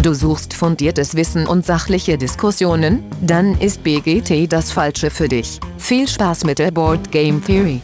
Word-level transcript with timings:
Du 0.00 0.14
suchst 0.14 0.54
fundiertes 0.54 1.16
Wissen 1.16 1.48
und 1.48 1.66
sachliche 1.66 2.16
Diskussionen? 2.16 3.02
Dann 3.20 3.60
ist 3.60 3.82
BGT 3.82 4.50
das 4.50 4.70
Falsche 4.70 5.10
für 5.10 5.28
dich. 5.28 5.58
Viel 5.76 6.06
Spaß 6.06 6.44
mit 6.44 6.60
der 6.60 6.70
Board 6.70 7.10
Game 7.10 7.44
Theory. 7.44 7.80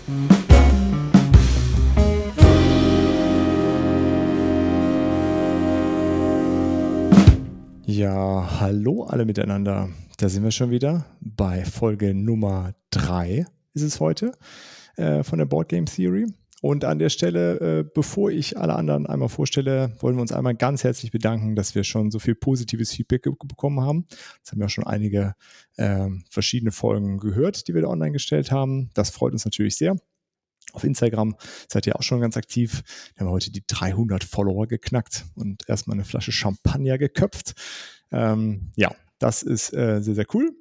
Ja, 7.84 8.60
hallo 8.60 9.04
alle 9.04 9.24
miteinander. 9.24 9.88
Da 10.16 10.28
sind 10.28 10.44
wir 10.44 10.52
schon 10.52 10.70
wieder 10.70 11.04
bei 11.20 11.64
Folge 11.64 12.14
Nummer 12.14 12.74
3 12.90 13.44
ist 13.74 13.82
es 13.82 13.98
heute 13.98 14.32
äh, 14.96 15.24
von 15.24 15.38
der 15.38 15.46
Board 15.46 15.68
Game 15.68 15.86
Theory. 15.86 16.26
Und 16.64 16.86
an 16.86 16.98
der 16.98 17.10
Stelle, 17.10 17.60
äh, 17.60 17.84
bevor 17.84 18.30
ich 18.30 18.56
alle 18.56 18.74
anderen 18.74 19.04
einmal 19.04 19.28
vorstelle, 19.28 19.94
wollen 19.98 20.16
wir 20.16 20.22
uns 20.22 20.32
einmal 20.32 20.54
ganz 20.54 20.82
herzlich 20.82 21.10
bedanken, 21.10 21.56
dass 21.56 21.74
wir 21.74 21.84
schon 21.84 22.10
so 22.10 22.18
viel 22.18 22.34
positives 22.34 22.90
Feedback 22.90 23.24
bekommen 23.24 23.82
haben. 23.82 24.06
Das 24.40 24.52
haben 24.52 24.62
ja 24.62 24.70
schon 24.70 24.86
einige 24.86 25.34
äh, 25.76 26.08
verschiedene 26.30 26.72
Folgen 26.72 27.18
gehört, 27.18 27.68
die 27.68 27.74
wir 27.74 27.82
da 27.82 27.88
online 27.88 28.12
gestellt 28.12 28.50
haben. 28.50 28.88
Das 28.94 29.10
freut 29.10 29.34
uns 29.34 29.44
natürlich 29.44 29.76
sehr. 29.76 29.98
Auf 30.72 30.84
Instagram 30.84 31.36
seid 31.68 31.86
ihr 31.86 31.96
auch 31.96 32.02
schon 32.02 32.22
ganz 32.22 32.38
aktiv. 32.38 32.82
Wir 33.14 33.26
haben 33.26 33.32
heute 33.32 33.52
die 33.52 33.64
300 33.66 34.24
Follower 34.24 34.66
geknackt 34.66 35.26
und 35.34 35.68
erstmal 35.68 35.98
eine 35.98 36.06
Flasche 36.06 36.32
Champagner 36.32 36.96
geköpft. 36.96 37.52
Ähm, 38.10 38.72
ja, 38.74 38.90
das 39.18 39.42
ist 39.42 39.74
äh, 39.74 40.00
sehr, 40.00 40.14
sehr 40.14 40.26
cool. 40.32 40.56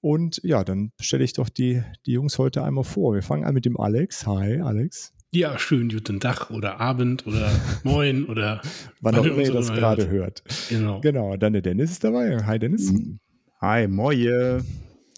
Und 0.00 0.40
ja, 0.44 0.64
dann 0.64 0.92
stelle 0.98 1.24
ich 1.24 1.34
doch 1.34 1.50
die, 1.50 1.82
die 2.06 2.12
Jungs 2.12 2.38
heute 2.38 2.64
einmal 2.64 2.84
vor. 2.84 3.12
Wir 3.12 3.22
fangen 3.22 3.44
an 3.44 3.52
mit 3.52 3.66
dem 3.66 3.78
Alex. 3.78 4.26
Hi, 4.26 4.58
Alex. 4.58 5.11
Ja, 5.34 5.58
schönen 5.58 5.88
guten 5.88 6.20
Tag 6.20 6.50
oder 6.50 6.78
Abend 6.78 7.26
oder 7.26 7.50
Moin 7.84 8.26
oder 8.26 8.60
wann 9.00 9.14
auch 9.14 9.24
immer 9.24 9.38
ihr 9.38 9.50
das 9.50 9.72
gerade 9.72 10.10
hört. 10.10 10.42
Genau. 10.68 11.00
Genau, 11.00 11.38
dann 11.38 11.54
der 11.54 11.62
Dennis 11.62 11.90
ist 11.90 12.04
dabei. 12.04 12.44
Hi 12.44 12.58
Dennis. 12.58 12.92
Mhm. 12.92 13.18
Hi, 13.62 13.88
Moje. 13.88 14.62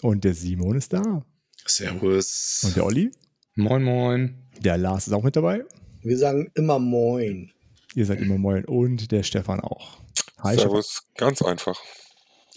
Und 0.03 0.23
der 0.23 0.35
Simon 0.35 0.77
ist 0.77 0.93
da. 0.93 1.27
Servus. 1.67 2.63
Und 2.65 2.77
der 2.77 2.87
Olli. 2.87 3.11
Moin, 3.57 3.83
moin. 3.83 4.37
Der 4.61 4.79
Lars 4.79 5.09
ist 5.09 5.13
auch 5.13 5.25
mit 5.25 5.35
dabei. 5.35 5.65
Wir 6.03 6.17
sagen 6.17 6.49
immer 6.55 6.79
Moin. 6.79 7.51
Ihr 7.97 8.07
seid 8.07 8.21
immer 8.21 8.39
Moin. 8.39 8.65
Und 8.67 9.11
der 9.11 9.25
Stefan 9.25 9.59
auch. 9.59 9.99
Hi, 10.45 10.55
Servus, 10.57 11.03
Stefan. 11.11 11.29
ganz 11.29 11.43
einfach. 11.43 11.81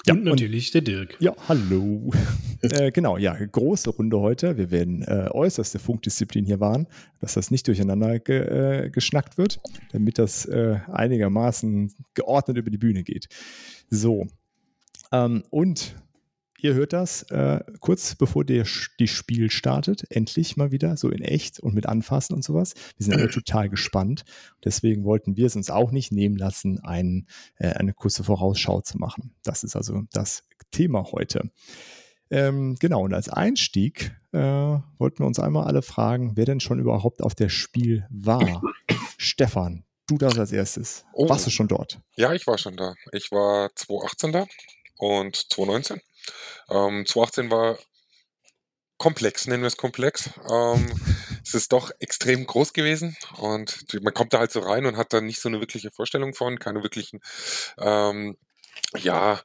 Ja, 0.08 0.14
und 0.14 0.24
natürlich 0.24 0.68
und, 0.68 0.74
der 0.76 0.82
Dirk. 0.82 1.18
Ja, 1.20 1.36
hallo. 1.50 2.12
äh, 2.62 2.92
genau, 2.92 3.18
ja, 3.18 3.34
große 3.34 3.90
Runde 3.90 4.20
heute. 4.20 4.58
Wir 4.58 4.72
werden 4.72 5.02
äh, 5.02 5.30
äußerste 5.32 5.80
Funkdisziplin 5.80 6.46
hier 6.46 6.62
wahren, 6.62 6.88
dass 7.20 7.34
das 7.34 7.52
nicht 7.52 7.68
durcheinander 7.68 8.20
ge, 8.20 8.86
äh, 8.86 8.90
geschnackt 8.90 9.38
wird, 9.38 9.60
damit 9.92 10.18
das 10.18 10.46
äh, 10.46 10.78
einigermaßen 10.92 11.94
geordnet 12.14 12.58
über 12.58 12.70
die 12.70 12.78
Bühne 12.78 13.04
geht. 13.04 13.28
So. 13.90 14.28
Ähm, 15.12 15.44
und 15.50 15.96
Ihr 16.60 16.74
hört 16.74 16.92
das 16.92 17.24
äh, 17.24 17.60
kurz 17.80 18.16
bevor 18.16 18.44
der, 18.44 18.66
die 19.00 19.08
Spiel 19.08 19.52
startet. 19.52 20.10
Endlich 20.10 20.58
mal 20.58 20.72
wieder, 20.72 20.98
so 20.98 21.10
in 21.10 21.22
echt 21.22 21.60
und 21.60 21.76
mit 21.76 21.86
Anfassen 21.86 22.34
und 22.34 22.44
sowas. 22.44 22.74
Wir 22.98 23.06
sind 23.06 23.14
alle 23.14 23.30
total 23.30 23.70
gespannt. 23.70 24.26
Deswegen 24.66 25.04
wollten 25.04 25.38
wir 25.38 25.46
es 25.46 25.56
uns 25.56 25.70
auch 25.70 25.92
nicht 25.92 26.12
nehmen 26.12 26.36
lassen, 26.36 26.80
ein, 26.84 27.28
äh, 27.58 27.70
eine 27.70 27.94
kurze 27.94 28.24
Vorausschau 28.24 28.82
zu 28.82 28.98
machen. 28.98 29.36
Das 29.44 29.64
ist 29.64 29.76
also 29.76 30.04
das 30.12 30.44
Thema 30.72 31.12
heute. 31.12 31.52
Ähm, 32.30 32.76
genau, 32.80 33.04
und 33.04 33.14
als 33.14 33.30
Einstieg 33.30 34.12
äh, 34.34 34.40
wollten 34.40 35.20
wir 35.20 35.28
uns 35.28 35.40
einmal 35.40 35.66
alle 35.66 35.82
fragen, 35.82 36.34
wer 36.36 36.46
denn 36.46 36.60
schon 36.60 36.80
überhaupt 36.80 37.22
auf 37.22 37.36
der 37.36 37.50
Spiel 37.50 38.06
war. 38.10 38.62
Stefan, 39.18 39.86
du 40.08 40.18
das 40.18 40.38
als 40.38 40.52
erstes. 40.52 41.06
Oh. 41.14 41.30
Warst 41.30 41.46
du 41.46 41.52
schon 41.52 41.68
dort? 41.68 42.00
Ja, 42.16 42.34
ich 42.34 42.48
war 42.48 42.58
schon 42.58 42.76
da. 42.76 42.96
Ich 43.12 43.32
war 43.32 43.70
2018 43.76 44.32
da 44.32 44.48
und 44.98 45.36
2019. 45.36 46.02
Ähm, 46.70 47.06
2018 47.06 47.52
war 47.52 47.78
komplex, 48.98 49.48
nennen 49.48 49.64
wir 49.64 49.68
es 49.68 49.78
komplex. 49.78 50.30
Ähm, 50.50 50.92
es 51.44 51.54
ist 51.54 51.72
doch 51.72 51.92
extrem 52.00 52.46
groß 52.46 52.74
gewesen 52.74 53.16
und 53.38 53.86
man 54.02 54.14
kommt 54.14 54.34
da 54.34 54.40
halt 54.40 54.52
so 54.52 54.60
rein 54.60 54.86
und 54.86 54.98
hat 54.98 55.14
dann 55.14 55.26
nicht 55.26 55.40
so 55.42 55.50
eine 55.50 55.60
wirkliche 55.60 55.92
Vorstellung 55.92 56.34
von, 56.34 56.60
keine 56.60 56.84
wirklichen, 56.84 57.22
ähm, 57.80 58.38
ja, 58.98 59.42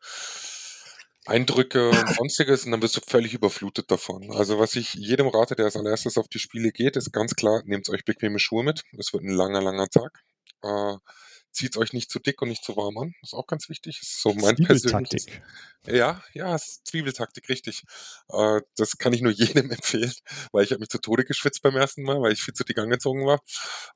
Eindrücke 1.24 1.90
und 1.90 2.14
sonstiges 2.16 2.64
und 2.64 2.72
dann 2.72 2.82
wirst 2.82 2.96
du 2.96 3.00
völlig 3.06 3.32
überflutet 3.32 3.90
davon. 3.90 4.32
Also 4.32 4.58
was 4.58 4.74
ich 4.74 4.94
jedem 4.94 5.28
rate, 5.28 5.54
der 5.54 5.66
als 5.66 5.76
allererstes 5.76 6.18
auf 6.18 6.26
die 6.28 6.40
Spiele 6.40 6.72
geht, 6.72 6.96
ist 6.96 7.12
ganz 7.12 7.34
klar, 7.36 7.62
nehmt 7.64 7.88
euch 7.90 8.04
bequeme 8.04 8.40
Schuhe 8.40 8.64
mit. 8.64 8.82
Es 8.98 9.12
wird 9.12 9.22
ein 9.22 9.30
langer, 9.30 9.62
langer 9.62 9.88
Tag. 9.88 10.24
Äh, 10.62 10.96
zieht 11.52 11.76
euch 11.76 11.92
nicht 11.92 12.10
zu 12.10 12.18
dick 12.18 12.40
und 12.42 12.48
nicht 12.48 12.64
zu 12.64 12.76
warm 12.76 12.98
an. 12.98 13.14
Das 13.20 13.30
ist 13.30 13.34
auch 13.34 13.46
ganz 13.46 13.68
wichtig. 13.68 13.98
Das 14.00 14.08
ist 14.08 14.22
so 14.22 14.34
mein 14.34 14.56
persönliches. 14.56 15.26
Ja, 15.86 16.22
ja, 16.32 16.56
Zwiebeltaktik, 16.58 17.48
richtig. 17.48 17.82
Äh, 18.28 18.60
das 18.76 18.98
kann 18.98 19.12
ich 19.12 19.22
nur 19.22 19.32
jedem 19.32 19.70
empfehlen, 19.70 20.12
weil 20.52 20.64
ich 20.64 20.70
habe 20.70 20.80
mich 20.80 20.88
zu 20.88 20.98
Tode 20.98 21.24
geschwitzt 21.24 21.62
beim 21.62 21.76
ersten 21.76 22.02
Mal, 22.02 22.20
weil 22.20 22.32
ich 22.32 22.42
viel 22.42 22.54
zu 22.54 22.64
dick 22.64 22.78
angezogen 22.78 23.26
war 23.26 23.40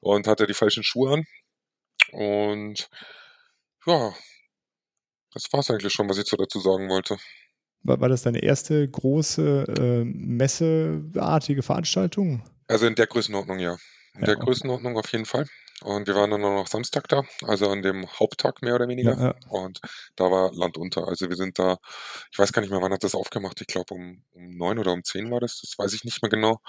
und 0.00 0.26
hatte 0.26 0.46
die 0.46 0.54
falschen 0.54 0.82
Schuhe 0.82 1.14
an. 1.14 1.24
Und 2.12 2.88
ja, 3.86 4.14
das 5.32 5.52
war 5.52 5.60
es 5.60 5.70
eigentlich 5.70 5.92
schon, 5.92 6.08
was 6.08 6.18
ich 6.18 6.26
so 6.26 6.36
dazu 6.36 6.60
sagen 6.60 6.88
wollte. 6.88 7.16
War, 7.82 8.00
war 8.00 8.08
das 8.08 8.22
deine 8.22 8.42
erste 8.42 8.88
große 8.88 9.64
äh, 9.78 10.04
messeartige 10.04 11.62
Veranstaltung? 11.62 12.42
Also 12.68 12.86
in 12.86 12.94
der 12.94 13.06
Größenordnung, 13.06 13.58
ja. 13.58 13.76
In 14.14 14.20
ja, 14.20 14.26
der 14.26 14.36
okay. 14.36 14.46
Größenordnung 14.46 14.96
auf 14.96 15.10
jeden 15.12 15.26
Fall. 15.26 15.46
Und 15.82 16.06
wir 16.06 16.14
waren 16.14 16.30
dann 16.30 16.40
noch 16.40 16.66
Samstag 16.68 17.06
da, 17.08 17.22
also 17.44 17.68
an 17.68 17.82
dem 17.82 18.06
Haupttag 18.18 18.62
mehr 18.62 18.74
oder 18.74 18.88
weniger. 18.88 19.12
Ja, 19.12 19.24
ja. 19.24 19.34
Und 19.50 19.80
da 20.16 20.30
war 20.30 20.52
Land 20.54 20.78
unter. 20.78 21.06
Also 21.06 21.28
wir 21.28 21.36
sind 21.36 21.58
da, 21.58 21.76
ich 22.32 22.38
weiß 22.38 22.52
gar 22.52 22.62
nicht 22.62 22.70
mehr, 22.70 22.80
wann 22.80 22.92
hat 22.92 23.04
das 23.04 23.14
aufgemacht. 23.14 23.60
Ich 23.60 23.66
glaube 23.66 23.92
um, 23.92 24.22
um 24.32 24.56
neun 24.56 24.78
oder 24.78 24.92
um 24.92 25.04
zehn 25.04 25.30
war 25.30 25.40
das. 25.40 25.60
Das 25.60 25.74
weiß 25.76 25.92
ich 25.92 26.04
nicht 26.04 26.22
mehr 26.22 26.30
genau. 26.30 26.60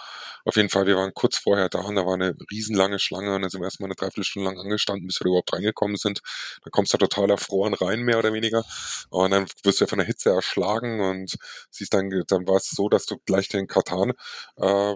Auf 0.44 0.58
jeden 0.58 0.68
Fall, 0.68 0.88
wir 0.88 0.98
waren 0.98 1.14
kurz 1.14 1.38
vorher 1.38 1.70
da 1.70 1.80
und 1.80 1.96
da 1.96 2.06
war 2.06 2.16
eine 2.16 2.36
riesenlange 2.52 3.00
Schlange 3.00 3.34
und 3.34 3.44
dann 3.44 3.50
sind 3.50 3.62
wir 3.62 3.66
erstmal 3.66 3.88
eine 3.88 3.96
Dreiviertelstunde 3.96 4.50
lang 4.50 4.60
angestanden, 4.60 5.08
bis 5.08 5.22
wir 5.22 5.28
überhaupt 5.28 5.54
reingekommen 5.54 5.96
sind. 5.96 6.22
Dann 6.64 6.72
kommst 6.72 6.94
du 6.94 6.98
total 6.98 7.30
erfroren 7.30 7.76
rein, 7.76 8.02
mehr 8.02 8.20
oder 8.20 8.34
weniger. 8.34 8.66
Und 9.10 9.32
dann 9.32 9.46
wirst 9.64 9.80
du 9.80 9.86
ja 9.86 9.88
von 9.88 10.00
der 10.00 10.08
Hitze 10.08 10.32
erschlagen 10.32 11.00
und 11.00 11.38
siehst 11.72 11.94
dann, 11.94 12.10
dann 12.28 12.46
war 12.46 12.58
es 12.58 12.72
so, 12.72 12.90
dass 12.90 13.06
du 13.06 13.16
gleich 13.26 13.48
den 13.48 13.68
Katan 13.68 14.12
äh, 14.58 14.96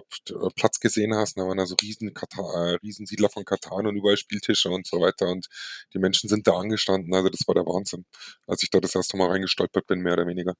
Platz 0.54 0.80
gesehen 0.80 1.14
hast. 1.14 1.38
Und 1.38 1.44
da 1.44 1.48
waren 1.48 1.56
da 1.56 1.64
so 1.64 1.76
riesen, 1.80 2.12
Katan, 2.12 2.44
äh, 2.44 2.74
Riesensiedler 2.82 3.30
von 3.30 3.46
Katan 3.46 3.86
und 3.86 4.01
überall 4.02 4.16
Spieltische 4.16 4.70
und 4.70 4.86
so 4.86 5.00
weiter 5.00 5.28
und 5.28 5.46
die 5.94 5.98
Menschen 5.98 6.28
sind 6.28 6.46
da 6.46 6.52
angestanden. 6.52 7.14
Also 7.14 7.28
das 7.28 7.46
war 7.46 7.54
der 7.54 7.64
Wahnsinn, 7.64 8.04
als 8.46 8.62
ich 8.62 8.70
da 8.70 8.80
das 8.80 8.94
erste 8.94 9.16
Mal 9.16 9.28
reingestolpert 9.28 9.86
bin, 9.86 10.00
mehr 10.00 10.14
oder 10.14 10.26
weniger. 10.26 10.54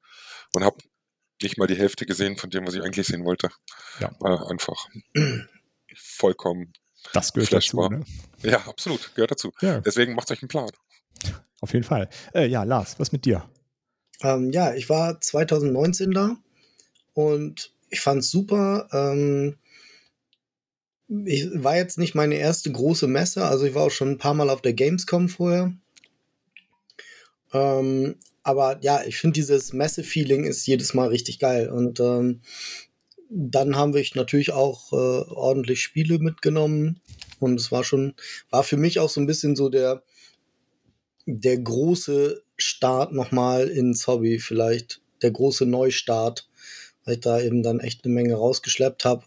Und 0.54 0.64
habe 0.64 0.78
nicht 1.42 1.58
mal 1.58 1.66
die 1.66 1.76
Hälfte 1.76 2.06
gesehen 2.06 2.36
von 2.36 2.50
dem, 2.50 2.66
was 2.66 2.74
ich 2.74 2.82
eigentlich 2.82 3.06
sehen 3.06 3.24
wollte. 3.24 3.50
Ja. 4.00 4.12
War 4.20 4.50
einfach 4.50 4.88
vollkommen. 5.96 6.72
Das 7.12 7.32
gehört 7.32 7.52
dazu. 7.52 7.88
Ne? 7.88 8.04
Ja, 8.42 8.58
absolut, 8.66 9.14
gehört 9.14 9.32
dazu. 9.32 9.52
Ja. 9.60 9.80
Deswegen 9.80 10.14
macht 10.14 10.30
euch 10.30 10.40
einen 10.40 10.48
Plan. 10.48 10.70
Auf 11.60 11.72
jeden 11.72 11.84
Fall. 11.84 12.08
Äh, 12.34 12.46
ja, 12.46 12.62
Lars, 12.62 12.98
was 12.98 13.12
mit 13.12 13.24
dir? 13.24 13.48
Ähm, 14.22 14.50
ja, 14.52 14.74
ich 14.74 14.88
war 14.88 15.20
2019 15.20 16.12
da 16.12 16.36
und 17.14 17.72
ich 17.90 18.00
fand 18.00 18.20
es 18.20 18.30
super. 18.30 18.88
Ähm, 18.92 19.58
ich 21.26 21.48
war 21.54 21.76
jetzt 21.76 21.98
nicht 21.98 22.14
meine 22.14 22.36
erste 22.36 22.72
große 22.72 23.06
Messe, 23.06 23.44
also 23.44 23.66
ich 23.66 23.74
war 23.74 23.84
auch 23.84 23.90
schon 23.90 24.10
ein 24.10 24.18
paar 24.18 24.34
Mal 24.34 24.50
auf 24.50 24.62
der 24.62 24.72
Gamescom 24.72 25.28
vorher. 25.28 25.72
Ähm, 27.52 28.16
aber 28.42 28.78
ja, 28.82 29.02
ich 29.04 29.18
finde 29.18 29.34
dieses 29.34 29.72
Messe-Feeling 29.72 30.44
ist 30.44 30.66
jedes 30.66 30.94
Mal 30.94 31.08
richtig 31.08 31.38
geil. 31.38 31.68
Und 31.68 32.00
ähm, 32.00 32.40
dann 33.28 33.76
haben 33.76 33.94
wir 33.94 34.04
natürlich 34.14 34.52
auch 34.52 34.92
äh, 34.92 34.96
ordentlich 35.30 35.82
Spiele 35.82 36.18
mitgenommen. 36.18 37.00
Und 37.38 37.60
es 37.60 37.70
war 37.70 37.84
schon, 37.84 38.14
war 38.50 38.64
für 38.64 38.76
mich 38.76 38.98
auch 38.98 39.10
so 39.10 39.20
ein 39.20 39.26
bisschen 39.26 39.54
so 39.54 39.68
der, 39.68 40.02
der 41.26 41.58
große 41.58 42.42
Start 42.56 43.12
nochmal 43.12 43.68
ins 43.68 44.06
Hobby, 44.06 44.38
vielleicht 44.38 45.02
der 45.20 45.30
große 45.30 45.66
Neustart, 45.66 46.48
weil 47.04 47.14
ich 47.14 47.20
da 47.20 47.40
eben 47.40 47.62
dann 47.62 47.80
echt 47.80 48.04
eine 48.04 48.14
Menge 48.14 48.34
rausgeschleppt 48.34 49.04
habe 49.04 49.24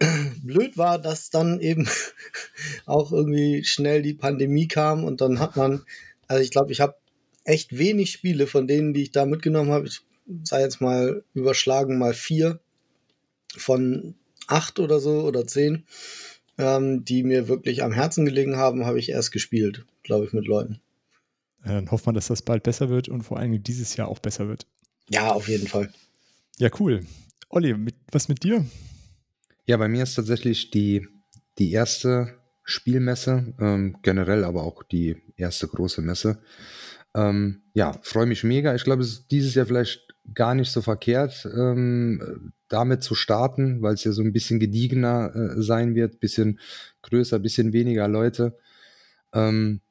blöd 0.42 0.76
war, 0.76 0.98
dass 0.98 1.30
dann 1.30 1.60
eben 1.60 1.88
auch 2.86 3.12
irgendwie 3.12 3.64
schnell 3.64 4.02
die 4.02 4.14
Pandemie 4.14 4.68
kam 4.68 5.04
und 5.04 5.20
dann 5.20 5.40
hat 5.40 5.56
man, 5.56 5.84
also 6.26 6.42
ich 6.42 6.50
glaube, 6.50 6.72
ich 6.72 6.80
habe 6.80 6.96
echt 7.44 7.78
wenig 7.78 8.12
Spiele 8.12 8.46
von 8.46 8.66
denen, 8.66 8.94
die 8.94 9.02
ich 9.02 9.12
da 9.12 9.26
mitgenommen 9.26 9.72
habe. 9.72 9.86
Ich 9.86 10.02
sei 10.44 10.60
jetzt 10.60 10.80
mal 10.80 11.24
überschlagen 11.34 11.98
mal 11.98 12.14
vier 12.14 12.60
von 13.56 14.14
acht 14.46 14.78
oder 14.78 15.00
so 15.00 15.22
oder 15.22 15.46
zehn, 15.46 15.84
ähm, 16.58 17.04
die 17.04 17.22
mir 17.22 17.48
wirklich 17.48 17.82
am 17.82 17.92
Herzen 17.92 18.24
gelegen 18.24 18.56
haben, 18.56 18.84
habe 18.84 18.98
ich 18.98 19.08
erst 19.08 19.32
gespielt, 19.32 19.86
glaube 20.02 20.26
ich, 20.26 20.32
mit 20.32 20.46
Leuten. 20.46 20.80
Dann 21.64 21.90
hoffen 21.90 22.06
wir, 22.06 22.12
dass 22.12 22.28
das 22.28 22.42
bald 22.42 22.62
besser 22.62 22.88
wird 22.88 23.08
und 23.08 23.22
vor 23.22 23.38
allem 23.38 23.62
dieses 23.62 23.96
Jahr 23.96 24.08
auch 24.08 24.20
besser 24.20 24.48
wird. 24.48 24.66
Ja, 25.10 25.32
auf 25.32 25.48
jeden 25.48 25.66
Fall. 25.66 25.90
Ja, 26.58 26.70
cool. 26.78 27.04
Olli, 27.48 27.74
mit, 27.74 27.94
was 28.12 28.28
mit 28.28 28.42
dir? 28.44 28.64
Ja, 29.68 29.76
bei 29.76 29.86
mir 29.86 30.02
ist 30.02 30.14
tatsächlich 30.14 30.70
die, 30.70 31.06
die 31.58 31.72
erste 31.72 32.38
Spielmesse, 32.64 33.52
ähm, 33.60 33.98
generell 34.02 34.44
aber 34.44 34.62
auch 34.62 34.82
die 34.82 35.16
erste 35.36 35.68
große 35.68 36.00
Messe. 36.00 36.38
Ähm, 37.14 37.60
ja, 37.74 37.92
freue 38.00 38.24
mich 38.24 38.44
mega. 38.44 38.74
Ich 38.74 38.84
glaube, 38.84 39.02
es 39.02 39.10
ist 39.10 39.30
dieses 39.30 39.54
Jahr 39.54 39.66
vielleicht 39.66 40.14
gar 40.32 40.54
nicht 40.54 40.70
so 40.70 40.80
verkehrt, 40.80 41.46
ähm, 41.54 42.54
damit 42.68 43.02
zu 43.02 43.14
starten, 43.14 43.82
weil 43.82 43.92
es 43.92 44.04
ja 44.04 44.12
so 44.12 44.22
ein 44.22 44.32
bisschen 44.32 44.58
gediegener 44.58 45.34
äh, 45.36 45.60
sein 45.60 45.94
wird, 45.94 46.18
bisschen 46.18 46.60
größer, 47.02 47.38
bisschen 47.38 47.74
weniger 47.74 48.08
Leute. 48.08 48.56
Ähm, 49.34 49.82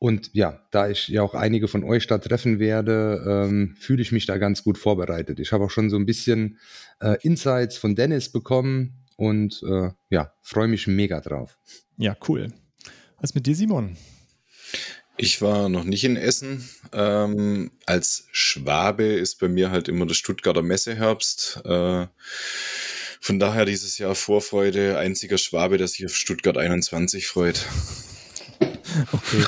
und 0.00 0.34
ja, 0.34 0.66
da 0.72 0.88
ich 0.88 1.06
ja 1.06 1.22
auch 1.22 1.34
einige 1.34 1.68
von 1.68 1.84
euch 1.84 2.08
da 2.08 2.18
treffen 2.18 2.58
werde, 2.58 3.22
ähm, 3.24 3.76
fühle 3.78 4.02
ich 4.02 4.10
mich 4.10 4.26
da 4.26 4.38
ganz 4.38 4.64
gut 4.64 4.78
vorbereitet. 4.78 5.38
Ich 5.38 5.52
habe 5.52 5.62
auch 5.62 5.70
schon 5.70 5.90
so 5.90 5.96
ein 5.96 6.06
bisschen 6.06 6.58
äh, 6.98 7.16
Insights 7.22 7.76
von 7.76 7.94
Dennis 7.94 8.28
bekommen 8.28 9.01
und 9.16 9.62
äh, 9.62 9.90
ja, 10.10 10.32
freue 10.42 10.68
mich 10.68 10.86
mega 10.86 11.20
drauf. 11.20 11.58
Ja, 11.96 12.16
cool. 12.28 12.52
Was 13.20 13.34
mit 13.34 13.46
dir, 13.46 13.54
Simon? 13.54 13.96
Ich 15.16 15.42
war 15.42 15.68
noch 15.68 15.84
nicht 15.84 16.04
in 16.04 16.16
Essen. 16.16 16.68
Ähm, 16.92 17.70
als 17.86 18.26
Schwabe 18.32 19.04
ist 19.04 19.38
bei 19.38 19.48
mir 19.48 19.70
halt 19.70 19.88
immer 19.88 20.06
der 20.06 20.14
Stuttgarter 20.14 20.62
Messeherbst. 20.62 21.60
Äh, 21.64 22.06
von 23.20 23.38
daher 23.38 23.64
dieses 23.64 23.98
Jahr 23.98 24.14
Vorfreude, 24.14 24.98
einziger 24.98 25.38
Schwabe, 25.38 25.78
der 25.78 25.86
sich 25.86 26.04
auf 26.04 26.16
Stuttgart 26.16 26.58
21 26.58 27.26
freut. 27.26 27.66
Okay, 29.10 29.44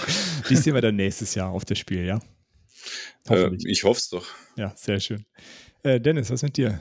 die 0.49 0.57
sehen 0.57 0.73
wir 0.73 0.81
dann 0.81 0.97
nächstes 0.97 1.35
Jahr 1.35 1.51
auf 1.51 1.67
das 1.67 1.79
Spiel, 1.79 2.07
ja? 2.07 2.19
Äh, 3.29 3.51
ich 3.67 3.85
hoffe 3.85 3.99
es 3.99 4.09
doch. 4.09 4.27
Ja, 4.57 4.73
sehr 4.75 5.01
schön. 5.01 5.27
Äh, 5.83 6.01
Dennis, 6.01 6.31
was 6.31 6.43
mit 6.43 6.57
dir? 6.57 6.81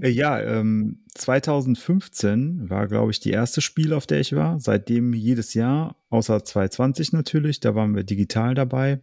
Äh, 0.00 0.10
ja, 0.10 0.40
ähm, 0.40 1.00
2015 1.14 2.68
war, 2.70 2.88
glaube 2.88 3.10
ich, 3.10 3.20
die 3.20 3.30
erste 3.30 3.60
Spiel, 3.60 3.92
auf 3.92 4.06
der 4.06 4.20
ich 4.20 4.34
war. 4.34 4.58
Seitdem 4.60 5.12
jedes 5.12 5.54
Jahr, 5.54 5.96
außer 6.10 6.44
2020 6.44 7.12
natürlich, 7.12 7.60
da 7.60 7.74
waren 7.74 7.94
wir 7.94 8.04
digital 8.04 8.54
dabei. 8.54 9.00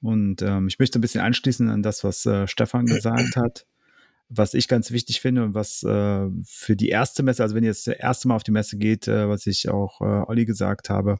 Und 0.00 0.42
ähm, 0.42 0.66
ich 0.66 0.78
möchte 0.78 0.98
ein 0.98 1.02
bisschen 1.02 1.20
anschließen 1.20 1.68
an 1.68 1.82
das, 1.82 2.02
was 2.04 2.26
äh, 2.26 2.46
Stefan 2.46 2.86
gesagt 2.86 3.36
hat. 3.36 3.66
Was 4.34 4.54
ich 4.54 4.66
ganz 4.66 4.90
wichtig 4.90 5.20
finde 5.20 5.44
und 5.44 5.54
was 5.54 5.82
äh, 5.82 6.26
für 6.44 6.74
die 6.74 6.88
erste 6.88 7.22
Messe, 7.22 7.42
also 7.42 7.54
wenn 7.54 7.64
ihr 7.64 7.70
das 7.70 7.86
erste 7.86 8.28
Mal 8.28 8.36
auf 8.36 8.42
die 8.42 8.50
Messe 8.50 8.78
geht, 8.78 9.06
äh, 9.06 9.28
was 9.28 9.46
ich 9.46 9.68
auch 9.68 10.00
äh, 10.00 10.04
Olli 10.26 10.46
gesagt 10.46 10.88
habe, 10.88 11.18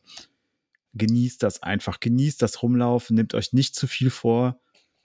genießt 0.94 1.42
das 1.42 1.62
einfach, 1.62 2.00
genießt 2.00 2.40
das 2.40 2.62
Rumlaufen, 2.62 3.16
nehmt 3.16 3.34
euch 3.34 3.52
nicht 3.52 3.74
zu 3.74 3.86
viel 3.86 4.08
vor, 4.08 4.60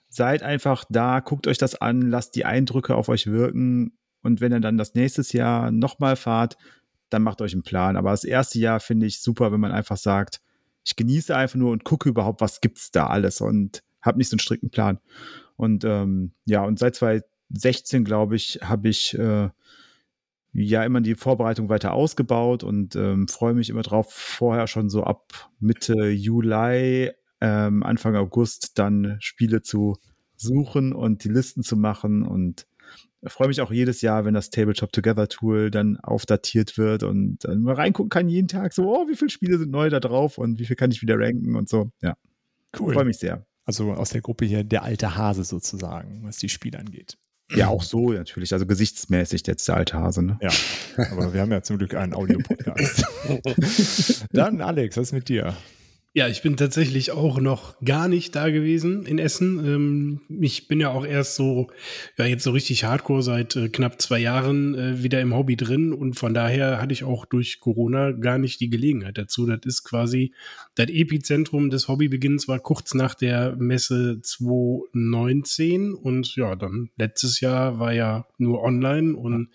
seid 0.08 0.42
einfach 0.42 0.84
da, 0.88 1.20
guckt 1.20 1.46
euch 1.46 1.58
das 1.58 1.74
an, 1.74 2.02
lasst 2.02 2.34
die 2.34 2.44
Eindrücke 2.44 2.94
auf 2.94 3.08
euch 3.08 3.26
wirken 3.26 3.98
und 4.22 4.40
wenn 4.40 4.52
ihr 4.52 4.60
dann 4.60 4.78
das 4.78 4.94
nächste 4.94 5.22
Jahr 5.36 5.70
nochmal 5.70 6.16
fahrt, 6.16 6.56
dann 7.10 7.22
macht 7.22 7.40
euch 7.40 7.52
einen 7.52 7.62
Plan. 7.62 7.96
Aber 7.96 8.10
das 8.10 8.24
erste 8.24 8.58
Jahr 8.58 8.80
finde 8.80 9.06
ich 9.06 9.20
super, 9.20 9.52
wenn 9.52 9.60
man 9.60 9.72
einfach 9.72 9.96
sagt, 9.96 10.40
ich 10.84 10.96
genieße 10.96 11.36
einfach 11.36 11.56
nur 11.56 11.72
und 11.72 11.84
gucke 11.84 12.08
überhaupt, 12.08 12.40
was 12.40 12.60
gibt's 12.60 12.90
da 12.90 13.06
alles 13.06 13.40
und 13.40 13.82
habe 14.02 14.18
nicht 14.18 14.28
so 14.28 14.34
einen 14.34 14.40
strikten 14.40 14.70
Plan. 14.70 14.98
Und 15.56 15.84
ähm, 15.84 16.32
ja, 16.44 16.64
und 16.64 16.78
seit 16.78 16.94
2016, 16.94 18.04
glaube 18.04 18.36
ich, 18.36 18.60
habe 18.62 18.88
ich 18.88 19.18
äh, 19.18 19.50
ja 20.52 20.84
immer 20.84 21.00
die 21.00 21.14
Vorbereitung 21.14 21.68
weiter 21.68 21.92
ausgebaut 21.92 22.64
und 22.64 22.96
ähm, 22.96 23.28
freue 23.28 23.54
mich 23.54 23.70
immer 23.70 23.82
drauf, 23.82 24.12
vorher 24.12 24.66
schon 24.66 24.88
so 24.88 25.04
ab 25.04 25.50
Mitte 25.58 26.08
Juli, 26.08 27.10
ähm, 27.40 27.82
Anfang 27.82 28.16
August 28.16 28.78
dann 28.78 29.16
Spiele 29.20 29.62
zu 29.62 29.96
suchen 30.36 30.92
und 30.92 31.24
die 31.24 31.28
Listen 31.28 31.62
zu 31.62 31.76
machen 31.76 32.22
und 32.22 32.66
freue 33.26 33.48
mich 33.48 33.60
auch 33.60 33.72
jedes 33.72 34.00
Jahr, 34.00 34.24
wenn 34.24 34.34
das 34.34 34.50
Tabletop 34.50 34.92
Together 34.92 35.28
Tool 35.28 35.70
dann 35.70 35.96
aufdatiert 35.98 36.78
wird 36.78 37.02
und 37.02 37.38
dann 37.44 37.62
mal 37.62 37.74
reingucken 37.74 38.10
kann 38.10 38.28
jeden 38.28 38.48
Tag 38.48 38.72
so, 38.72 38.84
oh, 38.84 39.08
wie 39.08 39.16
viele 39.16 39.30
Spiele 39.30 39.58
sind 39.58 39.70
neu 39.70 39.90
da 39.90 40.00
drauf 40.00 40.38
und 40.38 40.58
wie 40.58 40.66
viel 40.66 40.76
kann 40.76 40.90
ich 40.90 41.02
wieder 41.02 41.18
ranken 41.18 41.56
und 41.56 41.68
so. 41.68 41.90
Ja. 42.00 42.16
Cool. 42.78 42.94
Freue 42.94 43.04
mich 43.04 43.18
sehr. 43.18 43.44
Also 43.64 43.92
aus 43.92 44.10
der 44.10 44.20
Gruppe 44.20 44.44
hier 44.44 44.64
der 44.64 44.82
alte 44.82 45.16
Hase 45.16 45.44
sozusagen, 45.44 46.22
was 46.22 46.38
die 46.38 46.48
Spiele 46.48 46.78
angeht. 46.78 47.18
Ja, 47.50 47.68
auch 47.68 47.82
so 47.82 48.12
natürlich. 48.12 48.52
Also 48.52 48.66
gesichtsmäßig 48.66 49.46
jetzt 49.46 49.66
der 49.68 49.76
alte 49.76 49.96
Hase, 49.96 50.22
ne? 50.22 50.38
Ja, 50.40 50.50
aber 51.10 51.32
wir 51.32 51.40
haben 51.40 51.50
ja 51.50 51.62
zum 51.62 51.78
Glück 51.78 51.94
einen 51.94 52.14
Audio-Podcast. 52.14 53.06
Dann, 54.32 54.60
Alex, 54.60 54.96
was 54.96 55.08
ist 55.08 55.12
mit 55.12 55.28
dir? 55.28 55.56
Ja, 56.14 56.26
ich 56.26 56.40
bin 56.40 56.56
tatsächlich 56.56 57.12
auch 57.12 57.38
noch 57.38 57.78
gar 57.80 58.08
nicht 58.08 58.34
da 58.34 58.48
gewesen 58.48 59.04
in 59.04 59.18
Essen. 59.18 59.64
Ähm, 59.64 60.20
ich 60.40 60.66
bin 60.66 60.80
ja 60.80 60.90
auch 60.90 61.04
erst 61.04 61.34
so, 61.34 61.70
ja, 62.16 62.24
jetzt 62.24 62.44
so 62.44 62.50
richtig 62.50 62.84
hardcore 62.84 63.22
seit 63.22 63.56
äh, 63.56 63.68
knapp 63.68 64.00
zwei 64.00 64.18
Jahren 64.18 64.74
äh, 64.74 65.02
wieder 65.02 65.20
im 65.20 65.34
Hobby 65.34 65.54
drin. 65.56 65.92
Und 65.92 66.14
von 66.14 66.32
daher 66.32 66.80
hatte 66.80 66.94
ich 66.94 67.04
auch 67.04 67.26
durch 67.26 67.60
Corona 67.60 68.12
gar 68.12 68.38
nicht 68.38 68.58
die 68.60 68.70
Gelegenheit 68.70 69.18
dazu. 69.18 69.46
Das 69.46 69.60
ist 69.64 69.84
quasi 69.84 70.32
das 70.76 70.88
Epizentrum 70.88 71.68
des 71.68 71.88
Hobbybeginns 71.88 72.48
war 72.48 72.58
kurz 72.58 72.94
nach 72.94 73.14
der 73.14 73.54
Messe 73.56 74.20
2019 74.22 75.92
und 75.92 76.34
ja, 76.36 76.56
dann 76.56 76.88
letztes 76.96 77.40
Jahr 77.40 77.78
war 77.78 77.92
ja 77.92 78.26
nur 78.38 78.62
online. 78.62 79.14
Und 79.14 79.50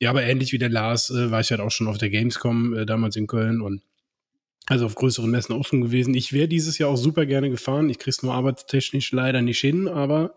ja, 0.00 0.08
aber 0.08 0.22
ähnlich 0.22 0.52
wie 0.52 0.58
der 0.58 0.70
Lars 0.70 1.10
äh, 1.10 1.30
war 1.30 1.40
ich 1.40 1.50
halt 1.50 1.60
auch 1.60 1.70
schon 1.70 1.86
auf 1.86 1.98
der 1.98 2.08
Gamescom 2.08 2.86
damals 2.86 3.14
in 3.16 3.26
Köln. 3.26 3.60
Und 3.60 3.82
also 4.66 4.86
auf 4.86 4.94
größeren 4.94 5.30
Messen 5.30 5.62
schon 5.64 5.80
gewesen. 5.80 6.14
Ich 6.14 6.32
wäre 6.32 6.48
dieses 6.48 6.78
Jahr 6.78 6.90
auch 6.90 6.96
super 6.96 7.26
gerne 7.26 7.50
gefahren. 7.50 7.88
Ich 7.88 7.98
krieg's 7.98 8.22
nur 8.22 8.34
arbeitstechnisch 8.34 9.12
leider 9.12 9.42
nicht 9.42 9.60
hin, 9.60 9.88
aber 9.88 10.34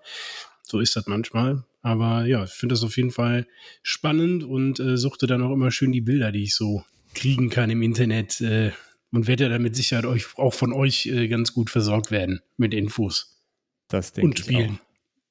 so 0.64 0.80
ist 0.80 0.96
das 0.96 1.08
manchmal. 1.08 1.64
Aber 1.82 2.26
ja, 2.26 2.44
ich 2.44 2.52
finde 2.52 2.74
das 2.74 2.84
auf 2.84 2.96
jeden 2.96 3.12
Fall 3.12 3.48
spannend 3.82 4.44
und 4.44 4.80
äh, 4.80 4.98
suchte 4.98 5.28
dann 5.28 5.42
auch 5.42 5.52
immer 5.52 5.72
schön 5.72 5.92
die 5.92 6.02
Bilder, 6.02 6.32
die 6.32 6.44
ich 6.44 6.56
so 6.56 6.84
kriegen 7.14 7.50
kann 7.50 7.70
im 7.70 7.82
Internet. 7.82 8.40
Äh, 8.42 8.72
und 9.12 9.28
werde 9.28 9.44
ja 9.44 9.50
dann 9.50 9.62
mit 9.62 9.76
Sicherheit 9.76 10.06
euch, 10.06 10.38
auch 10.38 10.54
von 10.54 10.72
euch 10.72 11.06
äh, 11.08 11.28
ganz 11.28 11.54
gut 11.54 11.70
versorgt 11.70 12.12
werden 12.12 12.42
mit 12.58 12.74
Infos. 12.74 13.42
Das 13.90 14.14
denke 14.14 14.30
und 14.30 14.40
Spielen. 14.40 14.80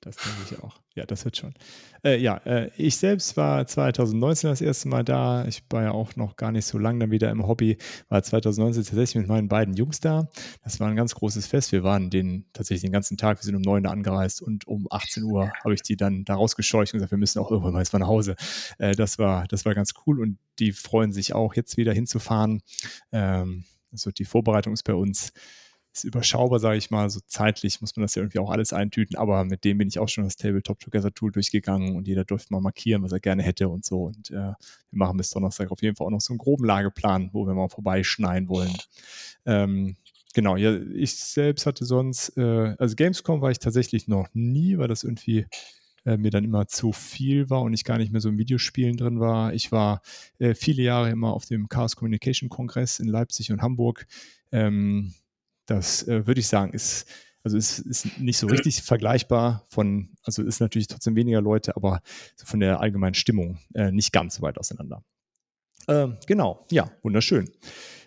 Das 0.03 0.17
denke 0.17 0.39
ich 0.51 0.59
auch. 0.63 0.81
Ja, 0.95 1.05
das 1.05 1.27
wird 1.27 1.37
schon. 1.37 1.53
Äh, 2.03 2.17
ja, 2.17 2.39
äh, 2.47 2.71
ich 2.79 2.97
selbst 2.97 3.37
war 3.37 3.67
2019 3.67 4.49
das 4.49 4.63
erste 4.63 4.89
Mal 4.89 5.05
da. 5.05 5.45
Ich 5.45 5.63
war 5.69 5.83
ja 5.83 5.91
auch 5.93 6.17
noch 6.17 6.37
gar 6.37 6.53
nicht 6.53 6.65
so 6.65 6.79
lange 6.79 7.01
dann 7.01 7.11
wieder 7.11 7.31
im 7.31 7.47
Hobby. 7.47 7.77
War 8.09 8.23
2019 8.23 8.85
tatsächlich 8.85 9.17
mit 9.17 9.29
meinen 9.29 9.49
beiden 9.49 9.75
Jungs 9.75 10.01
da. 10.01 10.31
Das 10.65 10.81
war 10.81 10.89
ein 10.89 10.97
ganz 10.97 11.15
großes 11.15 11.47
Fest. 11.47 11.73
Wir 11.73 11.83
waren 11.83 12.09
den 12.09 12.47
tatsächlich 12.55 12.83
den 12.83 12.93
ganzen 12.93 13.19
Tag. 13.19 13.39
Wir 13.39 13.45
sind 13.45 13.57
um 13.57 13.63
9 13.63 13.85
Uhr 13.85 13.93
angereist 13.93 14.41
und 14.41 14.67
um 14.67 14.87
18 14.91 15.23
Uhr 15.23 15.53
habe 15.63 15.75
ich 15.75 15.83
die 15.83 15.97
dann 15.97 16.25
da 16.25 16.35
rausgescheucht 16.35 16.95
und 16.95 16.99
gesagt, 16.99 17.13
wir 17.13 17.19
müssen 17.19 17.39
auch 17.39 17.51
irgendwann 17.51 17.75
mal 17.75 17.81
jetzt 17.81 17.93
mal 17.93 17.99
nach 17.99 18.09
Hause. 18.09 18.37
Äh, 18.79 18.95
das, 18.95 19.19
war, 19.19 19.47
das 19.49 19.67
war 19.67 19.75
ganz 19.75 19.93
cool 20.07 20.19
und 20.19 20.39
die 20.59 20.73
freuen 20.73 21.13
sich 21.13 21.35
auch, 21.35 21.55
jetzt 21.55 21.77
wieder 21.77 21.93
hinzufahren. 21.93 22.63
Ähm, 23.13 23.65
also 23.93 24.11
die 24.11 24.25
Vorbereitung 24.25 24.73
ist 24.73 24.85
bei 24.85 24.95
uns 24.95 25.33
überschaubar, 26.05 26.59
sage 26.59 26.79
ich 26.79 26.91
mal. 26.91 27.09
So 27.11 27.21
zeitlich 27.27 27.81
muss 27.81 27.97
man 27.97 28.03
das 28.03 28.15
ja 28.15 28.23
irgendwie 28.23 28.39
auch 28.39 28.51
alles 28.51 28.73
eintüten, 28.73 29.17
aber 29.17 29.45
mit 29.45 29.65
dem 29.65 29.79
bin 29.79 29.89
ich 29.89 29.99
auch 29.99 30.09
schon 30.09 30.25
das 30.25 30.37
Tabletop 30.37 30.79
Together 30.81 31.13
Tool 31.13 31.33
durchgegangen 31.33 31.97
und 31.97 32.09
jeder 32.09 32.25
durfte 32.25 32.53
mal 32.53 32.61
markieren, 32.61 33.03
was 33.03 33.13
er 33.13 33.21
gerne 33.21 33.43
hätte 33.43 33.69
und 33.69 33.85
so. 33.85 34.05
Und 34.05 34.31
äh, 34.31 34.35
wir 34.35 34.57
machen 34.91 35.17
bis 35.17 35.31
Donnerstag 35.31 35.71
auf 35.71 35.83
jeden 35.83 35.97
Fall 35.97 36.07
auch 36.07 36.11
noch 36.11 36.21
so 36.21 36.33
einen 36.33 36.39
groben 36.39 36.65
Lageplan, 36.65 37.31
wo 37.33 37.47
wir 37.47 37.55
mal 37.55 37.69
vorbeischneien 37.69 38.49
wollen. 38.49 38.77
Ähm, 39.47 39.97
genau, 40.35 40.57
ja, 40.57 40.75
ich 40.77 41.17
selbst 41.17 41.67
hatte 41.67 41.85
sonst, 41.85 42.37
äh, 42.37 42.75
also 42.79 42.97
Gamescom 42.97 43.41
war 43.41 43.51
ich 43.51 43.59
tatsächlich 43.59 44.09
noch 44.09 44.29
nie, 44.33 44.79
weil 44.79 44.89
das 44.89 45.05
irgendwie 45.05 45.47
äh, 46.05 46.17
mir 46.17 46.31
dann 46.31 46.45
immer 46.45 46.67
zu 46.67 46.93
viel 46.93 47.51
war 47.51 47.63
und 47.63 47.75
ich 47.75 47.85
gar 47.85 47.99
nicht 47.99 48.13
mehr 48.13 48.21
so 48.21 48.29
in 48.29 48.39
Videospielen 48.39 48.97
drin 48.97 49.21
war. 49.21 49.53
Ich 49.53 49.71
war 49.71 50.01
äh, 50.39 50.55
viele 50.55 50.83
Jahre 50.83 51.11
immer 51.11 51.33
auf 51.33 51.45
dem 51.45 51.69
Chaos 51.69 51.97
Communication 51.97 52.49
Kongress 52.49 53.01
in 53.01 53.09
Leipzig 53.09 53.53
und 53.53 53.63
Hamburg. 53.63 54.07
Ähm, 54.53 55.15
das 55.71 56.07
äh, 56.09 56.27
würde 56.27 56.41
ich 56.41 56.49
sagen, 56.49 56.73
ist, 56.73 57.07
also 57.43 57.57
ist, 57.57 57.79
ist 57.79 58.19
nicht 58.19 58.39
so 58.39 58.49
richtig 58.49 58.83
vergleichbar 58.83 59.65
von, 59.69 60.11
also 60.25 60.43
ist 60.43 60.61
natürlich 60.61 60.89
trotzdem 60.89 61.15
weniger 61.15 61.41
Leute, 61.41 61.77
aber 61.77 62.01
von 62.37 62.61
der 62.61 62.81
allgemeinen 62.81 63.15
Stimmung 63.15 63.59
äh, 63.75 63.93
nicht 63.93 64.13
ganz 64.13 64.35
so 64.35 64.43
weit 64.43 64.59
auseinander. 64.59 65.05
Ähm, 65.89 66.17
genau, 66.27 66.67
ja, 66.71 66.91
wunderschön. 67.03 67.51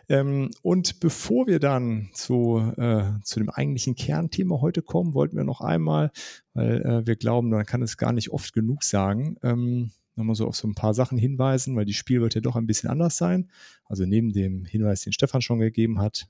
Ähm, 0.09 0.51
und 0.61 0.99
bevor 0.99 1.47
wir 1.47 1.59
dann 1.59 2.09
zu, 2.13 2.73
äh, 2.77 3.03
zu 3.23 3.39
dem 3.39 3.49
eigentlichen 3.49 3.95
Kernthema 3.95 4.59
heute 4.59 4.81
kommen, 4.81 5.13
wollten 5.13 5.37
wir 5.37 5.45
noch 5.45 5.61
einmal, 5.61 6.11
weil 6.53 6.81
äh, 6.81 7.07
wir 7.07 7.15
glauben, 7.15 7.49
man 7.49 7.65
kann 7.65 7.81
es 7.81 7.97
gar 7.97 8.11
nicht 8.11 8.31
oft 8.31 8.53
genug 8.53 8.83
sagen, 8.83 9.37
ähm, 9.41 9.91
nochmal 10.15 10.35
so 10.35 10.47
auf 10.47 10.57
so 10.57 10.67
ein 10.67 10.75
paar 10.75 10.93
Sachen 10.93 11.17
hinweisen, 11.17 11.75
weil 11.77 11.85
die 11.85 11.93
Spiel 11.93 12.21
wird 12.21 12.35
ja 12.35 12.41
doch 12.41 12.57
ein 12.57 12.67
bisschen 12.67 12.89
anders 12.89 13.15
sein. 13.15 13.49
Also 13.85 14.05
neben 14.05 14.33
dem 14.33 14.65
Hinweis, 14.65 15.01
den 15.01 15.13
Stefan 15.13 15.41
schon 15.41 15.59
gegeben 15.59 15.99
hat, 15.99 16.27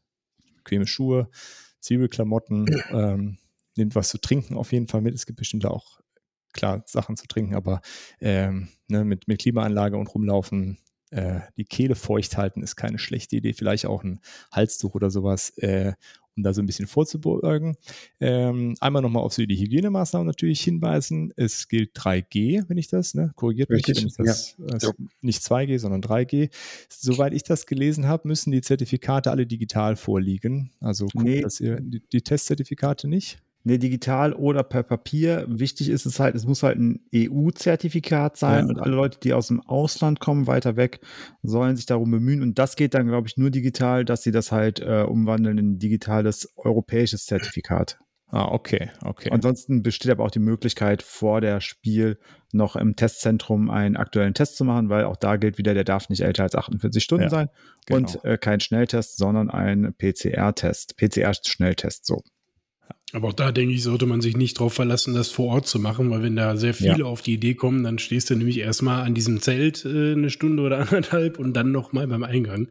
bequeme 0.64 0.88
Schuhe, 0.88 1.30
Zwiebelklamotten, 1.80 2.66
ähm, 2.92 3.38
nehmt 3.76 3.96
was 3.96 4.10
zu 4.10 4.20
trinken 4.20 4.56
auf 4.56 4.72
jeden 4.72 4.88
Fall 4.88 5.02
mit. 5.02 5.14
Es 5.14 5.26
gibt 5.26 5.40
bestimmt 5.40 5.66
auch, 5.66 6.00
klar, 6.54 6.84
Sachen 6.86 7.18
zu 7.18 7.28
trinken, 7.28 7.56
aber 7.56 7.82
ähm, 8.20 8.70
ne, 8.88 9.04
mit, 9.04 9.28
mit 9.28 9.40
Klimaanlage 9.42 9.98
und 9.98 10.14
rumlaufen, 10.14 10.78
äh, 11.10 11.42
die 11.58 11.66
Kehle 11.66 11.96
feucht 11.96 12.38
halten, 12.38 12.64
ist 12.64 12.76
keine 12.76 13.00
schlechte 13.00 13.36
Idee. 13.36 13.54
Vielleicht 13.54 13.86
auch 13.86 14.04
ein 14.04 14.20
Halstuch 14.52 14.96
oder 14.96 15.10
sowas. 15.10 15.50
Äh, 15.58 15.94
um 16.36 16.44
da 16.44 16.54
so 16.54 16.62
ein 16.62 16.66
bisschen 16.66 16.88
vorzubeugen. 16.88 17.78
Ähm, 18.20 18.76
einmal 18.80 19.02
nochmal 19.02 19.24
auf 19.24 19.34
so 19.34 19.46
die 19.46 19.58
Hygienemaßnahmen 19.58 20.26
natürlich 20.26 20.62
hinweisen. 20.62 21.34
Es 21.36 21.68
gilt 21.68 21.96
3G, 21.96 22.64
wenn 22.68 22.78
ich 22.78 22.88
das, 22.88 23.14
ne? 23.14 23.32
korrigiert 23.36 23.70
mich, 23.70 23.88
wenn 23.88 24.08
ich 24.08 24.16
das, 24.16 24.56
ja. 24.58 24.66
also 24.74 24.94
nicht 25.22 25.44
2G, 25.44 25.80
sondern 25.80 26.02
3G. 26.02 26.50
Soweit 26.90 27.34
ich 27.34 27.44
das 27.44 27.66
gelesen 27.66 28.08
habe, 28.08 28.28
müssen 28.28 28.52
die 28.52 28.62
Zertifikate 28.62 29.32
alle 29.32 29.46
digital 29.46 29.96
vorliegen. 29.96 30.72
Also 30.80 31.06
guckt, 31.06 31.26
nee. 31.26 31.42
dass 31.42 31.60
ihr 31.60 31.80
die, 31.80 32.02
die 32.12 32.22
Testzertifikate 32.22 33.08
nicht. 33.08 33.42
Ne, 33.66 33.80
digital 33.80 34.34
oder 34.34 34.62
per 34.64 34.84
Papier. 34.84 35.46
Wichtig 35.48 35.90
ist 35.90 36.06
es 36.06 36.20
halt, 36.20 36.36
es 36.36 36.46
muss 36.46 36.64
halt 36.64 36.78
ein 36.80 37.00
EU-Zertifikat 37.16 38.36
sein 38.38 38.66
Ja. 38.66 38.70
und 38.70 38.80
alle 38.80 38.96
Leute, 38.96 39.20
die 39.22 39.34
aus 39.34 39.48
dem 39.48 39.62
Ausland 39.62 40.20
kommen, 40.20 40.48
weiter 40.48 40.76
weg, 40.76 41.00
sollen 41.44 41.76
sich 41.76 41.86
darum 41.86 42.12
bemühen. 42.12 42.42
Und 42.42 42.60
das 42.60 42.76
geht 42.76 42.94
dann, 42.94 43.08
glaube 43.08 43.28
ich, 43.28 43.38
nur 43.38 43.52
digital, 43.52 44.04
dass 44.06 44.24
sie 44.24 44.32
das 44.32 44.52
halt 44.52 44.80
äh, 44.82 45.04
umwandeln 45.08 45.58
in 45.58 45.72
ein 45.74 45.80
digitales 45.80 46.50
europäisches 46.58 47.26
Zertifikat. 47.26 48.00
Ah, 48.28 48.48
okay, 48.52 48.90
okay. 49.06 49.30
Ansonsten 49.32 49.84
besteht 49.84 50.12
aber 50.12 50.24
auch 50.26 50.32
die 50.32 50.40
Möglichkeit, 50.40 51.04
vor 51.04 51.40
der 51.40 51.62
Spiel 51.62 52.18
noch 52.52 52.76
im 52.76 52.96
Testzentrum 52.96 53.70
einen 53.70 53.96
aktuellen 53.96 54.34
Test 54.34 54.58
zu 54.58 54.66
machen, 54.66 54.90
weil 54.90 55.06
auch 55.06 55.18
da 55.18 55.36
gilt 55.36 55.60
wieder, 55.60 55.76
der 55.76 55.84
darf 55.84 56.10
nicht 56.10 56.22
älter 56.22 56.42
als 56.42 56.56
48 56.56 57.04
Stunden 57.04 57.26
Ja, 57.26 57.30
sein. 57.30 57.50
genau. 57.86 58.00
Und 58.00 58.26
äh, 58.26 58.40
kein 58.40 58.60
Schnelltest, 58.60 59.18
sondern 59.18 59.52
ein 59.52 59.94
PCR-Test. 59.98 60.98
PCR-Schnelltest, 60.98 62.08
so. 62.08 62.24
Aber 63.14 63.28
auch 63.28 63.34
da 63.34 63.52
denke 63.52 63.76
ich, 63.76 63.84
sollte 63.84 64.08
man 64.08 64.22
sich 64.22 64.36
nicht 64.36 64.58
darauf 64.58 64.74
verlassen, 64.74 65.14
das 65.14 65.30
vor 65.30 65.48
Ort 65.54 65.68
zu 65.68 65.80
machen, 65.80 66.10
weil 66.10 66.24
wenn 66.24 66.36
da 66.36 66.58
sehr 66.58 66.74
viele 66.74 67.06
auf 67.06 67.22
die 67.22 67.36
Idee 67.36 67.54
kommen, 67.54 67.84
dann 67.84 68.00
stehst 68.00 68.32
du 68.32 68.36
nämlich 68.36 68.58
erstmal 68.58 69.06
an 69.06 69.14
diesem 69.14 69.40
Zelt 69.40 69.86
äh, 69.86 70.14
eine 70.14 70.32
Stunde 70.32 70.64
oder 70.64 70.80
anderthalb 70.90 71.38
und 71.38 71.54
dann 71.54 71.72
nochmal 71.72 72.08
beim 72.08 72.24
Eingang. 72.24 72.70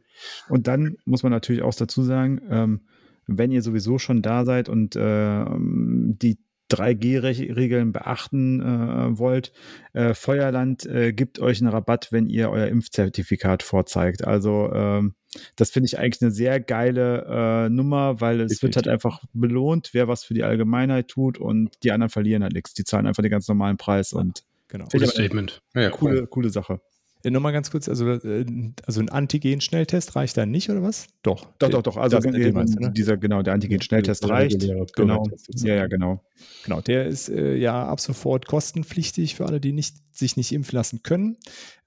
Und 0.49 0.66
dann 0.66 0.96
muss 1.04 1.22
man 1.22 1.30
natürlich 1.30 1.62
auch 1.62 1.75
dazu 1.75 2.02
sagen, 2.02 2.40
ähm, 2.50 2.80
wenn 3.28 3.52
ihr 3.52 3.62
sowieso 3.62 3.99
schon 3.99 4.20
da 4.20 4.44
seid 4.44 4.68
und 4.68 4.96
ähm, 4.99 6.16
die 6.20 6.38
3G-Regeln 6.73 7.93
beachten 7.93 8.61
äh, 8.61 9.19
wollt, 9.19 9.52
äh, 9.93 10.14
Feuerland 10.14 10.87
äh, 10.87 11.12
gibt 11.12 11.41
euch 11.41 11.61
einen 11.61 11.71
Rabatt, 11.71 12.12
wenn 12.12 12.29
ihr 12.29 12.50
euer 12.50 12.67
Impfzertifikat 12.67 13.62
vorzeigt. 13.62 14.25
Also 14.25 14.73
ähm, 14.73 15.14
das 15.57 15.71
finde 15.71 15.87
ich 15.87 15.99
eigentlich 15.99 16.23
eine 16.23 16.31
sehr 16.31 16.61
geile 16.61 17.67
äh, 17.67 17.69
Nummer, 17.69 18.21
weil 18.21 18.41
es 18.41 18.62
wird 18.62 18.76
halt 18.76 18.88
einfach 18.88 19.23
belohnt, 19.33 19.91
wer 19.93 20.09
was 20.09 20.25
für 20.25 20.35
die 20.35 20.45
Allgemeinheit 20.45 21.09
tut 21.09 21.38
und 21.38 21.71
die 21.83 21.93
anderen 21.93 22.11
verlieren 22.11 22.43
halt 22.43 22.52
nichts. 22.52 22.75
Die 22.75 22.85
zahlen 22.85 23.07
einfach 23.07 23.23
den 23.23 23.31
ganz 23.31 23.49
normalen 23.49 23.76
Preis 23.76 24.12
und 24.12 24.45
genau. 24.69 24.87
Ich 24.93 25.02
aber 25.02 25.07
Statement. 25.07 25.62
Ja, 25.75 25.91
coole, 25.91 26.26
coole 26.26 26.50
Sache. 26.50 26.81
Äh, 27.25 27.31
Nochmal 27.31 27.52
ganz 27.52 27.71
kurz, 27.71 27.88
also, 27.88 28.09
äh, 28.11 28.45
also 28.87 29.00
ein 29.00 29.09
Antigen-Schnelltest 29.09 30.17
reicht 30.17 30.37
da 30.37 30.47
nicht, 30.47 30.71
oder 30.71 30.83
was? 30.83 31.07
Doch. 31.23 31.47
Doch, 31.59 31.71
doch, 31.71 31.83
doch. 31.83 31.97
Also 31.97 32.19
den 32.19 32.35
wir- 32.35 32.52
meinst 32.52 32.79
ne? 32.79 32.91
dieser, 32.91 33.17
genau, 33.17 33.43
der 33.43 33.55
Antigen-Schnelltest 33.55 34.29
reicht. 34.29 34.61
Genau. 34.95 35.25
Ja, 35.55 35.75
ja, 35.75 35.87
genau. 35.87 36.25
Genau, 36.64 36.81
der 36.81 37.07
ist 37.07 37.29
äh, 37.29 37.57
ja 37.57 37.87
ab 37.87 38.00
sofort 38.00 38.47
kostenpflichtig 38.47 39.35
für 39.37 39.47
alle, 39.47 39.61
die 39.61 39.73
nicht, 39.73 39.97
sich 40.12 40.37
nicht 40.37 40.52
impfen 40.52 40.76
lassen 40.76 41.02
können. 41.02 41.37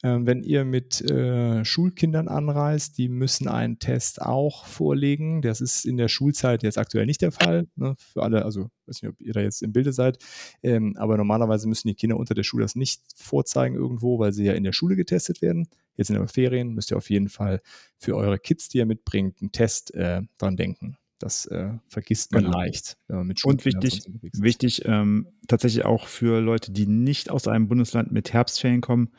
Ähm, 0.04 0.28
wenn 0.28 0.44
ihr 0.44 0.66
mit 0.66 1.02
äh, 1.10 1.64
Schulkindern 1.64 2.28
anreist, 2.28 2.98
die 2.98 3.08
müssen 3.08 3.48
einen 3.48 3.80
Test 3.80 4.22
auch 4.22 4.66
vorlegen. 4.66 5.42
Das 5.42 5.62
ist 5.62 5.86
in 5.86 5.98
der 5.98 6.10
Schulzeit 6.10 6.64
jetzt 6.64 6.78
aktuell 6.78 7.06
nicht 7.06 7.22
der 7.22 7.32
Fall. 7.32 7.68
Ne? 7.76 7.96
Für 7.98 8.24
alle, 8.24 8.44
also 8.44 8.70
weiß 8.88 9.02
nicht, 9.02 9.12
ob 9.12 9.22
ihr 9.22 9.34
da 9.34 9.40
jetzt 9.42 9.64
im 9.64 9.72
Bilde 9.72 9.94
seid, 9.94 10.20
ähm, 10.64 10.96
aber 10.98 11.18
normalerweise 11.18 11.68
müssen 11.68 11.88
die 11.88 11.96
Kinder 11.96 12.18
unter 12.18 12.36
der 12.36 12.44
Schule 12.44 12.64
das 12.64 12.76
nicht 12.76 13.02
vorzeigen 13.16 13.76
irgendwo, 13.76 14.20
weil 14.20 14.34
sie 14.34 14.46
ja 14.46 14.54
in 14.54 14.64
der 14.64 14.74
Schule 14.74 14.96
getestet 14.96 15.42
werden. 15.42 15.68
Jetzt 15.96 16.10
in 16.10 16.18
den 16.18 16.28
Ferien 16.28 16.74
müsst 16.74 16.92
ihr 16.92 16.98
auf 16.98 17.10
jeden 17.10 17.30
Fall 17.30 17.62
für 17.98 18.16
eure 18.16 18.38
Kids, 18.38 18.68
die 18.70 18.80
ihr 18.80 18.86
mitbringt, 18.86 19.42
einen 19.42 19.54
Test 19.54 19.94
äh, 19.94 20.22
dran 20.38 20.58
denken. 20.58 20.98
Das 21.20 21.46
äh, 21.46 21.70
vergisst 21.88 22.34
man 22.34 22.44
Genau. 22.44 22.58
leicht, 22.58 22.98
wenn 23.08 23.18
man 23.18 23.28
mit 23.28 23.44
Und 23.46 23.64
wichtig, 23.64 24.04
wichtig 24.34 24.84
ähm, 24.86 25.28
tatsächlich 25.48 25.86
auch 25.86 26.08
für 26.08 26.42
Leute, 26.42 26.74
die 26.74 26.88
nicht 26.88 27.30
aus 27.30 27.48
einem 27.48 27.70
Bundesland 27.70 28.12
mit 28.12 28.34
Herbstferien 28.34 28.82
kommen, 28.82 29.12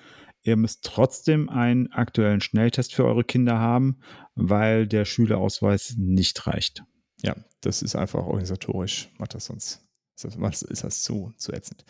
ihr 0.47 0.57
müsst 0.57 0.85
trotzdem 0.85 1.49
einen 1.49 1.93
aktuellen 1.93 2.41
Schnelltest 2.41 2.95
für 2.95 3.05
eure 3.05 3.25
Kinder 3.25 3.59
haben, 3.59 3.99
weil 4.35 4.87
der 4.87 5.05
Schülerausweis 5.05 5.95
nicht 5.99 6.47
reicht. 6.47 6.85
Ja, 7.23 7.35
das 7.61 7.83
ist 7.83 7.97
einfach 7.97 8.27
organisatorisch, 8.27 9.11
macht 9.19 9.35
das 9.35 9.47
sonst. 9.47 9.83
Ist 10.25 10.83
das, 10.83 11.03
zu, 11.03 11.35
zu 11.37 11.53
ätzend. 11.53 11.85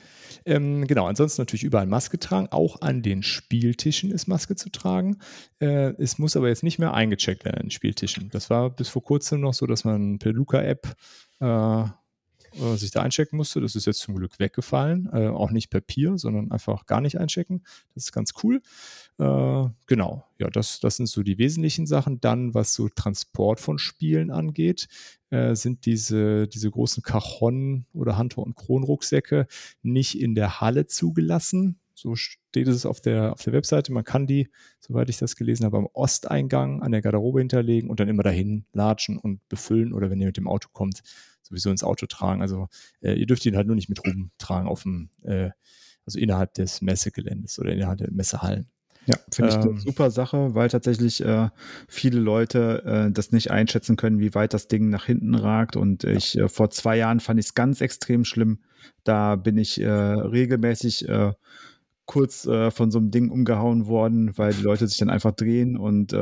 Ähm, 0.45 0.89
genau, 0.89 1.07
ansonsten 1.07 1.43
natürlich 1.43 1.63
überall 1.63 1.87
Maske 1.87 2.19
tragen. 2.19 2.49
Auch 2.51 2.81
an 2.81 3.01
den 3.01 3.23
Spieltischen 3.23 4.11
ist 4.11 4.27
Maske 4.27 4.57
zu 4.57 4.69
tragen. 4.71 5.19
Äh, 5.61 5.93
es 6.03 6.19
muss 6.19 6.37
aber 6.37 6.49
jetzt 6.49 6.65
nicht 6.65 6.81
mehr 6.81 6.93
eingecheckt 6.93 7.45
werden 7.45 7.59
an 7.59 7.67
den 7.67 7.71
Spieltischen. 7.71 8.29
Das 8.31 8.51
war 8.51 8.71
bis 8.71 8.89
vor 8.89 9.05
kurzem 9.05 9.43
noch 9.43 9.55
so, 9.55 9.67
dass 9.67 9.85
man 9.85 10.19
per 10.19 10.33
Luca-App 10.33 10.97
äh, 11.39 11.85
äh, 12.61 12.77
sich 12.77 12.91
da 12.91 13.03
einchecken 13.03 13.37
musste. 13.37 13.61
Das 13.61 13.75
ist 13.75 13.87
jetzt 13.87 14.01
zum 14.01 14.15
Glück 14.17 14.39
weggefallen. 14.39 15.09
Äh, 15.13 15.29
auch 15.29 15.51
nicht 15.51 15.71
per 15.71 15.81
Peer, 15.81 16.19
sondern 16.19 16.51
einfach 16.51 16.87
gar 16.87 17.01
nicht 17.01 17.19
einchecken. 17.19 17.63
Das 17.95 18.05
ist 18.05 18.13
ganz 18.13 18.35
cool. 18.43 18.63
Äh, 19.19 19.69
genau, 19.87 20.25
ja, 20.39 20.51
das, 20.51 20.81
das 20.81 20.97
sind 20.97 21.07
so 21.07 21.23
die 21.23 21.39
wesentlichen 21.39 21.87
Sachen. 21.87 22.21
Dann, 22.21 22.55
was 22.55 22.75
so 22.75 22.89
Transport 22.89 23.61
von 23.61 23.79
Spielen 23.79 24.31
angeht, 24.31 24.89
äh, 25.31 25.55
sind 25.55 25.87
diese, 25.87 26.49
diese 26.49 26.71
großen 26.71 27.03
Cajon- 27.03 27.87
oder 27.93 28.19
Hunter- 28.19 28.43
und 28.43 28.57
Kronrucksäcke 28.57 29.47
nicht 29.83 30.21
in 30.21 30.35
der 30.35 30.61
Halle 30.61 30.87
zugelassen. 30.87 31.81
So 31.95 32.15
steht 32.15 32.69
es 32.69 32.85
auf 32.85 33.01
der, 33.01 33.33
auf 33.33 33.43
der 33.43 33.55
Webseite. 33.55 33.91
Man 33.93 34.05
kann 34.05 34.27
die, 34.27 34.51
soweit 34.81 35.09
ich 35.09 35.17
das 35.17 35.35
gelesen 35.35 35.65
habe, 35.65 35.79
am 35.79 35.89
Osteingang 35.95 36.83
an 36.83 36.93
der 36.93 37.01
Garderobe 37.01 37.39
hinterlegen 37.39 37.89
und 37.89 38.01
dann 38.01 38.09
immer 38.09 38.23
dahin 38.23 38.67
latschen 38.73 39.19
und 39.19 39.47
befüllen 39.49 39.95
oder 39.95 40.11
wenn 40.11 40.21
ihr 40.21 40.27
mit 40.27 40.37
dem 40.37 40.47
Auto 40.47 40.69
kommt, 40.73 41.03
sowieso 41.49 41.71
ins 41.71 41.85
Auto 41.85 42.07
tragen. 42.07 42.43
Also 42.43 42.69
äh, 43.01 43.15
ihr 43.15 43.27
dürft 43.27 43.47
ihn 43.47 43.57
halt 43.57 43.67
nur 43.67 43.77
nicht 43.77 43.89
mit 43.89 44.01
rumtragen 44.05 44.69
auf 44.69 44.83
dem, 44.83 45.11
äh, 45.23 45.51
also 46.05 46.19
innerhalb 46.19 46.55
des 46.55 46.83
Messegeländes 46.83 47.59
oder 47.59 47.73
innerhalb 47.73 47.99
der 47.99 48.11
Messehallen. 48.11 48.69
Ja, 49.07 49.17
finde 49.33 49.51
ich 49.51 49.57
Ähm, 49.57 49.71
eine 49.71 49.81
super 49.81 50.11
Sache, 50.11 50.55
weil 50.55 50.69
tatsächlich 50.69 51.25
äh, 51.25 51.49
viele 51.89 52.19
Leute 52.19 52.83
äh, 52.85 53.13
das 53.13 53.31
nicht 53.31 53.51
einschätzen 53.51 53.97
können, 53.97 54.19
wie 54.19 54.35
weit 54.35 54.53
das 54.53 54.67
Ding 54.67 54.91
nach 54.91 55.05
hinten 55.05 55.35
ragt. 55.37 55.77
Und 55.77 56.05
ich 56.05 56.37
äh, 56.37 56.49
vor 56.49 56.71
zwei 56.71 56.97
Jahren 56.97 57.21
fand 57.21 57.39
ich 57.39 57.47
es 57.47 57.55
ganz 57.55 57.81
extrem 57.81 58.25
schlimm. 58.25 58.59
Da 59.05 59.37
bin 59.37 59.59
ich 59.59 59.81
äh, 59.81 59.89
regelmäßig 59.89 61.09
äh, 61.09 61.33
kurz 62.05 62.47
äh, 62.47 62.71
von 62.71 62.91
so 62.91 62.99
einem 62.99 63.11
Ding 63.11 63.31
umgehauen 63.31 63.87
worden, 63.87 64.37
weil 64.39 64.53
die 64.53 64.63
Leute 64.63 64.89
sich 64.89 64.99
dann 64.99 65.11
einfach 65.11 65.33
drehen 65.33 65.77
und 65.77 66.13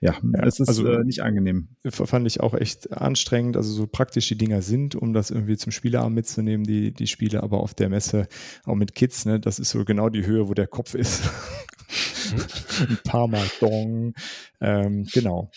äh, 0.00 0.06
ja, 0.06 0.18
es 0.44 0.60
ist 0.60 0.68
also- 0.68 0.86
äh, 0.86 1.04
nicht 1.04 1.22
angenehm. 1.22 1.68
Fand 1.88 2.26
ich 2.26 2.40
auch 2.40 2.54
echt 2.54 2.92
anstrengend, 2.92 3.56
also 3.56 3.72
so 3.72 3.86
praktisch 3.86 4.28
die 4.28 4.36
Dinger 4.38 4.62
sind, 4.62 4.94
um 4.94 5.12
das 5.12 5.30
irgendwie 5.30 5.56
zum 5.56 5.72
Spieleabend 5.72 6.14
mitzunehmen, 6.14 6.64
die, 6.66 6.92
die 6.92 7.06
Spiele, 7.06 7.42
aber 7.42 7.60
auf 7.60 7.74
der 7.74 7.88
Messe 7.88 8.28
auch 8.64 8.74
mit 8.74 8.94
Kids, 8.94 9.24
ne, 9.24 9.40
das 9.40 9.58
ist 9.58 9.70
so 9.70 9.84
genau 9.84 10.08
die 10.08 10.26
Höhe, 10.26 10.48
wo 10.48 10.54
der 10.54 10.66
Kopf 10.66 10.94
ist. 10.94 11.22
Ein 12.80 12.98
paar 13.04 13.28
Mal 13.28 13.46
Dong. 13.60 14.14
Ähm, 14.60 15.06
genau. 15.12 15.50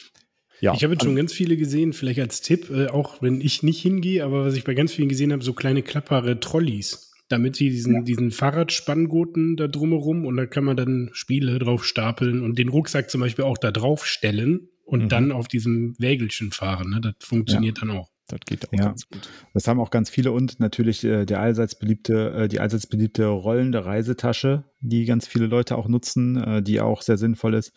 Ja, 0.61 0.73
Ich 0.73 0.83
habe 0.83 0.93
jetzt 0.93 1.03
schon 1.03 1.15
ganz 1.15 1.31
viele 1.31 1.55
gesehen, 1.55 1.93
vielleicht 1.93 2.19
als 2.19 2.41
Tipp, 2.41 2.69
äh, 2.69 2.87
auch 2.87 3.21
wenn 3.21 3.39
ich 3.41 3.63
nicht 3.63 3.81
hingehe, 3.81 4.23
aber 4.25 4.45
was 4.45 4.55
ich 4.55 4.63
bei 4.65 4.73
ganz 4.73 4.91
vielen 4.91 5.09
gesehen 5.09 5.31
habe, 5.31 5.43
so 5.43 5.53
kleine 5.53 5.81
klappbare 5.83 6.39
Trolleys, 6.39 7.08
damit 7.29 7.55
sie 7.55 7.69
diesen, 7.69 8.03
diesen 8.05 8.31
Fahrradspanngoten 8.31 9.55
da 9.55 9.67
drumherum 9.67 10.25
und 10.25 10.37
da 10.37 10.45
kann 10.45 10.63
man 10.63 10.77
dann 10.77 11.09
Spiele 11.13 11.57
drauf 11.59 11.85
stapeln 11.85 12.41
und 12.43 12.57
den 12.59 12.69
Rucksack 12.69 13.09
zum 13.09 13.21
Beispiel 13.21 13.45
auch 13.45 13.57
da 13.57 13.71
drauf 13.71 14.05
stellen 14.05 14.67
und 14.83 15.03
Mhm. 15.03 15.09
dann 15.09 15.31
auf 15.31 15.47
diesem 15.47 15.95
Wägelchen 15.99 16.51
fahren. 16.51 16.89
Ne? 16.89 17.01
Das 17.01 17.13
funktioniert 17.19 17.81
dann 17.81 17.91
auch. 17.91 18.09
das 18.27 18.39
geht 18.45 18.67
auch 18.69 18.73
Ja. 18.73 18.85
ganz 18.85 19.07
gut. 19.09 19.27
Das 19.55 19.67
haben 19.67 19.79
auch 19.79 19.89
ganz 19.89 20.09
viele 20.11 20.31
und 20.31 20.59
natürlich 20.59 21.03
äh, 21.03 21.25
der 21.25 21.39
allseits 21.39 21.79
beliebte, 21.79 22.31
äh, 22.31 22.47
die 22.47 22.59
allseits 22.59 22.85
beliebte 22.85 23.25
rollende 23.25 23.85
Reisetasche, 23.85 24.65
die 24.81 25.05
ganz 25.05 25.27
viele 25.27 25.47
Leute 25.47 25.75
auch 25.75 25.87
nutzen, 25.87 26.37
äh, 26.37 26.61
die 26.61 26.79
auch 26.79 27.01
sehr 27.01 27.17
sinnvoll 27.17 27.55
ist. 27.55 27.73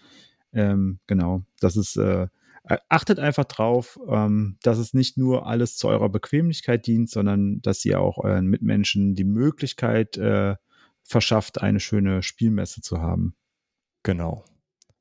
Ähm, 0.53 0.99
genau, 1.07 1.45
das 1.61 1.77
ist, 1.79 1.97
äh, 1.97 2.27
achtet 2.65 3.19
einfach 3.19 3.45
drauf, 3.45 3.99
ähm, 4.09 4.57
dass 4.63 4.79
es 4.79 4.95
nicht 4.95 5.19
nur 5.19 5.47
alles 5.47 5.77
zu 5.77 5.89
eurer 5.89 6.09
Bequemlichkeit 6.09 6.87
dient, 6.87 7.11
sondern 7.11 7.61
dass 7.61 7.85
ihr 7.85 8.01
auch 8.01 8.19
euren 8.19 8.47
Mitmenschen 8.47 9.15
die 9.15 9.25
Möglichkeit 9.25 10.17
äh, 10.17 10.57
verschafft, 11.03 11.61
eine 11.61 11.81
schöne 11.81 12.23
Spielmesse 12.23 12.81
zu 12.81 13.01
haben. 13.01 13.35
Genau. 14.03 14.45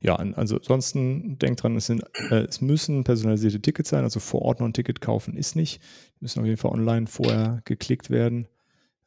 Ja, 0.04 0.16
also 0.16 0.56
ansonsten 0.56 1.38
denkt 1.38 1.62
dran, 1.62 1.76
es, 1.76 1.86
sind, 1.86 2.04
äh, 2.32 2.46
es 2.46 2.60
müssen 2.60 3.04
personalisierte 3.04 3.62
Tickets 3.62 3.90
sein, 3.90 4.04
also 4.04 4.20
vor 4.20 4.42
Ort 4.42 4.60
noch 4.60 4.68
ein 4.68 4.74
Ticket 4.74 5.00
kaufen 5.00 5.38
ist 5.38 5.56
nicht. 5.56 5.80
Die 6.16 6.22
müssen 6.22 6.40
auf 6.40 6.46
jeden 6.46 6.58
Fall 6.58 6.72
online 6.72 7.06
vorher 7.06 7.62
geklickt 7.66 8.10
werden. 8.10 8.48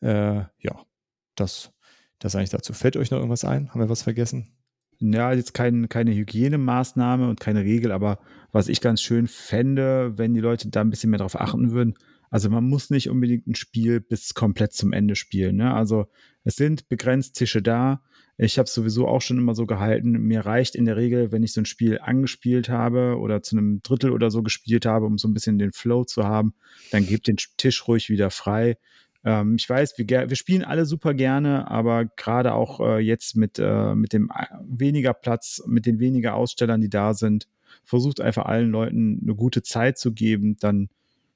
Äh, 0.00 0.44
ja, 0.61 0.87
das, 1.34 1.73
das 2.20 2.37
eigentlich 2.37 2.50
dazu. 2.50 2.73
Fällt 2.73 2.96
euch 2.96 3.11
noch 3.11 3.18
irgendwas 3.18 3.44
ein? 3.44 3.70
Haben 3.70 3.80
wir 3.80 3.88
was 3.88 4.02
vergessen? 4.02 4.52
Ja, 5.12 5.32
jetzt 5.34 5.52
kein, 5.52 5.90
keine 5.90 6.14
Hygienemaßnahme 6.14 7.28
und 7.28 7.38
keine 7.38 7.62
Regel, 7.62 7.92
aber 7.92 8.18
was 8.52 8.68
ich 8.68 8.80
ganz 8.80 9.02
schön 9.02 9.26
fände, 9.26 10.16
wenn 10.16 10.32
die 10.32 10.40
Leute 10.40 10.68
da 10.70 10.80
ein 10.80 10.88
bisschen 10.88 11.11
mehr 11.11 11.18
drauf 11.18 11.38
achten 11.38 11.73
würden. 11.73 11.94
Also 12.30 12.49
man 12.49 12.64
muss 12.64 12.88
nicht 12.88 13.11
unbedingt 13.11 13.46
ein 13.46 13.54
Spiel 13.54 14.00
bis 14.00 14.32
komplett 14.32 14.73
zum 14.73 14.94
Ende 14.94 15.14
spielen. 15.14 15.56
Ne? 15.56 15.75
Also 15.75 16.06
es 16.42 16.56
sind 16.56 16.88
begrenzt 16.88 17.37
Tische 17.37 17.61
da. 17.61 18.02
Ich 18.38 18.58
habe 18.58 18.64
es 18.64 18.73
sowieso 18.73 19.06
auch 19.06 19.20
schon 19.20 19.37
immer 19.37 19.54
so 19.54 19.66
gehalten. 19.66 20.12
Mir 20.12 20.40
reicht 20.40 20.75
in 20.75 20.87
der 20.87 20.96
Regel, 20.96 21.32
wenn 21.32 21.42
ich 21.42 21.52
so 21.52 21.61
ein 21.61 21.66
Spiel 21.66 21.99
angespielt 22.00 22.70
habe 22.70 23.18
oder 23.18 23.42
zu 23.42 23.56
einem 23.56 23.82
Drittel 23.82 24.11
oder 24.11 24.30
so 24.30 24.42
gespielt 24.42 24.87
habe, 24.87 25.04
um 25.04 25.18
so 25.18 25.28
ein 25.28 25.34
bisschen 25.34 25.58
den 25.58 25.73
Flow 25.73 26.04
zu 26.04 26.25
haben, 26.25 26.54
dann 26.90 27.06
gebt 27.06 27.28
den 27.28 27.37
Tisch 27.58 27.87
ruhig 27.87 28.08
wieder 28.08 28.30
frei. 28.30 28.78
Ähm, 29.25 29.57
ich 29.57 29.69
weiß, 29.69 29.95
wir, 29.97 30.07
wir 30.07 30.37
spielen 30.37 30.64
alle 30.64 30.87
super 30.87 31.14
gerne, 31.14 31.71
aber 31.71 32.04
gerade 32.04 32.54
auch 32.54 32.81
äh, 32.81 32.99
jetzt 32.99 33.37
mit, 33.37 33.59
äh, 33.59 33.95
mit 33.95 34.12
dem 34.12 34.31
äh, 34.31 34.47
weniger 34.66 35.14
Platz, 35.14 35.62
mit 35.66 35.87
den 35.87 35.99
weniger 35.99 36.35
Ausstellern, 36.35 36.81
die 36.81 36.90
da 36.90 37.14
sind, 37.14 37.49
versucht 37.85 38.21
einfach 38.21 38.47
allen 38.47 38.71
Leuten 38.71 39.21
eine 39.23 39.35
gute 39.35 39.62
Zeit 39.62 39.99
zu 39.99 40.12
geben, 40.12 40.57
dann 40.61 40.88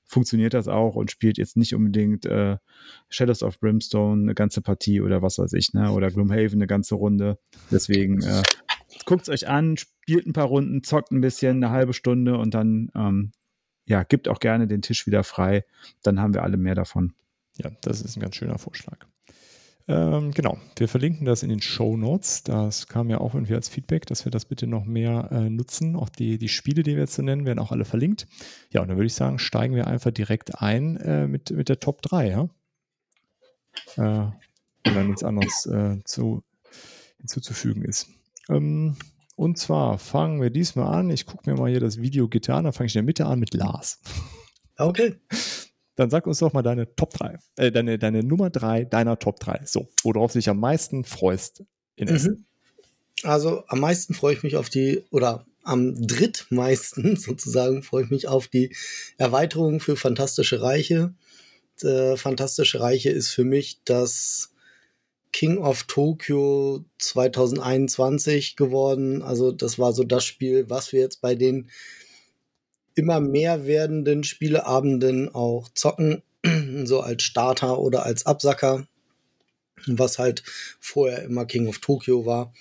funktioniert 0.05 0.55
das 0.55 0.69
auch 0.69 0.95
und 0.95 1.11
spielt 1.11 1.37
jetzt 1.37 1.57
nicht 1.57 1.75
unbedingt 1.75 2.25
äh, 2.25 2.57
Shadows 3.11 3.43
of 3.43 3.61
Brimstone 3.61 4.23
eine 4.23 4.35
ganze 4.35 4.63
Partie 4.63 5.03
oder 5.03 5.21
was 5.21 5.39
weiß 5.39 5.53
ich, 5.53 5.75
ne? 5.75 5.93
Oder 5.93 6.11
Gloomhaven 6.11 6.55
eine 6.59 6.67
ganze 6.67 6.95
Runde. 6.95 7.39
Deswegen 7.71 8.23
äh, 8.23 8.43
guckt 9.05 9.23
es 9.23 9.29
euch 9.29 9.49
an, 9.49 9.77
spielt 9.77 10.27
ein 10.27 10.33
paar 10.33 10.47
Runden, 10.47 10.83
zockt 10.83 11.13
ein 11.13 11.21
bisschen, 11.21 11.63
eine 11.63 11.71
halbe 11.71 11.93
Stunde 11.93 12.39
und 12.39 12.55
dann 12.55 12.91
ähm, 12.95 13.33
ja, 13.85 14.03
gibt 14.03 14.29
auch 14.29 14.41
gerne 14.41 14.67
den 14.67 14.81
Tisch 14.81 15.07
wieder 15.07 15.25
frei. 15.25 15.65
Dann 16.03 16.21
haben 16.21 16.33
wir 16.33 16.43
alle 16.43 16.57
mehr 16.57 16.75
davon. 16.75 17.13
Ja, 17.59 17.71
das 17.83 18.01
ist 18.01 18.17
ein 18.17 18.21
ganz 18.21 18.37
schöner 18.37 18.59
Vorschlag. 18.59 19.07
Ähm, 19.89 20.33
genau, 20.33 20.59
wir 20.77 20.87
verlinken 20.87 21.25
das 21.25 21.43
in 21.43 21.49
den 21.49 21.63
Show 21.63 21.97
Notes. 21.97 22.43
Das 22.43 22.89
kam 22.89 23.09
ja 23.09 23.19
auch 23.19 23.35
irgendwie 23.35 23.55
als 23.55 23.71
Feedback, 23.71 24.05
dass 24.05 24.27
wir 24.27 24.31
das 24.31 24.45
bitte 24.45 24.67
noch 24.67 24.85
mehr 24.85 25.31
äh, 25.33 25.49
nutzen. 25.49 25.97
Auch 25.97 26.11
die, 26.11 26.37
die 26.37 26.51
Spiele, 26.51 26.83
die 26.83 26.93
wir 26.93 27.01
jetzt 27.01 27.15
so 27.15 27.23
nennen, 27.23 27.47
werden 27.47 27.59
auch 27.59 27.73
alle 27.73 27.87
verlinkt. 27.87 28.27
Ja, 28.71 28.83
und 28.83 28.89
dann 28.89 28.99
würde 28.99 29.07
ich 29.07 29.15
sagen, 29.15 29.39
steigen 29.39 29.75
wir 29.75 29.87
einfach 29.87 30.11
direkt 30.11 30.61
ein 30.61 30.99
äh, 30.99 31.27
mit, 31.27 31.51
mit 31.51 31.71
der 31.71 31.81
Top 31.81 32.03
3. 32.03 32.29
Ja? 32.29 32.49
Äh, 33.97 34.31
wenn 34.85 34.95
dann 34.95 35.07
nichts 35.07 35.25
anderes 35.25 35.67
äh, 35.67 35.99
zu, 36.05 36.43
hinzuzufügen 37.19 37.83
ist. 37.83 38.09
Ähm, 38.51 38.97
und 39.37 39.57
zwar 39.57 39.99
fangen 39.99 40.43
wir 40.43 40.51
diesmal 40.51 40.95
an. 40.95 41.11
Ich 41.11 41.25
gucke 41.25 41.49
mir 41.49 41.57
mal 41.57 41.71
hier 41.71 41.81
das 41.81 41.99
Video 41.99 42.29
Gitarre, 42.29 42.65
dann 42.65 42.73
fange 42.75 42.89
ich 42.89 42.95
in 42.95 43.01
der 43.01 43.07
Mitte 43.07 43.25
an 43.25 43.39
mit 43.39 43.55
Lars. 43.55 44.01
Okay. 44.77 45.17
Dann 45.99 46.11
sag 46.11 46.29
uns 46.29 46.39
doch 46.39 46.53
mal 46.53 46.63
deine 46.63 46.95
Top 46.95 47.13
3, 47.13 47.39
äh, 47.57 47.73
deine, 47.73 47.99
deine 47.99 48.23
Nummer 48.23 48.51
3 48.51 48.85
deiner 48.85 49.19
Top 49.19 49.41
3. 49.41 49.63
So, 49.65 49.89
worauf 50.05 50.33
du 50.33 50.39
dich 50.39 50.49
am 50.49 50.61
meisten 50.61 51.03
freust 51.03 51.65
in 51.97 52.07
Essen. 52.07 52.47
Mhm. 53.25 53.29
Also 53.29 53.65
am 53.67 53.81
meisten 53.81 54.15
freue 54.15 54.35
ich 54.35 54.45
mich 54.45 54.57
auf 54.57 54.71
die, 54.71 55.03
oder 55.11 55.45
am 55.65 56.01
drittmeisten 56.07 57.17
sozusagen 57.21 57.83
freue 57.83 58.05
ich 58.05 58.11
mich 58.11 58.29
auf 58.29 58.47
die 58.47 58.77
Erweiterung 59.17 59.81
für 59.81 59.97
Fantastische 59.97 60.63
Reiche. 60.63 61.15
Äh, 61.83 62.17
Fantastische 62.17 62.79
Reiche 62.79 63.11
ist 63.11 63.31
für 63.31 63.45
mich 63.45 63.81
das 63.85 64.53
King 65.33 65.59
of 65.59 65.83
Tokyo 65.83 66.85
2021 66.99 68.55
geworden. 68.55 69.23
Also 69.23 69.51
das 69.51 69.81
war 69.81 69.93
so 69.93 70.05
das 70.05 70.25
Spiel, 70.25 70.71
was 70.71 70.93
wir 70.93 71.01
jetzt 71.01 71.21
bei 71.21 71.35
den 71.35 71.69
immer 72.99 73.21
mehr 73.21 73.67
werdenden 73.67 74.25
Spieleabenden 74.25 75.35
auch 75.35 75.69
zocken, 75.75 76.23
so 76.85 77.01
als 77.01 77.23
Starter 77.23 77.79
oder 77.79 78.05
als 78.05 78.27
Absacker, 78.27 78.87
was 79.87 80.19
halt 80.19 80.43
vorher 80.81 81.23
immer 81.23 81.47
King 81.47 81.69
of 81.69 81.79
Tokyo 81.79 82.27
war. 82.27 82.53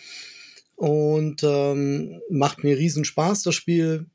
Und 0.75 1.44
ähm, 1.44 2.22
macht 2.29 2.63
mir 2.63 2.77
riesen 2.77 3.03
Spaß, 3.03 3.41
das 3.44 3.56
Spiel. 3.56 4.06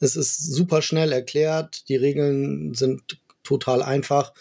Es 0.00 0.16
ist 0.16 0.52
super 0.52 0.82
schnell 0.82 1.12
erklärt, 1.12 1.88
die 1.88 1.96
Regeln 1.96 2.74
sind 2.74 3.20
total 3.44 3.82
einfach. 3.82 4.32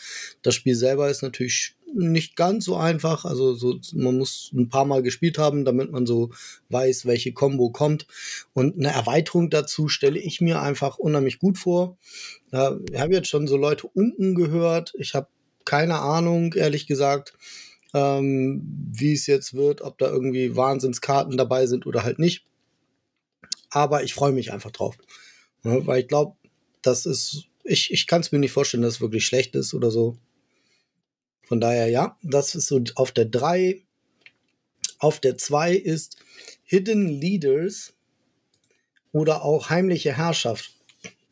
Das 0.42 0.56
Spiel 0.56 0.76
selber 0.76 1.10
ist 1.10 1.22
natürlich 1.22 1.76
nicht 1.94 2.36
ganz 2.36 2.66
so 2.66 2.76
einfach. 2.76 3.26
Also 3.26 3.54
so, 3.54 3.80
man 3.94 4.18
muss 4.18 4.52
ein 4.54 4.70
paar 4.70 4.86
Mal 4.86 5.04
gespielt 5.04 5.38
haben, 5.38 5.66
damit 5.66 5.92
man 5.92 6.06
so 6.06 6.32
weiß, 6.70 7.06
welche 7.06 7.34
Combo 7.34 7.70
kommt. 7.70 8.08
Und 8.54 8.78
eine 8.78 8.92
Erweiterung 8.92 9.50
dazu 9.50 9.88
stelle 9.88 10.20
ich 10.20 10.42
mir 10.42 10.62
einfach 10.62 10.98
unheimlich 10.98 11.40
gut 11.40 11.58
vor. 11.58 11.98
Ja, 12.52 12.78
ich 12.92 13.00
habe 13.00 13.14
jetzt 13.14 13.30
schon 13.30 13.48
so 13.48 13.58
Leute 13.58 13.88
unten 13.88 14.36
gehört. 14.36 14.94
Ich 14.98 15.16
habe 15.16 15.28
keine 15.66 16.00
Ahnung, 16.00 16.54
ehrlich 16.54 16.88
gesagt, 16.88 17.34
ähm, 17.94 18.62
wie 18.92 19.14
es 19.14 19.28
jetzt 19.28 19.54
wird, 19.54 19.82
ob 19.82 19.98
da 19.98 20.08
irgendwie 20.08 20.56
Wahnsinnskarten 20.56 21.38
dabei 21.38 21.68
sind 21.68 21.86
oder 21.86 22.04
halt 22.04 22.20
nicht. 22.20 22.44
Aber 23.70 24.04
ich 24.04 24.14
freue 24.14 24.32
mich 24.32 24.52
einfach 24.52 24.72
drauf. 24.72 24.98
Ja, 25.64 25.86
weil 25.86 26.02
ich 26.02 26.08
glaube, 26.08 26.36
das 26.82 27.06
ist, 27.06 27.46
ich, 27.64 27.92
ich 27.92 28.08
kann 28.08 28.22
es 28.22 28.32
mir 28.32 28.40
nicht 28.40 28.52
vorstellen, 28.52 28.84
dass 28.84 28.96
es 28.96 29.02
wirklich 29.02 29.26
schlecht 29.26 29.56
ist 29.56 29.74
oder 29.74 29.92
so. 29.92 30.18
Von 31.50 31.60
daher, 31.60 31.90
ja, 31.90 32.16
das 32.22 32.54
ist 32.54 32.68
so 32.68 32.80
auf 32.94 33.12
der 33.12 33.26
3. 33.26 33.82
Auf 35.00 35.20
der 35.20 35.36
2 35.36 35.74
ist 35.74 36.18
Hidden 36.64 37.08
Leaders 37.08 37.94
oder 39.14 39.44
auch 39.44 39.72
heimliche 39.72 40.16
Herrschaft. 40.16 40.76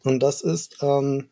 Und 0.04 0.24
das 0.24 0.42
ist, 0.42 0.78
ähm, 0.82 1.30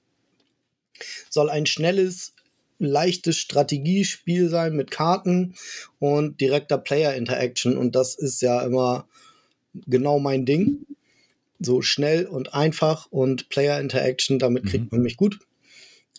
soll 1.31 1.49
ein 1.49 1.65
schnelles, 1.65 2.35
leichtes 2.77 3.37
Strategiespiel 3.39 4.49
sein 4.49 4.75
mit 4.75 4.91
Karten 4.91 5.55
und 5.97 6.39
direkter 6.39 6.77
Player 6.77 7.15
Interaction. 7.15 7.75
Und 7.77 7.95
das 7.95 8.13
ist 8.13 8.39
ja 8.43 8.61
immer 8.61 9.07
genau 9.87 10.19
mein 10.19 10.45
Ding. 10.45 10.85
So 11.57 11.81
schnell 11.81 12.27
und 12.27 12.53
einfach 12.53 13.07
und 13.07 13.49
Player 13.49 13.79
Interaction, 13.79 14.37
damit 14.37 14.67
kriegt 14.67 14.91
mhm. 14.91 14.97
man 14.97 15.01
mich 15.01 15.17
gut. 15.17 15.39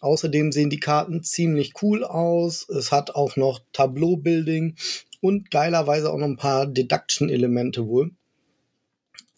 Außerdem 0.00 0.52
sehen 0.52 0.70
die 0.70 0.80
Karten 0.80 1.22
ziemlich 1.22 1.72
cool 1.82 2.04
aus. 2.04 2.68
Es 2.68 2.92
hat 2.92 3.14
auch 3.14 3.36
noch 3.36 3.60
Tableau-Building 3.72 4.76
und 5.20 5.50
geilerweise 5.50 6.12
auch 6.12 6.18
noch 6.18 6.26
ein 6.26 6.36
paar 6.36 6.66
Deduction-Elemente 6.66 7.86
wohl. 7.86 8.10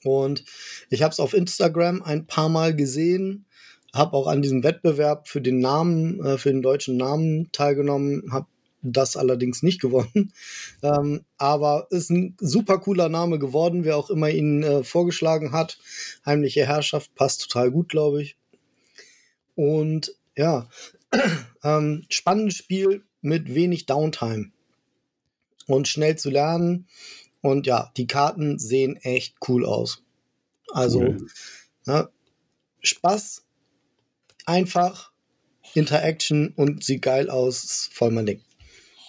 Und 0.04 0.44
ich 0.90 1.02
habe 1.02 1.12
es 1.12 1.20
auf 1.20 1.34
Instagram 1.34 2.02
ein 2.02 2.26
paar 2.26 2.48
Mal 2.48 2.74
gesehen, 2.74 3.46
habe 3.92 4.16
auch 4.16 4.26
an 4.26 4.42
diesem 4.42 4.62
Wettbewerb 4.62 5.28
für 5.28 5.40
den 5.40 5.58
Namen, 5.58 6.24
äh, 6.24 6.38
für 6.38 6.50
den 6.50 6.62
deutschen 6.62 6.96
Namen 6.96 7.50
teilgenommen, 7.52 8.32
habe 8.32 8.46
das 8.82 9.16
allerdings 9.16 9.62
nicht 9.62 9.80
gewonnen. 9.80 10.32
Ähm, 10.80 11.24
aber 11.38 11.88
ist 11.90 12.08
ein 12.10 12.36
super 12.38 12.78
cooler 12.78 13.08
Name 13.08 13.40
geworden, 13.40 13.82
wer 13.82 13.96
auch 13.96 14.10
immer 14.10 14.30
ihn 14.30 14.62
äh, 14.62 14.84
vorgeschlagen 14.84 15.50
hat. 15.50 15.76
Heimliche 16.24 16.66
Herrschaft 16.66 17.12
passt 17.16 17.42
total 17.42 17.72
gut, 17.72 17.88
glaube 17.88 18.22
ich. 18.22 18.36
Und 19.56 20.14
ja, 20.38 20.68
ähm, 21.62 22.06
spannendes 22.08 22.56
Spiel 22.56 23.04
mit 23.20 23.54
wenig 23.54 23.86
Downtime 23.86 24.52
und 25.66 25.88
schnell 25.88 26.16
zu 26.16 26.30
lernen. 26.30 26.86
Und 27.40 27.66
ja, 27.66 27.92
die 27.96 28.06
Karten 28.06 28.58
sehen 28.58 28.96
echt 28.96 29.36
cool 29.48 29.66
aus. 29.66 30.02
Also 30.72 31.00
cool. 31.00 31.26
ja, 31.86 32.08
Spaß, 32.80 33.44
einfach, 34.46 35.12
Interaction 35.74 36.52
und 36.56 36.84
sieht 36.84 37.02
geil 37.02 37.30
aus, 37.30 37.88
voll 37.92 38.10
mein 38.10 38.26
Ding. 38.26 38.40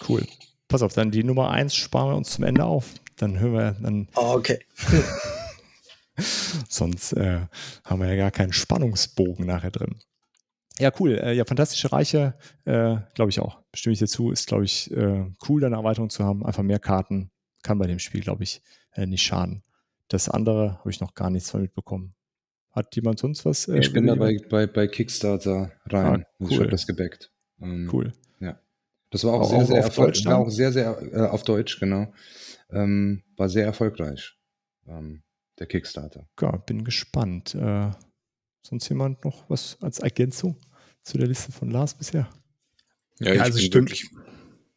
Cool. 0.07 0.25
Pass 0.67 0.81
auf, 0.81 0.93
dann 0.93 1.11
die 1.11 1.23
Nummer 1.23 1.51
1 1.51 1.75
sparen 1.75 2.11
wir 2.11 2.17
uns 2.17 2.31
zum 2.31 2.43
Ende 2.43 2.65
auf. 2.65 2.93
Dann 3.17 3.39
hören 3.39 3.53
wir 3.53 3.71
dann. 3.81 4.07
Oh, 4.15 4.35
okay. 4.35 4.59
Sonst 6.69 7.13
äh, 7.13 7.41
haben 7.83 8.01
wir 8.01 8.07
ja 8.07 8.15
gar 8.15 8.31
keinen 8.31 8.53
Spannungsbogen 8.53 9.45
nachher 9.45 9.71
drin. 9.71 9.99
Ja, 10.79 10.91
cool. 10.99 11.19
Äh, 11.21 11.33
ja, 11.33 11.43
Fantastische 11.45 11.91
Reiche, 11.91 12.35
äh, 12.63 12.95
glaube 13.13 13.29
ich 13.29 13.39
auch. 13.39 13.59
Stimme 13.73 13.93
ich 13.93 13.99
dir 13.99 14.07
zu. 14.07 14.31
Ist, 14.31 14.47
glaube 14.47 14.63
ich, 14.63 14.89
äh, 14.91 15.25
cool, 15.47 15.61
da 15.61 15.67
eine 15.67 15.75
Erweiterung 15.75 16.09
zu 16.09 16.23
haben. 16.23 16.45
Einfach 16.45 16.63
mehr 16.63 16.79
Karten 16.79 17.31
kann 17.63 17.77
bei 17.77 17.87
dem 17.87 17.99
Spiel, 17.99 18.21
glaube 18.21 18.43
ich, 18.43 18.61
äh, 18.93 19.05
nicht 19.05 19.23
schaden. 19.23 19.63
Das 20.07 20.29
andere 20.29 20.79
habe 20.79 20.89
ich 20.89 21.01
noch 21.01 21.13
gar 21.13 21.29
nichts 21.29 21.51
von 21.51 21.61
mitbekommen. 21.61 22.15
Hat 22.71 22.95
jemand 22.95 23.19
sonst 23.19 23.45
was? 23.45 23.67
Äh, 23.67 23.79
ich 23.79 23.91
bin 23.91 24.07
da 24.07 24.15
bei, 24.15 24.37
bei, 24.49 24.67
bei, 24.67 24.87
Kickstarter 24.87 25.73
rein. 25.87 26.23
Ah, 26.23 26.35
cool. 26.39 26.47
Ich 26.49 26.59
habe 26.59 26.69
das 26.69 26.87
gebackt. 26.87 27.29
Ähm, 27.61 27.89
cool. 27.91 28.13
Ja. 28.39 28.57
Das 29.09 29.25
war 29.25 29.33
auch, 29.33 29.41
auch 29.41 29.49
sehr, 29.49 29.65
sehr 29.65 29.81
erfolgreich. 29.81 30.25
War 30.25 30.37
auch 30.37 30.49
sehr, 30.49 30.71
sehr 30.71 31.13
äh, 31.13 31.27
auf 31.27 31.43
Deutsch, 31.43 31.79
genau. 31.79 32.13
Ähm, 32.71 33.23
war 33.35 33.49
sehr 33.49 33.65
erfolgreich. 33.65 34.37
Ähm, 34.87 35.23
der 35.59 35.67
Kickstarter. 35.67 36.25
Ja, 36.39 36.55
bin 36.55 36.85
gespannt. 36.85 37.49
sonst 38.61 38.87
jemand 38.87 39.25
noch 39.25 39.49
was 39.49 39.77
als 39.81 39.99
Ergänzung? 39.99 40.55
Zu 41.09 41.17
der 41.17 41.27
Liste 41.27 41.51
von 41.51 41.69
Lars 41.69 41.93
bisher. 41.95 42.29
Ja, 43.19 43.33
ja 43.33 43.41
also 43.41 43.59
stimmt. 43.59 43.89
Wirklich, 43.89 44.09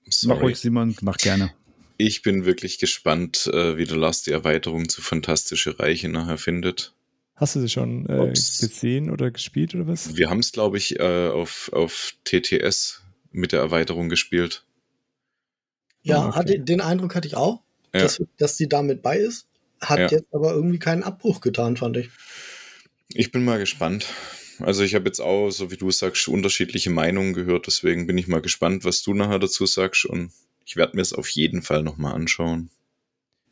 sorry. 0.08 0.34
Mach 0.34 0.42
ruhig, 0.42 0.58
Simon, 0.58 0.96
mach 1.02 1.18
gerne. 1.18 1.52
Ich 1.98 2.22
bin 2.22 2.44
wirklich 2.44 2.78
gespannt, 2.78 3.46
äh, 3.52 3.76
wie 3.76 3.84
der 3.84 3.96
Lars 3.96 4.22
die 4.22 4.32
Erweiterung 4.32 4.88
zu 4.88 5.02
Fantastische 5.02 5.78
Reiche 5.78 6.08
nachher 6.08 6.38
findet. 6.38 6.94
Hast 7.36 7.54
du 7.54 7.60
sie 7.60 7.68
schon 7.68 8.06
äh, 8.06 8.28
gesehen 8.28 9.10
oder 9.10 9.30
gespielt 9.30 9.74
oder 9.74 9.86
was? 9.86 10.16
Wir 10.16 10.30
haben 10.30 10.40
es, 10.40 10.52
glaube 10.52 10.78
ich, 10.78 10.98
äh, 10.98 11.28
auf, 11.28 11.70
auf 11.72 12.14
TTS 12.24 13.02
mit 13.30 13.52
der 13.52 13.60
Erweiterung 13.60 14.08
gespielt. 14.08 14.64
Ja, 16.02 16.22
ah, 16.22 16.28
okay. 16.28 16.38
hatte, 16.38 16.60
den 16.60 16.80
Eindruck 16.80 17.14
hatte 17.14 17.28
ich 17.28 17.36
auch, 17.36 17.62
ja. 17.94 18.02
dass, 18.02 18.22
dass 18.38 18.56
die 18.56 18.68
damit 18.68 19.02
bei 19.02 19.18
ist. 19.18 19.46
Hat 19.80 19.98
ja. 19.98 20.08
jetzt 20.08 20.32
aber 20.32 20.52
irgendwie 20.52 20.78
keinen 20.78 21.02
Abbruch 21.02 21.40
getan, 21.40 21.76
fand 21.76 21.96
ich. 21.96 22.10
Ich 23.08 23.32
bin 23.32 23.44
mal 23.44 23.58
gespannt. 23.58 24.06
Also 24.60 24.82
ich 24.82 24.94
habe 24.94 25.06
jetzt 25.06 25.20
auch, 25.20 25.50
so 25.50 25.70
wie 25.70 25.76
du 25.76 25.90
sagst, 25.90 26.28
unterschiedliche 26.28 26.90
Meinungen 26.90 27.34
gehört. 27.34 27.66
Deswegen 27.66 28.06
bin 28.06 28.18
ich 28.18 28.28
mal 28.28 28.42
gespannt, 28.42 28.84
was 28.84 29.02
du 29.02 29.14
nachher 29.14 29.38
dazu 29.38 29.66
sagst. 29.66 30.04
Und 30.04 30.32
ich 30.64 30.76
werde 30.76 30.96
mir 30.96 31.02
es 31.02 31.12
auf 31.12 31.28
jeden 31.28 31.62
Fall 31.62 31.82
nochmal 31.82 32.14
anschauen. 32.14 32.70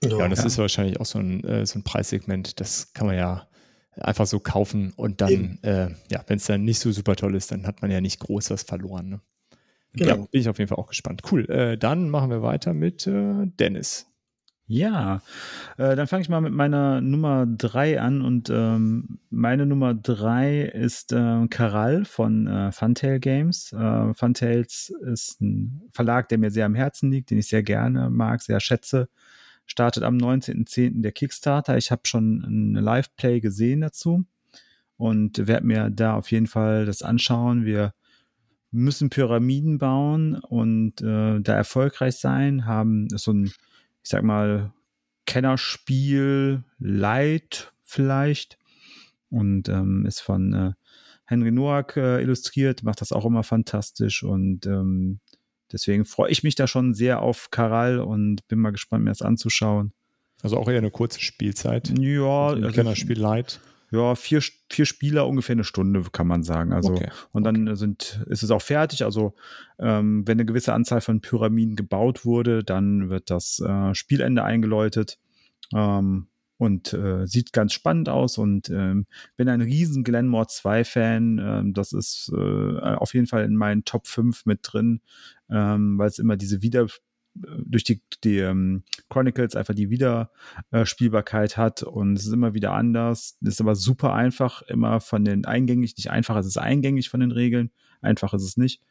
Ja, 0.02 0.16
und 0.16 0.30
das 0.30 0.40
ja. 0.40 0.46
ist 0.46 0.58
wahrscheinlich 0.58 0.98
auch 1.00 1.06
so 1.06 1.18
ein, 1.18 1.44
äh, 1.44 1.66
so 1.66 1.78
ein 1.78 1.82
Preissegment, 1.82 2.60
das 2.60 2.92
kann 2.94 3.06
man 3.06 3.16
ja 3.16 3.48
einfach 3.96 4.26
so 4.26 4.40
kaufen 4.40 4.92
und 4.96 5.20
dann, 5.20 5.58
äh, 5.62 5.90
ja, 6.10 6.24
wenn 6.26 6.38
es 6.38 6.46
dann 6.46 6.64
nicht 6.64 6.78
so 6.78 6.90
super 6.90 7.16
toll 7.16 7.34
ist, 7.34 7.52
dann 7.52 7.66
hat 7.66 7.82
man 7.82 7.90
ja 7.90 8.00
nicht 8.00 8.20
groß 8.20 8.50
was 8.50 8.62
verloren. 8.62 9.08
Ne? 9.10 9.20
Genau. 9.92 10.10
Ja, 10.10 10.16
bin 10.16 10.40
ich 10.40 10.48
auf 10.48 10.58
jeden 10.58 10.68
Fall 10.68 10.78
auch 10.78 10.88
gespannt. 10.88 11.22
Cool. 11.30 11.50
Äh, 11.50 11.76
dann 11.76 12.08
machen 12.08 12.30
wir 12.30 12.42
weiter 12.42 12.72
mit 12.72 13.06
äh, 13.06 13.46
Dennis. 13.58 14.06
Ja, 14.72 15.20
äh, 15.78 15.96
dann 15.96 16.06
fange 16.06 16.22
ich 16.22 16.28
mal 16.28 16.40
mit 16.40 16.52
meiner 16.52 17.00
Nummer 17.00 17.44
3 17.44 18.00
an 18.00 18.22
und 18.22 18.50
ähm, 18.50 19.18
meine 19.28 19.66
Nummer 19.66 19.94
3 19.94 20.62
ist 20.62 21.12
äh, 21.12 21.48
Karal 21.48 22.04
von 22.04 22.46
äh, 22.46 22.70
Funtail 22.70 23.18
Games. 23.18 23.72
Äh, 23.72 24.14
Funtails 24.14 24.90
ist 25.02 25.40
ein 25.40 25.82
Verlag, 25.90 26.28
der 26.28 26.38
mir 26.38 26.52
sehr 26.52 26.66
am 26.66 26.76
Herzen 26.76 27.10
liegt, 27.10 27.30
den 27.32 27.38
ich 27.38 27.48
sehr 27.48 27.64
gerne 27.64 28.10
mag, 28.10 28.42
sehr 28.42 28.60
schätze. 28.60 29.08
Startet 29.66 30.04
am 30.04 30.18
19.10. 30.18 31.02
der 31.02 31.10
Kickstarter. 31.10 31.76
Ich 31.76 31.90
habe 31.90 32.02
schon 32.04 32.44
ein 32.44 32.74
Live-Play 32.74 33.40
gesehen 33.40 33.80
dazu 33.80 34.24
und 34.96 35.48
werde 35.48 35.66
mir 35.66 35.90
da 35.90 36.14
auf 36.14 36.30
jeden 36.30 36.46
Fall 36.46 36.86
das 36.86 37.02
anschauen. 37.02 37.64
Wir 37.64 37.92
müssen 38.70 39.10
Pyramiden 39.10 39.78
bauen 39.78 40.36
und 40.36 41.02
äh, 41.02 41.40
da 41.40 41.54
erfolgreich 41.54 42.18
sein, 42.18 42.66
haben 42.66 43.08
so 43.16 43.32
ein 43.32 43.50
ich 44.02 44.10
sag 44.10 44.22
mal, 44.22 44.72
Kennerspiel 45.26 46.64
Light 46.78 47.72
vielleicht 47.82 48.58
und 49.30 49.68
ähm, 49.68 50.06
ist 50.06 50.20
von 50.20 50.52
äh, 50.52 50.72
Henry 51.24 51.52
Noack 51.52 51.96
äh, 51.96 52.20
illustriert, 52.22 52.82
macht 52.82 53.00
das 53.00 53.12
auch 53.12 53.24
immer 53.24 53.42
fantastisch 53.42 54.22
und 54.22 54.66
ähm, 54.66 55.20
deswegen 55.70 56.04
freue 56.04 56.30
ich 56.30 56.42
mich 56.42 56.56
da 56.56 56.66
schon 56.66 56.94
sehr 56.94 57.22
auf 57.22 57.50
Karal 57.50 58.00
und 58.00 58.46
bin 58.48 58.58
mal 58.58 58.70
gespannt, 58.70 59.04
mir 59.04 59.10
das 59.10 59.22
anzuschauen. 59.22 59.92
Also 60.42 60.56
auch 60.56 60.68
eher 60.68 60.78
eine 60.78 60.90
kurze 60.90 61.20
Spielzeit. 61.20 61.92
Ja, 61.98 62.48
also 62.48 62.68
Kennerspiel 62.70 63.18
Light 63.18 63.60
ja, 63.90 64.14
vier, 64.14 64.40
vier 64.68 64.86
Spieler, 64.86 65.26
ungefähr 65.26 65.54
eine 65.54 65.64
Stunde, 65.64 66.02
kann 66.12 66.26
man 66.26 66.42
sagen. 66.42 66.72
Also, 66.72 66.92
okay. 66.92 67.10
und 67.32 67.44
dann 67.44 67.68
okay. 67.68 67.76
sind, 67.76 68.24
ist 68.28 68.42
es 68.42 68.50
auch 68.50 68.62
fertig. 68.62 69.04
Also, 69.04 69.34
ähm, 69.78 70.26
wenn 70.26 70.36
eine 70.36 70.46
gewisse 70.46 70.72
Anzahl 70.72 71.00
von 71.00 71.20
Pyramiden 71.20 71.76
gebaut 71.76 72.24
wurde, 72.24 72.62
dann 72.62 73.10
wird 73.10 73.30
das 73.30 73.60
äh, 73.60 73.94
Spielende 73.94 74.44
eingeläutet. 74.44 75.18
Ähm, 75.74 76.28
und 76.60 76.92
äh, 76.92 77.26
sieht 77.26 77.54
ganz 77.54 77.72
spannend 77.72 78.10
aus 78.10 78.36
und 78.36 78.68
ähm, 78.68 79.06
bin 79.38 79.48
ein 79.48 79.62
riesen 79.62 80.04
Glenmore 80.04 80.46
2 80.46 80.84
Fan. 80.84 81.38
Ähm, 81.42 81.72
das 81.72 81.94
ist 81.94 82.30
äh, 82.36 82.80
auf 82.96 83.14
jeden 83.14 83.26
Fall 83.26 83.44
in 83.44 83.56
meinen 83.56 83.86
Top 83.86 84.06
5 84.06 84.44
mit 84.44 84.60
drin, 84.62 85.00
ähm, 85.48 85.96
weil 85.96 86.08
es 86.08 86.18
immer 86.18 86.36
diese 86.36 86.60
Wieder 86.60 86.86
durch 87.34 87.84
die, 87.84 88.02
die 88.24 88.38
ähm, 88.38 88.82
Chronicles 89.08 89.56
einfach 89.56 89.74
die 89.74 89.90
Wiederspielbarkeit 89.90 91.56
hat 91.56 91.82
und 91.82 92.14
es 92.14 92.26
ist 92.26 92.32
immer 92.32 92.54
wieder 92.54 92.72
anders. 92.72 93.38
Ist 93.40 93.60
aber 93.60 93.74
super 93.74 94.14
einfach, 94.14 94.62
immer 94.62 95.00
von 95.00 95.24
den 95.24 95.44
eingängig, 95.44 95.96
nicht 95.96 96.10
einfach, 96.10 96.36
es 96.36 96.46
ist 96.46 96.58
eingängig 96.58 97.08
von 97.08 97.20
den 97.20 97.30
Regeln, 97.30 97.70
einfach 98.00 98.34
ist 98.34 98.44
es 98.44 98.56
nicht. 98.56 98.82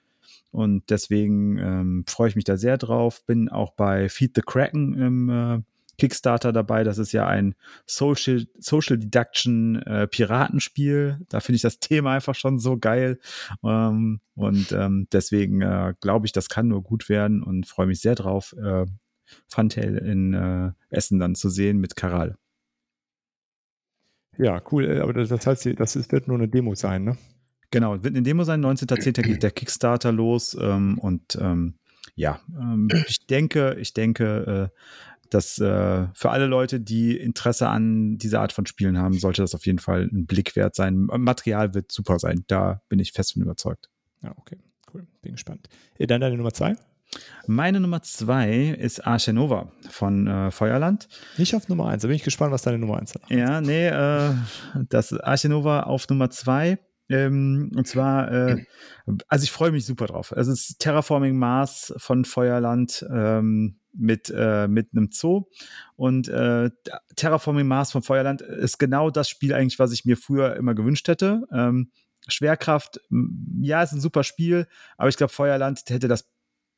Und 0.52 0.90
deswegen 0.90 1.58
ähm, 1.58 2.04
freue 2.08 2.30
ich 2.30 2.36
mich 2.36 2.46
da 2.46 2.58
sehr 2.58 2.78
drauf. 2.78 3.26
Bin 3.26 3.50
auch 3.50 3.74
bei 3.74 4.10
Feed 4.10 4.32
the 4.36 4.42
Kraken 4.42 4.94
im 4.96 5.30
äh, 5.30 5.62
Kickstarter 6.00 6.52
dabei. 6.52 6.84
Das 6.84 6.98
ist 6.98 7.12
ja 7.12 7.28
ein 7.28 7.56
Social, 7.86 8.48
Social 8.58 8.98
Deduction 8.98 9.82
äh, 9.84 10.08
Piratenspiel. 10.08 11.20
Da 11.30 11.40
finde 11.40 11.58
ich 11.58 11.62
das 11.62 11.80
Thema 11.80 12.14
einfach 12.14 12.36
schon 12.36 12.58
so 12.58 12.78
geil. 12.78 13.20
Ähm, 13.64 14.22
und 14.36 14.72
ähm, 14.72 15.08
deswegen 15.12 15.62
äh, 15.62 15.94
glaube 16.02 16.26
ich, 16.26 16.32
das 16.32 16.50
kann 16.50 16.68
nur 16.68 16.82
gut 16.82 17.10
werden 17.10 17.44
und 17.44 17.68
freue 17.68 17.88
mich 17.88 18.02
sehr 18.02 18.16
drauf, 18.16 18.54
äh, 18.54 18.86
Funtail 19.48 19.98
in 19.98 20.34
äh, 20.34 20.72
Essen 20.90 21.20
dann 21.20 21.36
zu 21.36 21.50
sehen 21.50 21.78
mit 21.78 21.96
Karal. 21.96 22.36
Ja, 24.38 24.62
cool. 24.72 24.86
Äh, 24.86 25.00
aber 25.02 25.14
das 25.14 25.46
heißt, 25.46 25.70
das 25.78 26.12
wird 26.12 26.28
nur 26.28 26.38
eine 26.38 26.48
Demo 26.48 26.74
sein, 26.74 27.04
ne? 27.04 27.18
Genau, 27.72 28.04
wird 28.04 28.16
eine 28.16 28.24
Demo 28.24 28.44
sein. 28.44 28.66
19.10. 28.66 29.22
geht 29.28 29.44
der 29.44 29.52
Kickstarter 29.52 30.12
los. 30.12 30.58
Ähm, 30.60 30.98
und 30.98 31.38
ähm, 31.40 31.76
ja, 32.16 32.40
ähm, 32.58 32.90
ich 33.08 33.28
denke, 33.28 33.76
ich 33.80 33.94
denke, 33.94 34.72
äh, 34.72 34.78
dass 35.30 35.60
äh, 35.60 36.08
für 36.14 36.30
alle 36.30 36.46
Leute, 36.46 36.80
die 36.80 37.18
Interesse 37.18 37.70
an 37.70 38.18
dieser 38.18 38.42
Art 38.42 38.54
von 38.54 38.66
Spielen 38.66 38.98
haben, 38.98 39.14
sollte 39.14 39.42
das 39.42 39.56
auf 39.56 39.66
jeden 39.66 39.80
Fall 39.80 40.10
ein 40.12 40.26
Blick 40.26 40.56
wert 40.56 40.76
sein. 40.76 41.08
Material 41.18 41.74
wird 41.74 41.92
super 41.92 42.20
sein, 42.20 42.44
da 42.48 42.82
bin 42.90 43.00
ich 43.00 43.12
fest 43.12 43.34
von 43.34 43.42
überzeugt. 43.42 43.90
Ja, 44.22 44.34
okay, 44.38 44.58
cool, 44.94 45.08
bin 45.22 45.34
gespannt. 45.34 45.70
Äh, 45.98 46.08
dann 46.08 46.22
deine 46.22 46.38
Nummer 46.38 46.54
zwei? 46.54 46.76
Meine 47.48 47.80
Nummer 47.80 48.04
zwei 48.04 48.76
ist 48.80 49.06
Arche 49.06 49.34
Nova 49.34 49.72
von 49.90 50.28
äh, 50.28 50.52
Feuerland. 50.52 51.08
Nicht 51.38 51.56
auf 51.56 51.68
Nummer 51.68 51.88
eins, 51.88 52.04
da 52.04 52.08
bin 52.08 52.16
ich 52.16 52.24
gespannt, 52.24 52.52
was 52.52 52.62
deine 52.62 52.78
Nummer 52.78 52.98
eins 52.98 53.16
ist. 53.16 53.30
Ja, 53.30 53.62
nee, 53.62 53.88
äh, 53.88 54.34
das 54.90 55.14
Arche 55.14 55.50
Nova 55.50 55.84
auf 55.84 56.08
Nummer 56.10 56.30
zwei. 56.30 56.78
Ähm, 57.10 57.72
und 57.76 57.88
zwar, 57.88 58.32
äh, 58.32 58.66
also 59.28 59.44
ich 59.44 59.52
freue 59.52 59.72
mich 59.72 59.86
super 59.86 60.08
drauf. 60.08 60.32
Es 60.36 60.48
ist 60.48 60.80
Terraforming 60.80 61.38
Mars 61.38 61.94
von 61.98 62.26
Feuerland. 62.26 63.06
Ähm, 63.12 63.80
mit, 63.94 64.32
äh, 64.36 64.68
mit 64.68 64.90
einem 64.94 65.10
Zoo. 65.12 65.46
Und 65.96 66.28
äh, 66.28 66.70
Terraforming 67.16 67.68
Mars 67.68 67.92
von 67.92 68.04
Feuerland 68.04 68.42
ist 68.42 68.78
genau 68.78 69.10
das 69.10 69.30
Spiel 69.30 69.54
eigentlich, 69.54 69.80
was 69.80 69.92
ich 69.92 70.06
mir 70.06 70.18
früher 70.18 70.56
immer 70.56 70.76
gewünscht 70.76 71.08
hätte. 71.08 71.44
Ähm, 71.52 71.92
Schwerkraft, 72.28 73.02
ja, 73.60 73.82
ist 73.82 73.94
ein 73.94 74.02
super 74.02 74.24
Spiel, 74.24 74.68
aber 74.98 75.10
ich 75.10 75.18
glaube, 75.18 75.34
Feuerland 75.34 75.82
hätte 75.88 76.08
das 76.08 76.30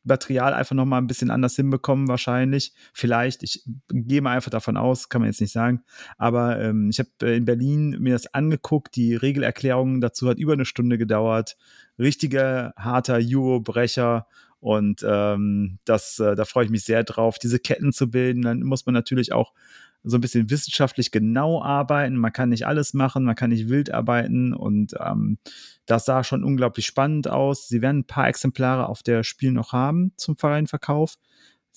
Material 0.03 0.53
einfach 0.53 0.75
noch 0.75 0.85
mal 0.85 0.97
ein 0.97 1.07
bisschen 1.07 1.29
anders 1.29 1.55
hinbekommen, 1.55 2.07
wahrscheinlich. 2.07 2.73
Vielleicht, 2.93 3.43
ich 3.43 3.63
gehe 3.89 4.21
mal 4.21 4.35
einfach 4.35 4.49
davon 4.49 4.77
aus, 4.77 5.09
kann 5.09 5.21
man 5.21 5.29
jetzt 5.29 5.41
nicht 5.41 5.51
sagen. 5.51 5.83
Aber 6.17 6.59
ähm, 6.59 6.89
ich 6.89 6.99
habe 6.99 7.09
äh, 7.21 7.37
in 7.37 7.45
Berlin 7.45 7.97
mir 7.99 8.13
das 8.13 8.33
angeguckt. 8.33 8.95
Die 8.95 9.15
Regelerklärung 9.15 10.01
dazu 10.01 10.27
hat 10.27 10.37
über 10.37 10.53
eine 10.53 10.65
Stunde 10.65 10.97
gedauert. 10.97 11.57
Richtiger 11.99 12.73
harter 12.77 13.19
Euro-Brecher. 13.21 14.27
Und 14.59 15.05
ähm, 15.07 15.79
das, 15.85 16.19
äh, 16.19 16.35
da 16.35 16.45
freue 16.45 16.65
ich 16.65 16.71
mich 16.71 16.83
sehr 16.83 17.03
drauf, 17.03 17.39
diese 17.39 17.59
Ketten 17.59 17.91
zu 17.91 18.09
bilden. 18.09 18.43
Dann 18.43 18.61
muss 18.61 18.85
man 18.85 18.93
natürlich 18.93 19.33
auch 19.33 19.53
so 20.03 20.17
ein 20.17 20.21
bisschen 20.21 20.49
wissenschaftlich 20.49 21.11
genau 21.11 21.61
arbeiten. 21.61 22.15
Man 22.15 22.33
kann 22.33 22.49
nicht 22.49 22.65
alles 22.65 22.93
machen, 22.93 23.23
man 23.23 23.35
kann 23.35 23.51
nicht 23.51 23.69
wild 23.69 23.93
arbeiten 23.93 24.53
und 24.53 24.95
ähm, 24.99 25.37
das 25.85 26.05
sah 26.05 26.23
schon 26.23 26.43
unglaublich 26.43 26.85
spannend 26.85 27.27
aus. 27.27 27.67
Sie 27.67 27.81
werden 27.81 27.99
ein 27.99 28.07
paar 28.07 28.27
Exemplare 28.27 28.87
auf 28.87 29.03
der 29.03 29.23
Spiel 29.23 29.51
noch 29.51 29.73
haben 29.73 30.13
zum 30.17 30.37
freien 30.37 30.67
Verkauf. 30.67 31.17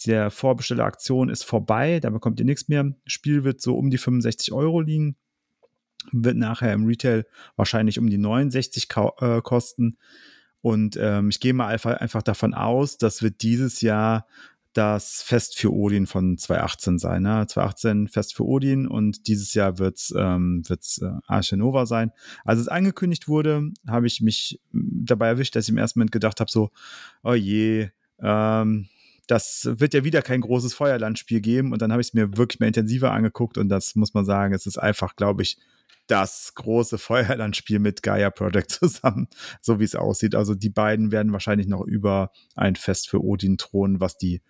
Der 0.06 0.30
Vorbestelleraktion 0.30 1.28
ist 1.28 1.44
vorbei, 1.44 2.00
da 2.00 2.10
bekommt 2.10 2.40
ihr 2.40 2.46
nichts 2.46 2.68
mehr. 2.68 2.84
Das 2.84 3.12
Spiel 3.12 3.44
wird 3.44 3.60
so 3.60 3.76
um 3.76 3.90
die 3.90 3.98
65 3.98 4.52
Euro 4.52 4.80
liegen, 4.80 5.16
wird 6.12 6.36
nachher 6.36 6.72
im 6.72 6.86
Retail 6.86 7.26
wahrscheinlich 7.56 7.98
um 7.98 8.08
die 8.08 8.18
69 8.18 8.88
äh, 9.20 9.40
kosten. 9.42 9.98
Und 10.60 10.96
ähm, 10.98 11.28
ich 11.28 11.40
gehe 11.40 11.52
mal 11.52 11.68
einfach, 11.68 12.00
einfach 12.00 12.22
davon 12.22 12.54
aus, 12.54 12.96
das 12.96 13.22
wird 13.22 13.42
dieses 13.42 13.82
Jahr 13.82 14.26
das 14.74 15.22
Fest 15.22 15.56
für 15.56 15.72
Odin 15.72 16.06
von 16.06 16.36
2018 16.36 16.98
sein. 16.98 17.22
Ne? 17.22 17.46
2018 17.46 18.08
Fest 18.08 18.34
für 18.34 18.44
Odin 18.44 18.86
und 18.86 19.26
dieses 19.28 19.54
Jahr 19.54 19.78
wird's 19.78 20.12
ähm, 20.16 20.62
äh, 20.68 21.10
Arche 21.26 21.56
Nova 21.56 21.86
sein. 21.86 22.10
Als 22.44 22.60
es 22.60 22.68
angekündigt 22.68 23.28
wurde, 23.28 23.70
habe 23.86 24.06
ich 24.06 24.20
mich 24.20 24.60
dabei 24.72 25.28
erwischt, 25.28 25.56
dass 25.56 25.64
ich 25.64 25.70
im 25.70 25.78
ersten 25.78 26.00
Moment 26.00 26.12
gedacht 26.12 26.40
habe, 26.40 26.50
so, 26.50 26.70
oh 27.22 27.34
je, 27.34 27.88
ähm, 28.20 28.88
das 29.26 29.68
wird 29.70 29.94
ja 29.94 30.04
wieder 30.04 30.22
kein 30.22 30.40
großes 30.40 30.74
Feuerlandspiel 30.74 31.40
geben. 31.40 31.72
Und 31.72 31.80
dann 31.80 31.92
habe 31.92 32.02
ich 32.02 32.08
es 32.08 32.14
mir 32.14 32.36
wirklich 32.36 32.60
mehr 32.60 32.68
intensiver 32.68 33.12
angeguckt 33.12 33.56
und 33.58 33.68
das 33.68 33.94
muss 33.94 34.12
man 34.12 34.24
sagen, 34.24 34.54
es 34.54 34.66
ist 34.66 34.78
einfach, 34.78 35.16
glaube 35.16 35.42
ich, 35.42 35.56
das 36.06 36.52
große 36.54 36.98
Feuerlandspiel 36.98 37.78
mit 37.78 38.02
Gaia 38.02 38.30
Project 38.30 38.70
zusammen, 38.72 39.28
so 39.60 39.80
wie 39.80 39.84
es 39.84 39.94
aussieht. 39.94 40.34
Also 40.34 40.54
die 40.54 40.70
beiden 40.70 41.12
werden 41.12 41.32
wahrscheinlich 41.32 41.66
noch 41.66 41.82
über 41.82 42.30
ein 42.54 42.76
Fest 42.76 43.08
für 43.08 43.22
Odin 43.22 43.58
thronen, 43.58 44.00
was 44.00 44.16
die 44.16 44.42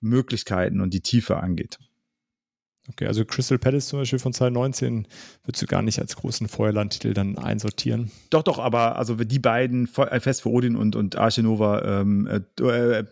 Möglichkeiten 0.00 0.80
und 0.80 0.94
die 0.94 1.02
Tiefe 1.02 1.36
angeht. 1.36 1.78
Okay, 2.88 3.06
also 3.06 3.24
Crystal 3.24 3.58
Palace 3.58 3.86
zum 3.86 4.00
Beispiel 4.00 4.18
von 4.18 4.32
2019 4.32 5.06
würdest 5.44 5.62
du 5.62 5.66
gar 5.66 5.82
nicht 5.82 6.00
als 6.00 6.16
großen 6.16 6.48
Feuerlandtitel 6.48 7.14
dann 7.14 7.38
einsortieren. 7.38 8.10
Doch, 8.30 8.42
doch, 8.42 8.58
aber 8.58 8.96
also 8.96 9.14
die 9.14 9.38
beiden, 9.38 9.88
ein 9.96 10.20
Fest 10.20 10.42
für 10.42 10.50
Odin 10.50 10.74
und, 10.74 10.96
und 10.96 11.16
Arche 11.16 11.44
Nova, 11.44 12.00
ähm, 12.00 12.26
äh, 12.26 12.40
äh, 12.60 13.04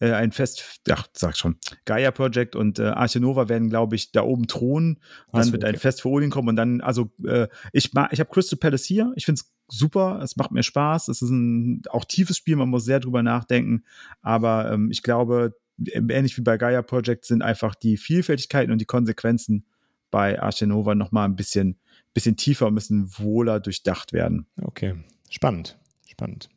äh, 0.00 0.12
ein 0.12 0.32
Fest, 0.32 0.80
ach, 0.90 1.06
sag 1.12 1.36
schon, 1.36 1.56
Gaia 1.84 2.10
Project 2.10 2.56
und 2.56 2.78
äh, 2.78 2.84
Arche 2.84 3.20
Nova 3.20 3.50
werden, 3.50 3.68
glaube 3.68 3.96
ich, 3.96 4.12
da 4.12 4.22
oben 4.22 4.46
thronen. 4.46 4.98
Dann 5.30 5.44
so, 5.44 5.52
wird 5.52 5.62
okay. 5.62 5.74
ein 5.74 5.78
Fest 5.78 6.00
für 6.00 6.08
Odin 6.08 6.30
kommen 6.30 6.48
und 6.48 6.56
dann, 6.56 6.80
also 6.80 7.10
äh, 7.26 7.48
ich, 7.74 7.92
ich 7.92 8.20
habe 8.20 8.30
Crystal 8.30 8.58
Palace 8.58 8.86
hier, 8.86 9.12
ich 9.14 9.26
finde 9.26 9.42
es 9.42 9.52
super, 9.68 10.20
es 10.22 10.36
macht 10.36 10.52
mir 10.52 10.62
Spaß, 10.62 11.08
es 11.08 11.20
ist 11.20 11.28
ein 11.28 11.82
auch 11.90 12.06
tiefes 12.06 12.38
Spiel, 12.38 12.56
man 12.56 12.70
muss 12.70 12.86
sehr 12.86 13.00
drüber 13.00 13.22
nachdenken, 13.22 13.84
aber 14.22 14.72
ähm, 14.72 14.90
ich 14.90 15.02
glaube, 15.02 15.54
ähnlich 15.86 16.36
wie 16.36 16.42
bei 16.42 16.56
Gaia 16.56 16.82
Project 16.82 17.24
sind 17.24 17.42
einfach 17.42 17.74
die 17.74 17.96
Vielfältigkeiten 17.96 18.72
und 18.72 18.80
die 18.80 18.86
Konsequenzen 18.86 19.66
bei 20.10 20.40
Archenova 20.40 20.94
noch 20.94 21.12
mal 21.12 21.24
ein 21.24 21.36
bisschen, 21.36 21.78
bisschen 22.14 22.36
tiefer 22.36 22.66
und 22.66 22.74
bisschen 22.74 23.10
wohler 23.18 23.60
durchdacht 23.60 24.12
werden. 24.12 24.46
Okay, 24.60 24.94
spannend, 25.30 25.78
spannend. 26.06 26.48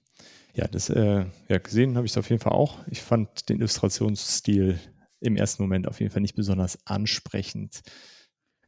Ja, 0.53 0.67
das 0.67 0.89
äh, 0.89 1.25
ja, 1.47 1.57
gesehen 1.57 1.95
habe 1.95 2.05
ich 2.05 2.11
es 2.11 2.17
auf 2.17 2.29
jeden 2.29 2.41
Fall 2.41 2.53
auch. 2.53 2.85
Ich 2.87 3.01
fand 3.01 3.49
den 3.49 3.57
Illustrationsstil 3.57 4.79
im 5.21 5.35
ersten 5.37 5.63
Moment 5.63 5.87
auf 5.87 5.99
jeden 5.99 6.11
Fall 6.11 6.21
nicht 6.21 6.35
besonders 6.35 6.79
ansprechend. 6.85 7.81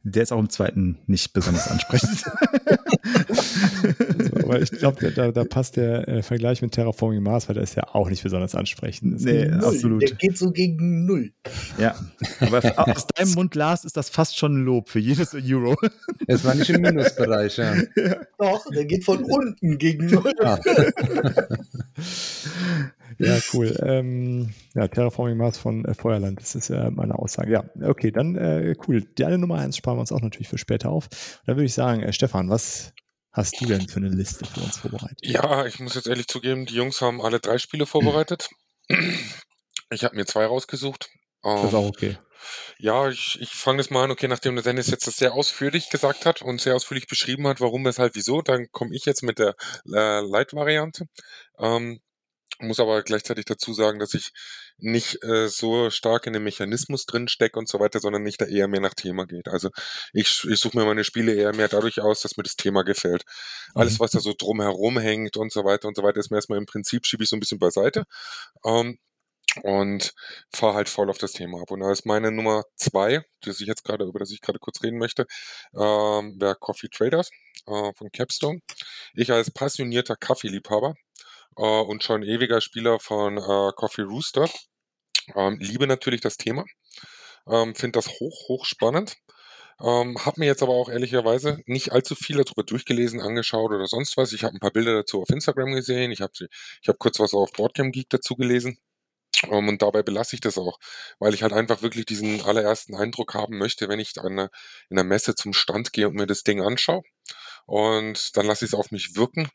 Der 0.02 0.22
ist 0.22 0.32
auch 0.32 0.38
im 0.38 0.50
zweiten 0.50 0.98
nicht 1.06 1.32
besonders 1.32 1.68
ansprechend. 1.68 2.24
aber 4.44 4.60
ich 4.60 4.70
glaube, 4.70 5.10
da, 5.12 5.32
da, 5.32 5.44
passt 5.44 5.76
der 5.76 6.08
äh, 6.08 6.22
Vergleich 6.22 6.62
mit 6.62 6.72
Terraforming 6.72 7.22
Mars, 7.22 7.48
weil 7.48 7.54
der 7.54 7.62
ist 7.62 7.74
ja 7.74 7.94
auch 7.94 8.08
nicht 8.08 8.22
besonders 8.22 8.54
ansprechend. 8.54 9.24
Nee, 9.24 9.48
absolut. 9.48 10.02
Der 10.02 10.16
geht 10.16 10.38
so 10.38 10.50
gegen 10.50 11.06
Null. 11.06 11.32
Ja, 11.78 11.94
aber 12.40 12.58
aus 12.96 13.06
deinem 13.06 13.32
Mund, 13.32 13.54
Lars, 13.54 13.84
ist 13.84 13.96
das 13.96 14.08
fast 14.10 14.38
schon 14.38 14.56
ein 14.56 14.64
Lob 14.64 14.88
für 14.88 15.00
jedes 15.00 15.34
Euro. 15.34 15.76
Es 16.26 16.44
war 16.44 16.54
nicht 16.54 16.70
im 16.70 16.80
Minusbereich, 16.80 17.58
ja. 17.58 17.74
Doch, 18.38 18.64
der 18.70 18.86
geht 18.86 19.04
von 19.04 19.22
unten 19.24 19.78
gegen 19.78 20.06
Null. 20.06 20.32
Ah. 20.42 20.58
Ja, 23.18 23.38
cool. 23.52 23.76
Ähm, 23.80 24.50
ja, 24.74 24.88
Terraforming 24.88 25.36
Mars 25.36 25.58
von 25.58 25.84
äh, 25.84 25.94
Feuerland, 25.94 26.40
das 26.40 26.54
ist 26.54 26.68
ja 26.68 26.90
meine 26.90 27.18
Aussage. 27.18 27.52
Ja, 27.52 27.64
okay, 27.82 28.10
dann 28.10 28.36
äh, 28.36 28.74
cool. 28.86 29.02
Die 29.18 29.24
eine 29.24 29.38
Nummer 29.38 29.58
eins 29.58 29.76
sparen 29.76 29.96
wir 29.96 30.00
uns 30.00 30.12
auch 30.12 30.20
natürlich 30.20 30.48
für 30.48 30.58
später 30.58 30.90
auf. 30.90 31.08
Dann 31.46 31.56
würde 31.56 31.66
ich 31.66 31.74
sagen, 31.74 32.02
äh, 32.02 32.12
Stefan, 32.12 32.50
was 32.50 32.92
hast 33.34 33.60
du 33.60 33.66
denn 33.66 33.88
für 33.88 33.98
eine 33.98 34.08
Liste 34.08 34.46
für 34.46 34.60
uns 34.60 34.78
vorbereitet? 34.78 35.18
Ja, 35.22 35.66
ich 35.66 35.78
muss 35.80 35.94
jetzt 35.94 36.06
ehrlich 36.06 36.28
zugeben, 36.28 36.64
die 36.64 36.74
Jungs 36.74 37.02
haben 37.02 37.20
alle 37.20 37.40
drei 37.40 37.58
Spiele 37.58 37.84
vorbereitet. 37.84 38.48
Ich 39.90 40.04
habe 40.04 40.16
mir 40.16 40.24
zwei 40.24 40.46
rausgesucht. 40.46 41.10
Das 41.42 41.64
ist 41.64 41.74
auch 41.74 41.86
okay. 41.86 42.16
Ja, 42.78 43.08
ich, 43.08 43.38
ich 43.40 43.50
fange 43.50 43.78
das 43.78 43.90
mal 43.90 44.04
an. 44.04 44.10
Okay, 44.10 44.28
nachdem 44.28 44.54
der 44.54 44.64
Dennis 44.64 44.88
jetzt 44.88 45.06
das 45.06 45.16
sehr 45.16 45.34
ausführlich 45.34 45.90
gesagt 45.90 46.26
hat 46.26 46.42
und 46.42 46.60
sehr 46.60 46.74
ausführlich 46.74 47.06
beschrieben 47.06 47.46
hat, 47.46 47.60
warum, 47.60 47.84
weshalb, 47.84 48.14
wieso, 48.14 48.42
dann 48.42 48.66
komme 48.70 48.94
ich 48.94 49.04
jetzt 49.04 49.22
mit 49.22 49.38
der 49.38 49.54
äh, 49.92 50.20
Light-Variante. 50.20 51.06
Ähm, 51.58 52.00
muss 52.58 52.80
aber 52.80 53.02
gleichzeitig 53.02 53.46
dazu 53.46 53.72
sagen, 53.74 53.98
dass 53.98 54.14
ich 54.14 54.30
nicht 54.78 55.22
äh, 55.22 55.48
so 55.48 55.90
stark 55.90 56.26
in 56.26 56.32
dem 56.32 56.44
Mechanismus 56.44 57.06
drin 57.06 57.28
stecke 57.28 57.58
und 57.58 57.68
so 57.68 57.80
weiter, 57.80 58.00
sondern 58.00 58.22
nicht 58.22 58.40
da 58.40 58.46
eher 58.46 58.68
mehr 58.68 58.80
nach 58.80 58.94
Thema 58.94 59.26
geht. 59.26 59.48
Also 59.48 59.70
ich, 60.12 60.44
ich 60.48 60.58
suche 60.60 60.76
mir 60.78 60.84
meine 60.84 61.04
Spiele 61.04 61.34
eher 61.34 61.54
mehr 61.54 61.68
dadurch 61.68 62.00
aus, 62.00 62.20
dass 62.20 62.36
mir 62.36 62.42
das 62.42 62.56
Thema 62.56 62.82
gefällt. 62.82 63.24
Alles, 63.74 63.94
mhm. 63.94 64.00
was 64.00 64.12
da 64.12 64.20
so 64.20 64.34
drumherum 64.36 64.98
hängt 64.98 65.36
und 65.36 65.52
so 65.52 65.64
weiter 65.64 65.88
und 65.88 65.96
so 65.96 66.02
weiter, 66.02 66.20
ist 66.20 66.30
mir 66.30 66.38
erstmal 66.38 66.58
im 66.58 66.66
Prinzip, 66.66 67.06
schiebe 67.06 67.24
ich 67.24 67.30
so 67.30 67.36
ein 67.36 67.40
bisschen 67.40 67.58
beiseite. 67.58 68.04
Ähm, 68.64 68.98
und 69.62 70.12
fahre 70.52 70.74
halt 70.74 70.88
voll 70.88 71.10
auf 71.10 71.18
das 71.18 71.32
Thema 71.32 71.62
ab. 71.62 71.70
Und 71.70 71.80
da 71.80 71.92
ist 71.92 72.06
meine 72.06 72.32
Nummer 72.32 72.64
zwei, 72.76 73.24
das 73.42 73.60
ich 73.60 73.68
jetzt 73.68 73.84
gerade, 73.84 74.04
über 74.04 74.18
das 74.18 74.30
ich 74.30 74.40
gerade 74.40 74.58
kurz 74.58 74.82
reden 74.82 74.98
möchte, 74.98 75.26
ähm, 75.76 76.38
der 76.38 76.54
Coffee 76.56 76.88
Traders 76.88 77.30
äh, 77.66 77.92
von 77.96 78.10
Capstone. 78.12 78.60
Ich 79.14 79.30
als 79.30 79.50
passionierter 79.50 80.16
Kaffeeliebhaber 80.16 80.94
äh, 81.56 81.62
und 81.62 82.02
schon 82.02 82.22
ewiger 82.22 82.60
Spieler 82.60 82.98
von 83.00 83.38
äh, 83.38 83.72
Coffee 83.76 84.02
Rooster. 84.02 84.48
Ähm, 85.34 85.58
liebe 85.60 85.86
natürlich 85.86 86.20
das 86.20 86.36
Thema, 86.36 86.64
ähm, 87.48 87.74
finde 87.74 87.98
das 87.98 88.08
hoch, 88.08 88.48
hoch 88.48 88.64
spannend. 88.66 89.16
Ähm, 89.80 90.16
habe 90.24 90.40
mir 90.40 90.46
jetzt 90.46 90.62
aber 90.62 90.72
auch 90.72 90.88
ehrlicherweise 90.88 91.60
nicht 91.66 91.92
allzu 91.92 92.14
viel 92.14 92.36
darüber 92.36 92.62
durchgelesen, 92.62 93.20
angeschaut 93.20 93.72
oder 93.72 93.86
sonst 93.86 94.16
was. 94.16 94.32
Ich 94.32 94.44
habe 94.44 94.54
ein 94.54 94.60
paar 94.60 94.70
Bilder 94.70 94.94
dazu 94.94 95.22
auf 95.22 95.30
Instagram 95.30 95.72
gesehen. 95.72 96.12
Ich 96.12 96.20
habe 96.20 96.32
ich 96.80 96.88
hab 96.88 96.98
kurz 96.98 97.18
was 97.18 97.34
auf 97.34 97.52
Boardgame 97.52 97.90
Geek 97.90 98.08
dazu 98.10 98.36
gelesen. 98.36 98.78
Um, 99.48 99.52
ähm, 99.52 99.68
und 99.68 99.82
dabei 99.82 100.02
belasse 100.02 100.36
ich 100.36 100.40
das 100.40 100.58
auch, 100.58 100.78
weil 101.18 101.34
ich 101.34 101.42
halt 101.42 101.52
einfach 101.52 101.82
wirklich 101.82 102.06
diesen 102.06 102.42
allerersten 102.42 102.94
Eindruck 102.94 103.34
haben 103.34 103.58
möchte, 103.58 103.88
wenn 103.88 103.98
ich 103.98 104.12
eine, 104.20 104.48
in 104.90 104.96
der 104.96 105.04
Messe 105.04 105.34
zum 105.34 105.52
Stand 105.52 105.92
gehe 105.92 106.08
und 106.08 106.14
mir 106.14 106.26
das 106.26 106.44
Ding 106.44 106.62
anschaue. 106.62 107.02
Und 107.66 108.36
dann 108.36 108.46
lasse 108.46 108.64
ich 108.64 108.70
es 108.72 108.78
auf 108.78 108.90
mich 108.90 109.16
wirken 109.16 109.50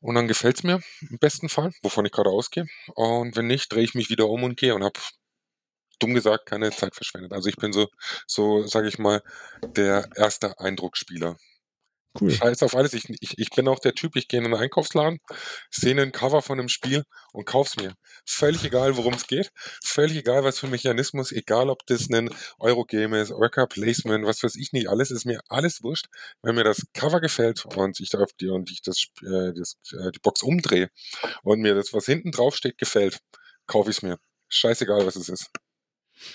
und 0.00 0.14
dann 0.14 0.28
gefällt's 0.28 0.62
mir 0.62 0.80
im 1.10 1.18
besten 1.18 1.48
Fall, 1.48 1.72
wovon 1.82 2.06
ich 2.06 2.12
gerade 2.12 2.30
ausgehe. 2.30 2.66
Und 2.94 3.36
wenn 3.36 3.46
nicht, 3.46 3.72
drehe 3.72 3.84
ich 3.84 3.94
mich 3.94 4.10
wieder 4.10 4.28
um 4.28 4.44
und 4.44 4.56
gehe 4.56 4.74
und 4.74 4.84
habe 4.84 4.98
dumm 5.98 6.14
gesagt 6.14 6.46
keine 6.46 6.70
Zeit 6.70 6.94
verschwendet. 6.94 7.32
Also 7.32 7.48
ich 7.48 7.56
bin 7.56 7.72
so, 7.72 7.88
so 8.26 8.66
sage 8.66 8.88
ich 8.88 8.98
mal, 8.98 9.22
der 9.76 10.08
erste 10.16 10.58
Eindrucksspieler. 10.60 11.36
Cool. 12.18 12.30
Scheiß 12.30 12.62
auf 12.62 12.74
alles. 12.74 12.94
Ich, 12.94 13.08
ich, 13.20 13.38
ich 13.38 13.50
bin 13.50 13.68
auch 13.68 13.78
der 13.78 13.94
Typ, 13.94 14.16
ich 14.16 14.28
gehe 14.28 14.40
in 14.40 14.46
einen 14.46 14.54
Einkaufsladen, 14.54 15.20
sehe 15.70 16.00
ein 16.00 16.12
Cover 16.12 16.42
von 16.42 16.58
einem 16.58 16.68
Spiel 16.68 17.04
und 17.32 17.44
kauf's 17.44 17.76
mir. 17.76 17.94
Völlig 18.26 18.64
egal, 18.64 18.96
worum 18.96 19.14
es 19.14 19.26
geht. 19.26 19.50
Völlig 19.84 20.16
egal, 20.16 20.42
was 20.42 20.58
für 20.58 20.66
ein 20.66 20.70
Mechanismus, 20.70 21.32
egal 21.32 21.70
ob 21.70 21.86
das 21.86 22.08
ein 22.10 22.30
Eurogame 22.58 23.20
ist, 23.20 23.30
Worker 23.30 23.66
Placement, 23.66 24.26
was 24.26 24.42
weiß 24.42 24.56
ich 24.56 24.72
nicht, 24.72 24.88
alles 24.88 25.10
ist 25.10 25.26
mir 25.26 25.40
alles 25.48 25.82
wurscht. 25.82 26.06
Wenn 26.42 26.54
mir 26.54 26.64
das 26.64 26.86
Cover 26.94 27.20
gefällt 27.20 27.64
und 27.66 28.00
ich 28.00 28.10
die 28.40 28.48
und 28.48 28.70
ich 28.70 28.82
das, 28.82 29.06
äh, 29.22 29.52
das 29.54 29.76
äh, 29.92 30.10
die 30.10 30.20
Box 30.20 30.42
umdrehe 30.42 30.90
und 31.42 31.60
mir 31.60 31.74
das, 31.74 31.92
was 31.92 32.06
hinten 32.06 32.32
drauf 32.32 32.56
steht, 32.56 32.78
gefällt, 32.78 33.18
kaufe 33.66 33.90
ich's 33.90 34.02
mir. 34.02 34.18
Scheißegal, 34.48 35.06
was 35.06 35.16
es 35.16 35.28
ist. 35.28 35.50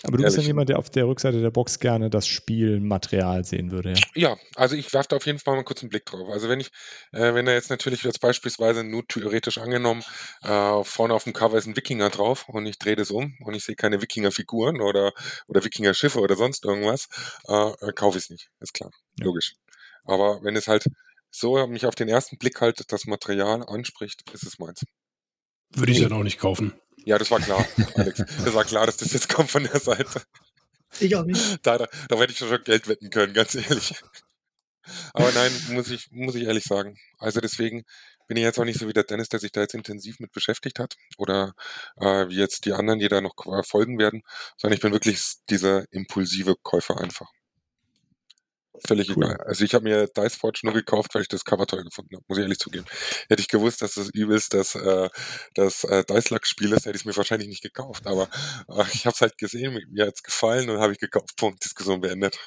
Aber 0.04 0.18
du 0.18 0.24
bist 0.24 0.38
ja 0.38 0.44
jemand, 0.44 0.70
der 0.70 0.80
auf 0.80 0.90
der 0.90 1.08
Rückseite 1.08 1.42
der 1.42 1.52
Box 1.52 1.80
gerne 1.80 2.10
das 2.10 2.28
Spielmaterial 2.28 3.44
sehen 3.44 3.72
würde, 3.72 3.94
ja? 3.94 4.00
Ja, 4.16 4.38
also 4.56 4.76
ich 4.76 4.94
werfe 4.94 5.10
da 5.10 5.16
auf 5.18 5.26
jeden 5.26 5.40
Fall 5.40 5.56
mal 5.56 5.64
kurz 5.64 5.82
einen 5.82 5.90
Blick 5.90 6.06
drauf. 6.06 6.30
Also 6.30 6.50
wenn 6.50 6.60
ich, 6.60 6.70
äh, 7.12 7.34
wenn 7.34 7.46
da 7.46 7.54
jetzt 7.54 7.70
natürlich 7.70 8.04
jetzt 8.04 8.20
beispielsweise 8.20 8.84
nur 8.84 9.06
theoretisch 9.08 9.58
angenommen, 9.58 10.04
äh, 10.44 10.84
vorne 10.84 11.14
auf 11.14 11.24
dem 11.24 11.34
Cover 11.34 11.58
ist 11.58 11.68
ein 11.68 11.76
Wikinger 11.76 12.10
drauf 12.10 12.48
und 12.50 12.66
ich 12.66 12.80
drehe 12.80 12.96
das 12.96 13.12
um 13.12 13.36
und 13.42 13.54
ich 13.54 13.64
sehe 13.64 13.76
keine 13.76 14.02
Wikinger-Figuren 14.02 14.82
oder, 14.82 15.14
oder 15.48 15.64
Wikinger-Schiffe 15.64 16.20
oder 16.20 16.36
sonst 16.36 16.66
irgendwas, 16.66 17.08
äh, 17.48 17.72
äh 17.82 17.94
kaufe 17.94 18.18
ich 18.18 18.26
es 18.26 18.30
nicht. 18.30 18.50
Ist 18.60 18.74
klar, 18.74 18.92
ja. 19.20 19.26
logisch. 19.26 19.56
Aber 20.06 20.44
wenn 20.44 20.56
es 20.56 20.68
halt 20.68 20.86
so 21.30 21.66
mich 21.68 21.86
auf 21.86 21.96
den 21.96 22.10
ersten 22.10 22.38
Blick 22.38 22.62
halt 22.62 22.92
das 22.92 23.06
Material 23.06 23.64
anspricht, 23.64 24.24
ist 24.34 24.44
es 24.44 24.60
meins. 24.60 24.84
Würde 25.76 25.92
ich 25.92 26.02
dann 26.02 26.14
auch 26.14 26.24
nicht 26.24 26.40
kaufen. 26.40 26.74
Ja, 27.06 27.18
das 27.18 27.32
war 27.32 27.40
klar, 27.40 27.66
Alex. 27.96 28.18
Das 28.18 28.54
war 28.54 28.66
klar, 28.66 28.86
dass 28.86 28.98
das 28.98 29.14
jetzt 29.14 29.30
kommt 29.30 29.52
von 29.52 29.64
der 29.64 29.80
Seite. 29.80 30.22
Ich 31.00 31.16
auch 31.16 31.26
nicht. 31.26 31.66
Da, 31.66 31.78
da, 31.78 31.88
da 32.08 32.16
hätte 32.18 32.34
ich 32.34 32.38
schon 32.38 32.64
Geld 32.64 32.88
wetten 32.88 33.10
können, 33.10 33.34
ganz 33.34 33.56
ehrlich. 33.56 33.96
Aber 35.14 35.32
nein, 35.32 35.52
muss 35.72 35.90
ich, 35.90 36.12
muss 36.12 36.36
ich 36.36 36.44
ehrlich 36.44 36.66
sagen. 36.66 36.98
Also 37.18 37.40
deswegen 37.40 37.84
bin 38.28 38.38
ich 38.38 38.44
jetzt 38.44 38.60
auch 38.60 38.66
nicht 38.66 38.80
so 38.80 38.88
wie 38.88 38.94
der 38.94 39.04
Dennis, 39.04 39.30
der 39.30 39.40
sich 39.40 39.52
da 39.52 39.62
jetzt 39.62 39.74
intensiv 39.74 40.20
mit 40.20 40.32
beschäftigt 40.32 40.80
hat. 40.80 40.96
Oder 41.18 41.54
äh, 41.98 42.28
wie 42.30 42.38
jetzt 42.38 42.66
die 42.66 42.74
anderen, 42.74 43.00
die 43.00 43.08
da 43.08 43.22
noch 43.22 43.36
folgen 43.66 43.98
werden. 43.98 44.24
Sondern 44.58 44.76
ich 44.76 44.82
bin 44.82 44.92
wirklich 44.92 45.22
dieser 45.50 45.86
impulsive 45.92 46.56
Käufer 46.62 47.00
einfach. 47.00 47.32
Völlig 48.88 49.10
cool. 49.10 49.26
egal. 49.26 49.38
Also 49.46 49.64
ich 49.64 49.74
habe 49.76 49.84
mir 49.84 50.08
Dice 50.08 50.36
Forge 50.36 50.62
nur 50.64 50.74
gekauft, 50.74 51.14
weil 51.14 51.22
ich 51.22 51.28
das 51.28 51.46
Cover 51.46 51.68
toll 51.68 51.84
gefunden 51.84 52.16
habe, 52.16 52.26
muss 52.28 52.38
ich 52.38 52.44
ehrlich 52.44 52.60
zugeben. 52.60 52.86
Hätte 53.30 53.42
ich 53.42 53.48
gewusst, 53.48 53.82
dass 53.82 53.94
das 53.94 54.10
übelst 54.10 54.54
das, 54.54 54.76
äh, 54.76 55.10
das 55.54 55.84
äh, 55.84 56.04
Dice 56.04 56.32
Luck 56.32 56.48
Spiel 56.48 56.72
ist, 56.74 56.86
hätte 56.86 56.96
ich 56.96 57.02
es 57.02 57.06
mir 57.06 57.16
wahrscheinlich 57.16 57.50
nicht 57.50 57.62
gekauft. 57.62 58.08
Aber 58.08 58.28
äh, 58.70 58.84
ich 58.94 59.06
habe 59.06 59.14
es 59.14 59.22
halt 59.22 59.38
gesehen, 59.38 59.80
mir 59.92 60.08
hat 60.08 60.16
es 60.16 60.24
gefallen 60.24 60.70
und 60.70 60.80
habe 60.80 60.94
ich 60.94 61.00
gekauft. 61.00 61.36
Punkt, 61.38 61.64
Diskussion 61.64 62.02
beendet. 62.02 62.40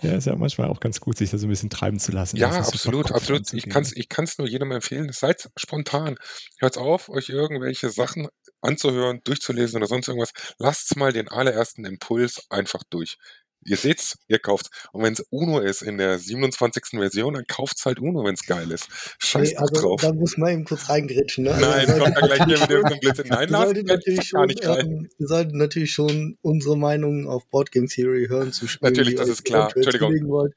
Ja, 0.00 0.14
ist 0.14 0.26
ja 0.26 0.34
manchmal 0.34 0.68
auch 0.68 0.80
ganz 0.80 1.00
gut, 1.00 1.16
sich 1.16 1.30
da 1.30 1.38
so 1.38 1.46
ein 1.46 1.50
bisschen 1.50 1.70
treiben 1.70 2.00
zu 2.00 2.10
lassen. 2.10 2.36
Ja, 2.36 2.50
absolut, 2.50 3.12
absolut. 3.12 3.52
Ich 3.52 3.68
kann 3.68 3.82
es 3.82 3.96
ich 3.96 4.08
kann's 4.08 4.36
nur 4.38 4.48
jedem 4.48 4.72
empfehlen. 4.72 5.12
Seid 5.12 5.48
spontan. 5.56 6.16
Hört 6.58 6.76
auf, 6.76 7.08
euch 7.08 7.28
irgendwelche 7.28 7.90
Sachen 7.90 8.28
anzuhören, 8.60 9.20
durchzulesen 9.22 9.76
oder 9.76 9.86
sonst 9.86 10.08
irgendwas. 10.08 10.32
Lasst 10.58 10.96
mal 10.96 11.12
den 11.12 11.28
allerersten 11.28 11.84
Impuls 11.84 12.42
einfach 12.50 12.82
durch. 12.90 13.16
Ihr 13.64 13.76
seht's, 13.76 14.18
ihr 14.28 14.38
kauft. 14.38 14.70
Und 14.92 15.02
wenn 15.02 15.12
es 15.12 15.20
UNO 15.30 15.60
ist 15.60 15.82
in 15.82 15.98
der 15.98 16.18
27. 16.18 16.84
Version, 16.92 17.34
dann 17.34 17.46
kauft's 17.46 17.84
halt 17.86 18.00
UNO, 18.00 18.24
wenn 18.24 18.34
es 18.34 18.44
geil 18.44 18.70
ist. 18.70 18.88
Scheiß 19.18 19.50
nee, 19.50 19.56
also, 19.56 19.80
drauf. 19.80 20.00
Da 20.00 20.12
muss 20.12 20.36
man 20.36 20.52
eben 20.52 20.64
kurz 20.64 20.88
reingritschen. 20.88 21.44
Ne? 21.44 21.50
Nein, 21.50 21.88
also, 21.88 22.02
kommt 22.02 22.16
da 22.16 22.26
gleich 22.26 22.44
hier 22.44 22.82
mit 22.82 22.90
dem 22.90 23.00
Blödsinn. 23.00 23.26
Nein, 23.28 23.48
lass 23.48 23.72
natürlich 23.72 24.28
schon, 24.28 24.46
nicht 24.46 24.66
rein. 24.66 24.86
Ähm, 24.86 25.08
wir 25.18 25.28
sollten 25.28 25.58
natürlich 25.58 25.92
schon 25.92 26.38
unsere 26.42 26.76
Meinung 26.76 27.28
auf 27.28 27.46
Boardgame 27.46 27.86
Theory 27.86 28.26
hören 28.28 28.52
zu 28.52 28.66
spielen. 28.66 28.92
Natürlich, 28.92 29.14
das 29.14 29.28
ist 29.28 29.44
klar. 29.44 29.74
Entschuldigung. 29.74 30.52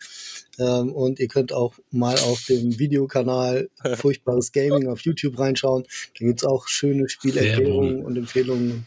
Ähm, 0.58 0.94
und 0.94 1.20
ihr 1.20 1.28
könnt 1.28 1.52
auch 1.52 1.76
mal 1.92 2.18
auf 2.20 2.46
dem 2.46 2.80
Videokanal 2.80 3.70
Furchtbares 3.96 4.52
Gaming 4.52 4.88
auf 4.88 5.02
YouTube 5.02 5.38
reinschauen. 5.38 5.84
Da 6.18 6.26
gibt's 6.26 6.46
auch 6.46 6.68
schöne 6.68 7.10
Spielerklärungen 7.10 8.06
und 8.06 8.18
Empfehlungen 8.18 8.86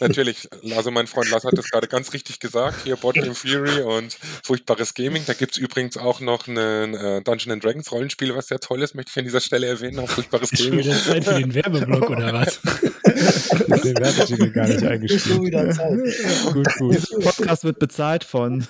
Natürlich, 0.00 0.48
also 0.74 0.90
mein 0.90 1.06
Freund 1.06 1.30
Lars 1.30 1.44
hat 1.44 1.54
es 1.54 1.70
gerade 1.70 1.88
ganz 1.88 2.12
richtig 2.12 2.40
gesagt, 2.40 2.84
hier 2.84 2.96
Boardgame 2.96 3.34
Fury 3.34 3.80
und 3.80 4.16
Furchtbares 4.42 4.94
Gaming. 4.94 5.22
Da 5.26 5.34
gibt 5.34 5.52
es 5.52 5.58
übrigens 5.58 5.96
auch 5.96 6.20
noch 6.20 6.46
ein 6.46 6.56
äh, 6.94 7.22
Dungeon 7.22 7.60
Dragons 7.60 7.90
Rollenspiel, 7.90 8.34
was 8.34 8.48
sehr 8.48 8.60
toll 8.60 8.82
ist, 8.82 8.94
möchte 8.94 9.10
ich 9.10 9.18
an 9.18 9.24
dieser 9.24 9.40
Stelle 9.40 9.66
erwähnen, 9.66 9.98
auch 9.98 10.08
Furchtbares 10.08 10.50
Gaming. 10.50 10.80
Ist 10.80 11.06
Zeit 11.06 11.24
für 11.24 11.34
den 11.34 11.54
Werbeblock 11.54 12.10
oder 12.10 12.32
was? 12.32 12.60
den 13.58 13.96
Werbejingle 13.96 14.50
gar 14.50 14.68
nicht 14.68 14.82
eingespielt. 14.84 15.42
wieder 15.42 15.70
Zeit. 15.70 15.98
Gut, 16.52 16.68
gut. 16.78 17.22
Podcast 17.22 17.64
wird 17.64 17.78
bezahlt 17.78 18.24
von 18.24 18.62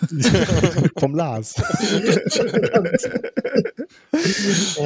vom 0.99 1.15
Lars. 1.15 1.55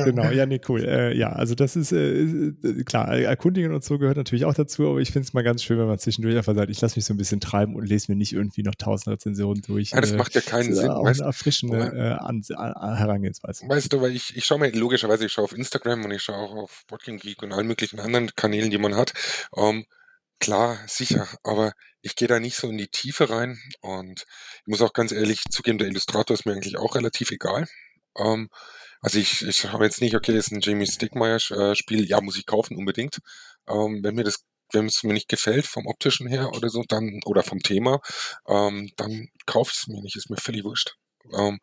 genau, 0.05 0.31
ja, 0.31 0.47
nee, 0.47 0.61
cool. 0.69 0.85
Äh, 0.85 1.17
ja, 1.17 1.31
also 1.33 1.55
das 1.55 1.77
ist 1.77 1.93
äh, 1.93 2.53
klar, 2.85 3.09
Erkundigen 3.09 3.73
und 3.73 3.85
so 3.85 3.99
gehört 3.99 4.17
natürlich 4.17 4.45
auch 4.45 4.55
dazu, 4.55 4.89
aber 4.89 4.99
ich 5.01 5.11
finde 5.13 5.27
es 5.27 5.33
mal 5.33 5.43
ganz 5.43 5.63
schön, 5.63 5.79
wenn 5.79 5.87
man 5.87 5.99
zwischendurch 5.99 6.37
einfach 6.37 6.55
sagt, 6.55 6.71
ich 6.71 6.81
lasse 6.81 6.97
mich 6.97 7.05
so 7.05 7.15
ein 7.15 7.17
bisschen 7.17 7.41
treiben 7.41 7.75
und 7.75 7.87
lese 7.87 8.11
mir 8.11 8.17
nicht 8.17 8.33
irgendwie 8.33 8.63
noch 8.63 8.75
tausend 8.75 9.15
Rezensionen 9.15 9.63
durch. 9.63 9.91
Ja, 9.91 10.01
das 10.01 10.13
äh, 10.13 10.17
macht 10.17 10.35
ja 10.35 10.41
keinen 10.41 10.75
Sinn. 10.75 10.89
Auch 10.91 11.05
weißt, 11.05 11.21
eine 11.21 11.29
erfrischende 11.29 11.79
äh, 11.79 12.97
Herangehensweise. 12.97 13.69
Weißt 13.69 13.93
du, 13.93 14.01
weil 14.01 14.15
ich, 14.15 14.37
ich 14.37 14.45
schaue 14.45 14.59
mir, 14.59 14.71
logischerweise, 14.73 15.27
ich 15.27 15.33
schaue 15.33 15.45
auf 15.45 15.57
Instagram 15.57 16.05
und 16.05 16.11
ich 16.11 16.23
schaue 16.23 16.37
auch 16.37 16.55
auf 16.55 16.85
Boardgame 16.89 17.19
Geek 17.19 17.43
und 17.43 17.53
allen 17.53 17.67
möglichen 17.67 18.01
anderen 18.01 18.35
Kanälen, 18.35 18.71
die 18.71 18.79
man 18.79 18.97
hat. 18.97 19.13
Um, 19.51 19.77
ähm, 19.77 19.87
klar, 20.41 20.79
sicher, 20.89 21.29
aber 21.45 21.73
ich 22.03 22.17
gehe 22.17 22.29
da 22.29 22.41
nicht 22.41 22.57
so 22.57 22.69
in 22.69 22.79
die 22.79 22.89
Tiefe 22.89 23.31
rein 23.31 23.61
und 23.81 24.25
ich 24.63 24.67
muss 24.67 24.83
auch 24.83 24.93
ganz 24.93 25.13
ehrlich 25.13 25.43
zugeben, 25.51 25.79
der 25.79 25.89
Illustrator 25.89 26.35
ist 26.35 26.47
mir 26.47 26.53
eigentlich 26.53 26.79
auch 26.79 26.95
relativ 26.97 27.31
egal. 27.31 27.67
Ähm, 28.19 28.49
also 29.01 29.19
ich, 29.19 29.43
ich 29.43 29.67
habe 29.67 29.85
jetzt 29.85 30.01
nicht, 30.01 30.15
okay, 30.17 30.35
das 30.35 30.47
ist 30.47 30.53
ein 30.53 30.61
Jamie 30.61 30.87
Stickmeyer-Spiel, 30.87 32.09
ja, 32.09 32.21
muss 32.21 32.39
ich 32.39 32.47
kaufen 32.47 32.77
unbedingt. 32.77 33.19
Ähm, 33.69 34.01
wenn 34.03 34.15
mir 34.15 34.25
das 34.25 34.45
wenn 34.73 34.87
es 34.87 35.03
mir 35.03 35.15
nicht 35.15 35.29
gefällt 35.29 35.67
vom 35.67 35.87
optischen 35.87 36.29
her 36.29 36.51
oder 36.53 36.69
so, 36.69 36.85
dann 36.87 37.21
oder 37.25 37.43
vom 37.43 37.61
Thema, 37.61 38.01
ähm, 38.47 38.91
dann 38.97 39.29
kaufe 39.47 39.73
ich 39.75 39.81
es 39.81 39.87
mir 39.89 40.01
nicht, 40.03 40.17
ist 40.17 40.31
mir 40.31 40.37
völlig 40.37 40.65
wurscht. 40.65 40.97
Ähm, 41.37 41.59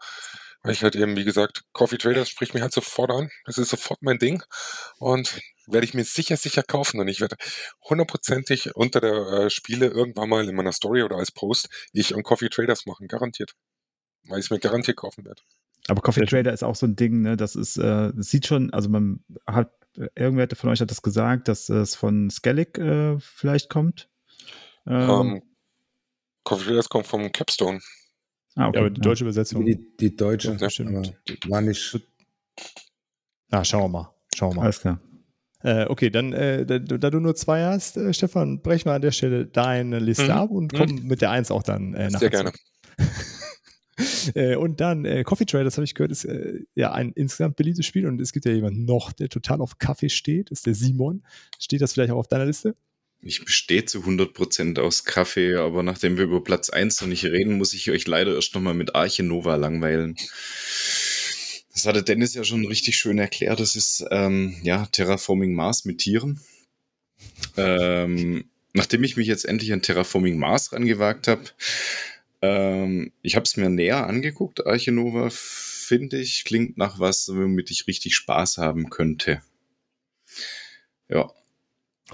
weil 0.68 0.74
ich 0.74 0.84
halt 0.84 0.96
eben, 0.96 1.16
wie 1.16 1.24
gesagt, 1.24 1.64
Coffee 1.72 1.98
Traders 1.98 2.30
spricht 2.30 2.54
mich 2.54 2.62
halt 2.62 2.74
sofort 2.74 3.10
an. 3.10 3.30
Das 3.46 3.58
ist 3.58 3.70
sofort 3.70 4.02
mein 4.02 4.20
Ding. 4.20 4.44
Und 5.00 5.40
werde 5.68 5.86
ich 5.86 5.94
mir 5.94 6.04
sicher, 6.04 6.38
sicher 6.38 6.64
kaufen. 6.64 7.00
Und 7.00 7.08
ich 7.08 7.22
werde 7.22 7.36
hundertprozentig 7.90 8.76
unter 8.76 9.00
der 9.00 9.14
äh, 9.14 9.50
Spiele 9.50 9.88
irgendwann 9.88 10.30
mal 10.30 10.48
in 10.48 10.56
meiner 10.56 10.74
Story 10.74 11.04
oder 11.04 11.18
als 11.18 11.32
Post 11.32 11.70
ich 11.94 12.14
und 12.14 12.24
Coffee 12.24 12.50
Traders 12.50 12.86
machen. 12.86 13.08
Garantiert. 13.08 13.54
Weil 14.26 14.40
ich 14.40 14.46
es 14.46 14.52
mir 14.52 14.60
garantiert 14.60 14.98
kaufen 14.98 15.26
werde. 15.26 15.42
Aber 15.88 16.02
Coffee 16.02 16.26
Trader 16.26 16.52
ist 16.52 16.64
auch 16.64 16.76
so 16.76 16.86
ein 16.86 16.98
Ding, 16.98 17.22
ne? 17.22 17.38
Das 17.38 17.56
ist, 17.56 17.78
äh, 17.78 18.12
das 18.14 18.30
sieht 18.30 18.46
schon, 18.46 18.74
also 18.74 18.90
man 18.90 19.24
hat, 19.46 19.72
irgendwer 20.16 20.48
von 20.54 20.70
euch 20.70 20.82
hat 20.82 20.92
das 20.92 21.02
gesagt, 21.02 21.48
dass 21.48 21.70
es 21.70 21.96
von 21.96 22.30
Skellig 22.30 22.78
äh, 22.78 23.18
vielleicht 23.20 23.70
kommt. 23.70 24.10
Ähm, 24.86 25.10
um, 25.10 25.42
Coffee 26.44 26.66
Traders 26.66 26.90
kommt 26.90 27.08
vom 27.08 27.32
Capstone. 27.32 27.80
Ah, 28.58 28.70
okay. 28.70 28.78
Ja, 28.78 28.82
aber 28.82 28.90
die 28.90 29.02
deutsche 29.02 29.24
Übersetzung. 29.24 29.66
Die, 29.66 29.80
die 30.00 30.16
deutsche, 30.16 30.58
ja, 30.60 30.70
stimmt. 30.70 31.14
war 31.48 31.62
nicht. 31.62 32.00
Na, 33.50 33.64
schauen 33.64 33.84
wir 33.84 33.88
mal. 33.88 34.14
Schauen 34.36 34.52
wir 34.52 34.56
mal. 34.56 34.64
Alles 34.64 34.80
klar. 34.80 35.00
Äh, 35.62 35.86
okay, 35.86 36.10
dann, 36.10 36.34
äh, 36.34 36.66
da, 36.66 36.80
da, 36.80 37.10
du 37.10 37.20
nur 37.20 37.36
zwei 37.36 37.64
hast, 37.64 37.98
äh, 37.98 38.14
Stefan, 38.14 38.62
brech 38.62 38.86
mal 38.86 38.96
an 38.96 39.02
der 39.02 39.12
Stelle 39.12 39.46
deine 39.46 40.00
Liste 40.00 40.26
mhm. 40.26 40.32
ab 40.32 40.50
und 40.50 40.74
komm 40.74 40.90
mhm. 40.90 41.08
mit 41.08 41.22
der 41.22 41.32
Eins 41.32 41.52
auch 41.52 41.62
dann 41.62 41.94
äh, 41.94 42.10
nach. 42.10 42.20
Sehr 42.20 42.30
gerne. 42.30 42.52
Äh, 44.36 44.56
und 44.58 44.80
dann 44.80 45.06
äh, 45.06 45.24
Coffee 45.24 45.46
Trade, 45.46 45.64
das 45.64 45.78
habe 45.78 45.86
ich 45.86 45.96
gehört, 45.96 46.12
ist 46.12 46.24
äh, 46.26 46.60
ja 46.76 46.92
ein 46.92 47.14
insgesamt 47.14 47.56
beliebtes 47.56 47.88
Spiel 47.88 48.06
und 48.06 48.22
es 48.22 48.32
gibt 48.32 48.46
ja 48.46 48.52
jemanden 48.52 48.86
noch, 48.86 49.12
der 49.12 49.28
total 49.28 49.60
auf 49.60 49.80
Kaffee 49.80 50.10
steht, 50.10 50.52
ist 50.52 50.68
der 50.68 50.76
Simon. 50.76 51.24
Steht 51.58 51.82
das 51.82 51.94
vielleicht 51.94 52.12
auch 52.12 52.18
auf 52.18 52.28
deiner 52.28 52.46
Liste? 52.46 52.76
Ich 53.22 53.44
bestehe 53.44 53.86
zu 53.86 54.00
100% 54.00 54.80
aus 54.80 55.04
Kaffee, 55.04 55.56
aber 55.56 55.84
nachdem 55.84 56.18
wir 56.18 56.26
über 56.26 56.44
Platz 56.44 56.70
1 56.70 57.02
noch 57.02 57.08
nicht 57.08 57.26
reden, 57.26 57.58
muss 57.58 57.74
ich 57.74 57.90
euch 57.90 58.08
leider 58.08 58.36
erst 58.36 58.54
nochmal 58.54 58.76
mit 58.76 58.96
Arche 58.96 59.24
Nova 59.24 59.56
langweilen. 59.56 60.16
Das 61.74 61.86
hatte 61.86 62.04
Dennis 62.04 62.34
ja 62.34 62.44
schon 62.44 62.66
richtig 62.66 62.96
schön 62.98 63.18
erklärt. 63.18 63.60
Das 63.60 63.76
ist 63.76 64.06
ähm, 64.12 64.56
ja 64.64 64.86
Terraforming 64.88 65.54
Mars 65.54 65.86
mit 65.86 66.00
Tieren. 66.00 66.42
Ähm, 67.56 68.50
nachdem 68.74 69.04
ich 69.04 69.18
mich 69.18 69.28
jetzt 69.28 69.46
endlich 69.46 69.74
an 69.74 69.82
Terraforming 69.82 70.38
Mars 70.38 70.72
rangewagt 70.72 71.28
habe, 71.28 71.44
ähm, 72.42 73.12
ich 73.22 73.36
habe 73.36 73.44
es 73.44 73.58
mir 73.58 73.70
näher 73.70 74.08
angeguckt. 74.08 74.66
Arche 74.66 74.92
Nova 74.92 75.30
finde 75.32 76.20
ich 76.20 76.46
klingt 76.46 76.78
nach 76.78 77.00
was, 77.00 77.30
womit 77.30 77.72
ich 77.72 77.88
richtig 77.88 78.16
Spaß 78.16 78.58
haben 78.58 78.90
könnte. 78.90 79.42
Ja. 81.10 81.32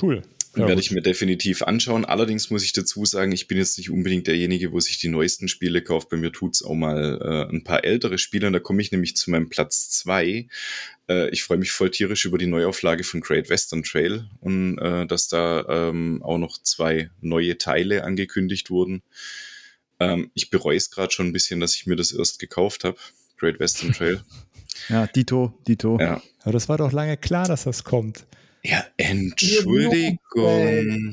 Cool. 0.01 0.23
Ja, 0.55 0.67
werde 0.67 0.81
ich 0.81 0.91
mir 0.91 1.01
definitiv 1.01 1.63
anschauen. 1.63 2.05
Allerdings 2.05 2.51
muss 2.51 2.63
ich 2.63 2.73
dazu 2.73 3.05
sagen, 3.05 3.31
ich 3.31 3.47
bin 3.47 3.57
jetzt 3.57 3.77
nicht 3.79 3.89
unbedingt 3.89 4.27
derjenige, 4.27 4.71
wo 4.71 4.79
sich 4.79 4.99
die 4.99 5.09
neuesten 5.09 5.47
Spiele 5.47 5.81
kauft. 5.81 6.09
Bei 6.09 6.17
mir 6.17 6.31
tut's 6.31 6.63
auch 6.63 6.75
mal 6.75 7.19
äh, 7.21 7.51
ein 7.51 7.63
paar 7.63 7.83
ältere 7.83 8.19
Spiele 8.19 8.45
und 8.47 8.53
da 8.53 8.59
komme 8.59 8.81
ich 8.81 8.91
nämlich 8.91 9.15
zu 9.15 9.31
meinem 9.31 9.49
Platz 9.49 9.89
zwei. 9.89 10.47
Äh, 11.09 11.29
ich 11.29 11.43
freue 11.43 11.57
mich 11.57 11.71
voll 11.71 11.89
tierisch 11.89 12.25
über 12.25 12.37
die 12.37 12.45
Neuauflage 12.45 13.03
von 13.03 13.21
Great 13.21 13.49
Western 13.49 13.81
Trail 13.81 14.29
und 14.41 14.77
äh, 14.77 15.07
dass 15.07 15.27
da 15.27 15.65
ähm, 15.67 16.21
auch 16.21 16.37
noch 16.37 16.61
zwei 16.61 17.09
neue 17.19 17.57
Teile 17.57 18.03
angekündigt 18.03 18.69
wurden. 18.69 19.01
Ähm, 19.99 20.29
ich 20.35 20.51
bereue 20.51 20.77
es 20.77 20.91
gerade 20.91 21.11
schon 21.11 21.27
ein 21.27 21.33
bisschen, 21.33 21.59
dass 21.59 21.75
ich 21.75 21.87
mir 21.87 21.95
das 21.95 22.11
erst 22.11 22.37
gekauft 22.37 22.83
habe. 22.83 22.97
Great 23.37 23.59
Western 23.59 23.93
Trail. 23.93 24.21
Ja, 24.89 25.07
Dito, 25.07 25.53
Dito. 25.67 25.99
Ja. 25.99 26.21
Aber 26.41 26.51
das 26.51 26.67
war 26.67 26.77
doch 26.77 26.91
lange 26.91 27.15
klar, 27.15 27.47
dass 27.47 27.63
das 27.63 27.83
kommt. 27.83 28.25
Ja, 28.65 28.85
Entschuldigung. 28.97 30.17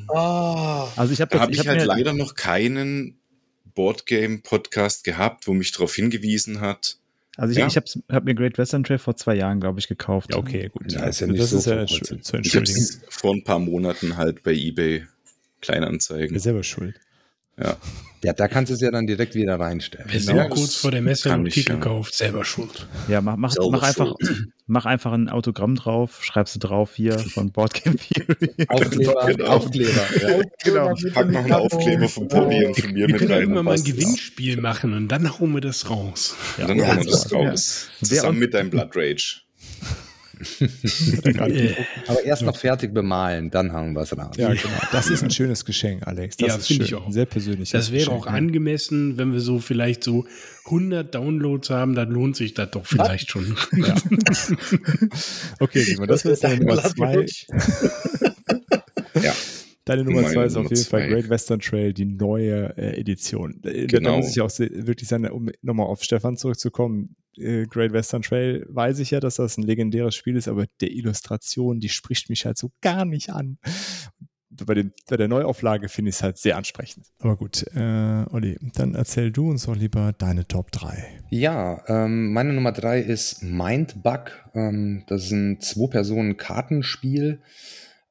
Oh. 0.08 0.88
Also 0.96 1.12
ich 1.12 1.20
habe 1.20 1.38
hab 1.40 1.50
ich, 1.50 1.60
ich 1.60 1.68
halt 1.68 1.84
leider 1.84 2.12
noch 2.14 2.34
keinen 2.36 3.18
Boardgame-Podcast 3.74 5.04
gehabt, 5.04 5.46
wo 5.48 5.52
mich 5.52 5.72
darauf 5.72 5.94
hingewiesen 5.94 6.60
hat. 6.60 6.98
Also 7.36 7.52
ich, 7.52 7.58
ja. 7.58 7.66
ich 7.66 7.76
habe 7.76 7.86
hab 8.08 8.24
mir 8.24 8.34
Great 8.34 8.58
Western 8.58 8.84
Trail 8.84 8.98
vor 8.98 9.16
zwei 9.16 9.34
Jahren, 9.34 9.60
glaube 9.60 9.80
ich, 9.80 9.88
gekauft. 9.88 10.32
Ja, 10.32 10.38
okay, 10.38 10.68
gut. 10.68 10.92
Ja, 10.92 11.06
ist 11.06 11.20
ja 11.20 11.26
nicht 11.26 11.40
das 11.40 11.50
so 11.50 11.58
ist 11.58 11.66
ja 11.66 11.86
zu 11.86 12.36
entschuldigen. 12.36 12.78
Ich 12.78 12.98
vor 13.08 13.34
ein 13.34 13.42
paar 13.42 13.58
Monaten 13.58 14.16
halt 14.16 14.42
bei 14.42 14.52
eBay 14.52 15.06
Kleinanzeigen. 15.60 16.36
Ist 16.36 16.44
selber 16.44 16.62
schuld. 16.62 17.00
Ja. 17.62 17.76
Ja, 18.22 18.34
da 18.34 18.48
kannst 18.48 18.68
du 18.68 18.74
es 18.74 18.82
ja 18.82 18.90
dann 18.90 19.06
direkt 19.06 19.34
wieder 19.34 19.58
reinstellen. 19.58 20.06
Wer 20.10 20.20
genau. 20.20 20.48
kurz 20.48 20.74
vor 20.74 20.90
der 20.90 21.00
Messe 21.00 21.32
einen 21.32 21.46
Titel 21.46 21.72
ja. 21.72 21.78
kauft, 21.78 22.14
selber 22.14 22.44
schuld. 22.44 22.86
Ja, 23.08 23.22
mach, 23.22 23.36
mach, 23.36 23.54
mach 23.70 23.82
einfach, 23.82 24.14
mach 24.66 24.84
einfach 24.84 25.12
ein 25.12 25.30
Autogramm 25.30 25.74
drauf, 25.74 26.22
schreibst 26.22 26.54
du 26.54 26.58
drauf 26.58 26.94
hier 26.94 27.18
von 27.18 27.50
Boardgame 27.50 27.96
Theory. 27.96 28.50
Aufkleber, 28.68 29.26
genau. 29.26 29.46
Aufkleber. 29.46 30.02
Ja. 30.20 30.42
Genau. 30.62 30.94
Pack 31.14 31.30
noch 31.30 31.44
einen 31.44 31.52
Aufkleber 31.52 32.08
vom 32.08 32.28
Pony 32.28 32.66
und 32.66 32.78
von 32.78 32.92
mir 32.92 33.08
wir 33.08 33.14
mit 33.14 33.22
rein. 33.22 33.28
Wir 33.28 33.46
können 33.46 33.64
mal 33.64 33.74
ein 33.76 33.84
Gewinnspiel 33.84 34.60
machen 34.60 34.92
und 34.92 35.08
dann 35.08 35.38
hauen 35.38 35.54
wir 35.54 35.62
das 35.62 35.88
raus. 35.88 36.36
Ja, 36.58 36.66
dann 36.66 36.86
hauen 36.86 36.98
wir 36.98 37.10
das 37.10 37.32
raus. 37.32 37.88
Zusammen 38.02 38.38
mit 38.38 38.52
deinem 38.52 38.68
Blood 38.68 38.90
Rage. 38.94 39.40
Aber 42.06 42.24
erst 42.24 42.42
noch 42.42 42.56
fertig 42.56 42.94
bemalen, 42.94 43.50
dann 43.50 43.72
haben 43.72 43.92
wir 43.92 44.02
es 44.02 44.16
ran. 44.16 44.30
Ja, 44.36 44.48
genau. 44.48 44.78
Das 44.92 45.10
ist 45.10 45.22
ein 45.22 45.30
schönes 45.30 45.64
Geschenk, 45.64 46.06
Alex. 46.06 46.36
Das 46.36 46.48
ja, 46.48 46.58
finde 46.58 46.84
ich 46.84 46.94
auch. 46.94 47.10
Sehr 47.10 47.26
persönlich. 47.26 47.70
Das 47.70 47.92
wäre 47.92 48.10
auch 48.10 48.26
angemessen, 48.26 49.18
wenn 49.18 49.32
wir 49.32 49.40
so 49.40 49.58
vielleicht 49.58 50.04
so 50.04 50.26
100 50.66 51.14
Downloads 51.14 51.70
haben, 51.70 51.94
dann 51.94 52.10
lohnt 52.10 52.36
sich 52.36 52.54
das 52.54 52.70
doch 52.70 52.86
vielleicht 52.86 53.30
schon. 53.30 53.56
Ja. 53.76 53.94
okay, 55.60 55.80
Simon, 55.80 56.08
das, 56.08 56.22
das 56.22 56.32
ist 56.32 56.44
dann 56.44 56.58
Nummer 56.58 56.82
zwei. 56.82 57.26
ja. 59.22 59.34
Deine 59.84 60.04
Nummer 60.04 60.22
Meine 60.22 60.34
zwei 60.34 60.44
ist 60.44 60.54
Nummer 60.54 60.66
auf 60.66 60.70
jeden 60.70 60.82
zwei. 60.82 61.00
Fall 61.00 61.08
Great 61.08 61.28
Western 61.28 61.60
Trail, 61.60 61.92
die 61.92 62.04
neue 62.04 62.76
äh, 62.76 63.00
Edition. 63.00 63.60
Äh, 63.64 63.86
genau. 63.86 64.10
Da 64.10 64.16
muss 64.18 64.30
ich 64.30 64.40
auch 64.40 64.50
wirklich 64.58 65.08
sagen, 65.08 65.28
um 65.30 65.50
nochmal 65.62 65.86
auf 65.86 66.02
Stefan 66.02 66.36
zurückzukommen, 66.36 67.16
äh, 67.40 67.66
Great 67.66 67.92
Western 67.92 68.22
Trail 68.22 68.66
weiß 68.68 68.98
ich 68.98 69.10
ja, 69.10 69.20
dass 69.20 69.36
das 69.36 69.56
ein 69.56 69.62
legendäres 69.62 70.14
Spiel 70.14 70.36
ist, 70.36 70.48
aber 70.48 70.66
der 70.80 70.90
Illustration, 70.92 71.80
die 71.80 71.88
spricht 71.88 72.28
mich 72.30 72.46
halt 72.46 72.58
so 72.58 72.70
gar 72.80 73.04
nicht 73.04 73.30
an. 73.30 73.58
Bei, 74.50 74.74
den, 74.74 74.92
bei 75.08 75.16
der 75.16 75.28
Neuauflage 75.28 75.88
finde 75.88 76.10
ich 76.10 76.16
es 76.16 76.22
halt 76.22 76.36
sehr 76.36 76.56
ansprechend. 76.56 77.06
Aber 77.20 77.36
gut, 77.36 77.64
äh, 77.74 78.24
Olli, 78.30 78.58
dann 78.74 78.94
erzähl 78.94 79.30
du 79.30 79.48
uns 79.48 79.64
doch 79.64 79.76
lieber 79.76 80.12
deine 80.12 80.46
Top 80.46 80.72
3. 80.72 81.22
Ja, 81.30 81.82
ähm, 81.86 82.32
meine 82.32 82.52
Nummer 82.52 82.72
3 82.72 83.00
ist 83.00 83.42
Mindbug. 83.42 84.32
Ähm, 84.54 85.04
das 85.06 85.26
ist 85.26 85.32
ein 85.32 85.60
Zwei-Personen-Kartenspiel. 85.60 87.40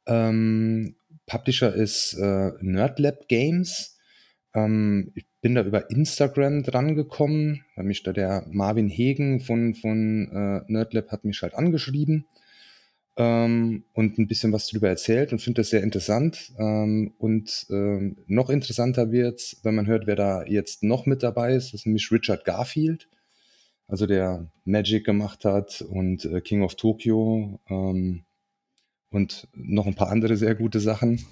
Ähm, 0.07 0.95
Publisher 1.25 1.73
ist 1.73 2.13
äh, 2.13 2.51
Nerdlab 2.61 3.27
Games. 3.27 3.97
Ähm, 4.53 5.11
ich 5.15 5.25
bin 5.41 5.55
da 5.55 5.63
über 5.63 5.89
Instagram 5.89 6.63
dran 6.63 6.95
gekommen, 6.95 7.63
weil 7.75 7.85
mich 7.85 8.03
da 8.03 8.11
der 8.11 8.45
Marvin 8.51 8.89
Hegen 8.89 9.39
von, 9.39 9.73
von 9.73 10.29
äh, 10.31 10.71
Nerdlab 10.71 11.11
hat 11.11 11.23
mich 11.23 11.41
halt 11.41 11.53
angeschrieben 11.53 12.25
ähm, 13.19 13.83
und 13.93 14.17
ein 14.17 14.27
bisschen 14.27 14.53
was 14.53 14.67
darüber 14.67 14.87
erzählt 14.87 15.33
und 15.33 15.41
finde 15.41 15.61
das 15.61 15.69
sehr 15.69 15.83
interessant. 15.83 16.53
Ähm, 16.57 17.13
und 17.17 17.67
ähm, 17.69 18.17
noch 18.27 18.49
interessanter 18.49 19.11
wird's, 19.11 19.59
wenn 19.63 19.75
man 19.75 19.87
hört, 19.87 20.07
wer 20.07 20.15
da 20.15 20.43
jetzt 20.45 20.83
noch 20.83 21.05
mit 21.05 21.21
dabei 21.21 21.53
ist. 21.53 21.67
Das 21.67 21.81
ist 21.81 21.85
nämlich 21.85 22.11
Richard 22.11 22.45
Garfield, 22.45 23.09
also 23.87 24.07
der 24.07 24.49
Magic 24.63 25.05
gemacht 25.05 25.43
hat 25.43 25.81
und 25.81 26.25
äh, 26.25 26.39
King 26.39 26.63
of 26.63 26.75
Tokyo 26.75 27.59
ähm, 27.69 28.23
und 29.11 29.47
noch 29.53 29.85
ein 29.85 29.95
paar 29.95 30.09
andere 30.09 30.37
sehr 30.37 30.55
gute 30.55 30.79
Sachen. 30.79 31.25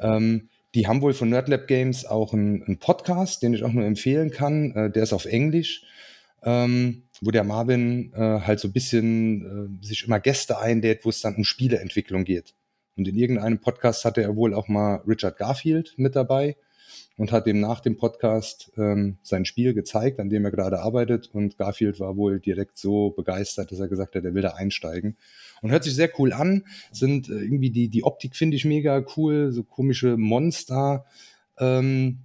Ähm, 0.00 0.50
die 0.74 0.86
haben 0.86 1.02
wohl 1.02 1.12
von 1.12 1.28
Nerdlab 1.28 1.66
Games 1.66 2.06
auch 2.06 2.32
einen, 2.32 2.62
einen 2.62 2.78
Podcast, 2.78 3.42
den 3.42 3.54
ich 3.54 3.62
auch 3.62 3.72
nur 3.72 3.84
empfehlen 3.84 4.30
kann. 4.30 4.74
Äh, 4.74 4.90
der 4.90 5.02
ist 5.02 5.12
auf 5.12 5.26
Englisch, 5.26 5.84
ähm, 6.42 7.04
wo 7.20 7.30
der 7.30 7.44
Marvin 7.44 8.12
äh, 8.14 8.40
halt 8.40 8.60
so 8.60 8.68
ein 8.68 8.72
bisschen 8.72 9.80
äh, 9.82 9.86
sich 9.86 10.06
immer 10.06 10.20
Gäste 10.20 10.58
einlädt, 10.58 11.04
wo 11.04 11.10
es 11.10 11.20
dann 11.20 11.36
um 11.36 11.44
Spieleentwicklung 11.44 12.24
geht. 12.24 12.54
Und 12.96 13.08
in 13.08 13.16
irgendeinem 13.16 13.58
Podcast 13.58 14.04
hatte 14.04 14.22
er 14.22 14.36
wohl 14.36 14.54
auch 14.54 14.68
mal 14.68 15.02
Richard 15.06 15.36
Garfield 15.36 15.94
mit 15.96 16.16
dabei 16.16 16.56
und 17.16 17.32
hat 17.32 17.46
ihm 17.46 17.60
nach 17.60 17.80
dem 17.80 17.96
Podcast 17.96 18.72
ähm, 18.76 19.18
sein 19.22 19.44
Spiel 19.44 19.74
gezeigt, 19.74 20.20
an 20.20 20.28
dem 20.28 20.44
er 20.44 20.50
gerade 20.50 20.80
arbeitet. 20.80 21.30
Und 21.32 21.58
Garfield 21.58 22.00
war 22.00 22.16
wohl 22.16 22.40
direkt 22.40 22.78
so 22.78 23.10
begeistert, 23.10 23.72
dass 23.72 23.80
er 23.80 23.88
gesagt 23.88 24.14
hat, 24.14 24.24
er 24.24 24.34
will 24.34 24.42
da 24.42 24.50
einsteigen. 24.50 25.16
Und 25.62 25.70
hört 25.70 25.84
sich 25.84 25.94
sehr 25.94 26.10
cool 26.18 26.32
an. 26.32 26.64
Sind 26.90 27.28
äh, 27.28 27.34
irgendwie 27.34 27.70
die, 27.70 27.88
die 27.88 28.04
Optik 28.04 28.36
finde 28.36 28.56
ich 28.56 28.64
mega 28.64 29.04
cool, 29.16 29.52
so 29.52 29.62
komische 29.62 30.16
Monster. 30.18 31.06
Ähm, 31.58 32.18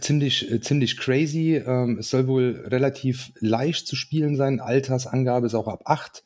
ziemlich, 0.00 0.50
äh, 0.50 0.60
ziemlich 0.60 0.96
crazy. 0.98 1.56
Ähm, 1.56 1.98
es 1.98 2.10
soll 2.10 2.28
wohl 2.28 2.62
relativ 2.66 3.32
leicht 3.40 3.86
zu 3.86 3.96
spielen 3.96 4.36
sein. 4.36 4.60
Altersangabe 4.60 5.46
ist 5.46 5.54
auch 5.54 5.66
ab 5.66 5.82
acht. 5.86 6.24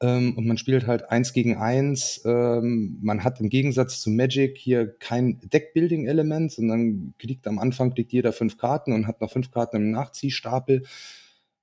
Ähm, 0.00 0.36
und 0.36 0.46
man 0.46 0.58
spielt 0.58 0.86
halt 0.86 1.10
eins 1.10 1.32
gegen 1.32 1.56
eins. 1.56 2.22
Ähm, 2.24 2.98
man 3.00 3.24
hat 3.24 3.40
im 3.40 3.48
Gegensatz 3.48 4.00
zu 4.00 4.10
Magic 4.10 4.56
hier 4.56 4.96
kein 4.98 5.40
Deckbuilding-Element, 5.40 6.52
sondern 6.52 7.14
kriegt 7.18 7.46
am 7.46 7.58
Anfang 7.58 7.94
kriegt 7.94 8.12
jeder 8.12 8.32
fünf 8.32 8.58
Karten 8.58 8.92
und 8.92 9.06
hat 9.06 9.20
noch 9.20 9.32
fünf 9.32 9.50
Karten 9.50 9.76
im 9.76 9.90
Nachziehstapel. 9.90 10.84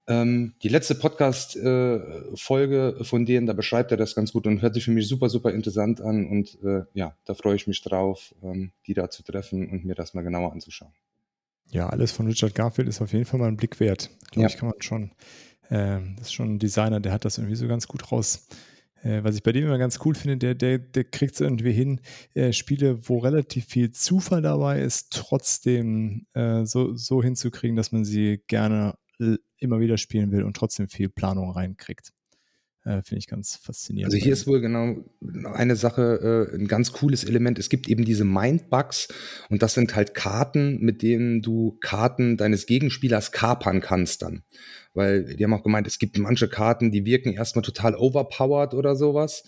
Ähm, 0.07 0.53
die 0.61 0.69
letzte 0.69 0.95
Podcast-Folge 0.95 2.97
äh, 2.99 3.03
von 3.03 3.25
denen, 3.25 3.47
da 3.47 3.53
beschreibt 3.53 3.91
er 3.91 3.97
das 3.97 4.15
ganz 4.15 4.33
gut 4.33 4.45
und 4.45 4.61
hört 4.61 4.75
sich 4.75 4.85
für 4.85 4.91
mich 4.91 5.07
super, 5.07 5.29
super 5.29 5.51
interessant 5.51 6.01
an. 6.01 6.27
Und 6.27 6.59
äh, 6.63 6.83
ja, 6.93 7.15
da 7.25 7.33
freue 7.33 7.55
ich 7.55 7.67
mich 7.67 7.81
drauf, 7.81 8.35
ähm, 8.43 8.71
die 8.85 8.93
da 8.93 9.09
zu 9.09 9.23
treffen 9.23 9.69
und 9.69 9.85
mir 9.85 9.95
das 9.95 10.13
mal 10.13 10.23
genauer 10.23 10.51
anzuschauen. 10.51 10.93
Ja, 11.71 11.89
alles 11.89 12.11
von 12.11 12.27
Richard 12.27 12.53
Garfield 12.53 12.87
ist 12.87 13.01
auf 13.01 13.13
jeden 13.13 13.25
Fall 13.25 13.39
mal 13.39 13.47
ein 13.47 13.57
Blick 13.57 13.79
wert. 13.79 14.11
Glaube 14.31 14.43
ja. 14.43 14.47
ich, 14.47 14.57
kann 14.57 14.69
man 14.69 14.81
schon 14.81 15.11
ähm, 15.69 16.15
das 16.17 16.27
ist 16.27 16.33
schon 16.33 16.55
ein 16.55 16.59
Designer, 16.59 16.99
der 16.99 17.11
hat 17.11 17.25
das 17.25 17.37
irgendwie 17.37 17.55
so 17.55 17.67
ganz 17.67 17.87
gut 17.87 18.11
raus. 18.11 18.47
Äh, 19.03 19.23
was 19.23 19.35
ich 19.35 19.43
bei 19.43 19.51
dem 19.51 19.65
immer 19.65 19.77
ganz 19.77 19.99
cool 20.05 20.15
finde, 20.15 20.37
der, 20.37 20.55
der, 20.55 20.79
der 20.79 21.03
kriegt 21.03 21.35
es 21.35 21.41
irgendwie 21.41 21.71
hin, 21.71 22.01
äh, 22.33 22.53
Spiele, 22.53 23.07
wo 23.07 23.19
relativ 23.19 23.65
viel 23.65 23.91
Zufall 23.91 24.41
dabei 24.41 24.81
ist, 24.81 25.11
trotzdem 25.11 26.25
äh, 26.33 26.65
so, 26.65 26.95
so 26.95 27.21
hinzukriegen, 27.21 27.75
dass 27.75 27.91
man 27.91 28.05
sie 28.05 28.41
gerne 28.47 28.97
immer 29.59 29.79
wieder 29.79 29.97
spielen 29.97 30.31
will 30.31 30.43
und 30.43 30.55
trotzdem 30.55 30.87
viel 30.87 31.09
Planung 31.09 31.51
reinkriegt. 31.51 32.11
Äh, 32.85 33.01
Finde 33.01 33.17
ich 33.17 33.27
ganz 33.27 33.55
faszinierend. 33.55 34.13
Also 34.13 34.23
hier 34.23 34.33
ist 34.33 34.45
wohl 34.45 34.61
genau 34.61 35.03
eine 35.53 35.75
Sache, 35.75 36.49
äh, 36.53 36.55
ein 36.55 36.67
ganz 36.67 36.91
cooles 36.93 37.23
Element. 37.23 37.57
Es 37.57 37.69
gibt 37.69 37.89
eben 37.89 38.05
diese 38.05 38.25
Mindbugs 38.25 39.07
und 39.49 39.63
das 39.63 39.73
sind 39.73 39.95
halt 39.95 40.13
Karten, 40.13 40.79
mit 40.81 41.01
denen 41.01 41.41
du 41.41 41.77
Karten 41.81 42.37
deines 42.37 42.67
Gegenspielers 42.67 43.31
kapern 43.31 43.81
kannst 43.81 44.21
dann. 44.21 44.43
Weil 44.93 45.35
die 45.35 45.43
haben 45.43 45.53
auch 45.53 45.63
gemeint, 45.63 45.87
es 45.87 45.97
gibt 45.97 46.17
manche 46.19 46.47
Karten, 46.47 46.91
die 46.91 47.05
wirken 47.05 47.33
erstmal 47.33 47.63
total 47.63 47.95
overpowered 47.95 48.75
oder 48.75 48.95
sowas. 48.95 49.43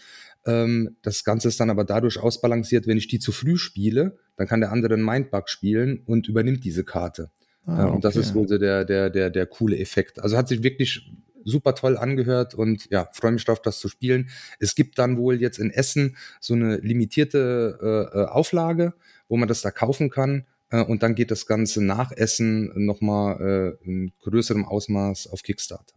Ähm, 0.47 0.97
das 1.03 1.23
Ganze 1.23 1.47
ist 1.47 1.59
dann 1.59 1.69
aber 1.69 1.83
dadurch 1.83 2.17
ausbalanciert, 2.17 2.87
wenn 2.87 2.97
ich 2.97 3.07
die 3.07 3.19
zu 3.19 3.31
früh 3.31 3.57
spiele, 3.57 4.17
dann 4.35 4.47
kann 4.47 4.61
der 4.61 4.71
andere 4.71 4.95
einen 4.95 5.05
Mindbug 5.05 5.47
spielen 5.47 6.01
und 6.05 6.27
übernimmt 6.27 6.63
diese 6.63 6.83
Karte. 6.83 7.29
Ah, 7.67 7.83
okay. 7.83 7.95
Und 7.95 8.05
das 8.05 8.15
ist 8.15 8.33
wohl 8.33 8.47
so 8.47 8.57
der, 8.57 8.85
der, 8.85 9.09
der, 9.09 9.29
der 9.29 9.45
coole 9.45 9.77
Effekt. 9.77 10.19
Also 10.19 10.37
hat 10.37 10.47
sich 10.47 10.63
wirklich 10.63 11.11
super 11.43 11.75
toll 11.75 11.97
angehört 11.97 12.55
und 12.55 12.89
ja, 12.89 13.09
freue 13.13 13.31
mich 13.31 13.45
darauf, 13.45 13.61
das 13.61 13.79
zu 13.79 13.89
spielen. 13.89 14.29
Es 14.59 14.75
gibt 14.75 14.97
dann 14.97 15.17
wohl 15.17 15.39
jetzt 15.39 15.59
in 15.59 15.71
Essen 15.71 16.17
so 16.39 16.53
eine 16.53 16.77
limitierte 16.77 17.77
äh, 18.13 18.19
äh, 18.19 18.25
Auflage, 18.25 18.93
wo 19.27 19.37
man 19.37 19.47
das 19.47 19.61
da 19.61 19.71
kaufen 19.71 20.09
kann. 20.09 20.45
Äh, 20.69 20.83
und 20.83 21.03
dann 21.03 21.15
geht 21.15 21.31
das 21.31 21.45
Ganze 21.45 21.83
nach 21.83 22.11
Essen 22.11 22.71
nochmal 22.85 23.77
äh, 23.83 23.85
in 23.85 24.11
größerem 24.21 24.65
Ausmaß 24.65 25.27
auf 25.27 25.43
Kickstarter. 25.43 25.95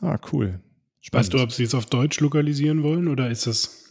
Ah, 0.00 0.18
cool. 0.32 0.60
Spannend. 1.00 1.26
Weißt 1.26 1.34
du, 1.34 1.38
ob 1.42 1.52
sie 1.52 1.64
es 1.64 1.74
auf 1.74 1.86
Deutsch 1.86 2.20
lokalisieren 2.20 2.82
wollen 2.82 3.08
oder 3.08 3.30
ist 3.30 3.46
das 3.46 3.89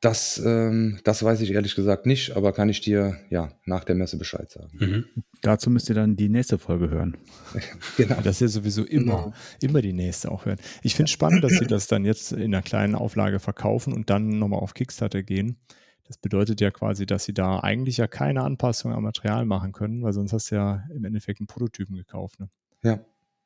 das, 0.00 0.40
ähm, 0.44 1.00
das 1.04 1.22
weiß 1.22 1.40
ich 1.40 1.52
ehrlich 1.52 1.74
gesagt 1.74 2.04
nicht, 2.04 2.36
aber 2.36 2.52
kann 2.52 2.68
ich 2.68 2.80
dir 2.82 3.16
ja 3.30 3.52
nach 3.64 3.84
der 3.84 3.94
Messe 3.94 4.18
Bescheid 4.18 4.50
sagen. 4.50 4.70
Mhm. 4.78 5.04
Dazu 5.40 5.70
müsst 5.70 5.88
ihr 5.88 5.94
dann 5.94 6.16
die 6.16 6.28
nächste 6.28 6.58
Folge 6.58 6.90
hören. 6.90 7.16
genau. 7.96 8.16
Das 8.16 8.36
ist 8.36 8.40
ja 8.40 8.48
sowieso 8.48 8.84
immer, 8.84 9.16
genau. 9.16 9.34
immer 9.62 9.82
die 9.82 9.92
nächste 9.94 10.30
auch 10.30 10.44
hören. 10.44 10.58
Ich 10.82 10.94
finde 10.94 11.08
es 11.08 11.12
spannend, 11.12 11.42
dass 11.42 11.52
sie 11.52 11.66
das 11.66 11.86
dann 11.86 12.04
jetzt 12.04 12.32
in 12.32 12.54
einer 12.54 12.62
kleinen 12.62 12.94
Auflage 12.94 13.40
verkaufen 13.40 13.94
und 13.94 14.10
dann 14.10 14.28
nochmal 14.38 14.60
auf 14.60 14.74
Kickstarter 14.74 15.22
gehen. 15.22 15.58
Das 16.06 16.18
bedeutet 16.18 16.60
ja 16.60 16.70
quasi, 16.70 17.06
dass 17.06 17.24
sie 17.24 17.32
da 17.32 17.60
eigentlich 17.60 17.96
ja 17.96 18.06
keine 18.06 18.42
Anpassung 18.42 18.92
am 18.92 19.04
Material 19.04 19.46
machen 19.46 19.72
können, 19.72 20.02
weil 20.02 20.12
sonst 20.12 20.34
hast 20.34 20.50
du 20.50 20.56
ja 20.56 20.84
im 20.94 21.04
Endeffekt 21.04 21.40
einen 21.40 21.46
Prototypen 21.46 21.96
gekauft. 21.96 22.40
Ne? 22.40 22.50
Ja. 22.82 23.00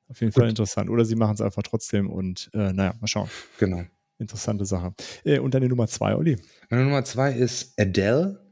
Auf 0.09 0.21
jeden 0.21 0.33
Gut. 0.33 0.43
Fall 0.43 0.49
interessant. 0.49 0.91
Oder 0.91 1.05
sie 1.05 1.15
machen 1.15 1.35
es 1.35 1.41
einfach 1.41 1.63
trotzdem 1.63 2.11
und 2.11 2.51
äh, 2.55 2.73
naja, 2.73 2.95
mal 3.01 3.07
schauen. 3.07 3.29
Genau. 3.59 3.85
Interessante 4.19 4.65
Sache. 4.65 4.95
Äh, 5.25 5.39
und 5.39 5.55
deine 5.55 5.69
Nummer 5.69 5.87
zwei, 5.87 6.15
Olli? 6.15 6.37
Meine 6.71 6.85
Nummer 6.85 7.05
zwei 7.05 7.33
ist 7.33 7.79
Adele. 7.79 8.45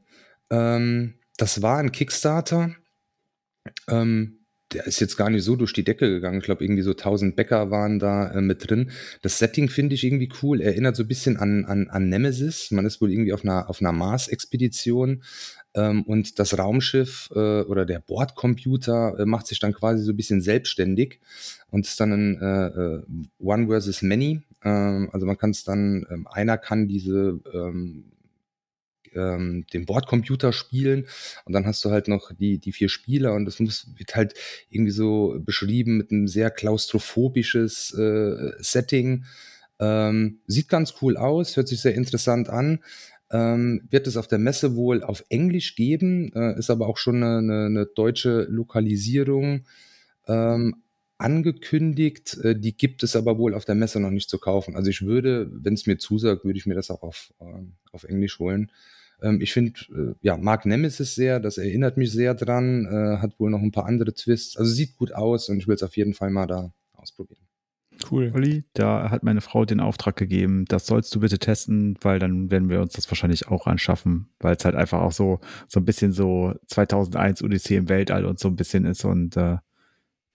Ähm, 0.51 1.15
das 1.37 1.61
war 1.63 1.79
ein 1.79 1.93
Kickstarter. 1.93 2.75
Ähm, 3.89 4.47
der 4.73 4.87
ist 4.87 5.01
jetzt 5.01 5.17
gar 5.17 5.31
nicht 5.31 5.45
so 5.45 5.55
durch 5.55 5.73
die 5.73 5.85
Decke 5.85 6.09
gegangen. 6.09 6.39
Ich 6.39 6.45
glaube, 6.45 6.65
irgendwie 6.65 6.83
so 6.83 6.91
1000 6.91 7.37
Bäcker 7.37 7.71
waren 7.71 7.99
da 7.99 8.33
äh, 8.33 8.41
mit 8.41 8.69
drin. 8.69 8.91
Das 9.23 9.39
Setting 9.39 9.69
finde 9.69 9.95
ich 9.95 10.03
irgendwie 10.03 10.31
cool. 10.43 10.61
Erinnert 10.61 10.97
so 10.97 11.05
ein 11.05 11.09
bisschen 11.09 11.37
an, 11.37 11.65
an, 11.65 11.89
an 11.89 12.09
Nemesis. 12.09 12.71
Man 12.73 12.85
ist 12.85 13.01
wohl 13.01 13.13
irgendwie 13.13 13.33
auf 13.33 13.45
einer, 13.45 13.71
auf 13.71 13.81
einer 13.81 13.93
Mars-Expedition. 13.93 15.23
Ähm, 15.75 16.03
und 16.03 16.39
das 16.41 16.59
Raumschiff 16.59 17.29
äh, 17.35 17.63
oder 17.63 17.87
der 17.87 18.01
Bordcomputer 18.01 19.21
äh, 19.21 19.25
macht 19.25 19.47
sich 19.47 19.61
dann 19.61 19.73
quasi 19.73 20.03
so 20.03 20.13
ein 20.13 20.17
bisschen 20.17 20.41
selbstständig 20.41 21.21
und 21.71 21.87
ist 21.87 22.01
dann 22.01 22.13
ein 22.13 22.41
äh, 22.41 22.67
äh 22.67 23.03
One 23.39 23.69
versus 23.69 24.03
Many. 24.03 24.43
Ähm, 24.67 25.11
also 25.13 25.27
man 25.27 25.39
kann 25.39 25.51
es 25.51 25.63
dann, 25.65 26.05
ähm, 26.11 26.27
einer 26.27 26.59
kann 26.59 26.89
diese 26.89 27.41
ähm, 27.55 28.13
ähm, 29.15 29.65
den 29.73 29.87
Bordcomputer 29.87 30.53
spielen 30.53 31.07
und 31.45 31.53
dann 31.53 31.67
hast 31.67 31.85
du 31.85 31.91
halt 31.91 32.09
noch 32.09 32.33
die, 32.33 32.59
die 32.59 32.73
vier 32.73 32.89
Spieler 32.89 33.35
und 33.35 33.45
das 33.45 33.61
muss, 33.61 33.89
wird 33.97 34.17
halt 34.17 34.35
irgendwie 34.69 34.91
so 34.91 35.37
beschrieben 35.39 35.97
mit 35.97 36.11
einem 36.11 36.27
sehr 36.27 36.51
klaustrophobisches 36.51 37.95
äh, 37.95 38.53
Setting. 38.59 39.25
Ähm, 39.79 40.41
sieht 40.47 40.69
ganz 40.69 40.95
cool 41.01 41.17
aus, 41.17 41.57
hört 41.57 41.69
sich 41.69 41.81
sehr 41.81 41.95
interessant 41.95 42.49
an. 42.49 42.81
Ähm, 43.31 43.87
wird 43.91 44.07
es 44.07 44.17
auf 44.17 44.29
der 44.29 44.39
Messe 44.39 44.77
wohl 44.77 45.03
auf 45.03 45.25
Englisch 45.29 45.77
geben, 45.77 46.33
äh, 46.35 46.59
ist 46.59 46.71
aber 46.71 46.89
auch 46.89 46.97
schon 46.97 47.23
eine, 47.23 47.39
eine, 47.39 47.67
eine 47.67 47.87
deutsche 47.87 48.47
Lokalisierung 48.51 49.65
ähm, 50.29 50.83
angekündigt. 51.19 52.39
Äh, 52.43 52.59
die 52.59 52.77
gibt 52.77 53.03
es 53.03 53.17
aber 53.17 53.39
wohl 53.39 53.55
auf 53.55 53.65
der 53.65 53.75
Messe 53.75 54.01
noch 54.01 54.11
nicht 54.11 54.31
zu 54.31 54.39
kaufen. 54.39 54.77
Also 54.77 54.91
ich 54.91 55.03
würde, 55.03 55.51
wenn 55.53 55.75
es 55.75 55.87
mir 55.87 55.99
zusagt, 55.99 56.45
würde 56.45 56.59
ich 56.59 56.67
mir 56.67 56.75
das 56.75 56.91
auch 56.91 57.03
auf, 57.03 57.33
äh, 57.41 57.45
auf 57.93 58.05
Englisch 58.05 58.39
holen. 58.39 58.71
Ähm, 59.23 59.41
ich 59.41 59.53
finde, 59.53 59.81
äh, 59.95 60.15
ja, 60.21 60.37
mag 60.37 60.67
Nemesis 60.67 61.15
sehr, 61.15 61.41
das 61.41 61.59
erinnert 61.59 61.97
mich 61.97 62.13
sehr 62.13 62.35
dran, 62.35 62.87
äh, 62.87 63.19
hat 63.19 63.39
wohl 63.41 63.51
noch 63.51 63.63
ein 63.63 63.73
paar 63.73 63.87
andere 63.87 64.15
Twists. 64.15 64.57
Also 64.57 64.73
sieht 64.73 64.97
gut 64.97 65.13
aus 65.13 65.49
und 65.49 65.59
ich 65.59 65.69
will 65.69 65.75
es 65.75 65.83
auf 65.83 65.97
jeden 65.97 66.15
Fall 66.15 66.31
mal 66.31 66.47
da 66.47 66.73
ausprobieren. 66.95 67.47
Cool. 68.11 68.31
Olli, 68.35 68.65
da 68.75 69.11
hat 69.11 69.23
meine 69.23 69.41
Frau 69.41 69.65
den 69.65 69.81
Auftrag 69.81 70.17
gegeben, 70.17 70.67
das 70.67 70.87
sollst 70.87 71.15
du 71.15 71.21
bitte 71.21 71.39
testen, 71.39 71.97
weil 72.03 72.19
dann 72.19 72.51
werden 72.51 72.69
wir 72.69 72.81
uns 72.83 72.93
das 72.93 73.11
wahrscheinlich 73.11 73.49
auch 73.49 73.67
anschaffen, 73.67 74.29
weil 74.39 74.55
es 74.55 74.65
halt 74.65 74.75
einfach 74.75 75.01
auch 75.01 75.13
so, 75.13 75.41
so 75.67 75.81
ein 75.81 75.87
bisschen 75.87 76.13
so 76.13 76.55
2001 76.67 77.43
Odyssee 77.43 77.77
im 77.77 77.89
Weltall 77.89 78.27
und 78.27 78.39
so 78.39 78.49
ein 78.49 78.57
bisschen 78.57 78.85
ist 78.85 79.05
und 79.05 79.37
äh, 79.39 79.57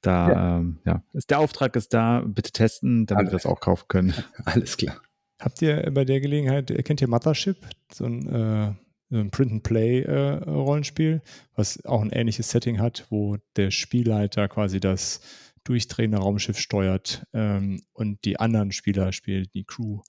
da, 0.01 0.29
ja. 0.29 0.57
Ähm, 0.57 0.79
ja, 0.85 1.03
ist 1.13 1.29
der 1.29 1.39
Auftrag 1.39 1.75
ist 1.75 1.93
da, 1.93 2.21
bitte 2.25 2.51
testen, 2.51 3.05
damit 3.05 3.19
Alles. 3.19 3.31
wir 3.31 3.37
das 3.37 3.45
auch 3.45 3.59
kaufen 3.59 3.85
können. 3.87 4.13
Alles 4.45 4.77
klar. 4.77 5.01
Habt 5.39 5.61
ihr 5.61 5.89
bei 5.91 6.05
der 6.05 6.21
Gelegenheit, 6.21 6.73
kennt 6.85 7.01
ihr 7.01 7.07
Mothership? 7.07 7.57
So 7.91 8.05
ein, 8.05 8.27
äh, 8.27 8.73
ein 9.15 9.31
Print-and-Play-Rollenspiel, 9.31 11.13
äh, 11.13 11.29
was 11.55 11.83
auch 11.85 12.01
ein 12.01 12.11
ähnliches 12.11 12.49
Setting 12.51 12.79
hat, 12.79 13.07
wo 13.09 13.37
der 13.55 13.71
Spielleiter 13.71 14.47
quasi 14.47 14.79
das 14.79 15.21
durchdrehende 15.63 16.17
Raumschiff 16.17 16.59
steuert 16.59 17.25
ähm, 17.33 17.81
und 17.93 18.23
die 18.25 18.39
anderen 18.39 18.71
Spieler 18.71 19.11
spielen 19.13 19.47
die 19.53 19.63
Crew, 19.63 20.01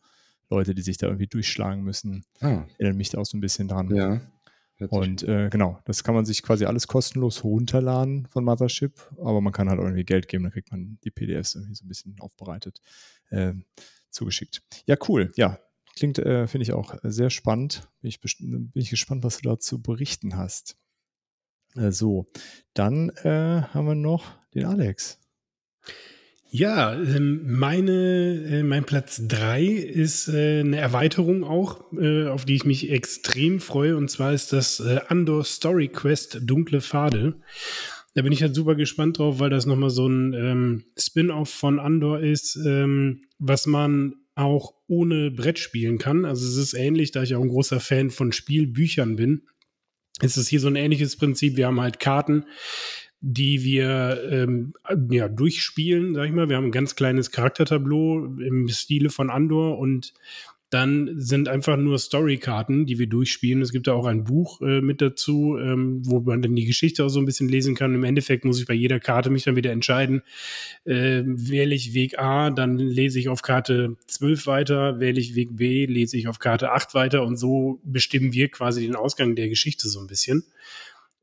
Leute, 0.50 0.74
die 0.74 0.82
sich 0.82 0.98
da 0.98 1.06
irgendwie 1.06 1.26
durchschlagen 1.26 1.82
müssen. 1.82 2.24
Ah. 2.40 2.64
Erinnert 2.78 2.96
mich 2.96 3.10
da 3.10 3.18
auch 3.18 3.26
so 3.26 3.36
ein 3.36 3.40
bisschen 3.40 3.68
dran. 3.68 3.94
Ja. 3.94 4.20
Und 4.90 5.22
äh, 5.22 5.48
genau, 5.50 5.78
das 5.84 6.04
kann 6.04 6.14
man 6.14 6.24
sich 6.24 6.42
quasi 6.42 6.64
alles 6.64 6.86
kostenlos 6.86 7.44
runterladen 7.44 8.26
von 8.26 8.44
Mothership, 8.44 9.10
aber 9.18 9.40
man 9.40 9.52
kann 9.52 9.68
halt 9.68 9.80
irgendwie 9.80 10.04
Geld 10.04 10.28
geben, 10.28 10.44
dann 10.44 10.52
kriegt 10.52 10.70
man 10.70 10.98
die 11.04 11.10
PDFs 11.10 11.54
irgendwie 11.54 11.74
so 11.74 11.84
ein 11.84 11.88
bisschen 11.88 12.16
aufbereitet 12.20 12.80
äh, 13.30 13.54
zugeschickt. 14.10 14.62
Ja, 14.86 14.96
cool. 15.08 15.32
Ja, 15.36 15.58
klingt, 15.96 16.18
äh, 16.18 16.46
finde 16.46 16.62
ich 16.62 16.72
auch 16.72 16.94
sehr 17.02 17.30
spannend. 17.30 17.88
Bin 18.00 18.08
ich, 18.08 18.20
bin 18.20 18.70
ich 18.74 18.90
gespannt, 18.90 19.24
was 19.24 19.38
du 19.38 19.48
dazu 19.48 19.82
berichten 19.82 20.36
hast. 20.36 20.76
Äh, 21.74 21.90
so, 21.90 22.26
dann 22.74 23.10
äh, 23.22 23.62
haben 23.62 23.86
wir 23.86 23.94
noch 23.94 24.24
den 24.54 24.66
Alex. 24.66 25.18
Ja, 26.54 26.92
ähm, 26.92 27.40
meine, 27.46 28.44
äh, 28.44 28.62
mein 28.62 28.84
Platz 28.84 29.22
drei 29.26 29.64
ist 29.64 30.28
äh, 30.28 30.60
eine 30.60 30.76
Erweiterung 30.76 31.44
auch, 31.44 31.90
äh, 31.94 32.26
auf 32.26 32.44
die 32.44 32.56
ich 32.56 32.66
mich 32.66 32.90
extrem 32.90 33.58
freue. 33.58 33.96
Und 33.96 34.10
zwar 34.10 34.34
ist 34.34 34.52
das 34.52 34.78
Andor 35.08 35.44
Story 35.44 35.88
Quest 35.88 36.40
Dunkle 36.42 36.82
Pfade. 36.82 37.40
Da 38.14 38.20
bin 38.20 38.34
ich 38.34 38.42
halt 38.42 38.54
super 38.54 38.74
gespannt 38.74 39.16
drauf, 39.16 39.40
weil 39.40 39.48
das 39.48 39.64
nochmal 39.64 39.88
so 39.88 40.06
ein 40.06 40.34
ähm, 40.34 40.84
Spin-off 40.98 41.48
von 41.48 41.80
Andor 41.80 42.20
ist, 42.20 42.56
ähm, 42.56 43.22
was 43.38 43.64
man 43.64 44.16
auch 44.34 44.74
ohne 44.88 45.30
Brett 45.30 45.58
spielen 45.58 45.96
kann. 45.96 46.26
Also 46.26 46.46
es 46.46 46.58
ist 46.58 46.74
ähnlich, 46.74 47.12
da 47.12 47.22
ich 47.22 47.34
auch 47.34 47.40
ein 47.40 47.48
großer 47.48 47.80
Fan 47.80 48.10
von 48.10 48.30
Spielbüchern 48.30 49.16
bin. 49.16 49.46
Es 50.20 50.36
ist 50.36 50.48
hier 50.48 50.60
so 50.60 50.68
ein 50.68 50.76
ähnliches 50.76 51.16
Prinzip. 51.16 51.56
Wir 51.56 51.68
haben 51.68 51.80
halt 51.80 51.98
Karten, 51.98 52.44
die 53.22 53.62
wir 53.62 54.20
ähm, 54.30 54.74
ja, 55.10 55.28
durchspielen, 55.28 56.14
sag 56.14 56.26
ich 56.26 56.32
mal. 56.32 56.48
Wir 56.48 56.56
haben 56.56 56.66
ein 56.66 56.72
ganz 56.72 56.96
kleines 56.96 57.30
Charaktertableau 57.30 58.24
im 58.24 58.68
Stile 58.68 59.10
von 59.10 59.30
Andor 59.30 59.78
und 59.78 60.12
dann 60.70 61.20
sind 61.20 61.48
einfach 61.48 61.76
nur 61.76 61.98
Storykarten, 61.98 62.86
die 62.86 62.98
wir 62.98 63.06
durchspielen. 63.06 63.60
Es 63.60 63.72
gibt 63.72 63.86
da 63.86 63.92
auch 63.92 64.06
ein 64.06 64.24
Buch 64.24 64.62
äh, 64.62 64.80
mit 64.80 65.02
dazu, 65.02 65.58
ähm, 65.58 66.00
wo 66.04 66.20
man 66.20 66.40
dann 66.40 66.56
die 66.56 66.64
Geschichte 66.64 67.04
auch 67.04 67.10
so 67.10 67.20
ein 67.20 67.26
bisschen 67.26 67.48
lesen 67.48 67.74
kann. 67.74 67.94
Im 67.94 68.04
Endeffekt 68.04 68.46
muss 68.46 68.58
ich 68.58 68.66
bei 68.66 68.72
jeder 68.72 68.98
Karte 68.98 69.28
mich 69.28 69.44
dann 69.44 69.54
wieder 69.54 69.70
entscheiden, 69.70 70.22
äh, 70.84 71.22
wähle 71.26 71.74
ich 71.74 71.92
Weg 71.92 72.18
A, 72.18 72.48
dann 72.50 72.78
lese 72.78 73.18
ich 73.18 73.28
auf 73.28 73.42
Karte 73.42 73.96
12 74.06 74.46
weiter, 74.46 74.98
wähle 74.98 75.20
ich 75.20 75.34
Weg 75.34 75.54
B, 75.56 75.84
lese 75.84 76.16
ich 76.16 76.26
auf 76.26 76.38
Karte 76.38 76.72
8 76.72 76.94
weiter 76.94 77.22
und 77.22 77.36
so 77.36 77.78
bestimmen 77.84 78.32
wir 78.32 78.48
quasi 78.48 78.80
den 78.80 78.96
Ausgang 78.96 79.36
der 79.36 79.50
Geschichte 79.50 79.88
so 79.88 80.00
ein 80.00 80.06
bisschen. 80.06 80.42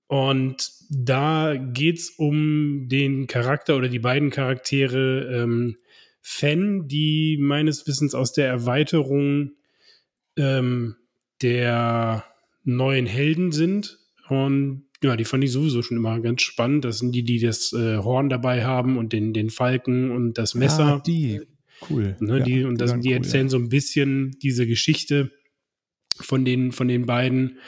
Und 0.10 0.72
da 0.90 1.56
geht's 1.56 2.10
um 2.18 2.90
den 2.90 3.28
Charakter 3.28 3.78
oder 3.78 3.90
die 3.90 4.00
beiden 4.00 4.32
Charaktere 4.32 5.44
ähm, 5.44 5.78
Fan, 6.20 6.88
die 6.88 7.38
meines 7.40 7.86
Wissens 7.86 8.16
aus 8.16 8.34
der 8.34 8.48
Erweiterung 8.48 9.52
ähm, 10.36 10.96
der 11.44 12.26
neuen 12.64 13.06
Helden 13.06 13.52
sind. 13.52 14.00
Und 14.30 14.88
ja, 15.04 15.16
die 15.16 15.26
fand 15.26 15.44
ich 15.44 15.52
sowieso 15.52 15.84
schon 15.84 15.98
immer 15.98 16.20
ganz 16.22 16.42
spannend. 16.42 16.86
Das 16.86 16.98
sind 16.98 17.12
die, 17.14 17.24
die 17.24 17.40
das 17.40 17.72
äh, 17.74 17.98
Horn 17.98 18.30
dabei 18.30 18.66
haben 18.66 18.98
und 18.98 19.14
den, 19.14 19.32
den 19.32 19.52
Falken 19.52 20.10
und 20.10 20.40
das 20.40 20.56
Messer. 20.56 20.86
Ah, 20.86 21.04
die. 21.06 21.42
Cool. 21.88 22.18
Ne, 22.20 22.40
Ja, 22.40 22.44
die, 22.44 22.64
und 22.64 22.82
das, 22.82 23.00
die 23.00 23.10
cool, 23.10 23.14
erzählen 23.14 23.46
ja. 23.46 23.52
so 23.52 23.58
ein 23.58 23.70
bisschen 23.70 24.32
diese 24.42 24.66
Geschichte 24.66 25.32
von 26.20 26.46
den, 26.46 26.72
von 26.72 26.88
den 26.88 27.06
beiden. 27.06 27.60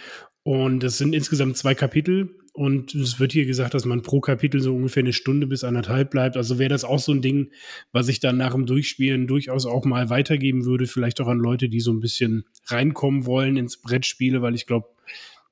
Und 0.44 0.84
es 0.84 0.98
sind 0.98 1.14
insgesamt 1.14 1.58
zwei 1.58 1.76
Kapitel. 1.76 2.36
Und 2.54 2.94
es 2.96 3.20
wird 3.20 3.32
hier 3.32 3.46
gesagt, 3.46 3.74
dass 3.74 3.86
man 3.86 4.02
pro 4.02 4.20
Kapitel 4.20 4.60
so 4.60 4.76
ungefähr 4.76 5.04
eine 5.04 5.14
Stunde 5.14 5.48
bis 5.48 5.64
anderthalb 5.64 6.12
bleibt. 6.12 6.36
Also 6.36 6.60
wäre 6.60 6.70
das 6.70 6.84
auch 6.84 7.00
so 7.00 7.14
ein 7.14 7.22
Ding, 7.22 7.52
was 7.94 8.10
ich 8.10 8.20
dann 8.20 8.38
nach 8.38 8.54
dem 8.54 8.66
Durchspielen 8.66 9.26
durchaus 9.28 9.66
auch 9.66 9.86
mal 9.86 10.10
weitergeben 10.10 10.66
würde. 10.66 10.86
Vielleicht 10.86 11.22
auch 11.22 11.28
an 11.28 11.38
Leute, 11.38 11.70
die 11.70 11.80
so 11.80 11.94
ein 11.94 12.02
bisschen 12.02 12.44
reinkommen 12.66 13.26
wollen 13.26 13.56
ins 13.56 13.78
Brettspiele, 13.78 14.42
weil 14.42 14.56
ich 14.56 14.68
glaube, 14.68 14.90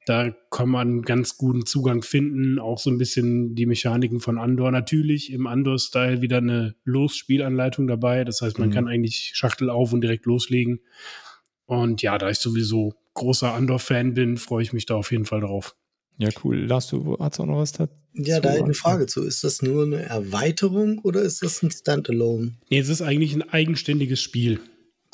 da 0.05 0.31
kann 0.49 0.69
man 0.69 1.03
ganz 1.03 1.37
guten 1.37 1.65
Zugang 1.65 2.01
finden. 2.01 2.59
Auch 2.59 2.79
so 2.79 2.89
ein 2.89 2.97
bisschen 2.97 3.55
die 3.55 3.65
Mechaniken 3.67 4.19
von 4.19 4.37
Andor. 4.37 4.71
Natürlich 4.71 5.31
im 5.31 5.47
Andor-Style 5.47 6.21
wieder 6.21 6.37
eine 6.37 6.75
Losspielanleitung 6.83 7.87
dabei. 7.87 8.25
Das 8.25 8.41
heißt, 8.41 8.59
man 8.59 8.69
Mhm. 8.69 8.73
kann 8.73 8.87
eigentlich 8.87 9.31
Schachtel 9.35 9.69
auf 9.69 9.93
und 9.93 10.01
direkt 10.01 10.25
loslegen. 10.25 10.81
Und 11.65 12.01
ja, 12.01 12.17
da 12.17 12.29
ich 12.29 12.39
sowieso 12.39 12.95
großer 13.19 13.53
Andor-Fan 13.53 14.13
bin, 14.13 14.37
freue 14.37 14.63
ich 14.63 14.73
mich 14.73 14.85
da 14.85 14.95
auf 14.95 15.11
jeden 15.11 15.25
Fall 15.25 15.41
drauf. 15.41 15.75
Ja, 16.17 16.29
cool. 16.43 16.65
Lars, 16.65 16.87
du 16.87 17.15
hast 17.19 17.39
auch 17.39 17.45
noch 17.45 17.59
was 17.59 17.71
dazu? 17.71 17.93
Ja, 18.13 18.39
da 18.41 18.49
eine 18.49 18.73
Frage 18.73 19.05
zu. 19.05 19.23
Ist 19.23 19.43
das 19.43 19.61
nur 19.61 19.83
eine 19.85 20.01
Erweiterung 20.03 20.99
oder 20.99 21.21
ist 21.21 21.41
das 21.43 21.61
ein 21.63 21.71
Standalone? 21.71 22.55
Nee, 22.69 22.79
es 22.79 22.89
ist 22.89 23.01
eigentlich 23.01 23.33
ein 23.33 23.47
eigenständiges 23.47 24.21
Spiel. 24.21 24.59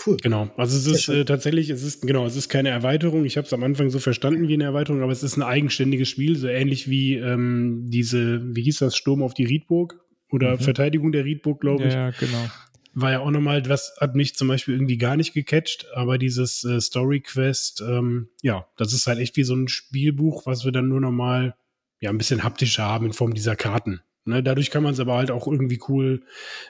Cool. 0.06 0.18
Genau. 0.18 0.49
Also 0.58 0.78
es 0.78 0.88
ist 0.88 1.08
äh, 1.10 1.24
tatsächlich, 1.24 1.70
es 1.70 1.84
ist 1.84 2.01
genau, 2.01 2.26
es 2.26 2.36
ist 2.36 2.49
keine 2.49 2.70
Erweiterung. 2.70 3.24
Ich 3.26 3.38
habe 3.38 3.45
es 3.45 3.53
am 3.53 3.64
Anfang 3.64 3.89
so 3.89 3.99
verstanden 3.99 4.47
wie 4.47 4.56
eine 4.56 4.64
Erweiterung, 4.66 5.01
aber 5.03 5.12
es 5.12 5.24
ist 5.24 5.38
ein 5.38 5.43
eigenständiges 5.43 6.10
Spiel, 6.10 6.36
so 6.38 6.47
ähnlich 6.47 6.89
wie 6.89 7.16
ähm, 7.16 7.84
diese, 7.89 8.41
wie 8.56 8.64
hieß 8.64 8.80
das, 8.80 8.95
Sturm 8.95 9.22
auf 9.24 9.34
die 9.34 9.45
Riedburg 9.45 9.99
oder 10.32 10.53
Mhm. 10.53 10.60
Verteidigung 10.60 11.12
der 11.12 11.24
Riedburg, 11.24 11.62
glaube 11.62 11.88
ich. 11.88 11.93
Ja, 11.93 12.10
genau. 12.12 12.49
War 12.96 13.12
ja 13.12 13.20
auch 13.20 13.30
nochmal, 13.30 13.68
was 13.70 13.96
hat 14.00 14.16
mich 14.16 14.36
zum 14.36 14.48
Beispiel 14.48 14.74
irgendwie 14.74 14.98
gar 14.98 15.18
nicht 15.18 15.34
gecatcht, 15.34 15.86
aber 15.93 16.18
dieses 16.18 16.64
äh, 16.64 16.80
Story 16.80 17.20
Quest, 17.20 17.82
ähm, 17.82 18.30
ja, 18.41 18.66
das 18.78 18.93
ist 18.93 19.06
halt 19.06 19.20
echt 19.20 19.36
wie 19.36 19.43
so 19.43 19.54
ein 19.54 19.68
Spielbuch, 19.68 20.46
was 20.46 20.66
wir 20.66 20.72
dann 20.72 20.88
nur 20.88 21.02
nochmal 21.02 21.56
ja, 22.00 22.10
ein 22.10 22.18
bisschen 22.18 22.43
haptischer 22.43 22.84
haben 22.84 23.06
in 23.06 23.14
Form 23.14 23.34
dieser 23.34 23.56
Karten. 23.56 24.02
Ne, 24.28 24.41
dadurch 24.41 24.72
kann 24.72 24.82
man 24.82 24.93
es 24.93 25.00
aber 25.00 25.16
halt 25.18 25.30
auch 25.30 25.46
irgendwie 25.46 25.80
cool 25.88 26.24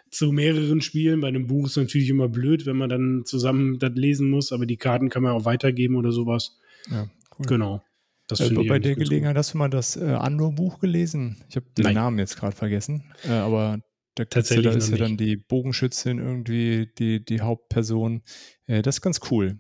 zu 0.09 0.33
mehreren 0.33 0.81
spielen. 0.81 1.21
Bei 1.21 1.29
einem 1.29 1.47
Buch 1.47 1.67
ist 1.67 1.77
natürlich 1.77 2.09
immer 2.09 2.27
blöd, 2.27 2.65
wenn 2.65 2.75
man 2.75 2.89
dann 2.89 3.23
zusammen 3.23 3.79
das 3.79 3.93
lesen 3.95 4.29
muss, 4.29 4.51
aber 4.51 4.65
die 4.65 4.75
Karten 4.75 5.09
kann 5.09 5.23
man 5.23 5.31
auch 5.31 5.45
weitergeben 5.45 5.95
oder 5.95 6.11
sowas. 6.11 6.57
Ja, 6.91 7.07
cool. 7.39 7.45
Genau. 7.45 7.81
Das 8.27 8.41
Äh, 8.41 8.49
bei 8.49 8.79
der 8.79 8.95
ganz 8.95 8.95
gut. 8.95 9.03
Gelegenheit 9.05 9.37
hast 9.37 9.53
du 9.53 9.57
mal 9.57 9.69
das 9.69 9.95
äh, 9.95 10.03
Andor-Buch 10.03 10.79
gelesen? 10.79 11.37
Ich 11.47 11.55
habe 11.55 11.65
den 11.77 11.85
Nein. 11.85 11.95
Namen 11.95 12.19
jetzt 12.19 12.37
gerade 12.37 12.55
vergessen. 12.55 13.13
Äh, 13.23 13.33
aber 13.33 13.79
da, 14.15 14.25
Tatsächlich 14.25 14.65
da 14.65 14.71
ist 14.71 14.89
ja 14.89 14.97
dann 14.97 15.17
die 15.17 15.35
Bogenschützin 15.37 16.19
irgendwie 16.19 16.89
die, 16.97 17.23
die 17.23 17.41
Hauptperson. 17.41 18.21
Äh, 18.65 18.81
das 18.81 18.97
ist 18.97 19.01
ganz 19.01 19.19
cool. 19.29 19.59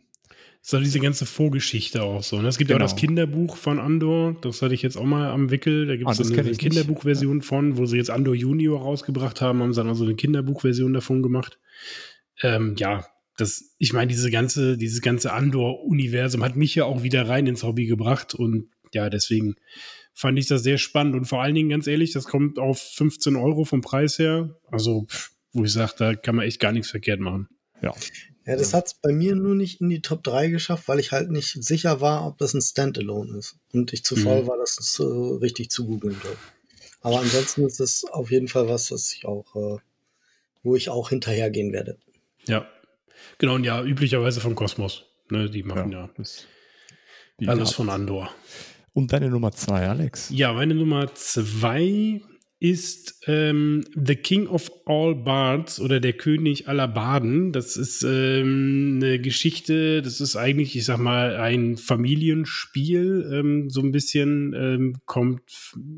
So 0.61 0.79
diese 0.79 0.99
ganze 0.99 1.27
Vorgeschichte 1.27 2.01
auch 2.01 2.23
so. 2.23 2.41
Ne? 2.41 2.47
Es 2.47 2.57
gibt 2.57 2.71
ja 2.71 2.75
auch 2.75 2.79
Genau. 2.79 2.89
das 2.89 2.95
Kinderbuch 2.95 3.55
von 3.55 3.79
Andor, 3.79 4.35
das 4.41 4.63
hatte 4.63 4.73
ich 4.73 4.81
jetzt 4.81 4.97
auch 4.97 5.03
mal 5.03 5.29
am 5.29 5.51
Wickel. 5.51 5.85
Da 5.85 5.95
gibt 5.95 6.07
Ah, 6.07 6.11
es 6.13 6.17
das 6.17 6.29
so 6.29 6.33
eine. 6.33 6.51
Kinderbuchversion 6.53 7.43
von, 7.43 7.77
wo 7.77 7.85
sie 7.85 7.97
jetzt 7.97 8.09
Andor 8.09 8.33
Junior 8.33 8.81
rausgebracht 8.81 9.41
haben, 9.41 9.61
haben 9.61 9.73
sie 9.73 9.79
dann 9.81 9.89
also 9.89 10.05
eine 10.05 10.15
Kinderbuchversion 10.15 10.91
davon 10.93 11.21
gemacht. 11.21 11.59
Ähm, 12.41 12.73
ja, 12.79 13.05
das, 13.37 13.75
ich 13.77 13.93
meine, 13.93 14.07
diese 14.07 14.31
ganze, 14.31 14.75
dieses 14.77 15.01
ganze 15.01 15.33
Andor-Universum 15.33 16.43
hat 16.43 16.55
mich 16.55 16.73
ja 16.73 16.85
auch 16.85 17.03
wieder 17.03 17.27
rein 17.27 17.45
ins 17.45 17.61
Hobby 17.63 17.85
gebracht 17.85 18.33
und 18.33 18.69
ja, 18.91 19.09
deswegen 19.11 19.55
fand 20.15 20.39
ich 20.39 20.47
das 20.47 20.63
sehr 20.63 20.77
spannend 20.77 21.13
und 21.15 21.25
vor 21.25 21.43
allen 21.43 21.53
Dingen, 21.53 21.69
ganz 21.69 21.85
ehrlich, 21.85 22.13
das 22.13 22.25
kommt 22.25 22.57
auf 22.57 22.81
15 22.81 23.35
Euro 23.35 23.65
vom 23.65 23.81
Preis 23.81 24.17
her. 24.17 24.55
Also, 24.71 25.05
wo 25.53 25.63
ich 25.65 25.73
sage, 25.73 25.93
da 25.97 26.15
kann 26.15 26.35
man 26.35 26.45
echt 26.45 26.59
gar 26.59 26.71
nichts 26.71 26.89
verkehrt 26.89 27.19
machen. 27.19 27.49
Ja. 27.81 27.93
Ja, 28.47 28.55
das 28.55 28.75
hat 28.75 28.87
es 28.87 28.93
bei 28.93 29.11
mir 29.11 29.35
nur 29.35 29.55
nicht 29.55 29.81
in 29.81 29.89
die 29.89 30.01
Top 30.01 30.23
3 30.23 30.49
geschafft, 30.49 30.87
weil 30.87 30.99
ich 30.99 31.11
halt 31.11 31.31
nicht 31.31 31.63
sicher 31.63 31.99
war, 31.99 32.27
ob 32.27 32.37
das 32.37 32.53
ein 32.53 32.61
Standalone 32.61 33.39
ist. 33.39 33.57
Und 33.73 33.91
ich 33.91 34.03
zu 34.03 34.15
Mhm. 34.15 34.19
faul 34.21 34.47
war, 34.47 34.57
das 34.57 34.75
so 34.75 35.37
richtig 35.37 35.71
zu 35.71 35.85
googeln. 35.87 36.15
Aber 37.01 37.19
ansonsten 37.19 37.65
ist 37.65 37.79
es 37.79 38.05
auf 38.05 38.29
jeden 38.31 38.47
Fall 38.47 38.67
was, 38.67 38.89
das 38.89 39.13
ich 39.13 39.25
auch, 39.25 39.55
äh, 39.55 39.79
wo 40.61 40.75
ich 40.75 40.89
auch 40.89 41.09
hinterhergehen 41.09 41.73
werde. 41.73 41.97
Ja. 42.45 42.67
Genau, 43.39 43.55
und 43.55 43.63
ja, 43.63 43.83
üblicherweise 43.83 44.41
von 44.41 44.53
Kosmos. 44.55 45.05
Ne, 45.29 45.49
die 45.49 45.63
machen 45.63 45.91
ja, 45.91 46.09
das 46.15 46.45
alles 47.47 47.71
von 47.71 47.89
Andor. 47.89 48.31
Und 48.95 49.11
deine 49.11 49.29
Nummer 49.29 49.51
zwei, 49.51 49.89
Alex. 49.89 50.29
Ja, 50.29 50.53
meine 50.53 50.73
Nummer 50.73 51.13
zwei 51.15 52.21
ist 52.59 53.21
ähm, 53.27 53.83
The 53.93 54.15
King 54.15 54.47
of 54.47 54.71
All 54.85 55.15
Bards 55.15 55.81
oder 55.81 55.99
der 55.99 56.13
König 56.13 56.69
aller 56.69 56.87
Baden. 56.87 57.51
Das 57.51 57.75
ist 57.75 58.03
ähm, 58.03 59.01
eine 59.03 59.19
Geschichte, 59.19 60.01
das 60.01 60.21
ist 60.21 60.37
eigentlich, 60.37 60.77
ich 60.77 60.85
sag 60.85 60.97
mal, 60.97 61.35
ein 61.35 61.75
Familienspiel, 61.75 63.29
ähm, 63.33 63.69
so 63.69 63.81
ein 63.81 63.91
bisschen 63.91 64.53
ähm, 64.53 64.95
kommt, 65.05 65.43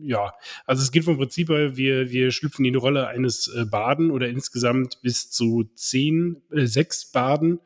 ja, 0.01 0.33
also 0.65 0.81
es 0.81 0.91
geht 0.91 1.03
vom 1.03 1.17
Prinzip 1.17 1.49
her, 1.49 1.77
wir, 1.77 2.09
wir 2.09 2.31
schlüpfen 2.31 2.65
in 2.65 2.73
die 2.73 2.79
Rolle 2.79 3.07
eines 3.07 3.47
äh, 3.55 3.65
Baden 3.65 4.09
oder 4.09 4.27
insgesamt 4.27 4.99
bis 5.03 5.29
zu 5.29 5.69
zehn, 5.75 6.41
äh, 6.51 6.65
sechs 6.65 7.11
Baden 7.11 7.59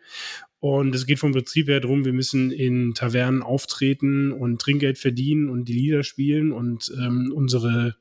und 0.62 0.94
es 0.94 1.08
geht 1.08 1.18
vom 1.18 1.32
Prinzip 1.32 1.68
her 1.70 1.80
darum, 1.80 2.06
wir 2.06 2.14
müssen 2.14 2.52
in 2.52 2.94
Tavernen 2.94 3.42
auftreten 3.42 4.32
und 4.32 4.62
Trinkgeld 4.62 5.00
verdienen 5.00 5.50
und 5.50 5.66
die 5.66 5.74
Lieder 5.74 6.04
spielen. 6.04 6.52
Und 6.52 6.94
ähm, 7.00 7.34
unsere 7.36 7.96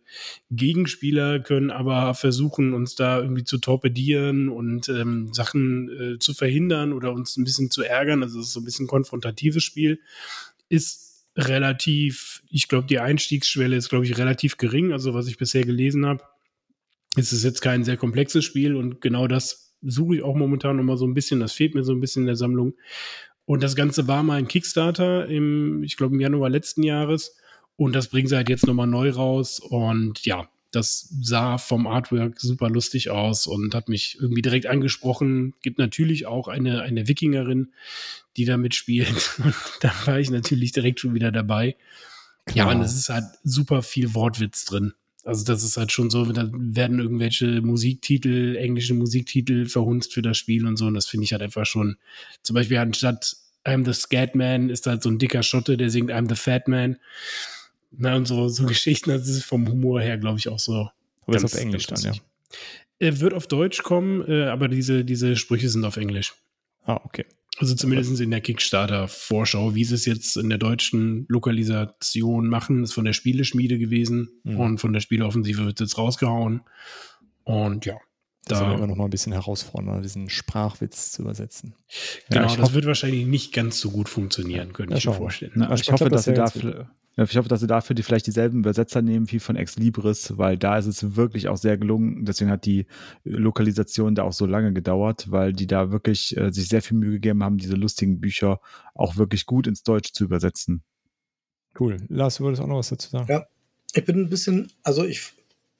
Gegenspieler 0.50 1.40
können 1.40 1.70
aber 1.70 2.12
versuchen, 2.12 2.74
uns 2.74 2.94
da 2.94 3.18
irgendwie 3.18 3.44
zu 3.44 3.56
torpedieren 3.56 4.50
und 4.50 4.90
ähm, 4.90 5.32
Sachen 5.32 5.88
äh, 5.88 6.18
zu 6.18 6.34
verhindern 6.34 6.92
oder 6.92 7.14
uns 7.14 7.38
ein 7.38 7.44
bisschen 7.44 7.70
zu 7.70 7.82
ärgern. 7.82 8.22
Also 8.22 8.38
es 8.38 8.48
ist 8.48 8.52
so 8.52 8.60
ein 8.60 8.66
bisschen 8.66 8.86
konfrontatives 8.86 9.64
Spiel. 9.64 9.98
Ist 10.68 11.24
relativ, 11.38 12.42
ich 12.50 12.68
glaube, 12.68 12.86
die 12.86 12.98
Einstiegsschwelle 12.98 13.74
ist, 13.74 13.88
glaube 13.88 14.04
ich, 14.04 14.18
relativ 14.18 14.58
gering. 14.58 14.92
Also 14.92 15.14
was 15.14 15.28
ich 15.28 15.38
bisher 15.38 15.64
gelesen 15.64 16.04
habe, 16.04 16.24
ist 17.16 17.32
es 17.32 17.42
jetzt 17.42 17.62
kein 17.62 17.84
sehr 17.84 17.96
komplexes 17.96 18.44
Spiel 18.44 18.76
und 18.76 19.00
genau 19.00 19.28
das 19.28 19.69
suche 19.82 20.16
ich 20.16 20.22
auch 20.22 20.34
momentan 20.34 20.76
noch 20.76 20.84
mal 20.84 20.96
so 20.96 21.06
ein 21.06 21.14
bisschen. 21.14 21.40
Das 21.40 21.52
fehlt 21.52 21.74
mir 21.74 21.84
so 21.84 21.92
ein 21.92 22.00
bisschen 22.00 22.22
in 22.22 22.26
der 22.26 22.36
Sammlung. 22.36 22.74
Und 23.44 23.62
das 23.62 23.74
Ganze 23.74 24.06
war 24.06 24.22
mal 24.22 24.38
ein 24.38 24.48
Kickstarter 24.48 25.26
im, 25.26 25.82
ich 25.82 25.96
glaube, 25.96 26.14
im 26.14 26.20
Januar 26.20 26.50
letzten 26.50 26.82
Jahres. 26.82 27.36
Und 27.76 27.94
das 27.94 28.08
bringen 28.08 28.28
sie 28.28 28.36
halt 28.36 28.48
jetzt 28.48 28.66
nochmal 28.66 28.86
neu 28.86 29.10
raus. 29.10 29.58
Und 29.58 30.24
ja, 30.24 30.48
das 30.70 31.08
sah 31.20 31.58
vom 31.58 31.86
Artwork 31.86 32.40
super 32.40 32.70
lustig 32.70 33.10
aus 33.10 33.46
und 33.46 33.74
hat 33.74 33.88
mich 33.88 34.18
irgendwie 34.20 34.42
direkt 34.42 34.66
angesprochen. 34.66 35.54
Gibt 35.62 35.78
natürlich 35.78 36.26
auch 36.26 36.46
eine, 36.46 36.82
eine 36.82 37.08
Wikingerin, 37.08 37.72
die 38.36 38.44
da 38.44 38.56
mitspielt. 38.56 39.38
Und 39.44 39.54
da 39.80 39.92
war 40.04 40.20
ich 40.20 40.30
natürlich 40.30 40.72
direkt 40.72 41.00
schon 41.00 41.14
wieder 41.14 41.32
dabei. 41.32 41.76
Ja, 42.48 42.64
Klar. 42.64 42.76
und 42.76 42.82
es 42.82 42.94
ist 42.94 43.10
halt 43.10 43.24
super 43.44 43.82
viel 43.82 44.14
Wortwitz 44.14 44.64
drin. 44.64 44.94
Also 45.30 45.44
das 45.44 45.62
ist 45.62 45.76
halt 45.76 45.92
schon 45.92 46.10
so, 46.10 46.24
da 46.24 46.50
werden 46.52 46.98
irgendwelche 46.98 47.62
Musiktitel, 47.62 48.56
englische 48.56 48.94
Musiktitel 48.94 49.66
verhunzt 49.66 50.12
für 50.12 50.22
das 50.22 50.36
Spiel 50.36 50.66
und 50.66 50.76
so. 50.76 50.86
Und 50.86 50.94
das 50.94 51.06
finde 51.06 51.22
ich 51.22 51.30
halt 51.32 51.40
einfach 51.40 51.64
schon, 51.64 51.98
zum 52.42 52.54
Beispiel 52.54 52.78
anstatt 52.78 53.36
I'm 53.64 53.84
the 53.86 53.92
Scat 53.92 54.34
Man 54.34 54.70
ist 54.70 54.88
halt 54.88 55.04
so 55.04 55.08
ein 55.08 55.18
dicker 55.20 55.44
Schotte, 55.44 55.76
der 55.76 55.88
singt 55.88 56.10
I'm 56.10 56.28
the 56.28 56.34
Fat 56.34 56.66
Man. 56.66 56.96
Na, 57.92 58.16
und 58.16 58.26
so, 58.26 58.48
so 58.48 58.66
Geschichten, 58.66 59.10
das 59.10 59.28
ist 59.28 59.44
vom 59.44 59.68
Humor 59.68 60.00
her, 60.00 60.18
glaube 60.18 60.40
ich, 60.40 60.48
auch 60.48 60.58
so. 60.58 60.90
Aber 61.26 61.36
ist 61.36 61.42
ganz- 61.42 61.54
auf 61.54 61.60
Englisch 61.60 61.86
dann, 61.86 62.00
ja. 62.00 62.12
Er 62.98 63.20
wird 63.20 63.32
auf 63.32 63.46
Deutsch 63.46 63.84
kommen, 63.84 64.28
äh, 64.28 64.46
aber 64.46 64.66
diese, 64.66 65.04
diese 65.04 65.36
Sprüche 65.36 65.68
sind 65.68 65.84
auf 65.84 65.96
Englisch. 65.96 66.34
Ah, 66.84 67.00
okay. 67.04 67.24
Also 67.60 67.74
zumindest 67.74 68.18
in 68.22 68.30
der 68.30 68.40
Kickstarter-Vorschau, 68.40 69.74
wie 69.74 69.84
sie 69.84 69.94
es 69.94 70.06
jetzt 70.06 70.36
in 70.38 70.48
der 70.48 70.56
deutschen 70.58 71.26
Lokalisation 71.28 72.48
machen, 72.48 72.82
ist 72.84 72.94
von 72.94 73.04
der 73.04 73.12
Spieleschmiede 73.12 73.78
gewesen 73.78 74.30
Mhm. 74.44 74.56
und 74.60 74.78
von 74.78 74.92
der 74.94 75.00
Spieleoffensive 75.00 75.66
wird 75.66 75.78
jetzt 75.80 75.98
rausgehauen. 75.98 76.62
Und 77.44 77.84
ja, 77.84 77.96
Da- 78.46 78.60
aber 78.62 78.74
immer 78.76 78.86
noch 78.86 78.96
mal 78.96 79.04
ein 79.04 79.10
bisschen 79.10 79.32
herausfordernder, 79.34 80.00
diesen 80.00 80.30
Sprachwitz 80.30 81.12
zu 81.12 81.20
übersetzen. 81.22 81.74
Genau, 82.30 82.46
ich 82.46 82.52
das 82.54 82.62
hoffe- 82.62 82.74
wird 82.74 82.86
wahrscheinlich 82.86 83.26
nicht 83.26 83.52
ganz 83.52 83.78
so 83.78 83.90
gut 83.90 84.08
funktionieren, 84.08 84.72
könnte 84.72 84.92
Ja, 84.94 84.98
ich 84.98 85.04
mir 85.06 85.12
wir. 85.12 85.16
vorstellen. 85.18 85.52
Na, 85.56 85.66
Aber 85.66 85.74
ich, 85.74 85.82
ich 85.82 85.92
hoffe, 85.92 86.04
glaub, 86.04 86.12
dass 86.12 86.24
das 86.24 86.34
sie 86.54 86.64
wär 86.64 86.70
dafür, 86.70 86.80
ja, 86.80 86.90
ich 87.16 87.36
hoffe, 87.36 87.48
dass 87.48 87.60
sie 87.60 87.66
dafür 87.66 87.94
die 87.94 88.02
vielleicht 88.02 88.26
dieselben 88.26 88.60
Übersetzer 88.60 89.02
nehmen 89.02 89.30
wie 89.30 89.40
von 89.40 89.56
Ex 89.56 89.76
Libris, 89.76 90.38
weil 90.38 90.56
da 90.56 90.78
ist 90.78 90.86
es 90.86 91.16
wirklich 91.16 91.48
auch 91.48 91.56
sehr 91.56 91.76
gelungen. 91.76 92.24
Deswegen 92.24 92.50
hat 92.50 92.64
die 92.64 92.86
Lokalisation 93.24 94.14
da 94.14 94.22
auch 94.22 94.32
so 94.32 94.46
lange 94.46 94.72
gedauert, 94.72 95.30
weil 95.30 95.52
die 95.52 95.66
da 95.66 95.90
wirklich 95.90 96.36
äh, 96.36 96.52
sich 96.52 96.68
sehr 96.68 96.82
viel 96.82 96.96
Mühe 96.96 97.12
gegeben 97.12 97.42
haben, 97.42 97.58
diese 97.58 97.74
lustigen 97.74 98.20
Bücher 98.20 98.60
auch 98.94 99.16
wirklich 99.16 99.44
gut 99.46 99.66
ins 99.66 99.82
Deutsche 99.82 100.12
zu 100.12 100.24
übersetzen. 100.24 100.82
Cool. 101.78 101.98
Lars, 102.08 102.36
du 102.36 102.44
wolltest 102.44 102.62
auch 102.62 102.68
noch 102.68 102.78
was 102.78 102.88
dazu 102.88 103.10
sagen? 103.10 103.26
Ja. 103.28 103.46
Ich 103.92 104.04
bin 104.04 104.20
ein 104.20 104.30
bisschen, 104.30 104.70
also 104.84 105.04
ich 105.04 105.32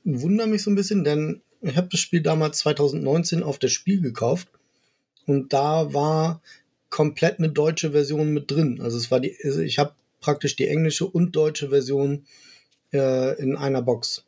wundere 0.03 0.49
mich 0.49 0.63
so 0.63 0.71
ein 0.71 0.75
bisschen, 0.75 1.05
denn 1.05 1.43
ich 1.61 1.77
habe 1.77 1.89
das 1.91 2.01
Spiel 2.01 2.23
damals 2.23 2.59
2019 2.59 3.45
auf 3.45 3.59
das 3.59 3.71
Spiel 3.71 4.01
gekauft 4.01 4.49
und 5.27 5.53
da 5.53 5.93
war 5.93 6.43
komplett 6.89 7.39
eine 7.39 7.51
deutsche 7.51 7.93
Version 7.93 8.33
mit 8.33 8.51
drin. 8.51 8.81
Also 8.81 8.99
es 8.99 9.11
war 9.13 9.21
die, 9.21 9.37
also 9.45 9.61
ich 9.61 9.79
habe 9.79 9.93
praktisch 10.21 10.57
die 10.57 10.69
englische 10.69 11.07
und 11.07 11.35
deutsche 11.37 11.71
Version 11.71 12.27
äh, 12.93 13.41
in 13.41 13.57
einer 13.57 13.83
Box. 13.83 14.25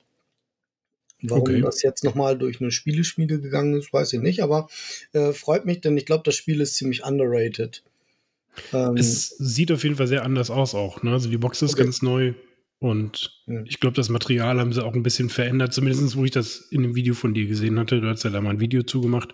Warum 1.25 1.45
Okay. 1.45 1.63
das 1.63 1.83
jetzt 1.83 2.03
nochmal 2.03 2.37
durch 2.37 2.61
eine 2.61 2.73
Spieleschmiede 2.73 3.41
gegangen 3.41 3.75
ist, 3.75 3.93
weiß 3.93 4.13
ich 4.15 4.21
nicht, 4.21 4.43
aber 4.43 4.69
äh, 5.13 5.33
freut 5.33 5.65
mich, 5.67 5.81
denn 5.81 5.97
ich 5.97 6.05
glaube, 6.05 6.25
das 6.25 6.35
Spiel 6.35 6.61
ist 6.61 6.75
ziemlich 6.75 7.05
underrated. 7.05 7.85
Ähm, 8.73 8.97
Es 8.97 9.29
sieht 9.39 9.71
auf 9.71 9.85
jeden 9.85 9.97
Fall 9.97 10.09
sehr 10.09 10.25
anders 10.25 10.51
aus 10.51 10.75
auch. 10.75 11.03
Ne? 11.03 11.13
Also 11.13 11.31
die 11.31 11.39
Box 11.39 11.63
ist 11.63 11.73
Okay. 11.73 11.85
ganz 11.85 12.03
neu 12.03 12.35
und 12.81 13.31
Ja. 13.47 13.63
ich 13.65 13.79
glaube, 13.79 13.95
das 13.95 14.09
Material 14.09 14.59
haben 14.59 14.73
sie 14.73 14.85
auch 14.85 14.95
ein 14.95 15.05
bisschen 15.05 15.29
verändert, 15.29 15.73
zumindest 15.73 16.17
wo 16.17 16.25
ich 16.25 16.33
das 16.33 16.67
in 16.71 16.83
dem 16.83 16.97
Video 16.97 17.15
von 17.15 17.35
dir 17.35 17.47
gesehen 17.47 17.79
hatte. 17.79 18.01
Du 18.01 18.09
hast 18.09 18.25
ja 18.25 18.31
da 18.31 18.41
mal 18.41 18.51
ein 18.51 18.61
Video 18.61 18.83
zugemacht. 18.83 19.33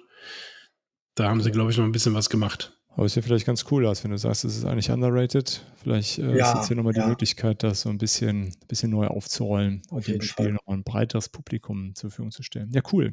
Da 1.15 1.31
haben 1.31 1.41
sie, 1.41 1.51
glaube 1.51 1.71
ich, 1.71 1.79
noch 1.79 1.85
ein 1.85 1.93
bisschen 1.93 2.15
was 2.15 2.29
gemacht. 2.29 2.78
Aber 2.99 3.07
ist 3.07 3.15
ja 3.15 3.23
vielleicht 3.23 3.47
ganz 3.47 3.65
cool, 3.71 3.85
Lars, 3.85 4.03
wenn 4.03 4.11
du 4.11 4.19
sagst, 4.19 4.45
es 4.45 4.57
ist 4.57 4.65
eigentlich 4.65 4.91
underrated. 4.91 5.65
Vielleicht 5.77 6.19
äh, 6.19 6.37
Ja, 6.37 6.51
ist 6.51 6.55
jetzt 6.57 6.67
hier 6.67 6.77
nochmal 6.77 6.95
die 6.95 6.99
ja. 6.99 7.07
Möglichkeit, 7.07 7.63
das 7.63 7.83
so 7.83 7.91
ein 7.91 7.97
bisschen, 7.99 8.57
bisschen 8.67 8.91
neu 8.91 9.07
aufzurollen 9.07 9.83
Auf 9.91 9.99
und 9.99 10.09
dem 10.09 10.21
Spiel 10.21 10.47
Fall. 10.47 10.53
nochmal 10.55 10.79
ein 10.79 10.83
breiteres 10.83 11.29
Publikum 11.29 11.95
zur 11.95 12.11
Verfügung 12.11 12.33
zu 12.33 12.43
stellen. 12.43 12.73
Ja, 12.73 12.81
cool. 12.93 13.13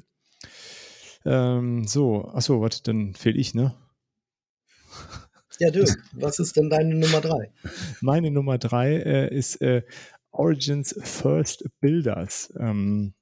Ähm, 1.24 1.86
so, 1.86 2.28
achso, 2.30 2.62
warte, 2.62 2.82
dann 2.82 3.14
fehl 3.14 3.38
ich, 3.38 3.54
ne? 3.54 3.76
ja, 5.60 5.70
Dirk, 5.70 5.96
was 6.14 6.40
ist 6.40 6.58
denn 6.58 6.72
deine 6.72 6.96
Nummer 6.96 7.22
drei? 7.22 7.52
Meine 8.02 8.32
Nummer 8.32 8.58
drei 8.58 8.96
äh, 8.96 9.38
ist 9.38 9.62
äh, 9.62 9.84
Origins 10.32 10.96
First 11.04 11.64
Builders. 11.80 12.52
Ähm, 12.60 13.14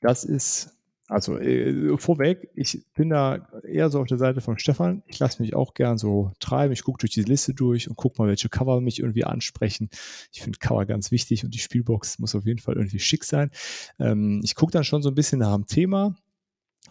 das 0.00 0.24
ist, 0.24 0.73
also 1.08 1.38
äh, 1.38 1.98
vorweg, 1.98 2.50
ich 2.54 2.82
bin 2.94 3.10
da 3.10 3.46
eher 3.62 3.90
so 3.90 4.00
auf 4.00 4.06
der 4.06 4.16
Seite 4.16 4.40
von 4.40 4.58
Stefan. 4.58 5.02
Ich 5.06 5.18
lasse 5.18 5.42
mich 5.42 5.54
auch 5.54 5.74
gern 5.74 5.98
so 5.98 6.32
treiben. 6.40 6.72
Ich 6.72 6.82
gucke 6.82 6.98
durch 6.98 7.12
die 7.12 7.22
Liste 7.22 7.52
durch 7.52 7.88
und 7.88 7.96
gucke 7.96 8.20
mal, 8.20 8.28
welche 8.28 8.48
Cover 8.48 8.80
mich 8.80 9.00
irgendwie 9.00 9.24
ansprechen. 9.24 9.90
Ich 10.32 10.42
finde 10.42 10.58
Cover 10.58 10.86
ganz 10.86 11.10
wichtig 11.10 11.44
und 11.44 11.52
die 11.54 11.58
Spielbox 11.58 12.18
muss 12.20 12.34
auf 12.34 12.46
jeden 12.46 12.60
Fall 12.60 12.76
irgendwie 12.76 13.00
schick 13.00 13.24
sein. 13.24 13.50
Ähm, 13.98 14.40
ich 14.44 14.54
gucke 14.54 14.72
dann 14.72 14.84
schon 14.84 15.02
so 15.02 15.10
ein 15.10 15.14
bisschen 15.14 15.40
nach 15.40 15.54
dem 15.54 15.66
Thema. 15.66 16.16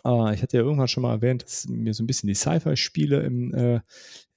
Äh, 0.06 0.36
ich 0.36 0.44
hatte 0.44 0.58
ja 0.58 0.64
irgendwann 0.64 0.88
schon 0.88 1.02
mal 1.02 1.14
erwähnt, 1.14 1.44
dass 1.44 1.68
mir 1.68 1.96
so 1.96 2.04
ein 2.04 2.08
bisschen 2.08 2.28
die 2.28 2.36
Sci-Fi-Spiele 2.36 3.24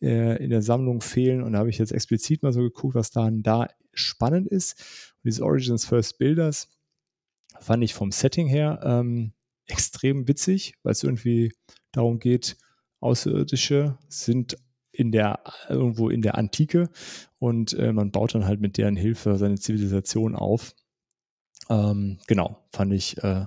äh, 0.00 0.06
äh, 0.06 0.42
in 0.42 0.48
der 0.48 0.62
Sammlung 0.62 1.02
fehlen. 1.02 1.42
Und 1.42 1.52
da 1.52 1.58
habe 1.58 1.70
ich 1.70 1.76
jetzt 1.76 1.92
explizit 1.92 2.42
mal 2.42 2.52
so 2.52 2.62
geguckt, 2.62 2.94
was 2.94 3.10
dann 3.10 3.42
da 3.42 3.68
spannend 3.92 4.48
ist. 4.48 4.80
Und 5.16 5.26
dieses 5.26 5.42
Origins 5.42 5.84
First 5.84 6.18
Builders 6.18 6.68
fand 7.60 7.84
ich 7.84 7.92
vom 7.92 8.10
Setting 8.10 8.46
her 8.48 8.80
ähm, 8.82 9.32
extrem 9.66 10.28
witzig, 10.28 10.74
weil 10.82 10.92
es 10.92 11.02
irgendwie 11.02 11.52
darum 11.92 12.18
geht, 12.18 12.56
Außerirdische 13.00 13.98
sind 14.08 14.56
in 14.92 15.12
der 15.12 15.40
irgendwo 15.68 16.08
in 16.08 16.22
der 16.22 16.36
Antike 16.36 16.88
und 17.38 17.74
äh, 17.74 17.92
man 17.92 18.10
baut 18.10 18.34
dann 18.34 18.46
halt 18.46 18.60
mit 18.60 18.78
deren 18.78 18.96
Hilfe 18.96 19.36
seine 19.36 19.56
Zivilisation 19.56 20.34
auf. 20.34 20.74
Ähm, 21.68 22.18
genau, 22.26 22.64
fand 22.72 22.92
ich 22.92 23.22
äh, 23.22 23.46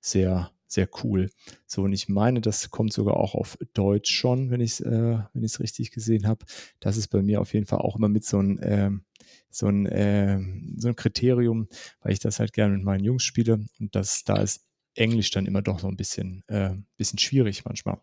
sehr, 0.00 0.50
sehr 0.66 0.88
cool. 1.02 1.30
So, 1.66 1.82
und 1.82 1.92
ich 1.92 2.08
meine, 2.08 2.40
das 2.40 2.70
kommt 2.70 2.92
sogar 2.92 3.16
auch 3.16 3.34
auf 3.34 3.58
Deutsch 3.74 4.12
schon, 4.12 4.50
wenn 4.50 4.60
ich 4.60 4.72
es 4.72 4.80
äh, 4.80 5.18
ich's 5.34 5.60
richtig 5.60 5.90
gesehen 5.90 6.26
habe. 6.26 6.44
Das 6.80 6.96
ist 6.96 7.08
bei 7.08 7.22
mir 7.22 7.40
auf 7.40 7.52
jeden 7.52 7.66
Fall 7.66 7.80
auch 7.80 7.96
immer 7.96 8.08
mit 8.08 8.24
so 8.24 8.38
ein, 8.38 8.58
ähm, 8.62 9.04
so 9.50 9.66
ein, 9.66 9.88
ähm, 9.90 10.76
so 10.78 10.88
ein 10.88 10.96
Kriterium, 10.96 11.68
weil 12.00 12.12
ich 12.12 12.20
das 12.20 12.40
halt 12.40 12.52
gerne 12.52 12.74
mit 12.74 12.84
meinen 12.84 13.04
Jungs 13.04 13.22
spiele 13.22 13.64
und 13.80 13.94
das, 13.94 14.24
da 14.24 14.36
ist 14.40 14.65
Englisch 14.96 15.30
dann 15.30 15.46
immer 15.46 15.62
doch 15.62 15.78
so 15.80 15.88
ein 15.88 15.96
bisschen, 15.96 16.42
äh, 16.48 16.70
bisschen 16.96 17.18
schwierig 17.18 17.64
manchmal. 17.64 17.98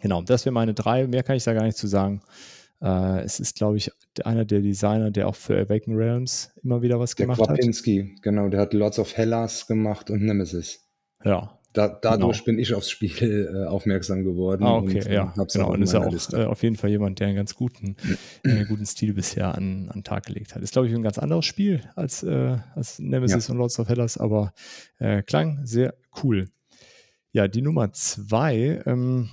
Genau, 0.00 0.22
das 0.22 0.44
wäre 0.44 0.52
meine 0.52 0.74
drei. 0.74 1.06
Mehr 1.06 1.22
kann 1.22 1.36
ich 1.36 1.44
da 1.44 1.52
gar 1.54 1.64
nicht 1.64 1.76
zu 1.76 1.86
sagen. 1.86 2.22
Äh, 2.80 3.20
es 3.20 3.38
ist, 3.38 3.54
glaube 3.56 3.76
ich, 3.76 3.90
einer 4.24 4.44
der 4.44 4.60
Designer, 4.60 5.10
der 5.12 5.28
auch 5.28 5.36
für 5.36 5.56
Awaken 5.56 5.94
Realms 5.94 6.50
immer 6.62 6.82
wieder 6.82 6.98
was 6.98 7.14
Der 7.14 7.26
gemacht 7.26 7.40
hat. 7.40 7.48
Kwapinski, 7.48 8.16
genau, 8.22 8.48
der 8.48 8.60
hat 8.60 8.74
Lords 8.74 8.98
of 8.98 9.16
Hellas 9.16 9.66
gemacht 9.66 10.10
und 10.10 10.22
Nemesis. 10.22 10.80
Ja, 11.24 11.58
Da, 11.72 11.86
dadurch 11.88 12.38
Genau. 12.38 12.44
bin 12.46 12.58
ich 12.58 12.74
aufs 12.74 12.90
Spiel 12.90 13.48
äh, 13.54 13.66
aufmerksam 13.68 14.24
geworden. 14.24 14.64
Ah, 14.64 14.76
okay, 14.78 15.04
und, 15.04 15.12
ja. 15.12 15.32
hab's 15.36 15.54
Genau, 15.54 15.70
und 15.72 15.80
ist 15.82 15.92
ja 15.94 16.00
auch 16.04 16.10
Liste. 16.12 16.42
äh, 16.42 16.44
auf 16.46 16.62
jeden 16.64 16.76
Fall 16.76 16.90
jemand, 16.90 17.20
der 17.20 17.28
einen 17.28 17.36
ganz 17.36 17.54
guten, 17.54 17.96
äh, 18.44 18.64
guten 18.64 18.84
Stil 18.84 19.14
bisher 19.14 19.54
an, 19.54 19.88
an 19.88 20.00
den 20.00 20.04
Tag 20.04 20.26
gelegt 20.26 20.54
hat. 20.56 20.62
Ist, 20.62 20.72
glaube 20.72 20.88
ich, 20.88 20.94
ein 20.94 21.02
ganz 21.02 21.18
anderes 21.18 21.46
Spiel 21.46 21.80
als, 21.94 22.24
äh, 22.24 22.58
als 22.74 22.98
Nemesis 22.98 23.48
und 23.48 23.56
Lords 23.58 23.78
of 23.78 23.88
Hellas, 23.88 24.18
aber 24.18 24.52
äh, 24.98 25.22
klang 25.22 25.60
sehr 25.64 25.94
cool. 26.22 26.50
Ja, 27.32 27.48
die 27.48 27.62
Nummer 27.62 27.92
zwei 27.92 28.82
ähm, 28.86 29.30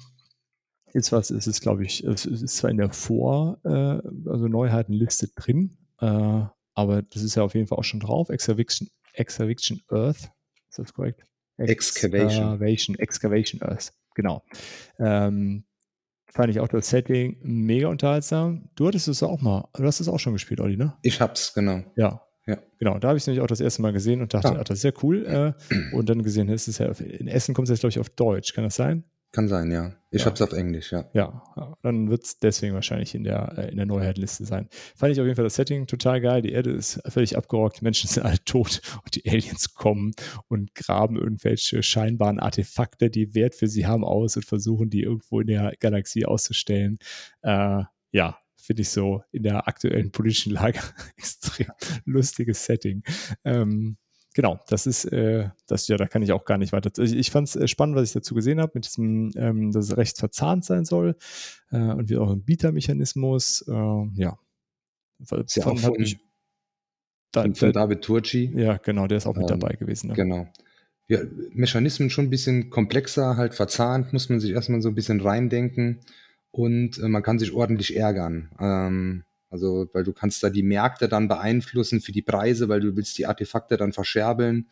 ist 0.94 1.12
was, 1.12 1.30
es 1.30 1.48
ist, 1.48 1.62
glaube 1.62 1.84
ich, 1.84 2.04
es 2.04 2.26
ist 2.26 2.58
zwar 2.58 2.72
in 2.72 2.78
der 2.78 2.92
Vor-, 2.92 3.60
äh, 3.64 4.30
also 4.30 4.48
Neuheitenliste 4.48 5.28
drin, 5.36 5.78
äh, 6.00 6.44
aber 6.74 7.02
das 7.02 7.24
ist 7.24 7.36
ja 7.36 7.44
auf 7.44 7.56
jeden 7.56 7.68
Fall 7.68 7.78
auch 7.78 7.84
schon 7.84 8.00
drauf. 8.00 8.30
Excavation, 8.30 8.90
Excavation 9.14 9.82
Earth, 9.90 10.32
ist 10.70 10.80
das 10.80 10.94
korrekt? 10.94 11.24
Excavation. 11.58 12.54
Excavation, 12.54 13.00
Excavation 13.00 13.62
Earth, 13.62 13.92
genau. 14.16 14.44
Ähm, 14.98 15.66
fand 16.32 16.52
ich 16.52 16.60
auch 16.60 16.68
das 16.68 16.90
Setting 16.90 17.38
mega 17.42 17.88
unterhaltsam. 17.88 18.70
Du 18.76 18.88
hattest 18.88 19.08
es 19.08 19.24
auch 19.24 19.42
mal, 19.42 19.68
du 19.74 19.84
hast 19.84 20.00
es 20.00 20.08
auch 20.08 20.20
schon 20.20 20.34
gespielt, 20.34 20.62
Olli, 20.62 20.78
ne? 20.78 20.98
Ich 21.02 21.20
hab's, 21.20 21.54
genau. 21.54 21.84
Ja. 21.96 22.22
Ja. 22.48 22.58
Genau, 22.80 22.98
da 23.00 23.10
habe 23.10 23.18
ich 23.18 23.24
es 23.24 23.28
nämlich 23.28 23.42
auch 23.42 23.48
das 23.48 23.60
erste 23.62 23.82
Mal 23.82 23.94
gesehen 23.94 24.22
und 24.22 24.34
dachte, 24.34 24.50
Ah. 24.50 24.58
ach, 24.60 24.64
das 24.64 24.80
ist 24.80 24.84
ja 24.84 24.92
cool. 25.04 25.26
Äh, 25.26 25.54
und 25.96 26.10
dann 26.10 26.24
gesehen, 26.24 26.50
es 26.50 26.68
ist 26.68 26.80
ja 26.80 26.90
auf, 26.90 27.00
in 27.02 27.28
Essen 27.28 27.54
kommt 27.54 27.68
es 27.68 27.72
jetzt, 27.72 27.82
glaube 27.82 27.92
ich, 27.92 28.00
auf 28.00 28.10
Deutsch. 28.10 28.54
Kann 28.54 28.64
das 28.64 28.76
sein? 28.76 29.04
Kann 29.32 29.48
sein, 29.48 29.70
ja. 29.70 29.94
Ich 30.10 30.22
Ja. 30.22 30.26
hab's 30.26 30.42
auf 30.42 30.54
Englisch, 30.54 30.92
ja. 30.92 31.08
Ja, 31.14 31.44
ja, 31.56 31.78
dann 31.84 32.10
wird 32.10 32.24
es 32.24 32.40
deswegen 32.40 32.74
wahrscheinlich 32.74 33.14
in 33.14 33.24
der, 33.24 33.54
äh, 33.60 33.70
in 33.70 33.78
der 33.78 33.86
Neuheitenliste 33.86 34.44
sein. 34.46 34.68
Fand 34.96 35.12
ich 35.14 35.20
auf 35.20 35.26
jeden 35.28 35.36
Fall 35.36 35.44
das 35.44 35.54
Setting 35.54 35.86
total 35.86 36.20
geil. 36.22 36.42
Die 36.42 36.52
Erde 36.52 36.72
ist 36.72 37.00
völlig 37.08 37.38
abgerockt, 37.38 37.84
Menschen 37.84 38.08
sind 38.10 38.24
alle 38.26 38.44
tot 38.44 38.82
und 39.06 39.14
die 39.16 39.30
Aliens 39.30 39.76
kommen 39.76 40.14
und 40.48 40.74
graben 40.74 41.16
irgendwelche 41.18 41.84
scheinbaren 41.84 42.40
Artefakte, 42.40 43.12
die 43.12 43.36
Wert 43.36 43.54
für 43.54 43.68
sie 43.68 43.86
haben, 43.86 44.04
aus 44.04 44.36
und 44.36 44.46
versuchen, 44.46 44.90
die 44.90 45.04
irgendwo 45.04 45.42
in 45.42 45.48
der 45.48 45.74
Galaxie 45.80 46.26
auszustellen. 46.26 46.98
Äh, 47.44 47.84
ja, 48.12 48.40
finde 48.70 48.84
ich 48.84 48.90
so 48.90 49.24
in 49.32 49.42
der 49.42 49.68
aktuellen 49.68 50.12
politischen 50.12 50.54
Lage 50.54 50.80
extrem 51.18 51.68
lustiges 52.06 52.64
Setting. 52.64 53.04
Ähm, 53.44 53.98
Genau, 54.36 54.60
das 54.68 54.86
ist, 54.86 55.06
äh, 55.06 55.50
das, 55.66 55.88
ja, 55.88 55.98
da 55.98 56.06
kann 56.06 56.22
ich 56.22 56.32
auch 56.32 56.46
gar 56.46 56.60
nicht 56.60 56.72
weiter. 56.72 56.92
Ich, 57.02 57.14
ich 57.14 57.32
fand 57.32 57.48
es 57.48 57.56
äh, 57.56 57.68
spannend, 57.68 57.96
was 57.96 58.10
ich 58.10 58.14
dazu 58.14 58.36
gesehen 58.36 58.62
habe, 58.62 58.74
mit 58.76 58.86
diesem, 58.86 59.32
ähm, 59.36 59.72
dass 59.72 59.86
es 59.86 59.98
recht 59.98 60.20
verzahnt 60.20 60.64
sein 60.64 60.86
soll 60.86 61.16
äh, 61.72 61.78
und 61.80 62.10
wie 62.10 62.18
auch 62.18 62.30
ein 62.30 62.44
Bietermechanismus. 62.44 63.66
Äh, 63.68 63.72
ja. 64.14 64.38
Ist 65.18 65.56
ja 65.56 65.66
auch 65.66 65.80
von, 65.80 66.06
da, 67.32 67.42
von, 67.42 67.56
von 67.56 67.72
da, 67.74 67.82
David 67.82 68.04
Turci. 68.04 68.54
ja, 68.56 68.78
genau, 68.78 69.08
der 69.08 69.18
ist 69.18 69.26
auch 69.26 69.36
mit 69.36 69.50
Ähm, 69.50 69.60
dabei 69.60 69.76
gewesen. 69.76 70.10
Ne? 70.10 70.14
Genau. 70.14 70.48
Ja, 71.08 71.22
Mechanismen 71.52 72.12
schon 72.12 72.26
ein 72.26 72.30
bisschen 72.30 72.70
komplexer, 72.70 73.36
halt 73.36 73.56
verzahnt, 73.56 74.14
muss 74.14 74.30
man 74.30 74.40
sich 74.40 74.52
erstmal 74.52 74.84
so 74.84 74.90
ein 74.90 74.96
bisschen 74.96 75.22
reindenken 75.22 76.02
und 76.52 76.98
äh, 76.98 77.08
man 77.08 77.24
kann 77.24 77.40
sich 77.40 77.54
ordentlich 77.54 77.96
ärgern. 77.96 78.50
Ähm, 78.60 79.24
also, 79.50 79.88
weil 79.94 80.04
du 80.04 80.14
kannst 80.14 80.44
da 80.44 80.50
die 80.50 80.64
Märkte 80.64 81.08
dann 81.08 81.28
beeinflussen 81.28 82.02
für 82.02 82.12
die 82.12 82.22
Preise, 82.22 82.70
weil 82.70 82.82
du 82.82 82.96
willst 82.96 83.18
die 83.18 83.26
Artefakte 83.26 83.78
dann 83.78 83.94
verscherbeln 83.94 84.70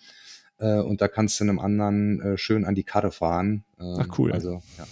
äh, 0.60 0.80
und 0.80 1.02
da 1.02 1.08
kannst 1.08 1.40
du 1.40 1.44
einem 1.44 1.60
anderen 1.60 2.22
äh, 2.22 2.38
schön 2.38 2.66
an 2.66 2.76
die 2.76 2.84
Karre 2.84 3.12
fahren. 3.12 3.64
Ähm, 3.80 3.98
Ach, 4.00 4.20
cool. 4.20 4.32
Also, 4.32 4.62
ja. 4.78 4.88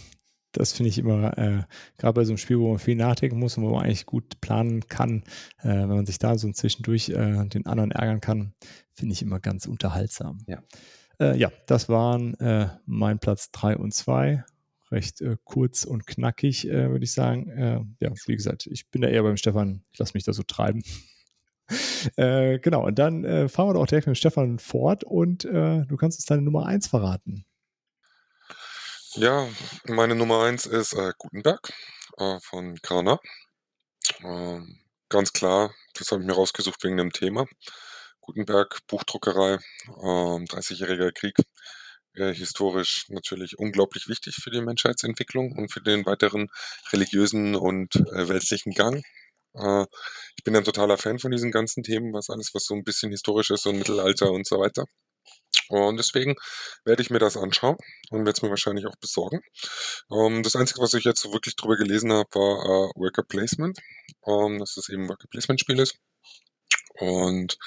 Das 0.51 0.71
finde 0.71 0.89
ich 0.89 0.97
immer, 0.97 1.37
äh, 1.37 1.63
gerade 1.97 2.13
bei 2.13 2.23
so 2.23 2.31
einem 2.31 2.37
Spiel, 2.37 2.59
wo 2.59 2.69
man 2.69 2.79
viel 2.79 2.95
nachdenken 2.95 3.37
muss 3.39 3.57
und 3.57 3.65
wo 3.65 3.71
man 3.71 3.83
eigentlich 3.83 4.05
gut 4.05 4.39
planen 4.39 4.87
kann, 4.87 5.23
äh, 5.59 5.67
wenn 5.67 5.89
man 5.89 6.05
sich 6.05 6.17
da 6.17 6.37
so 6.37 6.49
zwischendurch 6.51 7.09
äh, 7.09 7.45
den 7.45 7.65
anderen 7.65 7.91
ärgern 7.91 8.21
kann, 8.21 8.53
finde 8.93 9.13
ich 9.13 9.21
immer 9.21 9.41
ganz 9.41 9.65
unterhaltsam. 9.65 10.37
Ja. 10.47 10.63
Äh, 11.19 11.37
ja, 11.37 11.51
das 11.67 11.89
waren 11.89 12.35
äh, 12.39 12.69
mein 12.85 13.19
Platz 13.19 13.51
3 13.51 13.75
und 13.75 13.93
2. 13.93 14.45
Recht 14.95 15.21
äh, 15.21 15.37
kurz 15.43 15.83
und 15.83 16.07
knackig, 16.07 16.67
äh, 16.67 16.89
würde 16.89 17.03
ich 17.03 17.11
sagen. 17.11 17.49
Äh, 17.49 17.81
ja, 17.99 18.13
wie 18.25 18.35
gesagt, 18.35 18.65
ich 18.65 18.89
bin 18.89 19.01
da 19.01 19.09
eher 19.09 19.23
beim 19.23 19.37
Stefan. 19.37 19.83
Ich 19.91 19.99
lasse 19.99 20.13
mich 20.13 20.23
da 20.23 20.33
so 20.33 20.43
treiben. 20.43 20.83
äh, 22.15 22.59
genau, 22.59 22.85
und 22.85 22.97
dann 22.97 23.25
äh, 23.25 23.49
fahren 23.49 23.69
wir 23.69 23.73
doch 23.73 23.87
direkt 23.87 24.07
mit 24.07 24.17
Stefan 24.17 24.57
fort 24.57 25.03
und 25.03 25.43
äh, 25.45 25.85
du 25.85 25.97
kannst 25.97 26.19
uns 26.19 26.25
deine 26.25 26.41
Nummer 26.41 26.65
1 26.65 26.87
verraten. 26.87 27.45
Ja, 29.15 29.47
meine 29.85 30.15
Nummer 30.15 30.43
eins 30.43 30.65
ist 30.65 30.93
Gutenberg 31.17 31.71
von 32.41 32.75
Grana. 32.83 33.17
Ähm, 34.21 34.79
ganz 35.07 35.31
klar, 35.31 35.73
das 35.93 36.11
habe 36.11 36.21
ich 36.21 36.27
mir 36.27 36.33
rausgesucht 36.33 36.83
wegen 36.83 36.97
dem 36.97 37.13
Thema. 37.13 37.45
Gutenberg, 38.25 38.79
Buchdruckerei, 38.87 39.59
ähm, 39.87 40.45
30-jähriger 40.45 41.11
Krieg, 41.13 41.37
äh, 42.17 42.33
historisch 42.33 43.05
natürlich 43.09 43.57
unglaublich 43.57 44.07
wichtig 44.07 44.35
für 44.35 44.51
die 44.51 44.61
Menschheitsentwicklung 44.61 45.53
und 45.53 45.71
für 45.71 45.81
den 45.81 46.05
weiteren 46.05 46.49
religiösen 46.91 47.55
und 47.55 47.95
äh, 47.95 48.27
weltlichen 48.29 48.73
Gang. 48.73 49.03
Äh, 49.53 49.85
ich 50.37 50.43
bin 50.43 50.55
ein 50.55 50.63
totaler 50.63 50.97
Fan 50.97 51.19
von 51.19 51.31
diesen 51.31 51.51
ganzen 51.51 51.83
Themen, 51.83 52.13
was 52.13 52.29
alles, 52.29 52.53
was 52.53 52.65
so 52.65 52.75
ein 52.75 52.83
bisschen 52.83 53.11
historisch 53.11 53.51
ist 53.51 53.65
und 53.65 53.77
Mittelalter 53.77 54.31
und 54.31 54.47
so 54.47 54.59
weiter. 54.59 54.85
Und 55.69 55.97
deswegen 55.97 56.35
werde 56.83 57.01
ich 57.01 57.09
mir 57.09 57.19
das 57.19 57.37
anschauen 57.37 57.77
und 58.11 58.19
werde 58.19 58.31
es 58.31 58.41
mir 58.41 58.49
wahrscheinlich 58.49 58.85
auch 58.85 58.95
besorgen. 58.97 59.41
Ähm, 60.11 60.43
das 60.43 60.55
Einzige, 60.55 60.81
was 60.81 60.93
ich 60.93 61.03
jetzt 61.05 61.21
so 61.21 61.33
wirklich 61.33 61.55
drüber 61.55 61.77
gelesen 61.77 62.11
habe, 62.13 62.29
war 62.33 62.89
äh, 62.89 62.99
Worker 62.99 63.23
Placement, 63.23 63.79
ähm, 64.27 64.59
dass 64.59 64.77
es 64.77 64.89
eben 64.89 65.09
Worker 65.09 65.27
Placement 65.29 65.59
Spiel 65.59 65.79
ist. 65.79 65.95
Und 66.99 67.57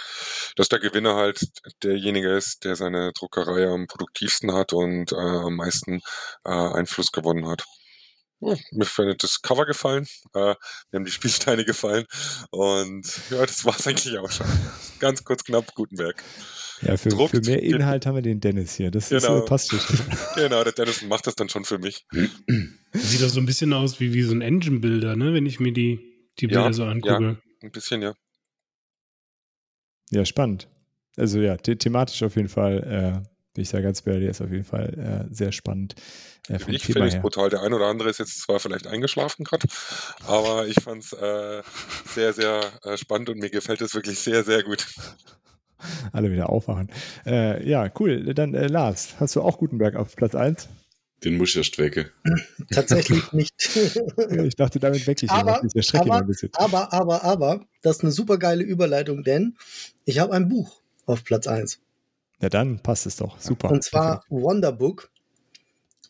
dass 0.57 0.68
der 0.68 0.79
Gewinner 0.79 1.14
halt 1.16 1.41
derjenige 1.83 2.31
ist, 2.35 2.64
der 2.64 2.76
seine 2.76 3.12
Druckerei 3.12 3.66
am 3.68 3.87
produktivsten 3.87 4.53
hat 4.53 4.72
und 4.72 5.12
äh, 5.12 5.16
am 5.16 5.57
meisten 5.57 6.01
äh, 6.45 6.51
Einfluss 6.51 7.12
gewonnen 7.12 7.47
hat. 7.47 7.64
Ja, 8.41 8.55
mir 8.70 8.85
findet 8.87 9.24
das 9.24 9.43
Cover 9.43 9.66
gefallen, 9.66 10.07
äh, 10.33 10.39
mir 10.41 10.55
haben 10.95 11.05
die 11.05 11.11
Spielsteine 11.11 11.64
gefallen 11.64 12.05
und 12.51 13.05
ja, 13.31 13.45
das 13.45 13.64
war's 13.64 13.85
eigentlich 13.89 14.16
auch 14.16 14.31
schon. 14.31 14.47
Ganz 15.01 15.24
kurz 15.24 15.43
knapp, 15.43 15.74
Gutenberg. 15.74 16.22
Ja, 16.83 16.97
für, 16.97 17.09
Druckt. 17.09 17.33
für 17.33 17.41
mehr 17.41 17.61
Inhalt 17.61 18.07
haben 18.07 18.14
wir 18.14 18.22
den 18.22 18.39
Dennis 18.39 18.74
hier. 18.76 18.93
Das 18.93 19.11
ist, 19.11 19.24
Genau. 19.24 19.41
äh, 19.41 19.45
passt 19.45 19.72
richtig. 19.72 19.99
Genau, 20.37 20.62
der 20.62 20.72
Dennis 20.72 21.03
macht 21.03 21.26
das 21.26 21.35
dann 21.35 21.49
schon 21.49 21.64
für 21.64 21.79
mich. 21.79 22.07
Sieht 22.93 23.22
doch 23.22 23.29
so 23.29 23.41
ein 23.41 23.47
bisschen 23.47 23.72
aus 23.72 23.99
wie, 23.99 24.14
wie 24.14 24.22
so 24.22 24.33
ein 24.33 24.41
Engine-Builder, 24.41 25.16
ne? 25.16 25.35
wenn 25.35 25.45
ich 25.45 25.59
mir 25.59 25.72
die, 25.72 25.99
die 26.39 26.47
Bilder 26.47 26.66
Ja, 26.66 26.72
so 26.72 26.85
angucke. 26.85 27.43
Ein 27.61 27.72
bisschen, 27.72 28.03
ja. 28.03 28.14
Ja, 30.11 30.24
spannend. 30.24 30.68
Also 31.16 31.40
ja, 31.40 31.56
the 31.64 31.76
thematisch 31.76 32.22
auf 32.22 32.36
jeden 32.36 32.48
Fall, 32.48 32.78
äh, 32.78 33.28
bin 33.54 33.62
ich 33.62 33.70
da 33.70 33.80
ganz 33.80 34.02
bei 34.02 34.18
dir, 34.18 34.30
ist 34.30 34.40
auf 34.40 34.50
jeden 34.50 34.64
Fall 34.64 35.28
äh, 35.30 35.34
sehr 35.34 35.52
spannend 35.52 35.94
äh, 36.48 36.59
Ich 36.68 36.84
finde 36.84 37.06
es 37.06 37.20
brutal. 37.20 37.50
Der 37.50 37.62
ein 37.62 37.72
oder 37.72 37.86
andere 37.86 38.09
ist 38.09 38.18
jetzt 38.18 38.40
zwar 38.40 38.61
vielleicht 38.61 38.86
eingeschlafen 38.86 39.44
gerade, 39.44 39.66
aber 40.26 40.66
ich 40.66 40.80
fand 40.82 41.04
es 41.04 41.12
äh, 41.12 41.62
sehr, 42.14 42.32
sehr 42.32 42.61
äh, 42.84 42.96
spannend 42.96 43.30
und 43.30 43.38
mir 43.38 43.50
gefällt 43.50 43.80
es 43.80 43.94
wirklich 43.94 44.18
sehr, 44.20 44.44
sehr 44.44 44.62
gut. 44.62 44.86
Alle 46.12 46.30
wieder 46.32 46.50
aufwachen. 46.50 46.88
Äh, 47.24 47.68
ja, 47.68 47.90
cool. 48.00 48.34
Dann 48.34 48.54
äh, 48.54 48.66
Lars, 48.66 49.14
hast 49.20 49.36
du 49.36 49.42
auch 49.42 49.59
Gutenberg 49.59 49.96
auf 49.96 50.16
Platz 50.16 50.34
1? 50.34 50.68
Den 51.25 51.37
muss 51.37 51.51
ich 51.51 51.57
erst 51.57 51.79
wecke. 51.79 52.12
Tatsächlich 52.71 53.33
nicht. 53.33 53.55
Ich 54.45 54.55
dachte, 54.57 54.79
damit 54.79 55.07
wecke 55.07 55.27
ich 55.27 55.33
ihn. 55.33 55.37
Aber- 55.37 55.61
Ich 55.75 55.95
aber- 55.95 56.16
ein 56.16 56.27
bisschen. 56.27 56.51
aber, 56.55 56.93
aber, 56.93 57.25
aber, 57.25 57.66
das 57.83 57.97
ist 57.99 58.03
eine 58.03 58.12
super 58.12 58.39
geile 58.39 58.62
Überleitung, 58.62 59.25
denn 59.25 59.57
ich 60.05 60.19
habe 60.21 60.33
ein 60.33 60.49
Buch 60.49 60.81
auf 61.07 61.25
Platz 61.25 61.47
1. 61.47 61.81
Ja, 62.41 62.49
dann 62.49 62.81
passt 62.81 63.07
es 63.07 63.16
doch. 63.16 63.41
Super. 63.41 63.71
Und 63.71 63.83
zwar 63.83 64.23
Wonderbook. 64.29 65.11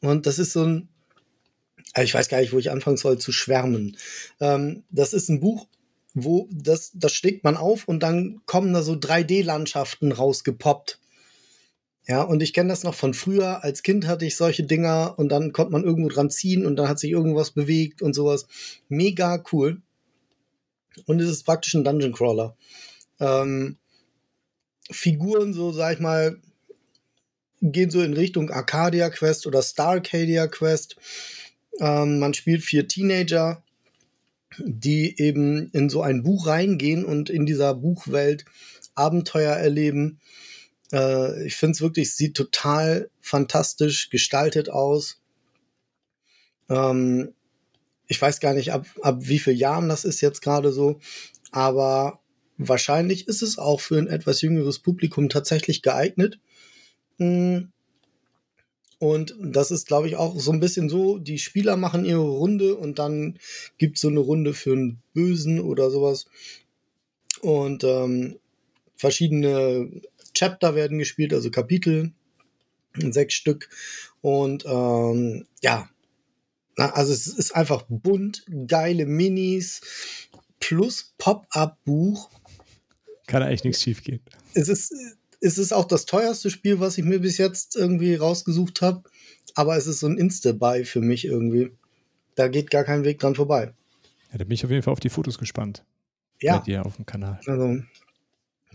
Und 0.03 0.27
das 0.27 0.39
ist 0.39 0.53
so 0.53 0.63
ein, 0.65 0.89
ah, 1.95 2.03
ich 2.03 2.13
weiß 2.13 2.29
gar 2.29 2.41
nicht, 2.41 2.53
wo 2.53 2.59
ich 2.59 2.71
anfangen 2.71 2.99
soll 2.99 3.19
zu 3.19 3.33
schwärmen. 3.33 3.97
Ähm, 4.41 4.85
das 4.91 5.15
ist 5.15 5.31
ein 5.31 5.41
Buch, 5.41 5.67
wo 6.13 6.49
das, 6.53 6.91
das 6.95 7.15
schlägt 7.15 7.45
man 7.45 7.57
auf 7.57 7.89
und 7.89 8.03
dann 8.03 8.43
kommen 8.45 8.75
da 8.75 8.83
so 8.83 8.93
3D-Landschaften 8.93 10.13
rausgepoppt. 10.13 10.99
Ja, 12.09 12.23
und 12.23 12.43
ich 12.43 12.55
kenne 12.55 12.71
das 12.71 12.85
noch 12.85 12.95
von 12.95 13.13
früher. 13.13 13.63
Als 13.63 13.83
Kind 13.83 14.07
hatte 14.07 14.25
ich 14.25 14.37
solche 14.37 14.63
Dinger 14.65 15.15
und 15.19 15.29
dann 15.29 15.53
konnte 15.53 15.73
man 15.73 15.85
irgendwo 15.85 16.09
dran 16.09 16.31
ziehen 16.31 16.65
und 16.65 16.77
dann 16.77 16.89
hat 16.89 16.99
sich 16.99 17.11
irgendwas 17.11 17.51
bewegt 17.51 18.01
und 18.01 18.15
sowas. 18.15 18.47
Mega 18.89 19.45
cool. 19.53 19.83
Und 21.05 21.21
es 21.21 21.29
ist 21.29 21.45
praktisch 21.45 21.75
ein 21.75 21.85
Dungeon 21.85 22.15
Crawler. 22.15 22.57
Ähm, 23.21 23.77
Figuren, 24.91 25.53
so 25.53 25.71
sag 25.71 25.95
ich 25.95 26.01
mal, 26.01 26.41
gehen 27.61 27.91
so 27.91 28.01
in 28.03 28.15
Richtung 28.15 28.51
Arcadia 28.51 29.11
Quest 29.11 29.47
oder 29.47 29.61
Star 29.61 29.97
Arcadia 29.97 30.47
Quest. 30.47 30.97
Ähm, 31.79 32.19
man 32.19 32.33
spielt 32.33 32.63
vier 32.63 32.89
Teenager, 32.89 33.63
die 34.59 35.21
eben 35.21 35.71
in 35.73 35.91
so 35.91 36.01
ein 36.01 36.23
Buch 36.23 36.47
reingehen 36.47 37.05
und 37.05 37.29
in 37.29 37.45
dieser 37.45 37.75
Buchwelt 37.75 38.47
Abenteuer 38.95 39.55
erleben. 39.55 40.21
Äh, 40.93 41.47
ich 41.47 41.57
finde 41.57 41.73
es 41.73 41.81
wirklich, 41.81 42.15
sieht 42.15 42.37
total 42.37 43.11
fantastisch 43.21 44.11
gestaltet 44.11 44.71
aus. 44.71 45.21
Ähm, 46.69 47.35
ich 48.07 48.21
weiß 48.21 48.41
gar 48.41 48.55
nicht, 48.55 48.73
ab, 48.73 48.87
ab 49.03 49.19
wie 49.21 49.39
vielen 49.39 49.57
Jahren 49.57 49.89
das 49.89 50.05
ist 50.05 50.21
jetzt 50.21 50.41
gerade 50.41 50.73
so, 50.73 50.99
aber 51.51 52.21
wahrscheinlich 52.57 53.29
ist 53.29 53.43
es 53.43 53.59
auch 53.59 53.81
für 53.81 53.99
ein 53.99 54.09
etwas 54.09 54.41
jüngeres 54.41 54.79
Publikum 54.79 55.29
tatsächlich 55.29 55.83
geeignet. 55.83 56.39
Mm. 57.19 57.65
Und 59.01 59.37
das 59.41 59.71
ist, 59.71 59.87
glaube 59.87 60.09
ich, 60.09 60.17
auch 60.17 60.41
so 60.41 60.51
ein 60.51 60.59
bisschen 60.59 60.89
so, 60.89 61.19
die 61.19 61.39
Spieler 61.39 61.77
machen 61.77 62.05
ihre 62.05 62.19
Runde 62.19 62.75
und 62.75 62.99
dann 62.99 63.39
gibt 63.79 63.95
es 63.95 64.01
so 64.01 64.09
eine 64.09 64.19
Runde 64.19 64.55
für 64.55 64.73
einen 64.73 65.01
Bösen 65.15 65.61
oder 65.61 65.89
sowas. 65.89 66.27
Und 67.41 67.85
ähm, 67.85 68.41
verschiedene 68.97 69.89
Chapter 70.35 70.75
werden 70.75 70.99
gespielt, 70.99 71.33
also 71.33 71.51
Kapitel, 71.51 72.13
sechs 72.97 73.35
Stück. 73.35 73.69
Und 74.21 74.65
ähm, 74.67 75.47
ja, 75.63 75.89
also 76.77 77.13
es 77.13 77.27
ist 77.27 77.55
einfach 77.57 77.85
bunt, 77.89 78.45
geile 78.67 79.07
Minis 79.07 79.81
plus 80.61 81.15
Pop-up-Buch. 81.19 82.31
Kann 83.27 83.43
eigentlich 83.43 83.65
nichts 83.65 83.83
schief 83.83 84.03
gehen. 84.03 84.21
Es 84.55 84.69
ist, 84.69 84.95
es 85.41 85.59
ist 85.59 85.73
auch 85.73 85.85
das 85.85 86.07
teuerste 86.07 86.51
Spiel, 86.51 86.81
was 86.81 86.99
ich 86.99 87.05
mir 87.05 87.21
bis 87.21 87.39
jetzt 87.39 87.77
irgendwie 87.77 88.15
rausgesucht 88.15 88.81
habe. 88.81 89.03
Aber 89.55 89.77
es 89.77 89.87
ist 89.87 90.01
so 90.01 90.07
ein 90.07 90.19
Insta-Buy 90.19 90.85
für 90.85 91.01
mich 91.01 91.25
irgendwie. 91.25 91.73
Da 92.35 92.49
geht 92.49 92.71
gar 92.71 92.85
kein 92.85 93.05
Weg 93.05 93.19
dran 93.19 93.35
vorbei. 93.35 93.75
Ja, 94.33 94.39
da 94.39 94.45
bin 94.45 94.53
ich 94.53 94.65
auf 94.65 94.71
jeden 94.71 94.83
Fall 94.83 94.93
auf 94.93 95.01
die 95.01 95.09
Fotos 95.09 95.39
gespannt. 95.39 95.85
Ja, 96.41 96.59
Bei 96.59 96.65
dir 96.65 96.87
auf 96.87 96.97
dem 96.97 97.07
Kanal. 97.07 97.41
also 97.47 97.83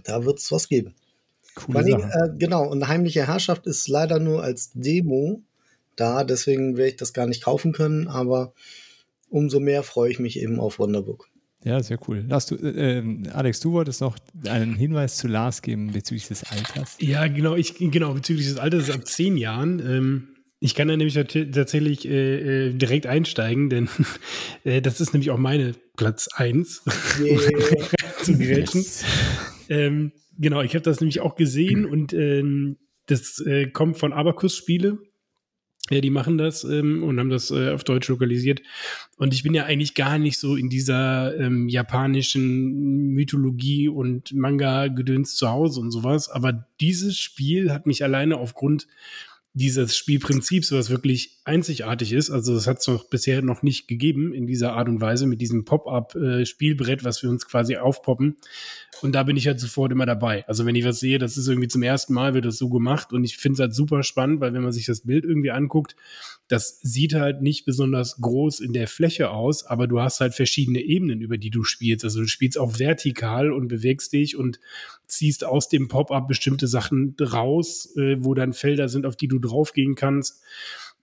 da 0.04 0.26
wird 0.26 0.40
es 0.40 0.52
was 0.52 0.68
geben. 0.68 0.94
Coole 1.56 1.84
Sache. 1.84 2.32
äh, 2.34 2.38
genau, 2.38 2.68
und 2.70 2.88
Heimliche 2.88 3.28
Herrschaft 3.28 3.68
ist 3.68 3.88
leider 3.88 4.20
nur 4.20 4.44
als 4.44 4.72
Demo 4.74 5.42
da, 5.96 6.24
deswegen 6.24 6.76
werde 6.78 6.90
ich 6.90 6.96
das 6.98 7.14
gar 7.14 7.28
nicht 7.28 7.44
kaufen 7.44 7.72
können, 7.72 8.08
aber 8.08 8.54
umso 9.30 9.60
mehr 9.60 9.84
freue 9.84 10.10
ich 10.12 10.20
mich 10.20 10.40
eben 10.40 10.60
auf 10.60 10.80
Wonderbook. 10.80 11.30
Ja, 11.64 11.82
sehr 11.82 11.98
cool. 12.08 12.26
Lars, 12.28 12.46
du, 12.48 12.56
äh, 12.56 12.98
ähm, 12.98 13.24
Alex, 13.32 13.60
du 13.62 13.72
wolltest 13.72 14.02
noch 14.02 14.18
einen 14.48 14.76
Hinweis 14.76 15.16
zu 15.18 15.28
Lars 15.28 15.62
geben 15.62 15.94
bezüglich 15.94 16.28
des 16.28 16.44
Alters. 16.44 16.98
Ja, 17.00 17.28
genau, 17.28 17.56
ich, 17.56 17.76
genau, 17.76 18.14
bezüglich 18.14 18.48
des 18.48 18.58
Alters 18.58 18.90
ab 18.90 19.08
zehn 19.08 19.38
Jahren. 19.38 19.80
Ähm, 19.80 20.28
ich 20.60 20.76
kann 20.76 20.88
da 20.90 20.98
nämlich 20.98 21.14
tat- 21.14 21.54
tatsächlich 21.54 22.06
äh, 22.08 22.68
äh, 22.70 22.74
direkt 22.74 23.06
einsteigen, 23.06 23.70
denn 23.70 23.88
äh, 24.66 24.82
das 24.82 25.00
ist 25.00 25.14
nämlich 25.14 25.32
auch 25.32 25.38
meine 25.38 25.74
Platz 25.96 26.28
1 26.34 26.84
Yeah. 27.22 27.40
zu 28.24 28.38
grätschen. 28.38 28.86
Ähm, 29.70 30.12
genau, 30.38 30.62
ich 30.62 30.76
habe 30.76 30.84
das 30.84 31.00
nämlich 31.00 31.22
auch 31.22 31.36
gesehen 31.36 31.86
und 31.86 32.14
ähm, 32.14 32.78
das 33.06 33.40
äh, 33.40 33.68
kommt 33.68 33.98
von 33.98 34.14
Abacus 34.14 34.56
Spiele. 34.56 35.00
Ja, 35.90 36.00
die 36.00 36.12
machen 36.12 36.38
das 36.38 36.64
ähm, 36.64 37.04
und 37.04 37.20
haben 37.20 37.30
das 37.30 37.52
äh, 37.52 37.72
auf 37.72 37.84
Deutsch 37.84 38.08
lokalisiert. 38.08 38.62
Und 39.18 39.34
ich 39.34 39.44
bin 39.44 39.54
ja 39.54 39.66
eigentlich 39.66 39.96
gar 39.96 40.18
nicht 40.18 40.40
so 40.40 40.56
in 40.56 40.70
dieser 40.70 41.38
ähm, 41.38 41.68
japanischen 41.68 43.10
Mythologie 43.10 43.90
und 43.90 44.34
Manga-Gedöns 44.34 45.36
zu 45.36 45.50
Hause 45.50 45.82
und 45.82 45.92
sowas. 45.92 46.30
Aber 46.30 46.68
dieses 46.80 47.20
Spiel 47.20 47.74
hat 47.74 47.86
mich 47.86 48.02
alleine 48.02 48.38
aufgrund 48.38 48.88
dieses 49.56 49.96
Spielprinzips, 49.96 50.72
was 50.72 50.90
wirklich 50.90 51.38
einzigartig 51.46 52.12
ist, 52.14 52.32
also 52.32 52.56
das 52.56 52.66
hat 52.66 52.80
es 52.80 52.88
noch 52.88 53.08
bisher 53.08 53.44
noch 53.44 53.62
nicht 53.62 53.88
gegeben 53.88 54.34
in 54.34 54.48
dieser 54.48 54.74
Art 54.74 54.88
und 54.88 55.00
Weise 55.00 55.28
mit 55.28 55.42
diesem 55.42 55.64
Pop-up-Spielbrett, 55.64 57.04
was 57.04 57.22
wir 57.22 57.30
uns 57.30 57.46
quasi 57.46 57.78
aufpoppen. 57.78 58.38
Und 59.02 59.14
da 59.14 59.22
bin 59.22 59.38
ich 59.38 59.46
halt 59.46 59.60
sofort 59.60 59.92
immer 59.92 60.08
dabei. 60.08 60.48
Also 60.48 60.66
wenn 60.66 60.76
ich 60.76 60.86
was 60.86 61.00
sehe, 61.00 61.20
das 61.20 61.38
ist 61.38 61.48
irgendwie 61.48 61.68
zum 61.68 61.84
ersten 61.84 62.14
Mal 62.14 62.34
wird 62.34 62.46
das 62.46 62.58
so 62.58 62.70
gemacht 62.70 63.14
und 63.14 63.24
ich 63.24 63.38
finde 63.38 63.54
es 63.54 63.60
halt 63.60 63.76
super 63.76 64.02
spannend, 64.02 64.42
weil 64.42 64.54
wenn 64.54 64.64
man 64.64 64.72
sich 64.72 64.88
das 64.88 65.02
Bild 65.02 65.24
irgendwie 65.24 65.52
anguckt, 65.52 65.96
das 66.54 66.80
sieht 66.84 67.16
halt 67.16 67.42
nicht 67.42 67.66
besonders 67.66 68.22
groß 68.22 68.60
in 68.60 68.74
der 68.74 68.88
Fläche 68.88 69.32
aus, 69.32 69.66
aber 69.66 69.88
du 69.88 70.00
hast 70.00 70.20
halt 70.20 70.36
verschiedene 70.36 70.82
Ebenen, 70.82 71.20
über 71.20 71.40
die 71.40 71.50
du 71.50 71.64
spielst. 71.64 72.06
Also 72.06 72.22
du 72.22 72.28
spielst 72.28 72.60
auch 72.60 72.78
vertikal 72.78 73.52
und 73.52 73.70
bewegst 73.70 74.14
dich 74.14 74.38
und 74.38 74.60
ziehst 75.08 75.44
aus 75.46 75.68
dem 75.68 75.88
Pop-up 75.88 76.28
bestimmte 76.28 76.68
Sachen 76.68 77.16
raus, 77.20 77.96
äh, 77.98 78.18
wo 78.20 78.36
dann 78.36 78.54
Felder 78.54 78.88
sind, 78.88 79.08
auf 79.08 79.16
die 79.16 79.28
du 79.28 79.40
draufgehen 79.40 79.96
kannst. 79.96 80.44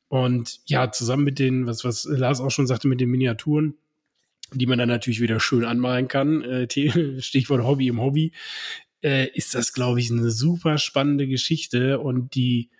Und 0.06 0.60
ja, 0.66 0.92
zusammen 0.92 1.24
mit 1.24 1.40
den, 1.40 1.66
was, 1.66 1.82
was 1.82 2.04
Lars 2.04 2.40
auch 2.40 2.52
schon 2.52 2.68
sagte, 2.68 2.86
mit 2.86 3.00
den 3.00 3.10
Miniaturen, 3.10 3.74
die 4.52 4.66
man 4.66 4.78
dann 4.78 4.88
natürlich 4.88 5.20
wieder 5.20 5.40
schön 5.40 5.64
anmalen 5.64 6.06
kann, 6.06 6.42
äh, 6.42 6.68
Stichwort 7.20 7.64
Hobby 7.64 7.88
im 7.88 8.00
Hobby, 8.00 8.30
äh, 9.02 9.26
ist 9.34 9.56
das, 9.56 9.72
glaube 9.72 9.98
ich, 9.98 10.12
eine 10.12 10.30
super 10.30 10.78
spannende 10.78 11.26
Geschichte 11.26 11.98
und 11.98 12.36
die, 12.36 12.70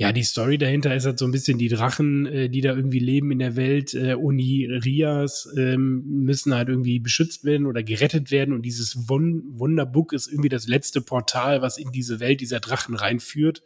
ja, 0.00 0.12
die 0.12 0.22
Story 0.22 0.58
dahinter 0.58 0.94
ist 0.94 1.06
halt 1.06 1.18
so 1.18 1.24
ein 1.24 1.32
bisschen 1.32 1.58
die 1.58 1.66
Drachen, 1.66 2.24
äh, 2.26 2.48
die 2.48 2.60
da 2.60 2.72
irgendwie 2.72 3.00
leben 3.00 3.32
in 3.32 3.40
der 3.40 3.56
Welt, 3.56 3.94
äh, 3.94 4.14
Uni 4.14 4.64
Rias, 4.64 5.52
ähm, 5.56 6.04
müssen 6.06 6.54
halt 6.54 6.68
irgendwie 6.68 7.00
beschützt 7.00 7.44
werden 7.44 7.66
oder 7.66 7.82
gerettet 7.82 8.30
werden 8.30 8.54
und 8.54 8.62
dieses 8.62 9.08
Wun 9.08 9.42
Wunderbook 9.58 10.12
ist 10.12 10.28
irgendwie 10.28 10.48
das 10.48 10.68
letzte 10.68 11.00
Portal, 11.00 11.62
was 11.62 11.78
in 11.78 11.90
diese 11.90 12.20
Welt 12.20 12.40
dieser 12.40 12.60
Drachen 12.60 12.94
reinführt 12.94 13.64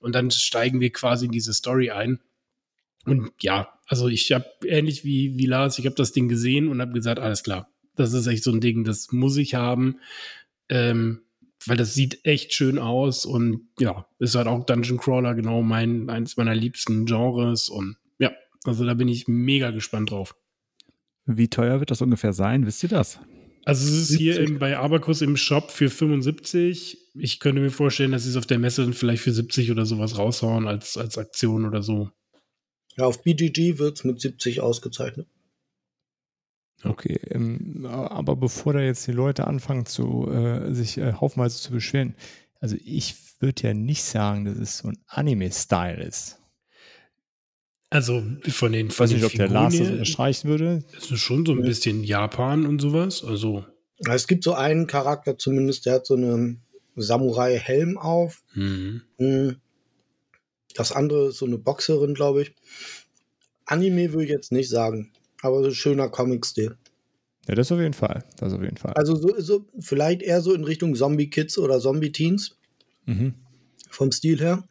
und 0.00 0.16
dann 0.16 0.32
steigen 0.32 0.80
wir 0.80 0.90
quasi 0.90 1.26
in 1.26 1.32
diese 1.32 1.54
Story 1.54 1.90
ein. 1.92 2.18
Und 3.04 3.30
ja, 3.40 3.72
also 3.86 4.08
ich 4.08 4.32
habe 4.32 4.46
ähnlich 4.64 5.04
wie, 5.04 5.38
wie 5.38 5.46
Lars, 5.46 5.78
ich 5.78 5.86
habe 5.86 5.94
das 5.94 6.10
Ding 6.10 6.28
gesehen 6.28 6.66
und 6.66 6.80
habe 6.80 6.92
gesagt, 6.92 7.20
alles 7.20 7.44
klar, 7.44 7.70
das 7.94 8.12
ist 8.14 8.26
echt 8.26 8.42
so 8.42 8.50
ein 8.50 8.60
Ding, 8.60 8.82
das 8.82 9.12
muss 9.12 9.36
ich 9.36 9.54
haben. 9.54 10.00
Ähm, 10.68 11.20
weil 11.66 11.76
das 11.76 11.94
sieht 11.94 12.24
echt 12.24 12.52
schön 12.52 12.78
aus 12.78 13.24
und 13.24 13.68
ja, 13.78 14.06
ist 14.18 14.34
halt 14.34 14.46
auch 14.46 14.64
Dungeon 14.64 14.98
Crawler 14.98 15.34
genau 15.34 15.62
mein, 15.62 16.08
eins 16.08 16.36
meiner 16.36 16.54
liebsten 16.54 17.06
Genres 17.06 17.68
und 17.68 17.96
ja, 18.18 18.32
also 18.64 18.84
da 18.84 18.94
bin 18.94 19.08
ich 19.08 19.28
mega 19.28 19.70
gespannt 19.70 20.10
drauf. 20.10 20.34
Wie 21.26 21.48
teuer 21.48 21.80
wird 21.80 21.90
das 21.90 22.00
ungefähr 22.00 22.32
sein? 22.32 22.64
Wisst 22.66 22.82
ihr 22.82 22.88
das? 22.88 23.20
Also 23.64 23.86
es 23.86 23.92
ist 23.92 24.08
70. 24.08 24.18
hier 24.18 24.40
im, 24.40 24.58
bei 24.58 24.78
Abacus 24.78 25.20
im 25.20 25.36
Shop 25.36 25.70
für 25.70 25.90
75. 25.90 26.96
Ich 27.14 27.38
könnte 27.38 27.60
mir 27.60 27.70
vorstellen, 27.70 28.12
dass 28.12 28.24
sie 28.24 28.30
es 28.30 28.36
auf 28.36 28.46
der 28.46 28.58
Messe 28.58 28.82
dann 28.82 28.94
vielleicht 28.94 29.22
für 29.22 29.32
70 29.32 29.70
oder 29.70 29.84
sowas 29.84 30.16
raushauen 30.16 30.66
als, 30.66 30.96
als 30.96 31.18
Aktion 31.18 31.66
oder 31.66 31.82
so. 31.82 32.10
Ja, 32.96 33.04
auf 33.04 33.22
BGG 33.22 33.78
wird 33.78 33.98
es 33.98 34.04
mit 34.04 34.20
70 34.20 34.62
ausgezeichnet. 34.62 35.28
Okay, 36.84 37.18
ähm, 37.30 37.86
aber 37.86 38.36
bevor 38.36 38.72
da 38.72 38.80
jetzt 38.80 39.06
die 39.06 39.12
Leute 39.12 39.46
anfangen, 39.46 39.86
zu, 39.86 40.30
äh, 40.30 40.72
sich 40.72 40.98
äh, 40.98 41.14
haufenweise 41.14 41.58
zu 41.60 41.72
beschweren, 41.72 42.14
also 42.60 42.76
ich 42.84 43.16
würde 43.40 43.68
ja 43.68 43.74
nicht 43.74 44.04
sagen, 44.04 44.44
dass 44.44 44.58
es 44.58 44.78
so 44.78 44.88
ein 44.88 44.98
Anime-Style 45.06 46.02
ist. 46.02 46.38
Also 47.90 48.22
von 48.48 48.72
den 48.72 48.90
von 48.90 49.06
Ich 49.06 49.12
weiß 49.12 49.12
nicht, 49.12 49.24
ob 49.24 49.32
der 49.32 49.48
Lars 49.48 49.78
das 49.78 49.88
unterstreichen 49.88 50.48
würde. 50.48 50.84
Es 50.96 51.10
ist 51.10 51.20
schon 51.20 51.46
so 51.46 51.52
ein 51.52 51.62
bisschen 51.62 52.04
Japan 52.04 52.66
und 52.66 52.80
sowas. 52.80 53.24
Also. 53.24 53.64
Es 54.06 54.28
gibt 54.28 54.44
so 54.44 54.54
einen 54.54 54.86
Charakter 54.86 55.38
zumindest, 55.38 55.86
der 55.86 55.94
hat 55.94 56.06
so 56.06 56.14
einen 56.14 56.60
Samurai-Helm 56.96 57.96
auf. 57.96 58.44
Mhm. 58.54 59.02
Hm. 59.16 59.56
Das 60.74 60.92
andere 60.92 61.28
ist 61.28 61.38
so 61.38 61.46
eine 61.46 61.58
Boxerin, 61.58 62.14
glaube 62.14 62.42
ich. 62.42 62.54
Anime 63.64 64.12
würde 64.12 64.24
ich 64.24 64.30
jetzt 64.30 64.52
nicht 64.52 64.68
sagen 64.68 65.10
aber 65.42 65.62
so 65.62 65.70
schöner 65.70 66.08
Comic-Stil. 66.08 66.76
Ja, 67.48 67.54
das 67.54 67.72
auf 67.72 67.78
jeden 67.78 67.94
Fall. 67.94 68.24
Das 68.38 68.52
auf 68.52 68.62
jeden 68.62 68.76
Fall. 68.76 68.92
Also 68.94 69.16
so, 69.16 69.34
so 69.38 69.66
vielleicht 69.78 70.22
eher 70.22 70.40
so 70.42 70.52
in 70.52 70.64
Richtung 70.64 70.94
Zombie-Kids 70.94 71.58
oder 71.58 71.80
Zombie-Teens. 71.80 72.56
Mhm. 73.06 73.34
Vom 73.90 74.12
Stil 74.12 74.40
her. 74.40 74.68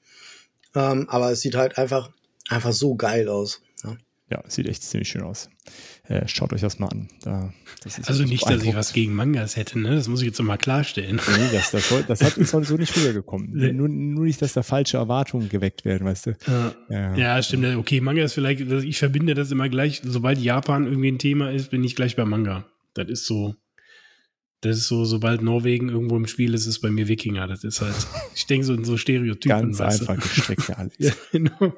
Ähm, 0.75 1.07
aber 1.09 1.31
es 1.31 1.41
sieht 1.41 1.55
halt 1.55 1.77
einfach, 1.77 2.11
einfach 2.49 2.73
so 2.73 2.95
geil 2.95 3.29
aus. 3.29 3.61
Ja, 4.29 4.43
sieht 4.49 4.67
echt 4.67 4.83
ziemlich 4.83 5.07
schön 5.07 5.21
aus. 5.21 5.49
Äh, 6.03 6.27
schaut 6.27 6.51
euch 6.51 6.59
das 6.59 6.79
mal 6.79 6.87
an. 6.87 7.07
Da, 7.23 7.53
also 8.07 8.25
nicht, 8.25 8.45
dass 8.49 8.61
ich 8.61 8.75
was 8.75 8.91
gegen 8.91 9.13
Mangas 9.13 9.55
hätte, 9.55 9.79
ne? 9.79 9.95
Das 9.95 10.09
muss 10.09 10.19
ich 10.19 10.25
jetzt 10.25 10.41
mal 10.41 10.57
klarstellen. 10.57 11.21
Nee, 11.37 11.47
das, 11.53 11.71
das, 11.71 11.93
das 12.05 12.21
hat 12.21 12.37
uns 12.37 12.51
so 12.67 12.75
nicht 12.75 12.95
rübergekommen. 12.97 13.51
nur, 13.77 13.87
nur 13.87 14.25
nicht, 14.25 14.41
dass 14.41 14.51
da 14.51 14.63
falsche 14.63 14.97
Erwartungen 14.97 15.47
geweckt 15.47 15.85
werden, 15.85 16.05
weißt 16.05 16.25
du. 16.25 16.37
Ja, 16.45 16.75
ja. 16.89 17.15
ja 17.15 17.41
stimmt. 17.41 17.73
Okay, 17.77 18.01
Manga 18.01 18.21
ist 18.21 18.33
vielleicht, 18.33 18.59
ich 18.59 18.97
verbinde 18.97 19.33
das 19.33 19.51
immer 19.51 19.69
gleich, 19.69 20.01
sobald 20.03 20.39
Japan 20.39 20.87
irgendwie 20.87 21.11
ein 21.11 21.19
Thema 21.19 21.51
ist, 21.51 21.71
bin 21.71 21.85
ich 21.85 21.95
gleich 21.95 22.17
bei 22.17 22.25
Manga. 22.25 22.65
Das 22.95 23.07
ist 23.07 23.25
so. 23.25 23.55
Das 24.61 24.75
ist 24.75 24.87
so, 24.87 25.05
sobald 25.05 25.43
Norwegen 25.43 25.87
irgendwo 25.87 26.17
im 26.17 26.25
Spiel 26.25 26.55
ist, 26.55 26.65
ist 26.65 26.79
bei 26.79 26.89
mir 26.89 27.07
Wikinger. 27.07 27.47
Das 27.47 27.63
ist 27.63 27.79
halt, 27.79 27.95
ich 28.35 28.47
denke 28.47 28.65
so 28.65 28.73
in 28.73 28.83
so 28.83 28.97
Stereotypen. 28.97 29.73
Ganz 29.73 29.79
einfach 29.79 30.15
gestrickt, 30.15 30.67
ja, 30.67 30.75
alles. 30.77 30.93
ja, 30.97 31.11
genau. 31.31 31.73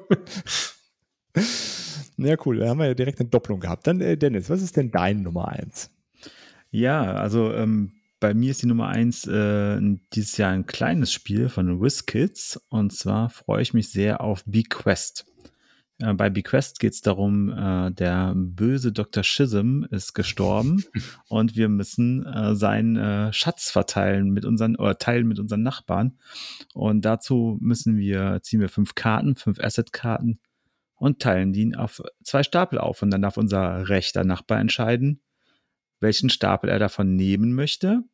Ja, 2.22 2.36
cool. 2.44 2.58
Da 2.58 2.68
haben 2.68 2.78
wir 2.78 2.86
ja 2.86 2.94
direkt 2.94 3.20
eine 3.20 3.28
Doppelung 3.28 3.60
gehabt. 3.60 3.86
Dann, 3.86 4.00
äh, 4.00 4.16
Dennis, 4.16 4.50
was 4.50 4.62
ist 4.62 4.76
denn 4.76 4.90
dein 4.90 5.22
Nummer 5.22 5.48
eins? 5.48 5.90
Ja, 6.70 7.14
also 7.14 7.52
ähm, 7.52 7.92
bei 8.20 8.34
mir 8.34 8.50
ist 8.50 8.62
die 8.62 8.66
Nummer 8.66 8.88
eins 8.88 9.26
äh, 9.26 9.80
dieses 10.12 10.36
Jahr 10.36 10.52
ein 10.52 10.66
kleines 10.66 11.12
Spiel 11.12 11.48
von 11.48 11.80
WizKids. 11.80 12.60
Und 12.68 12.92
zwar 12.92 13.30
freue 13.30 13.62
ich 13.62 13.72
mich 13.72 13.90
sehr 13.90 14.20
auf 14.20 14.44
Bequest. 14.44 15.24
Äh, 15.98 16.12
bei 16.12 16.28
Bequest 16.28 16.78
geht 16.78 16.92
es 16.92 17.00
darum, 17.00 17.50
äh, 17.50 17.90
der 17.92 18.34
böse 18.36 18.92
Dr. 18.92 19.24
Schism 19.24 19.84
ist 19.90 20.12
gestorben 20.12 20.84
und 21.28 21.56
wir 21.56 21.68
müssen 21.68 22.26
äh, 22.26 22.54
seinen 22.54 22.96
äh, 22.96 23.32
Schatz 23.32 23.70
verteilen 23.70 24.30
mit 24.30 24.44
unseren 24.44 24.76
oder 24.76 24.98
teilen 24.98 25.26
mit 25.26 25.38
unseren 25.38 25.62
Nachbarn. 25.62 26.18
Und 26.74 27.04
dazu 27.06 27.56
müssen 27.60 27.96
wir, 27.96 28.40
ziehen 28.42 28.60
wir 28.60 28.68
fünf 28.68 28.94
Karten, 28.94 29.36
fünf 29.36 29.58
Asset-Karten 29.58 30.38
und 31.00 31.18
teilen 31.18 31.54
die 31.54 31.74
auf 31.74 32.02
zwei 32.22 32.42
Stapel 32.42 32.78
auf. 32.78 33.00
Und 33.00 33.10
dann 33.10 33.22
darf 33.22 33.38
unser 33.38 33.88
rechter 33.88 34.22
Nachbar 34.22 34.60
entscheiden, 34.60 35.22
welchen 35.98 36.28
Stapel 36.28 36.68
er 36.68 36.78
davon 36.78 37.16
nehmen 37.16 37.54
möchte. 37.54 38.04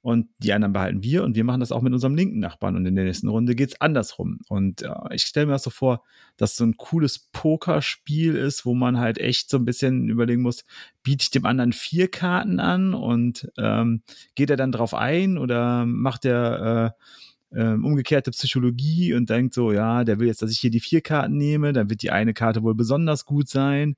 Und 0.00 0.28
die 0.38 0.52
anderen 0.52 0.72
behalten 0.72 1.02
wir 1.02 1.24
und 1.24 1.34
wir 1.34 1.44
machen 1.44 1.60
das 1.60 1.72
auch 1.72 1.82
mit 1.82 1.92
unserem 1.92 2.14
linken 2.14 2.38
Nachbarn. 2.38 2.76
Und 2.76 2.86
in 2.86 2.94
der 2.94 3.04
nächsten 3.04 3.28
Runde 3.28 3.56
geht 3.56 3.70
es 3.70 3.80
andersrum. 3.80 4.38
Und 4.48 4.82
äh, 4.82 4.94
ich 5.10 5.22
stelle 5.22 5.46
mir 5.46 5.52
das 5.52 5.64
so 5.64 5.70
vor, 5.70 6.04
dass 6.36 6.56
so 6.56 6.64
ein 6.64 6.76
cooles 6.76 7.18
Pokerspiel 7.32 8.36
ist, 8.36 8.64
wo 8.64 8.74
man 8.74 8.98
halt 8.98 9.18
echt 9.18 9.50
so 9.50 9.58
ein 9.58 9.64
bisschen 9.64 10.08
überlegen 10.08 10.42
muss, 10.42 10.64
biete 11.02 11.24
ich 11.24 11.30
dem 11.30 11.44
anderen 11.44 11.72
vier 11.72 12.08
Karten 12.08 12.60
an 12.60 12.94
und 12.94 13.50
ähm, 13.58 14.02
geht 14.36 14.50
er 14.50 14.56
dann 14.56 14.72
drauf 14.72 14.94
ein 14.94 15.36
oder 15.36 15.84
macht 15.84 16.24
er 16.24 16.94
äh, 16.96 17.02
ähm, 17.54 17.84
umgekehrte 17.84 18.30
Psychologie 18.30 19.14
und 19.14 19.28
denkt 19.28 19.54
so, 19.54 19.72
ja, 19.72 20.04
der 20.04 20.20
will 20.20 20.28
jetzt, 20.28 20.42
dass 20.42 20.50
ich 20.50 20.60
hier 20.60 20.70
die 20.70 20.80
vier 20.80 21.00
Karten 21.00 21.36
nehme, 21.36 21.72
dann 21.72 21.90
wird 21.90 22.02
die 22.02 22.10
eine 22.10 22.34
Karte 22.34 22.62
wohl 22.62 22.74
besonders 22.74 23.24
gut 23.24 23.48
sein 23.48 23.96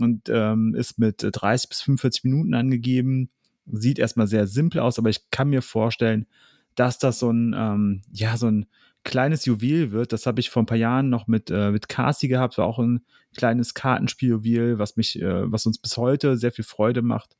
und 0.00 0.28
ähm, 0.28 0.74
ist 0.74 0.98
mit 0.98 1.26
30 1.30 1.68
bis 1.68 1.80
45 1.82 2.24
Minuten 2.24 2.54
angegeben. 2.54 3.30
Sieht 3.66 3.98
erstmal 3.98 4.28
sehr 4.28 4.46
simpel 4.46 4.80
aus, 4.80 4.98
aber 4.98 5.10
ich 5.10 5.30
kann 5.30 5.48
mir 5.48 5.62
vorstellen, 5.62 6.26
dass 6.74 6.98
das 6.98 7.18
so 7.18 7.30
ein, 7.30 7.54
ähm, 7.56 8.02
ja, 8.12 8.36
so 8.36 8.46
ein 8.46 8.66
kleines 9.04 9.44
Juwel 9.44 9.92
wird. 9.92 10.12
Das 10.12 10.26
habe 10.26 10.40
ich 10.40 10.50
vor 10.50 10.62
ein 10.62 10.66
paar 10.66 10.76
Jahren 10.76 11.10
noch 11.10 11.26
mit, 11.26 11.50
äh, 11.50 11.70
mit 11.70 11.88
Kasi 11.88 12.28
gehabt, 12.28 12.58
war 12.58 12.66
auch 12.66 12.78
ein 12.78 13.04
kleines 13.36 13.74
Kartenspieljuwel, 13.74 14.78
was 14.78 14.96
mich, 14.96 15.20
äh, 15.20 15.50
was 15.50 15.66
uns 15.66 15.78
bis 15.78 15.96
heute 15.96 16.36
sehr 16.36 16.52
viel 16.52 16.64
Freude 16.64 17.02
macht. 17.02 17.36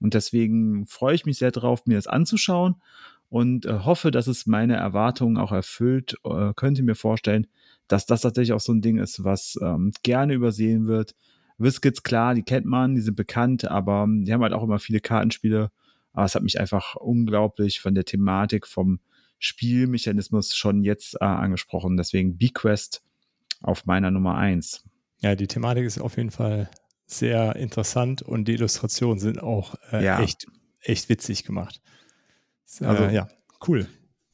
Und 0.00 0.14
deswegen 0.14 0.86
freue 0.86 1.14
ich 1.14 1.26
mich 1.26 1.38
sehr 1.38 1.50
drauf, 1.50 1.84
mir 1.86 1.96
das 1.96 2.06
anzuschauen 2.06 2.76
und 3.30 3.64
äh, 3.64 3.78
hoffe, 3.84 4.10
dass 4.10 4.26
es 4.26 4.46
meine 4.46 4.76
Erwartungen 4.76 5.38
auch 5.38 5.52
erfüllt. 5.52 6.16
Äh, 6.24 6.52
könnte 6.54 6.82
mir 6.82 6.96
vorstellen, 6.96 7.46
dass 7.88 8.04
das 8.04 8.20
tatsächlich 8.20 8.52
auch 8.52 8.60
so 8.60 8.72
ein 8.72 8.82
Ding 8.82 8.98
ist, 8.98 9.24
was 9.24 9.58
ähm, 9.62 9.92
gerne 10.02 10.34
übersehen 10.34 10.86
wird. 10.86 11.14
Whiskets, 11.56 12.02
klar, 12.02 12.34
die 12.34 12.42
kennt 12.42 12.66
man, 12.66 12.94
die 12.94 13.00
sind 13.00 13.16
bekannt, 13.16 13.64
aber 13.64 14.02
ähm, 14.02 14.24
die 14.24 14.32
haben 14.32 14.42
halt 14.42 14.52
auch 14.52 14.64
immer 14.64 14.80
viele 14.80 15.00
Kartenspiele. 15.00 15.70
Aber 16.12 16.24
es 16.24 16.34
hat 16.34 16.42
mich 16.42 16.58
einfach 16.58 16.96
unglaublich 16.96 17.80
von 17.80 17.94
der 17.94 18.04
Thematik, 18.04 18.66
vom 18.66 18.98
Spielmechanismus 19.38 20.56
schon 20.56 20.82
jetzt 20.82 21.14
äh, 21.20 21.24
angesprochen. 21.24 21.96
Deswegen 21.96 22.36
Bequest 22.36 23.02
auf 23.62 23.86
meiner 23.86 24.10
Nummer 24.10 24.36
eins. 24.36 24.84
Ja, 25.20 25.36
die 25.36 25.46
Thematik 25.46 25.84
ist 25.84 26.00
auf 26.00 26.16
jeden 26.16 26.32
Fall 26.32 26.68
sehr 27.06 27.54
interessant 27.56 28.22
und 28.22 28.48
die 28.48 28.54
Illustrationen 28.54 29.20
sind 29.20 29.40
auch 29.40 29.76
äh, 29.92 30.04
ja. 30.04 30.20
echt, 30.20 30.46
echt 30.80 31.08
witzig 31.08 31.44
gemacht. 31.44 31.80
Also 32.80 33.04
ja, 33.04 33.28
cool. 33.66 33.88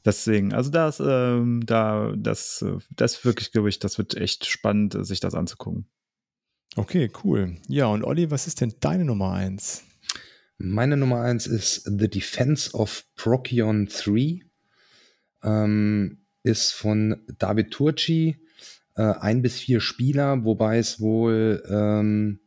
Deswegen, 0.04 0.52
also 0.52 0.70
das, 0.70 1.00
ähm, 1.04 1.62
da, 1.66 2.14
das, 2.16 2.64
das 2.90 3.24
wirklich, 3.24 3.50
glaube 3.50 3.68
ich, 3.68 3.80
das 3.80 3.98
wird 3.98 4.16
echt 4.16 4.46
spannend, 4.46 4.96
sich 5.00 5.18
das 5.18 5.34
anzugucken. 5.34 5.88
Okay, 6.76 7.10
cool. 7.24 7.56
Ja, 7.68 7.86
und 7.86 8.04
Olli, 8.04 8.30
was 8.30 8.46
ist 8.46 8.60
denn 8.60 8.74
deine 8.80 9.04
Nummer 9.04 9.32
eins? 9.32 9.82
Meine 10.58 10.96
Nummer 10.96 11.22
eins 11.22 11.46
ist 11.46 11.84
The 11.84 12.08
Defense 12.08 12.72
of 12.72 13.04
Procyon 13.16 13.86
3. 13.86 14.40
Ähm, 15.42 16.18
ist 16.42 16.72
von 16.72 17.16
David 17.38 17.72
Turci, 17.72 18.36
äh, 18.94 19.02
ein 19.02 19.42
bis 19.42 19.58
vier 19.58 19.80
Spieler, 19.80 20.44
wobei 20.44 20.78
es 20.78 21.00
wohl 21.00 21.62
ähm, 21.68 22.40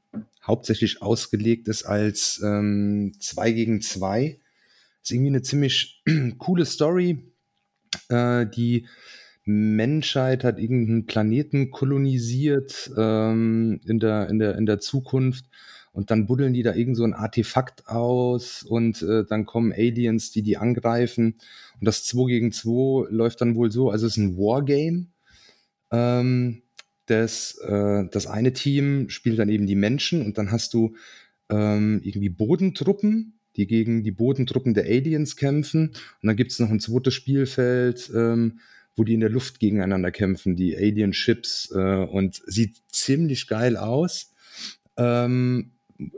hauptsächlich 0.45 1.01
ausgelegt 1.01 1.67
ist 1.67 1.83
als 1.83 2.41
ähm, 2.43 3.13
zwei 3.19 3.51
gegen 3.51 3.81
zwei 3.81 4.39
ist 5.01 5.11
irgendwie 5.11 5.29
eine 5.29 5.41
ziemlich 5.41 6.03
coole 6.37 6.65
Story. 6.65 7.33
Äh, 8.09 8.45
die 8.47 8.87
Menschheit 9.45 10.43
hat 10.43 10.59
irgendeinen 10.59 11.05
Planeten 11.05 11.71
kolonisiert 11.71 12.91
ähm, 12.95 13.81
in, 13.85 13.99
der, 13.99 14.29
in, 14.29 14.37
der, 14.39 14.55
in 14.57 14.65
der 14.65 14.79
Zukunft 14.79 15.45
und 15.91 16.11
dann 16.11 16.27
buddeln 16.27 16.53
die 16.53 16.61
da 16.61 16.75
irgend 16.75 16.97
so 16.97 17.03
ein 17.03 17.13
Artefakt 17.13 17.87
aus 17.87 18.61
und 18.61 19.01
äh, 19.01 19.25
dann 19.25 19.45
kommen 19.45 19.73
Aliens, 19.73 20.31
die 20.31 20.43
die 20.43 20.57
angreifen 20.57 21.35
und 21.79 21.85
das 21.87 22.03
2 22.03 22.27
gegen 22.27 22.51
2 22.51 23.09
läuft 23.09 23.41
dann 23.41 23.55
wohl 23.55 23.71
so, 23.71 23.89
also 23.89 24.05
es 24.05 24.13
ist 24.13 24.17
ein 24.17 24.37
Wargame. 24.37 25.07
Ähm, 25.91 26.61
das, 27.07 27.57
äh, 27.57 28.05
das 28.11 28.27
eine 28.27 28.53
Team 28.53 29.09
spielt 29.09 29.39
dann 29.39 29.49
eben 29.49 29.65
die 29.65 29.75
Menschen 29.75 30.23
und 30.23 30.37
dann 30.37 30.51
hast 30.51 30.75
du 30.75 30.95
ähm, 31.49 32.01
irgendwie 32.03 32.29
Bodentruppen, 32.29 33.38
die 33.59 33.67
gegen 33.67 34.03
die 34.03 34.11
Bodentruppen 34.11 34.73
der 34.73 34.85
Aliens 34.85 35.35
kämpfen. 35.35 35.89
Und 35.89 36.27
dann 36.27 36.37
gibt 36.37 36.51
es 36.51 36.59
noch 36.59 36.69
ein 36.69 36.79
zweites 36.79 37.13
Spielfeld, 37.13 38.09
ähm, 38.15 38.59
wo 38.95 39.03
die 39.03 39.13
in 39.13 39.19
der 39.19 39.29
Luft 39.29 39.59
gegeneinander 39.59 40.11
kämpfen, 40.11 40.55
die 40.55 40.77
Alien 40.77 41.13
Ships 41.13 41.71
äh, 41.75 42.05
und 42.05 42.41
sieht 42.45 42.77
ziemlich 42.87 43.47
geil 43.47 43.75
aus. 43.75 44.33
Ähm, 44.97 45.71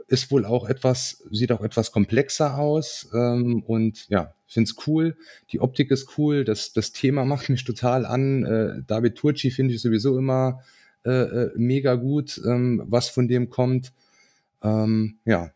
ist 0.06 0.30
wohl 0.30 0.44
auch 0.44 0.68
etwas, 0.68 1.24
sieht 1.32 1.50
auch 1.50 1.62
etwas 1.62 1.90
komplexer 1.90 2.56
aus 2.56 3.08
ähm, 3.12 3.64
und 3.64 4.08
ja, 4.08 4.34
finde 4.46 4.70
es 4.70 4.86
cool. 4.86 5.16
Die 5.50 5.60
Optik 5.60 5.90
ist 5.90 6.16
cool, 6.16 6.44
das, 6.44 6.72
das 6.72 6.92
Thema 6.92 7.24
macht 7.24 7.48
mich 7.48 7.64
total 7.64 8.06
an. 8.06 8.44
Äh, 8.44 8.82
David 8.86 9.16
Turci 9.16 9.50
finde 9.50 9.74
ich 9.74 9.82
sowieso 9.82 10.16
immer 10.16 10.62
äh, 11.04 11.10
äh, 11.10 11.50
mega 11.56 11.96
gut, 11.96 12.40
ähm, 12.46 12.84
was 12.86 13.08
von 13.08 13.26
dem 13.26 13.50
kommt. 13.50 13.92
Ähm, 14.62 15.16
ja, 15.24 15.50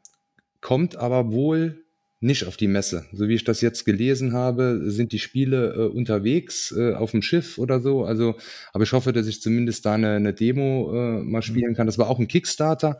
kommt 0.66 0.96
aber 0.96 1.30
wohl 1.30 1.84
nicht 2.18 2.44
auf 2.44 2.56
die 2.56 2.66
Messe. 2.66 3.06
So 3.12 3.28
wie 3.28 3.34
ich 3.34 3.44
das 3.44 3.60
jetzt 3.60 3.84
gelesen 3.84 4.32
habe, 4.32 4.80
sind 4.90 5.12
die 5.12 5.20
Spiele 5.20 5.74
äh, 5.74 5.86
unterwegs 5.86 6.74
äh, 6.76 6.94
auf 6.94 7.12
dem 7.12 7.22
Schiff 7.22 7.56
oder 7.56 7.78
so. 7.78 8.04
Also, 8.04 8.34
aber 8.72 8.82
ich 8.82 8.92
hoffe, 8.92 9.12
dass 9.12 9.28
ich 9.28 9.40
zumindest 9.40 9.86
da 9.86 9.94
eine, 9.94 10.16
eine 10.16 10.34
Demo 10.34 10.90
äh, 10.92 11.22
mal 11.22 11.38
mhm. 11.38 11.42
spielen 11.42 11.74
kann. 11.76 11.86
Das 11.86 11.98
war 11.98 12.10
auch 12.10 12.18
ein 12.18 12.26
Kickstarter 12.26 12.98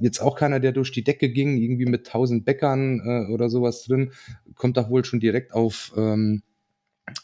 jetzt 0.00 0.20
auch 0.20 0.36
keiner, 0.36 0.60
der 0.60 0.70
durch 0.70 0.92
die 0.92 1.02
Decke 1.02 1.30
ging, 1.30 1.56
irgendwie 1.56 1.86
mit 1.86 2.06
1000 2.06 2.44
Bäckern 2.44 3.00
äh, 3.00 3.32
oder 3.32 3.50
sowas 3.50 3.82
drin, 3.82 4.12
kommt 4.54 4.76
doch 4.76 4.88
wohl 4.88 5.04
schon 5.04 5.18
direkt 5.18 5.52
auf, 5.52 5.92
ähm, 5.96 6.42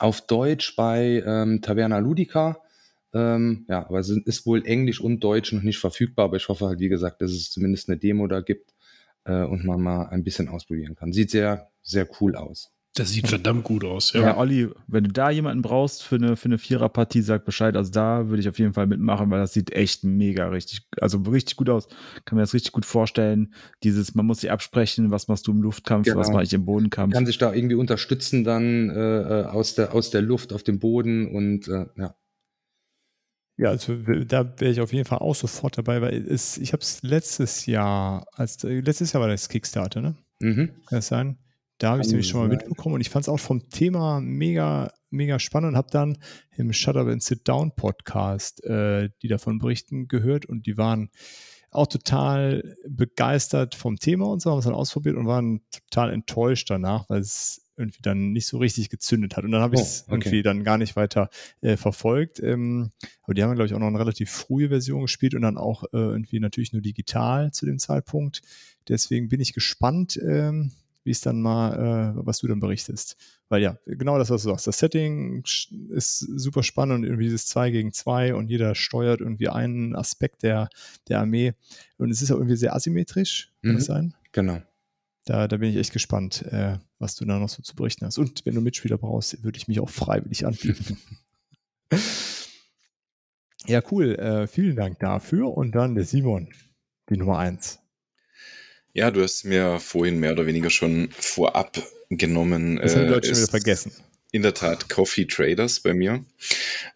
auf 0.01 0.23
Deutsch 0.23 0.75
bei 0.75 1.23
ähm, 1.25 1.63
Taverna 1.63 1.99
Ludica. 1.99 2.63
Ähm, 3.15 3.65
ja, 3.69 3.87
aber 3.87 4.01
es 4.01 4.11
ist 4.11 4.45
wohl 4.45 4.67
Englisch 4.67 5.01
und 5.01 5.23
Deutsch 5.23 5.53
noch 5.53 5.63
nicht 5.63 5.79
verfügbar, 5.79 6.25
aber 6.25 6.37
ich 6.37 6.49
hoffe 6.49 6.67
halt, 6.67 6.81
wie 6.81 6.89
gesagt, 6.89 7.23
dass 7.23 7.31
es 7.31 7.53
zumindest 7.53 7.89
eine 7.89 7.97
Demo 7.97 8.27
da 8.27 8.41
gibt 8.41 8.73
äh, 9.29 9.45
und 9.45 9.65
man 9.65 9.81
mal 9.81 10.07
ein 10.07 10.25
bisschen 10.25 10.49
ausprobieren 10.49 10.97
kann. 10.97 11.13
Sieht 11.13 11.31
sehr, 11.31 11.71
sehr 11.83 12.09
cool 12.21 12.35
aus. 12.35 12.73
Das 12.95 13.11
sieht 13.11 13.29
verdammt 13.29 13.63
gut 13.63 13.85
aus, 13.85 14.13
ja. 14.13 14.23
Ja, 14.23 14.37
Olli, 14.39 14.69
wenn 14.89 15.05
du 15.05 15.13
da 15.13 15.31
jemanden 15.31 15.63
brauchst 15.63 16.03
für 16.03 16.17
eine, 16.17 16.37
für 16.37 16.47
eine 16.47 16.59
Viererpartie, 16.59 17.21
sag 17.21 17.45
Bescheid. 17.45 17.77
Also 17.77 17.93
da 17.93 18.29
würde 18.29 18.41
ich 18.41 18.49
auf 18.49 18.59
jeden 18.59 18.73
Fall 18.73 18.89
mitmachen, 18.89 19.31
weil 19.31 19.39
das 19.39 19.53
sieht 19.53 19.71
echt 19.71 20.03
mega 20.03 20.49
richtig, 20.49 20.89
also 21.01 21.19
richtig 21.19 21.57
gut 21.57 21.71
aus. 21.71 21.87
Kann 22.25 22.37
mir 22.37 22.43
das 22.43 22.55
richtig 22.55 22.73
gut 22.73 22.85
vorstellen. 22.85 23.55
Dieses, 23.85 24.17
man 24.17 24.27
muss 24.27 24.41
sich 24.41 24.51
absprechen, 24.51 25.13
was 25.13 25.29
machst 25.29 25.47
du 25.47 25.53
im 25.53 25.63
Luftkampf, 25.63 26.07
genau. 26.07 26.19
was 26.19 26.31
mache 26.31 26.43
ich 26.43 26.53
im 26.53 26.65
Bodenkampf. 26.65 27.15
Kann 27.15 27.27
sich 27.27 27.39
da 27.39 27.53
irgendwie 27.53 27.77
unterstützen 27.77 28.43
dann 28.43 28.91
äh, 28.91 29.43
äh, 29.43 29.45
aus, 29.45 29.77
der, 29.77 29.95
aus 29.95 30.11
der 30.11 30.23
Luft 30.23 30.53
auf 30.53 30.65
dem 30.65 30.81
Boden 30.81 31.29
und 31.33 31.69
äh, 31.69 31.87
ja. 31.97 32.17
Ja, 33.59 33.71
also 33.71 33.97
da 33.97 34.55
wäre 34.61 34.71
ich 34.71 34.81
auf 34.81 34.93
jeden 34.93 35.05
Fall 35.05 35.19
auch 35.19 35.35
sofort 35.35 35.77
dabei, 35.77 36.01
weil 36.01 36.15
es, 36.29 36.59
ich 36.59 36.73
habe 36.73 36.83
es 36.83 37.03
letztes 37.03 37.67
Jahr, 37.67 38.25
als 38.33 38.63
letztes 38.63 39.13
Jahr 39.13 39.21
war 39.21 39.29
das 39.29 39.49
Kickstarter, 39.49 40.01
ne? 40.01 40.17
Mhm. 40.39 40.69
Kann 40.87 40.99
das 40.99 41.09
sein? 41.09 41.39
Da 41.79 41.91
habe 41.91 42.01
ich 42.01 42.07
es 42.07 42.13
nämlich 42.13 42.29
schon 42.29 42.41
mal 42.41 42.49
mitbekommen 42.49 42.95
und 42.95 43.01
ich 43.01 43.11
fand 43.11 43.25
es 43.25 43.29
auch 43.29 43.41
vom 43.41 43.69
Thema 43.69 44.21
mega, 44.21 44.93
mega 45.11 45.41
spannend 45.41 45.73
und 45.73 45.77
habe 45.77 45.91
dann 45.91 46.19
im 46.57 46.73
Shut 46.73 46.97
Up 46.97 47.09
and 47.09 47.23
Sit 47.23 47.49
Down 47.49 47.73
Podcast, 47.75 48.65
äh, 48.65 49.11
die 49.23 49.29
davon 49.29 49.59
berichten, 49.59 50.07
gehört 50.07 50.47
und 50.47 50.67
die 50.67 50.77
waren 50.77 51.11
auch 51.71 51.89
total 51.89 52.77
begeistert 52.89 53.75
vom 53.75 53.97
Thema 53.97 54.27
und 54.27 54.41
so, 54.41 54.53
haben 54.53 54.59
es 54.59 54.65
dann 54.65 54.75
ausprobiert 54.75 55.17
und 55.17 55.27
waren 55.27 55.63
total 55.71 56.13
enttäuscht 56.13 56.71
danach, 56.71 57.09
weil 57.11 57.21
es 57.21 57.68
irgendwie 57.79 58.03
dann 58.03 58.33
nicht 58.33 58.47
so 58.47 58.59
richtig 58.59 58.91
gezündet 58.91 59.37
hat. 59.37 59.45
Und 59.45 59.53
dann 59.53 59.63
habe 59.63 59.77
ich 59.77 59.81
es 59.81 60.03
oh, 60.03 60.13
okay. 60.13 60.15
irgendwie 60.15 60.43
dann 60.43 60.65
gar 60.65 60.79
nicht 60.79 60.97
weiter 60.97 61.31
äh, 61.61 61.77
verfolgt. 61.77 62.41
Ähm, 62.41 62.91
aber 63.23 63.35
die 63.35 63.43
haben, 63.43 63.55
glaube 63.55 63.67
ich, 63.67 63.75
auch 63.75 63.79
noch 63.79 63.87
eine 63.87 63.99
relativ 63.99 64.31
frühe 64.31 64.69
Version 64.69 65.03
gespielt 65.03 65.35
und 65.35 65.43
dann 65.43 65.57
auch 65.57 65.85
äh, 65.85 65.99
irgendwie 65.99 66.41
natürlich 66.41 66.73
nur 66.73 66.83
digital 66.83 67.53
zu 67.53 67.67
dem 67.67 67.79
Zeitpunkt. 67.79 68.43
Deswegen 68.89 69.29
bin 69.29 69.41
ich 69.41 69.53
gespannt, 69.53 70.19
ähm, 70.23 70.73
wie 71.09 71.13
es 71.13 71.21
dann 71.23 71.41
mal, 71.41 72.15
äh, 72.19 72.27
was 72.27 72.41
du 72.41 72.49
dann 72.49 72.61
berichtest. 72.61 73.17
Weil 73.49 73.63
ja, 73.63 73.79
genau 73.87 74.19
das, 74.19 74.29
was 74.29 74.43
du 74.43 74.51
sagst. 74.51 74.67
Das 74.67 74.79
Setting 74.79 75.43
ist 75.91 76.19
super 76.19 76.63
spannend 76.63 76.99
und 76.99 77.05
irgendwie 77.05 77.25
dieses 77.25 77.47
2 77.47 77.71
gegen 77.71 77.93
2 77.93 78.35
und 78.35 78.49
jeder 78.49 78.75
steuert 78.75 79.21
irgendwie 79.21 79.49
einen 79.49 79.97
Aspekt 79.97 80.43
der, 80.43 80.69
der 81.09 81.21
Armee. 81.21 81.55
Und 81.97 82.11
es 82.11 82.21
ist 82.21 82.31
auch 82.31 82.37
irgendwie 82.37 82.57
sehr 82.57 82.75
asymmetrisch, 82.75 83.51
kann 83.63 83.73
mhm. 83.73 83.77
das 83.77 83.87
sein? 83.87 84.15
Genau. 84.33 84.61
Da, 85.25 85.49
da 85.49 85.57
bin 85.57 85.71
ich 85.71 85.77
echt 85.77 85.93
gespannt, 85.93 86.43
äh, 86.51 86.77
was 86.99 87.15
du 87.15 87.25
da 87.25 87.39
noch 87.39 87.49
so 87.49 87.63
zu 87.63 87.75
berichten 87.75 88.07
hast. 88.07 88.19
Und 88.19 88.45
wenn 88.45 88.55
du 88.55 88.61
Mitspieler 88.61 88.99
brauchst, 88.99 89.43
würde 89.43 89.59
ich 89.59 89.69
mich 89.69 89.81
auch 89.81 89.91
freiwillig 89.91 90.47
anbieten. 90.47 90.99
ja, 93.67 93.83
cool. 93.91 94.15
Äh, 94.17 94.47
vielen 94.47 94.77
Dank 94.77 94.99
dafür. 94.99 95.57
Und 95.57 95.73
dann 95.73 95.95
der 95.95 96.05
Simon, 96.05 96.53
die 97.09 97.17
Nummer 97.17 97.39
1. 97.39 97.79
Ja, 98.93 99.11
du 99.11 99.23
hast 99.23 99.45
mir 99.45 99.79
vorhin 99.79 100.19
mehr 100.19 100.33
oder 100.33 100.47
weniger 100.47 100.71
schon 100.71 101.11
vorab 101.13 101.81
genommen. 102.11 102.77
Das 102.77 102.97
haben 102.97 103.07
die 103.07 103.13
Leute 103.13 103.29
schon 103.29 103.37
wieder 103.37 103.49
vergessen. 103.49 103.93
In 104.33 104.43
der 104.43 104.55
Tat 104.55 104.89
Coffee 104.89 105.25
Traders 105.25 105.81
bei 105.81 105.95
mir. 105.95 106.25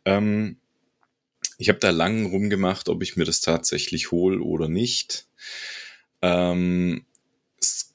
Ähm, 0.05 0.57
ich 1.59 1.68
habe 1.68 1.78
da 1.78 1.90
lang 1.90 2.26
rumgemacht, 2.26 2.88
ob 2.88 3.03
ich 3.03 3.16
mir 3.16 3.24
das 3.24 3.40
tatsächlich 3.40 4.11
hole 4.11 4.40
oder 4.40 4.68
nicht. 4.68 5.26
Ähm, 6.20 7.05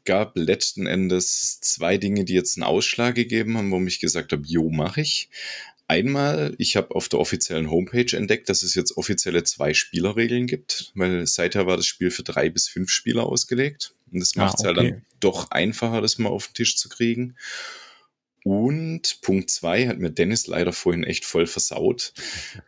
gab 0.08 0.38
letzten 0.38 0.88
Endes 0.88 1.60
zwei 1.62 1.98
Dinge, 1.98 2.24
die 2.24 2.34
jetzt 2.34 2.58
einen 2.58 2.64
Ausschlag 2.64 3.14
gegeben 3.14 3.58
haben, 3.58 3.70
warum 3.70 3.86
ich 3.88 4.00
gesagt 4.00 4.32
habe, 4.32 4.44
jo, 4.48 4.70
mache 4.70 5.02
ich. 5.02 5.30
Einmal, 5.90 6.56
ich 6.58 6.76
habe 6.76 6.96
auf 6.96 7.10
der 7.10 7.20
offiziellen 7.20 7.70
Homepage 7.70 8.16
entdeckt, 8.16 8.50
dass 8.50 8.64
es 8.64 8.74
jetzt 8.74 8.98
offizielle 8.98 9.44
zwei 9.44 9.74
Spielerregeln 9.74 10.48
gibt, 10.48 10.92
weil 10.96 11.28
seither 11.28 11.68
war 11.68 11.78
das 11.78 11.86
Spiel 11.86 12.10
für 12.10 12.24
drei 12.24 12.50
bis 12.50 12.68
fünf 12.68 12.90
Spieler 12.90 13.26
ausgelegt. 13.26 13.94
Und 14.12 14.22
das 14.22 14.36
macht 14.36 14.60
es 14.60 14.66
ah, 14.66 14.70
okay. 14.70 14.80
halt 14.80 14.94
dann 14.94 15.06
doch 15.20 15.52
einfacher, 15.52 16.02
das 16.02 16.18
mal 16.18 16.30
auf 16.30 16.48
den 16.48 16.54
Tisch 16.56 16.78
zu 16.78 16.90
kriegen. 16.90 17.36
Und 18.48 19.20
Punkt 19.24 19.50
zwei 19.50 19.90
hat 19.90 20.00
mir 20.00 20.10
Dennis 20.10 20.48
leider 20.48 20.72
vorhin 20.72 21.04
echt 21.04 21.26
voll 21.26 21.48
versaut. 21.48 22.14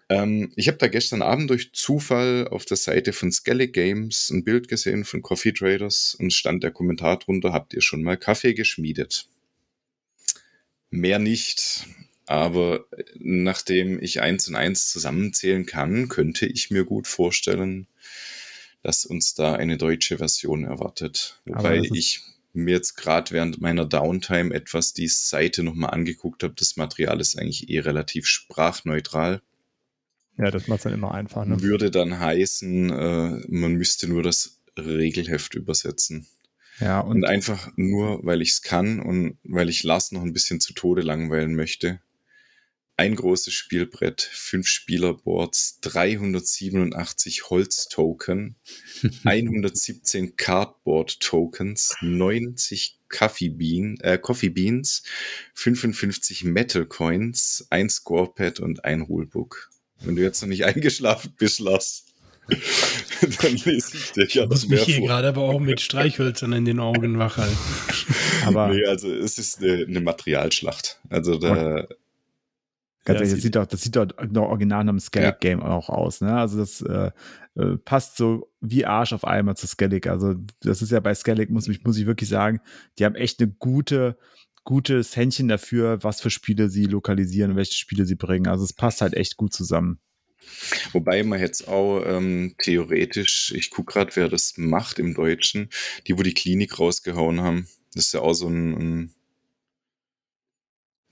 ähm, 0.10 0.52
ich 0.58 0.68
habe 0.68 0.78
da 0.78 0.90
gestern 0.90 1.22
Abend 1.22 1.50
durch 1.50 1.72
Zufall 1.72 2.50
auf 2.50 2.66
der 2.66 2.76
Seite 2.76 3.14
von 3.14 3.32
Skellig 3.32 3.72
Games 3.72 4.30
ein 4.30 4.44
Bild 4.44 4.68
gesehen 4.68 5.06
von 5.06 5.22
Coffee 5.22 5.54
Traders 5.54 6.18
und 6.20 6.34
stand 6.34 6.64
der 6.64 6.72
Kommentar 6.72 7.20
drunter, 7.20 7.54
habt 7.54 7.74
ihr 7.74 7.82
schon 7.82 8.04
mal 8.04 8.18
Kaffee 8.18 8.54
geschmiedet? 8.54 9.30
Mehr 10.90 11.18
nicht. 11.18 11.88
Aber 12.26 12.86
äh, 12.92 13.06
nachdem 13.16 14.04
ich 14.04 14.20
eins 14.20 14.50
und 14.50 14.56
eins 14.56 14.90
zusammenzählen 14.90 15.66
kann, 15.66 16.10
könnte 16.10 16.46
ich 16.46 16.72
mir 16.72 16.84
gut 16.84 17.08
vorstellen, 17.08 17.88
dass 18.84 19.06
uns 19.06 19.34
da 19.34 19.54
eine 19.54 19.78
deutsche 19.78 20.18
Version 20.18 20.66
erwartet. 20.66 21.40
Wobei 21.46 21.78
ich 21.94 22.20
mir 22.54 22.76
jetzt 22.76 22.96
gerade 22.96 23.32
während 23.32 23.62
meiner 23.62 23.86
Downtime 23.86 24.54
etwas 24.54 24.94
die 24.94 25.08
Seite 25.08 25.64
nochmal 25.64 25.92
angeguckt 25.92 26.44
habe. 26.44 26.54
Das 26.56 26.78
Material 26.78 27.20
ist 27.20 27.38
eigentlich 27.38 27.70
eh 27.70 27.80
relativ 27.80 28.26
sprachneutral. 28.26 29.42
Ja, 30.38 30.52
das 30.52 30.68
macht 30.68 30.80
es 30.80 30.84
dann 30.84 30.94
immer 30.94 31.14
einfach. 31.14 31.46
Ne? 31.46 31.62
Würde 31.62 31.92
dann 31.92 32.20
heißen, 32.20 32.90
äh, 32.90 33.42
man 33.50 33.74
müsste 33.74 34.08
nur 34.08 34.24
das 34.24 34.62
Regelheft 34.78 35.56
übersetzen. 35.56 36.28
Ja, 36.80 37.02
und, 37.02 37.18
und 37.18 37.26
einfach 37.26 37.72
nur, 37.76 38.24
weil 38.24 38.42
ich 38.42 38.52
es 38.52 38.62
kann 38.62 39.02
und 39.02 39.38
weil 39.44 39.70
ich 39.70 39.84
Lars 39.84 40.12
noch 40.12 40.22
ein 40.22 40.32
bisschen 40.32 40.62
zu 40.62 40.74
Tode 40.74 41.02
langweilen 41.02 41.56
möchte, 41.56 42.00
ein 43.00 43.16
großes 43.16 43.54
Spielbrett, 43.54 44.22
fünf 44.22 44.68
Spielerboards, 44.68 45.80
387 45.80 47.50
Holztoken, 47.50 48.58
117 49.24 50.36
Cardboard 50.36 51.22
Tokens, 51.22 51.96
90 52.02 53.00
Coffee, 53.08 53.52
Bean, 53.52 53.98
äh, 54.02 54.18
Coffee 54.18 54.50
Beans, 54.50 55.04
55 55.54 56.44
Metal 56.44 56.86
Coins, 56.86 57.66
ein 57.70 57.90
Scorepad 57.90 58.60
und 58.60 58.84
ein 58.84 59.00
Rulebook. 59.00 59.70
Wenn 60.02 60.18
du 60.18 60.22
jetzt 60.22 60.42
noch 60.42 60.50
nicht 60.50 60.66
eingeschlafen 60.66 61.34
bist, 61.38 61.62
Lars, 61.62 62.04
dann 62.50 63.56
lese 63.56 63.96
ich 63.96 64.12
dir 64.12 64.28
ja 64.28 64.46
noch 64.46 64.68
mehr 64.68 64.80
mich 64.80 64.96
hier 64.96 65.08
gerade 65.08 65.30
aber 65.30 65.44
auch 65.44 65.62
mit 65.62 65.80
Streichhölzern 65.80 66.52
in 66.52 66.66
den 66.66 66.82
Augen 66.82 67.18
wach 67.18 67.38
halten. 67.38 67.58
aber 68.44 68.74
nee, 68.74 68.84
also 68.84 69.10
es 69.10 69.38
ist 69.38 69.64
eine, 69.64 69.86
eine 69.86 70.02
Materialschlacht. 70.02 71.00
Also 71.10 71.38
da 71.38 71.88
Ganz 73.06 73.20
ja, 73.20 73.26
ehrlich, 73.26 73.34
das 73.34 73.42
sieht 73.42 73.56
doch, 73.56 73.66
das 73.66 73.82
sieht 73.82 73.96
doch 73.96 74.08
noch 74.30 74.50
original 74.50 74.84
nach 74.84 74.92
einem 74.92 75.00
Skellig 75.00 75.40
Game 75.40 75.60
ja. 75.60 75.68
auch 75.68 75.90
aus. 75.90 76.22
Ne? 76.22 76.36
Also 76.36 76.58
das 76.58 76.82
äh, 76.82 77.12
äh, 77.56 77.78
passt 77.78 78.18
so 78.18 78.52
wie 78.60 78.86
Arsch 78.86 79.14
auf 79.14 79.24
einmal 79.24 79.56
zu 79.56 79.68
Skellig. 79.68 80.08
Also 80.08 80.36
das 80.62 80.82
ist 80.82 80.92
ja 80.92 81.00
bei 81.00 81.16
Skellig, 81.16 81.50
muss 81.50 81.68
ich, 81.68 81.84
muss 81.84 81.98
ich 81.98 82.06
wirklich 82.06 82.30
sagen, 82.30 82.60
die 82.98 83.06
haben 83.06 83.16
echt 83.16 83.42
eine 83.42 83.50
gute, 83.52 84.18
gutes 84.64 85.16
Händchen 85.16 85.48
dafür, 85.48 86.04
was 86.04 86.22
für 86.22 86.30
Spiele 86.30 86.70
sie 86.70 86.86
lokalisieren 86.86 87.52
und 87.52 87.58
welche 87.58 87.74
Spiele 87.74 88.06
sie 88.06 88.16
bringen. 88.16 88.48
Also 88.48 88.66
es 88.66 88.74
passt 88.74 89.02
halt 89.02 89.14
echt 89.14 89.38
gut 89.38 89.54
zusammen. 89.54 90.00
Wobei 90.92 91.24
man 91.24 91.40
jetzt 91.40 91.68
auch 91.68 92.04
ähm, 92.06 92.56
theoretisch, 92.62 93.54
ich 93.56 93.72
gucke 93.72 93.94
gerade, 93.94 94.16
wer 94.16 94.30
das 94.30 94.54
macht 94.58 95.00
im 95.00 95.14
Deutschen, 95.14 95.70
die, 96.08 96.18
wo 96.18 96.24
die 96.24 96.34
Klinik 96.34 96.80
rausgehauen 96.80 97.42
haben. 97.42 97.68
Das 97.94 98.06
ist 98.06 98.14
ja 98.14 98.22
auch 98.22 98.34
so 98.34 98.48
ein, 98.48 98.74
ein 98.74 99.14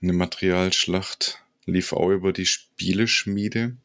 eine 0.00 0.12
Materialschlacht 0.12 1.42
lief 1.72 1.92
auch 1.92 2.10
über 2.10 2.32
die 2.32 2.46
Spieleschmiede. 2.46 3.76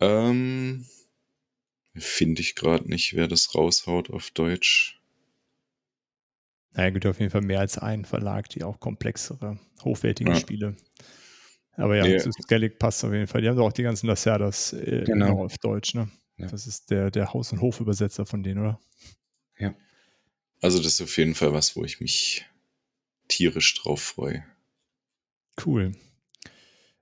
Ähm, 0.00 0.86
Finde 1.96 2.40
ich 2.40 2.54
gerade 2.54 2.88
nicht, 2.88 3.14
wer 3.14 3.28
das 3.28 3.54
raushaut 3.54 4.10
auf 4.10 4.30
Deutsch. 4.30 5.00
Ja, 6.76 6.88
gibt 6.90 7.04
auf 7.06 7.18
jeden 7.18 7.30
Fall 7.32 7.40
mehr 7.42 7.60
als 7.60 7.78
einen 7.78 8.04
Verlag, 8.04 8.48
die 8.50 8.62
auch 8.62 8.78
komplexere, 8.78 9.58
hochwertige 9.84 10.30
Ja. 10.30 10.36
Spiele. 10.36 10.76
Aber 11.72 11.96
ja, 11.96 12.04
Ja. 12.06 12.20
yeah. 12.22 12.32
Skellig 12.42 12.78
passt 12.78 13.04
auf 13.04 13.12
jeden 13.12 13.26
Fall. 13.26 13.42
Die 13.42 13.48
haben 13.48 13.56
doch 13.56 13.66
auch 13.66 13.72
die 13.72 13.82
ganzen 13.82 14.06
Lacerdas 14.06 14.72
äh, 14.72 15.02
Genau. 15.04 15.26
genau 15.26 15.44
auf 15.44 15.58
Deutsch, 15.58 15.94
ne? 15.94 16.10
Ja. 16.36 16.46
Das 16.46 16.66
ist 16.66 16.90
der, 16.90 17.10
der 17.10 17.32
Haus- 17.34 17.52
und 17.52 17.60
Hofübersetzer 17.60 18.24
von 18.24 18.42
denen, 18.42 18.60
oder? 18.60 18.80
Also 20.62 20.76
das 20.76 20.92
ist 20.92 21.00
auf 21.00 21.16
jeden 21.16 21.34
Fall 21.34 21.54
was, 21.54 21.74
wo 21.74 21.84
ich 21.84 22.00
mich 22.00 22.44
tierisch 23.28 23.74
drauf 23.80 24.02
freue. 24.02 24.44
Cool. 25.64 25.92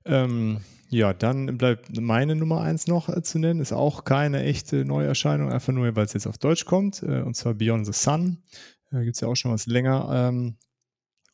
Ähm, 0.05 0.61
ja, 0.91 1.13
dann 1.13 1.59
bleibt 1.59 2.01
meine 2.01 2.35
Nummer 2.35 2.63
eins 2.63 2.87
noch 2.87 3.09
äh, 3.09 3.23
zu 3.23 3.39
nennen. 3.39 3.61
Ist 3.61 3.73
auch 3.73 4.05
keine 4.05 4.43
echte 4.43 4.85
Neuerscheinung, 4.85 5.53
einfach 5.53 5.73
nur, 5.73 5.95
weil 5.97 6.07
es 6.07 6.15
jetzt 6.15 6.27
auf 6.27 6.39
Deutsch 6.39 6.65
kommt. 6.65 7.03
Äh, 7.03 7.21
und 7.21 7.35
zwar 7.35 7.55
Beyond 7.55 7.87
the 7.87 7.93
Sun. 7.93 8.43
Äh, 8.91 9.05
Gibt 9.05 9.17
es 9.17 9.21
ja 9.21 9.29
auch 9.29 9.35
schon 9.35 9.53
was 9.53 9.67
länger 9.67 10.31
ähm, 10.31 10.57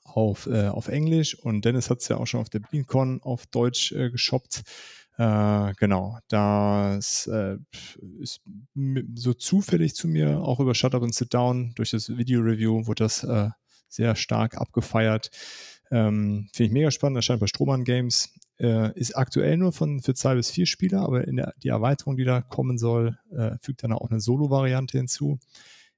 auf, 0.02 0.46
äh, 0.46 0.66
auf 0.68 0.88
Englisch. 0.88 1.38
Und 1.38 1.64
Dennis 1.64 1.88
hat 1.88 2.00
es 2.00 2.08
ja 2.08 2.16
auch 2.16 2.26
schon 2.26 2.40
auf 2.40 2.50
der 2.50 2.60
BeanCon 2.60 3.22
auf 3.22 3.46
Deutsch 3.46 3.92
äh, 3.92 4.10
geshoppt. 4.10 4.62
Äh, 5.18 5.72
genau, 5.74 6.18
das 6.26 7.28
äh, 7.28 7.56
ist 8.18 8.40
so 9.14 9.34
zufällig 9.34 9.94
zu 9.94 10.08
mir 10.08 10.40
auch 10.40 10.58
über 10.58 10.74
Shut 10.74 10.96
Up 10.96 11.02
and 11.04 11.14
Sit 11.14 11.32
Down 11.32 11.72
durch 11.76 11.92
das 11.92 12.08
Video-Review 12.08 12.86
wurde 12.86 13.04
das 13.04 13.24
sehr 13.88 14.16
stark 14.16 14.56
abgefeiert. 14.56 15.30
Ähm, 15.90 16.48
Finde 16.52 16.66
ich 16.66 16.72
mega 16.72 16.90
spannend, 16.90 17.16
erscheint 17.16 17.40
bei 17.40 17.46
Strohmann 17.46 17.84
Games. 17.84 18.32
Äh, 18.58 18.98
ist 18.98 19.16
aktuell 19.16 19.56
nur 19.56 19.72
von 19.72 20.00
für 20.00 20.14
zwei 20.14 20.34
bis 20.34 20.50
vier 20.50 20.66
Spieler, 20.66 21.02
aber 21.02 21.26
in 21.26 21.36
der 21.36 21.54
die 21.62 21.68
Erweiterung, 21.68 22.16
die 22.16 22.24
da 22.24 22.40
kommen 22.40 22.78
soll, 22.78 23.18
äh, 23.30 23.56
fügt 23.60 23.82
dann 23.82 23.92
auch 23.92 24.10
eine 24.10 24.20
Solo-Variante 24.20 24.96
hinzu. 24.96 25.38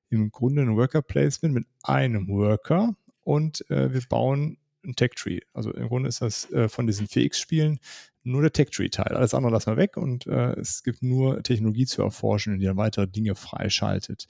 Im 0.09 0.31
Grunde 0.31 0.63
ein 0.63 0.77
Worker-Placement 0.77 1.55
mit 1.55 1.67
einem 1.83 2.29
Worker 2.29 2.97
und 3.25 3.69
äh, 3.71 3.93
wir 3.93 4.01
bauen 4.09 4.59
ein 4.85 4.95
Tech-Tree. 4.95 5.41
Also 5.53 5.73
im 5.73 5.89
Grunde 5.89 6.09
ist 6.09 6.23
das 6.23 6.51
äh, 6.53 6.69
von 6.69 6.87
diesen 6.87 7.09
4X-Spielen 7.09 7.81
nur 8.23 8.43
der 8.43 8.53
Tech-Tree-Teil. 8.53 9.17
Alles 9.17 9.35
andere 9.35 9.53
lassen 9.53 9.73
wir 9.73 9.77
weg 9.77 9.97
und 9.97 10.27
äh, 10.27 10.53
es 10.59 10.83
gibt 10.83 11.03
nur 11.03 11.43
Technologie 11.43 11.87
zu 11.87 12.03
erforschen, 12.03 12.59
die 12.59 12.67
dann 12.67 12.77
weitere 12.77 13.07
Dinge 13.07 13.35
freischaltet. 13.35 14.27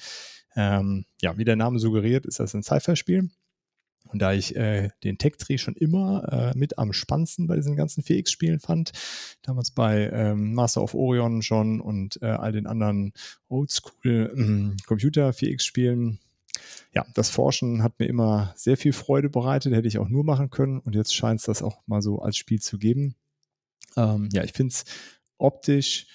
Ähm, 0.55 1.05
ja, 1.21 1.37
wie 1.39 1.45
der 1.45 1.57
Name 1.57 1.79
suggeriert, 1.79 2.27
ist 2.27 2.41
das 2.41 2.55
ein 2.55 2.63
Sci-Fi-Spiel. 2.63 3.31
Und 4.13 4.21
da 4.21 4.33
ich 4.33 4.57
äh, 4.57 4.91
den 5.05 5.19
Tech-Tree 5.19 5.59
schon 5.59 5.75
immer 5.75 6.53
äh, 6.55 6.59
mit 6.59 6.79
am 6.79 6.93
spannendsten 6.93 7.47
bei 7.47 7.57
diesen 7.57 7.77
ganzen 7.77 8.03
4X-Spielen 8.03 8.61
fand, 8.61 8.93
damals 9.43 9.71
bei 9.71 10.11
ähm, 10.13 10.55
Master 10.55 10.83
of 10.83 10.95
Orion 10.95 11.43
schon 11.43 11.81
und 11.81 12.21
äh, 12.23 12.27
all 12.27 12.53
den 12.53 12.67
anderen 12.67 13.13
Oldschool 13.49 14.33
ähm, 14.37 14.77
Computer 14.87 15.31
4X-Spielen, 15.31 16.21
ja, 16.93 17.05
das 17.15 17.31
Forschen 17.31 17.83
hat 17.83 17.99
mir 17.99 18.07
immer 18.07 18.55
sehr 18.57 18.77
viel 18.77 18.93
Freude 18.93 19.29
bereitet, 19.29 19.75
hätte 19.75 19.89
ich 19.89 19.99
auch 19.99 20.09
nur 20.09 20.25
machen 20.25 20.51
können 20.51 20.81
und 20.81 20.95
jetzt 20.95 21.15
scheint 21.15 21.41
es 21.41 21.47
das 21.47 21.63
auch 21.63 21.83
mal 21.87 22.03
so 22.03 22.21
als 22.21 22.37
Spiel 22.37 22.61
zu 22.61 22.79
geben. 22.79 23.15
Ähm, 23.97 24.29
ja, 24.33 24.45
ich 24.45 24.53
finde 24.53 24.73
es 24.73 24.85
optisch 25.39 26.07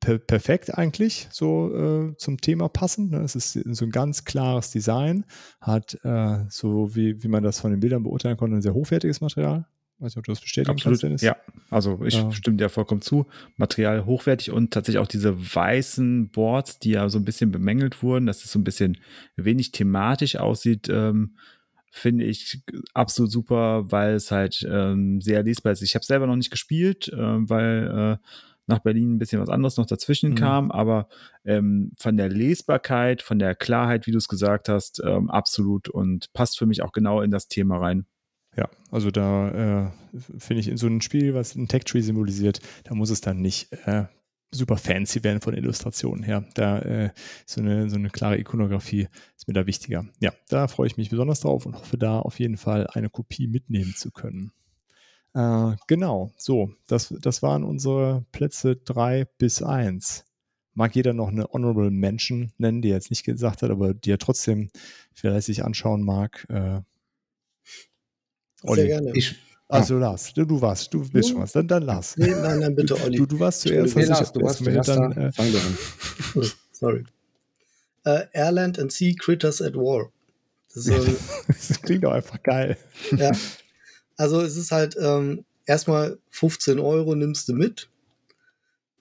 per 0.00 0.18
perfekt 0.18 0.76
eigentlich 0.78 1.28
so 1.32 1.74
äh, 1.74 2.16
zum 2.16 2.40
Thema 2.40 2.68
passend. 2.68 3.10
Ne? 3.10 3.18
Es 3.22 3.34
ist 3.34 3.52
so 3.52 3.84
ein 3.84 3.90
ganz 3.90 4.24
klares 4.24 4.70
Design, 4.70 5.24
hat 5.60 5.98
äh, 6.04 6.44
so 6.48 6.94
wie, 6.94 7.22
wie 7.22 7.28
man 7.28 7.42
das 7.42 7.60
von 7.60 7.70
den 7.72 7.80
Bildern 7.80 8.02
beurteilen 8.04 8.36
konnte, 8.36 8.56
ein 8.56 8.62
sehr 8.62 8.74
hochwertiges 8.74 9.20
Material. 9.20 9.66
Weiß 9.98 10.12
nicht, 10.14 10.18
ob 10.18 10.24
du 10.24 10.32
das 10.32 10.40
bestätigen 10.40 10.72
Absolut, 10.72 11.00
kannst, 11.00 11.02
Dennis. 11.04 11.22
ja. 11.22 11.36
Also 11.70 12.00
ich 12.04 12.14
Ja. 12.14 12.30
stimme 12.32 12.56
dir 12.56 12.68
vollkommen 12.68 13.02
zu. 13.02 13.26
Material 13.56 14.04
hochwertig 14.04 14.50
und 14.50 14.72
tatsächlich 14.72 15.00
auch 15.00 15.06
diese 15.06 15.36
weißen 15.54 16.30
Boards, 16.30 16.78
die 16.80 16.90
ja 16.90 17.08
so 17.08 17.18
ein 17.18 17.24
bisschen 17.24 17.52
bemängelt 17.52 18.02
wurden, 18.02 18.26
dass 18.26 18.44
es 18.44 18.50
so 18.52 18.58
ein 18.58 18.64
bisschen 18.64 18.98
wenig 19.36 19.70
thematisch 19.72 20.36
aussieht, 20.36 20.88
ähm, 20.88 21.36
finde 21.94 22.24
ich 22.24 22.62
absolut 22.94 23.30
super, 23.30 23.90
weil 23.92 24.14
es 24.14 24.30
halt 24.30 24.66
ähm, 24.68 25.20
sehr 25.20 25.42
lesbar 25.42 25.72
ist. 25.72 25.82
Ich 25.82 25.94
habe 25.94 26.04
selber 26.04 26.26
noch 26.26 26.36
nicht 26.36 26.50
gespielt, 26.50 27.08
äh, 27.08 27.16
weil 27.48 28.18
äh, 28.20 28.26
nach 28.66 28.80
Berlin 28.80 29.14
ein 29.14 29.18
bisschen 29.18 29.40
was 29.40 29.48
anderes 29.48 29.76
noch 29.76 29.86
dazwischen 29.86 30.30
Mhm. 30.30 30.34
kam, 30.36 30.70
aber 30.70 31.08
ähm, 31.44 31.92
von 31.98 32.16
der 32.16 32.28
Lesbarkeit, 32.28 33.22
von 33.22 33.38
der 33.38 33.54
Klarheit, 33.54 34.06
wie 34.06 34.12
du 34.12 34.18
es 34.18 34.28
gesagt 34.28 34.68
hast, 34.68 35.02
ähm, 35.04 35.30
absolut 35.30 35.88
und 35.88 36.32
passt 36.32 36.58
für 36.58 36.66
mich 36.66 36.82
auch 36.82 36.92
genau 36.92 37.20
in 37.20 37.30
das 37.30 37.48
Thema 37.48 37.78
rein. 37.78 38.06
Ja, 38.56 38.68
also 38.90 39.10
da 39.10 39.86
äh, 39.86 39.90
finde 40.38 40.60
ich 40.60 40.68
in 40.68 40.76
so 40.76 40.86
einem 40.86 41.00
Spiel, 41.00 41.34
was 41.34 41.54
ein 41.54 41.68
Tech-Tree 41.68 42.02
symbolisiert, 42.02 42.60
da 42.84 42.94
muss 42.94 43.10
es 43.10 43.22
dann 43.22 43.40
nicht 43.40 43.72
äh, 43.86 44.04
super 44.50 44.76
fancy 44.76 45.24
werden 45.24 45.40
von 45.40 45.54
Illustrationen 45.54 46.22
her. 46.22 46.44
Da 46.54 46.78
äh, 46.80 47.10
so, 47.46 47.62
eine, 47.62 47.88
so 47.88 47.96
eine 47.96 48.10
klare 48.10 48.38
Ikonografie 48.38 49.08
ist 49.36 49.48
mir 49.48 49.54
da 49.54 49.66
wichtiger. 49.66 50.04
Ja, 50.20 50.32
da 50.48 50.68
freue 50.68 50.86
ich 50.86 50.98
mich 50.98 51.08
besonders 51.08 51.40
drauf 51.40 51.64
und 51.64 51.74
hoffe 51.76 51.96
da 51.96 52.18
auf 52.18 52.38
jeden 52.38 52.58
Fall 52.58 52.86
eine 52.88 53.08
Kopie 53.08 53.46
mitnehmen 53.46 53.94
zu 53.96 54.10
können. 54.10 54.52
Äh, 55.34 55.76
genau, 55.86 56.32
so, 56.36 56.72
das, 56.86 57.14
das 57.20 57.42
waren 57.42 57.64
unsere 57.64 58.24
Plätze 58.32 58.76
3 58.76 59.26
bis 59.38 59.62
1. 59.62 60.24
Mag 60.74 60.94
jeder 60.94 61.12
noch 61.12 61.28
eine 61.28 61.44
Honorable 61.52 61.90
Mention 61.90 62.52
nennen, 62.58 62.82
die 62.82 62.88
er 62.90 62.96
jetzt 62.96 63.10
nicht 63.10 63.24
gesagt 63.24 63.62
hat, 63.62 63.70
aber 63.70 63.94
die 63.94 64.10
er 64.10 64.18
trotzdem 64.18 64.70
vielleicht 65.14 65.46
sich 65.46 65.64
anschauen 65.64 66.02
mag. 66.02 66.46
Äh, 66.48 66.80
Olli. 68.62 68.80
Sehr 68.82 68.86
gerne. 68.86 69.12
Ich, 69.14 69.36
Also 69.68 69.98
Lars, 69.98 70.32
du, 70.34 70.44
du 70.44 70.60
warst, 70.60 70.92
du 70.94 71.08
bist 71.10 71.30
schon 71.30 71.40
was. 71.40 71.52
Dann, 71.52 71.66
dann 71.68 71.82
Lars. 71.82 72.16
Nee, 72.16 72.30
nein, 72.30 72.60
nein, 72.60 72.74
bitte, 72.74 72.94
Olli. 73.02 73.16
Du, 73.16 73.26
du 73.26 73.38
warst 73.40 73.62
zuerst. 73.62 73.96
nee, 73.96 74.04
Lars, 74.04 74.32
du 74.32 74.40
warst 74.40 74.62
zuerst 74.64 74.88
dann, 74.88 75.10
da. 75.12 75.28
äh, 75.28 75.32
Fang 75.32 75.50
du 75.52 75.58
an. 75.58 76.50
Sorry. 76.72 77.04
Äh, 78.04 78.26
Airland 78.32 78.78
and 78.78 78.92
Sea 78.92 79.14
Critters 79.14 79.60
at 79.62 79.74
War. 79.74 80.10
So 80.68 80.92
das 81.48 81.80
klingt 81.82 82.04
doch 82.04 82.12
einfach 82.12 82.42
geil. 82.42 82.76
ja. 83.16 83.32
Also 84.22 84.40
es 84.40 84.56
ist 84.56 84.70
halt 84.70 84.96
ähm, 85.00 85.44
erstmal 85.66 86.16
15 86.30 86.78
Euro 86.78 87.16
nimmst 87.16 87.48
du 87.48 87.54
mit. 87.54 87.88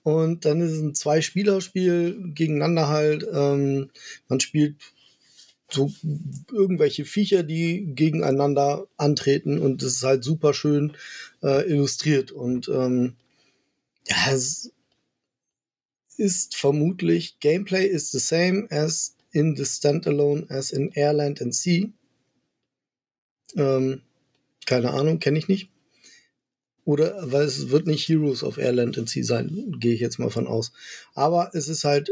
Und 0.02 0.46
dann 0.46 0.62
ist 0.62 0.72
es 0.72 0.82
ein 0.82 0.96
Zwei-Spieler-Spiel 0.96 2.34
gegeneinander 2.34 2.88
halt. 2.88 3.28
Ähm, 3.32 3.92
man 4.30 4.40
spielt 4.40 4.78
so 5.70 5.94
irgendwelche 6.52 7.06
Viecher, 7.06 7.44
die 7.44 7.94
gegeneinander 7.94 8.88
antreten 8.98 9.60
und 9.60 9.84
es 9.84 9.98
ist 9.98 10.04
halt 10.04 10.24
super 10.24 10.56
schön 10.56 10.98
äh, 11.44 11.70
illustriert. 11.70 12.32
Und 12.32 12.68
ähm, 12.70 13.14
ja, 14.08 14.34
es 14.34 14.72
ist 16.18 16.56
vermutlich 16.56 17.40
Gameplay 17.40 17.86
is 17.86 18.10
the 18.10 18.18
same 18.18 18.66
as 18.72 19.16
in 19.34 19.56
the 19.56 19.66
standalone 19.66 20.50
as 20.50 20.72
in 20.72 20.92
Airland 20.94 21.44
and 21.44 21.54
Sea. 21.54 21.94
Ähm, 23.56 24.02
keine 24.66 24.92
Ahnung, 24.92 25.20
kenne 25.20 25.40
ich 25.40 25.48
nicht. 25.48 25.70
Oder, 26.84 27.32
weil 27.32 27.46
es 27.46 27.70
wird 27.70 27.88
nicht 27.88 28.08
Heroes 28.08 28.44
of 28.44 28.58
Airland 28.58 28.98
and 28.98 29.10
Sea 29.10 29.24
sein, 29.24 29.76
gehe 29.80 29.94
ich 29.94 30.00
jetzt 30.00 30.18
mal 30.18 30.32
von 30.32 30.48
aus. 30.48 30.72
Aber 31.14 31.52
es 31.54 31.68
ist 31.68 31.84
halt 31.84 32.12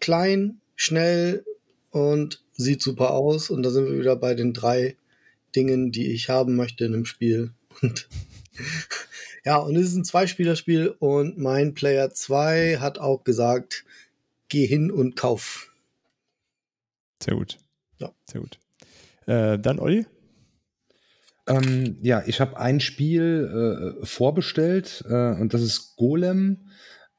klein, 0.00 0.60
schnell 0.76 1.44
und 1.90 2.42
sieht 2.52 2.82
super 2.82 3.12
aus. 3.12 3.50
Und 3.50 3.62
da 3.62 3.70
sind 3.70 3.86
wir 3.86 3.98
wieder 3.98 4.16
bei 4.16 4.34
den 4.34 4.52
drei 4.52 4.96
Dingen, 5.56 5.90
die 5.90 6.12
ich 6.12 6.28
haben 6.28 6.56
möchte 6.56 6.84
in 6.84 6.94
einem 6.94 7.06
Spiel. 7.06 7.52
Und 7.80 8.08
ja, 9.44 9.56
und 9.56 9.76
es 9.76 9.88
ist 9.88 9.94
ein 9.94 10.04
Zweispielerspiel 10.04 10.88
und 10.98 11.38
mein 11.38 11.72
Player 11.72 12.10
2 12.10 12.78
hat 12.80 12.98
auch 12.98 13.22
gesagt, 13.24 13.84
geh 14.48 14.66
hin 14.66 14.90
und 14.90 15.16
kauf. 15.16 15.72
Sehr 17.22 17.34
gut. 17.34 17.56
Ja. 17.98 18.12
Sehr 18.26 18.40
gut. 18.40 18.58
Äh, 19.26 19.58
dann 19.58 19.78
Olli? 19.78 20.06
Ähm, 21.48 21.96
ja, 22.02 22.22
ich 22.26 22.40
habe 22.40 22.58
ein 22.58 22.80
Spiel 22.80 23.96
äh, 24.02 24.06
vorbestellt 24.06 25.04
äh, 25.08 25.32
und 25.32 25.54
das 25.54 25.62
ist 25.62 25.96
Golem. 25.96 26.68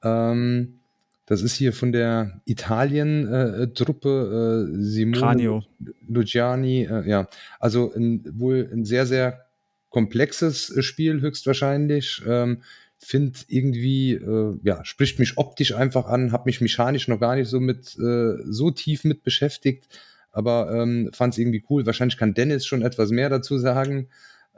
Ähm, 0.04 0.82
das 1.26 1.42
ist 1.42 1.56
hier 1.56 1.74
von 1.74 1.92
der 1.92 2.42
Italien-Truppe 2.46 4.68
äh, 4.68 4.82
Simone 4.82 5.20
Cranio. 5.20 5.64
Luciani. 6.08 6.86
Äh, 6.86 7.08
ja, 7.08 7.28
also 7.60 7.94
ein, 7.94 8.24
wohl 8.34 8.70
ein 8.72 8.86
sehr, 8.86 9.06
sehr 9.06 9.46
komplexes 9.90 10.76
äh, 10.76 10.82
Spiel 10.82 11.22
höchstwahrscheinlich. 11.22 12.24
Ähm, 12.28 12.64
Find 13.02 13.46
irgendwie, 13.48 14.16
äh, 14.16 14.60
ja, 14.64 14.84
spricht 14.84 15.20
mich 15.20 15.38
optisch 15.38 15.74
einfach 15.74 16.08
an, 16.08 16.34
habe 16.34 16.48
mich 16.48 16.60
mechanisch 16.60 17.08
noch 17.08 17.22
gar 17.22 17.38
nicht 17.38 17.48
so 17.48 17.62
mit 17.62 17.98
äh, 17.98 18.34
so 18.44 18.72
tief 18.72 19.06
mit 19.06 19.24
beschäftigt, 19.24 19.88
aber 20.32 20.72
ähm, 20.72 21.10
fand 21.14 21.34
es 21.34 21.38
irgendwie 21.38 21.64
cool. 21.70 21.86
Wahrscheinlich 21.86 22.18
kann 22.18 22.34
Dennis 22.34 22.66
schon 22.66 22.82
etwas 22.82 23.10
mehr 23.10 23.30
dazu 23.30 23.58
sagen. 23.58 24.10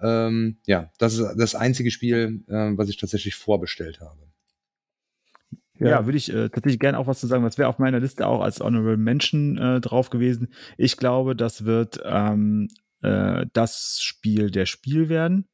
Ähm, 0.02 0.58
ja, 0.66 0.90
das 0.98 1.14
ist 1.14 1.36
das 1.38 1.56
einzige 1.56 1.92
Spiel, 1.92 2.44
äh, 2.48 2.72
was 2.76 2.90
ich 2.90 2.98
tatsächlich 2.98 3.36
vorbestellt 3.36 4.00
habe. 4.02 4.32
Ja, 5.90 6.06
würde 6.06 6.18
ich 6.18 6.32
äh, 6.32 6.50
tatsächlich 6.50 6.80
gerne 6.80 7.00
auch 7.00 7.08
was 7.08 7.20
zu 7.20 7.28
sagen. 7.28 7.44
Das 7.44 7.58
wäre 7.58 7.70
auf 7.70 7.80
meiner 7.80 8.00
Liste 8.00 8.28
auch 8.28 8.42
als 8.42 8.60
Honorable 8.60 8.98
Mention 8.98 9.58
äh, 9.58 9.82
drauf 9.82 10.12
gewesen. 10.12 10.50
Ich 10.78 10.98
glaube, 10.98 11.36
das 11.36 11.66
wird 11.66 12.00
ähm, 12.06 12.68
äh, 13.02 13.48
das 13.54 14.00
Spiel 14.02 14.52
der 14.52 14.68
Spiel 14.68 15.10
werden, 15.10 15.48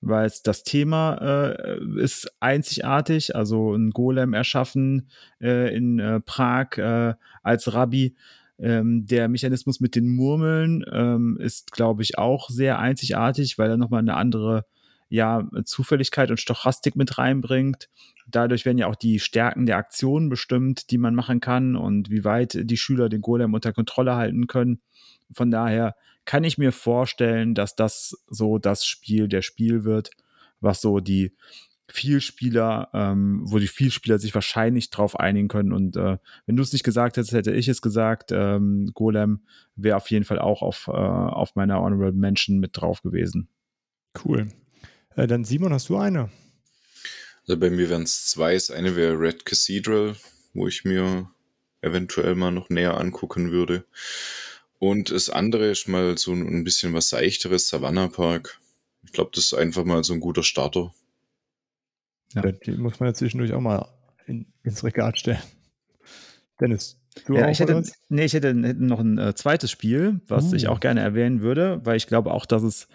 weil 0.00 0.26
es 0.26 0.42
das 0.42 0.64
Thema 0.64 1.14
äh, 1.20 1.78
ist 2.02 2.28
einzigartig. 2.40 3.36
Also 3.36 3.72
ein 3.72 3.90
Golem 3.90 4.34
erschaffen 4.34 5.10
äh, 5.40 5.74
in 5.74 6.00
äh, 6.00 6.20
Prag 6.20 6.76
äh, 6.78 7.14
als 7.44 7.72
Rabbi. 7.72 8.16
Ähm, 8.58 9.06
der 9.06 9.28
Mechanismus 9.28 9.80
mit 9.80 9.94
den 9.94 10.08
Murmeln 10.08 10.84
ähm, 10.92 11.36
ist, 11.40 11.72
glaube 11.72 12.02
ich, 12.02 12.18
auch 12.18 12.50
sehr 12.50 12.78
einzigartig, 12.78 13.58
weil 13.58 13.70
er 13.70 13.76
nochmal 13.76 14.00
eine 14.00 14.14
andere 14.14 14.64
ja, 15.08 15.48
Zufälligkeit 15.64 16.30
und 16.30 16.40
Stochastik 16.40 16.96
mit 16.96 17.18
reinbringt. 17.18 17.88
Dadurch 18.26 18.66
werden 18.66 18.78
ja 18.78 18.88
auch 18.88 18.96
die 18.96 19.20
Stärken 19.20 19.64
der 19.64 19.78
Aktionen 19.78 20.28
bestimmt, 20.28 20.90
die 20.90 20.98
man 20.98 21.14
machen 21.14 21.40
kann 21.40 21.76
und 21.76 22.10
wie 22.10 22.24
weit 22.24 22.58
die 22.62 22.76
Schüler 22.76 23.08
den 23.08 23.22
Golem 23.22 23.54
unter 23.54 23.72
Kontrolle 23.72 24.16
halten 24.16 24.46
können. 24.46 24.82
Von 25.32 25.50
daher 25.50 25.94
kann 26.24 26.44
ich 26.44 26.58
mir 26.58 26.72
vorstellen, 26.72 27.54
dass 27.54 27.74
das 27.74 28.22
so 28.26 28.58
das 28.58 28.84
Spiel 28.84 29.28
der 29.28 29.40
Spiel 29.40 29.84
wird, 29.84 30.10
was 30.60 30.82
so 30.82 31.00
die 31.00 31.32
Vielspieler, 31.90 32.90
ähm, 32.92 33.40
wo 33.44 33.58
die 33.58 33.66
Vielspieler 33.66 34.18
sich 34.18 34.34
wahrscheinlich 34.34 34.90
drauf 34.90 35.18
einigen 35.18 35.48
können. 35.48 35.72
Und 35.72 35.96
äh, 35.96 36.18
wenn 36.46 36.56
du 36.56 36.62
es 36.62 36.72
nicht 36.72 36.84
gesagt 36.84 37.16
hättest, 37.16 37.32
hätte 37.32 37.54
ich 37.54 37.68
es 37.68 37.80
gesagt. 37.80 38.30
Ähm, 38.30 38.90
Golem 38.94 39.40
wäre 39.74 39.96
auf 39.96 40.10
jeden 40.10 40.24
Fall 40.24 40.38
auch 40.38 40.60
auf, 40.60 40.88
äh, 40.88 40.90
auf 40.90 41.54
meiner 41.54 41.80
Honorable 41.80 42.12
Mention 42.12 42.58
mit 42.58 42.76
drauf 42.76 43.02
gewesen. 43.02 43.48
Cool. 44.24 44.48
Äh, 45.16 45.26
dann 45.26 45.44
Simon, 45.44 45.72
hast 45.72 45.88
du 45.88 45.96
eine? 45.96 46.30
Also 47.46 47.58
bei 47.58 47.70
mir 47.70 47.88
wären 47.88 48.02
es 48.02 48.26
zwei. 48.26 48.54
Das 48.54 48.70
eine 48.70 48.94
wäre 48.94 49.18
Red 49.18 49.46
Cathedral, 49.46 50.14
wo 50.52 50.68
ich 50.68 50.84
mir 50.84 51.30
eventuell 51.80 52.34
mal 52.34 52.50
noch 52.50 52.68
näher 52.68 52.98
angucken 52.98 53.50
würde. 53.50 53.84
Und 54.78 55.10
das 55.10 55.30
andere 55.30 55.70
ist 55.70 55.88
mal 55.88 56.18
so 56.18 56.32
ein 56.32 56.64
bisschen 56.64 56.92
was 56.92 57.08
seichteres, 57.08 57.68
Savannah 57.68 58.08
Park. 58.08 58.60
Ich 59.04 59.12
glaube, 59.12 59.30
das 59.34 59.44
ist 59.44 59.54
einfach 59.54 59.84
mal 59.84 60.04
so 60.04 60.12
ein 60.12 60.20
guter 60.20 60.42
Starter. 60.42 60.92
Ja. 62.34 62.42
Die 62.42 62.72
muss 62.72 63.00
man 63.00 63.08
ja 63.08 63.14
zwischendurch 63.14 63.52
auch 63.52 63.60
mal 63.60 63.88
in, 64.26 64.46
ins 64.62 64.84
Regal 64.84 65.14
stellen. 65.16 65.42
Dennis, 66.60 67.00
du 67.26 67.36
ja, 67.36 67.46
auch 67.46 67.50
ich 67.50 67.60
hätte, 67.60 67.82
nee, 68.08 68.24
ich 68.24 68.34
hätte, 68.34 68.48
hätte 68.48 68.84
noch 68.84 69.00
ein 69.00 69.18
äh, 69.18 69.34
zweites 69.34 69.70
Spiel, 69.70 70.20
was 70.26 70.52
uh. 70.52 70.56
ich 70.56 70.68
auch 70.68 70.80
gerne 70.80 71.00
erwähnen 71.00 71.40
würde, 71.40 71.80
weil 71.84 71.96
ich 71.96 72.06
glaube 72.06 72.32
auch, 72.32 72.46
dass 72.46 72.62
es 72.62 72.88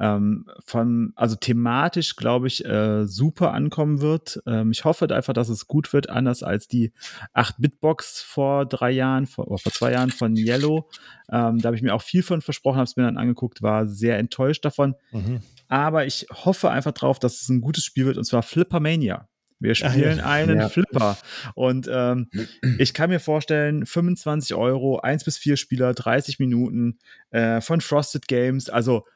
ähm, 0.00 0.46
von, 0.64 1.12
also 1.16 1.36
thematisch, 1.36 2.16
glaube 2.16 2.46
ich, 2.46 2.64
äh, 2.64 3.06
super 3.06 3.52
ankommen 3.52 4.00
wird. 4.00 4.40
Ähm, 4.46 4.70
ich 4.70 4.84
hoffe 4.84 5.14
einfach, 5.14 5.32
dass 5.32 5.48
es 5.48 5.66
gut 5.66 5.92
wird, 5.92 6.08
anders 6.08 6.42
als 6.42 6.68
die 6.68 6.92
8-Bit-Box 7.34 8.22
vor 8.22 8.66
drei 8.66 8.90
Jahren, 8.90 9.26
vor, 9.26 9.46
vor 9.58 9.72
zwei 9.72 9.92
Jahren 9.92 10.10
von 10.10 10.36
Yellow. 10.36 10.88
Ähm, 11.30 11.58
da 11.58 11.66
habe 11.66 11.76
ich 11.76 11.82
mir 11.82 11.94
auch 11.94 12.02
viel 12.02 12.22
von 12.22 12.40
versprochen, 12.40 12.76
habe 12.76 12.84
es 12.84 12.96
mir 12.96 13.04
dann 13.04 13.18
angeguckt, 13.18 13.62
war 13.62 13.86
sehr 13.86 14.18
enttäuscht 14.18 14.64
davon. 14.64 14.94
Mhm. 15.10 15.40
Aber 15.68 16.06
ich 16.06 16.26
hoffe 16.30 16.70
einfach 16.70 16.92
drauf, 16.92 17.18
dass 17.18 17.42
es 17.42 17.48
ein 17.48 17.60
gutes 17.60 17.84
Spiel 17.84 18.06
wird, 18.06 18.18
und 18.18 18.24
zwar 18.24 18.42
Flippermania. 18.42 19.28
Wir 19.62 19.76
spielen 19.76 20.18
ja. 20.18 20.26
einen 20.26 20.58
ja. 20.58 20.68
Flipper. 20.68 21.16
Und 21.54 21.88
ähm, 21.90 22.28
ich 22.78 22.94
kann 22.94 23.10
mir 23.10 23.20
vorstellen, 23.20 23.86
25 23.86 24.56
Euro, 24.56 24.98
1 24.98 25.24
bis 25.24 25.38
4 25.38 25.56
Spieler, 25.56 25.94
30 25.94 26.40
Minuten 26.40 26.98
äh, 27.30 27.60
von 27.60 27.80
Frosted 27.80 28.26
Games. 28.26 28.68
Also 28.68 29.06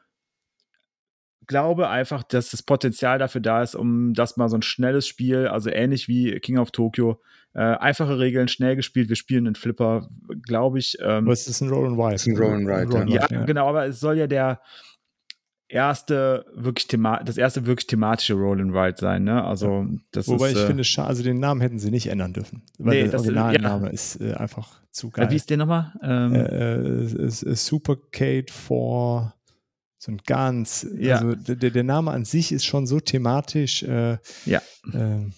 glaube 1.47 1.89
einfach, 1.89 2.23
dass 2.23 2.51
das 2.51 2.61
Potenzial 2.61 3.19
dafür 3.19 3.41
da 3.41 3.63
ist, 3.63 3.75
um 3.75 4.13
das 4.13 4.37
mal 4.37 4.49
so 4.49 4.57
ein 4.57 4.61
schnelles 4.61 5.07
Spiel, 5.07 5.47
also 5.47 5.69
ähnlich 5.69 6.07
wie 6.07 6.39
King 6.39 6.57
of 6.57 6.71
Tokyo, 6.71 7.21
äh, 7.53 7.61
einfache 7.61 8.19
Regeln, 8.19 8.47
schnell 8.47 8.75
gespielt, 8.75 9.09
wir 9.09 9.15
spielen 9.15 9.47
einen 9.47 9.55
Flipper, 9.55 10.09
glaube 10.43 10.79
ich. 10.79 10.97
Ähm, 11.01 11.25
Was 11.25 11.47
ist 11.47 11.61
ein 11.61 11.69
Roll 11.69 11.87
and 11.87 11.97
Ride? 11.97 12.15
Ist 12.15 12.27
ein 12.27 12.37
Roll 12.37 12.53
and 12.53 12.67
Ride, 12.67 13.11
ja. 13.11 13.27
ja. 13.29 13.45
genau, 13.45 13.67
aber 13.67 13.87
es 13.87 13.99
soll 13.99 14.17
ja 14.17 14.27
der 14.27 14.61
erste 15.69 16.45
wirklich 16.55 16.87
thema 16.87 17.21
das 17.23 17.37
erste 17.37 17.65
wirklich 17.65 17.87
thematische 17.87 18.33
Roll 18.35 18.61
and 18.61 18.73
Ride 18.73 18.97
sein, 18.97 19.23
ne? 19.23 19.43
Also 19.43 19.85
das 20.11 20.27
Wobei 20.27 20.51
ist, 20.51 20.57
ich 20.57 20.63
äh, 20.63 20.67
finde, 20.67 20.83
also 21.07 21.23
den 21.23 21.39
Namen 21.39 21.61
hätten 21.61 21.79
sie 21.79 21.91
nicht 21.91 22.07
ändern 22.07 22.33
dürfen, 22.33 22.63
weil 22.77 23.03
nee, 23.03 23.09
der 23.09 23.19
Originalname 23.19 23.87
ja. 23.87 23.91
ist 23.91 24.21
äh, 24.21 24.33
einfach 24.33 24.81
zu 24.91 25.09
geil. 25.09 25.27
Äh, 25.27 25.31
wie 25.31 25.35
ist 25.35 25.49
der 25.49 25.57
nochmal? 25.57 25.93
Ähm, 26.01 26.33
äh, 26.35 27.55
Supercade 27.55 28.45
for 28.49 29.33
so 29.97 30.11
ein 30.11 30.19
ganz, 30.25 30.87
ja. 30.97 31.17
also 31.17 31.35
der, 31.35 31.71
der 31.71 31.83
Name 31.83 32.11
an 32.11 32.25
sich 32.25 32.51
ist 32.51 32.65
schon 32.65 32.85
so 32.85 32.99
thematisch. 32.99 33.83
Äh, 33.83 34.17
ja. 34.45 34.61
Äh, 34.93 35.29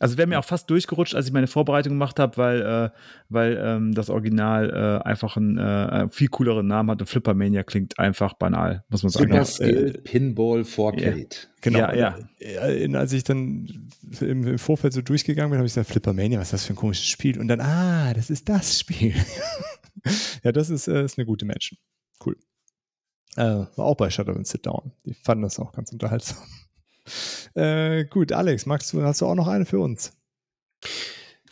also 0.00 0.16
wäre 0.16 0.28
mir 0.28 0.38
auch 0.38 0.44
fast 0.44 0.70
durchgerutscht, 0.70 1.14
als 1.14 1.26
ich 1.26 1.32
meine 1.32 1.46
Vorbereitung 1.46 1.94
gemacht 1.94 2.18
habe, 2.18 2.36
weil, 2.36 2.62
äh, 2.62 2.90
weil 3.28 3.58
ähm, 3.60 3.94
das 3.94 4.10
Original 4.10 4.70
äh, 4.70 5.08
einfach 5.08 5.36
einen 5.36 5.58
äh, 5.58 6.08
viel 6.10 6.28
cooleren 6.28 6.66
Namen 6.66 6.90
hat 6.90 7.00
und 7.00 7.06
Flippermania 7.06 7.64
klingt 7.64 7.98
einfach 7.98 8.34
banal, 8.34 8.84
muss 8.88 9.02
man 9.02 9.10
sagen. 9.10 9.30
Super 9.30 9.44
Skill 9.44 9.94
äh, 9.96 9.98
Pinball 9.98 10.60
4K. 10.60 11.00
Ja. 11.00 11.26
Genau. 11.60 11.78
Ja, 11.78 11.94
ja. 11.94 12.18
Äh, 12.38 12.94
als 12.94 13.12
ich 13.12 13.24
dann 13.24 13.90
im, 14.20 14.46
im 14.46 14.58
Vorfeld 14.58 14.92
so 14.92 15.02
durchgegangen 15.02 15.50
bin, 15.50 15.58
habe 15.58 15.66
ich 15.66 15.74
gesagt, 15.74 15.90
Flippermania, 15.90 16.38
was 16.38 16.48
ist 16.48 16.52
das 16.52 16.66
für 16.66 16.74
ein 16.74 16.76
komisches 16.76 17.06
Spiel? 17.06 17.40
Und 17.40 17.48
dann, 17.48 17.60
ah, 17.60 18.14
das 18.14 18.30
ist 18.30 18.48
das 18.48 18.78
Spiel. 18.78 19.14
ja, 20.44 20.52
das 20.52 20.70
ist, 20.70 20.86
äh, 20.86 21.04
ist 21.04 21.18
eine 21.18 21.26
gute 21.26 21.44
Menschen. 21.44 21.78
Cool. 22.24 22.36
Äh, 23.38 23.66
war 23.76 23.84
auch 23.86 23.94
bei 23.94 24.10
Shadow 24.10 24.32
and 24.32 24.48
Sit 24.48 24.66
Down. 24.66 24.90
Die 25.06 25.14
fanden 25.14 25.42
das 25.42 25.60
auch 25.60 25.72
ganz 25.72 25.92
unterhaltsam. 25.92 26.38
Äh, 27.54 28.04
gut, 28.04 28.32
Alex, 28.32 28.66
magst 28.66 28.92
du, 28.92 29.00
hast 29.00 29.22
du 29.22 29.26
auch 29.26 29.34
noch 29.34 29.48
eine 29.48 29.64
für 29.64 29.78
uns? 29.78 30.12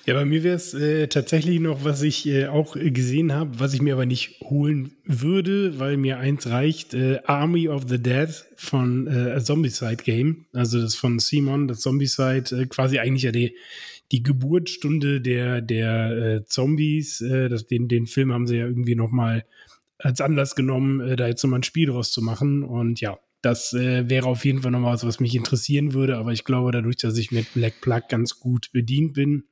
Ja, 0.05 0.13
bei 0.13 0.27
mir 0.27 0.45
wäre 0.45 0.55
es 0.55 0.75
äh, 0.75 1.07
tatsächlich 1.09 1.61
noch, 1.61 1.83
was 1.83 2.03
ich 2.03 2.27
äh, 2.27 2.49
auch 2.49 2.77
gesehen 2.79 3.33
habe, 3.33 3.59
was 3.59 3.73
ich 3.73 3.81
mir 3.81 3.95
aber 3.95 4.05
nicht 4.05 4.39
holen 4.43 4.93
würde, 5.05 5.79
weil 5.79 5.97
mir 5.97 6.19
eins 6.19 6.47
reicht: 6.47 6.93
äh, 6.93 7.21
Army 7.25 7.71
of 7.71 7.85
the 7.89 7.99
Dead 7.99 8.29
von 8.57 9.07
äh, 9.07 9.43
Zombicide 9.43 10.05
Game. 10.05 10.45
Also 10.53 10.83
das 10.83 10.95
von 10.95 11.19
Simon, 11.19 11.67
das 11.67 11.81
Zombicide, 11.81 12.55
äh, 12.55 12.67
quasi 12.67 12.99
eigentlich 12.99 13.23
ja 13.23 13.33
die, 13.33 13.57
die 14.13 14.23
Geburtsstunde 14.23 15.23
der, 15.23 15.63
der 15.63 16.11
äh, 16.11 16.45
Zombies. 16.45 17.19
Das, 17.19 17.67
den, 17.67 17.89
den 17.89 18.07
Film 18.07 18.31
haben 18.31 18.47
sie 18.47 18.59
ja 18.59 18.67
irgendwie 18.67 18.95
nochmal 18.95 19.47
als 19.99 20.21
Anlass 20.21 20.55
genommen, 20.55 21.01
äh, 21.01 21.17
da 21.17 21.27
jetzt 21.27 21.43
nochmal 21.43 21.61
ein 21.61 21.65
Spiel 21.65 21.89
draus 21.89 22.13
zu 22.13 22.23
machen. 22.23 22.63
Und 22.63 23.01
ja, 23.01 23.19
das 23.43 23.73
äh, 23.73 24.09
wäre 24.09 24.27
auf 24.27 24.45
jeden 24.45 24.63
Fall 24.63 24.71
nochmal 24.71 24.95
was, 24.95 25.07
was 25.07 25.21
mich 25.21 25.35
interessieren 25.35 25.95
würde. 25.95 26.17
Aber 26.17 26.33
ich 26.33 26.45
glaube, 26.45 26.73
dadurch, 26.73 26.97
dass 26.97 27.17
ich 27.17 27.31
mit 27.31 27.53
Black 27.55 27.81
Plug 27.81 28.03
ganz 28.09 28.39
gut 28.39 28.73
bedient 28.73 29.15
bin, 29.15 29.45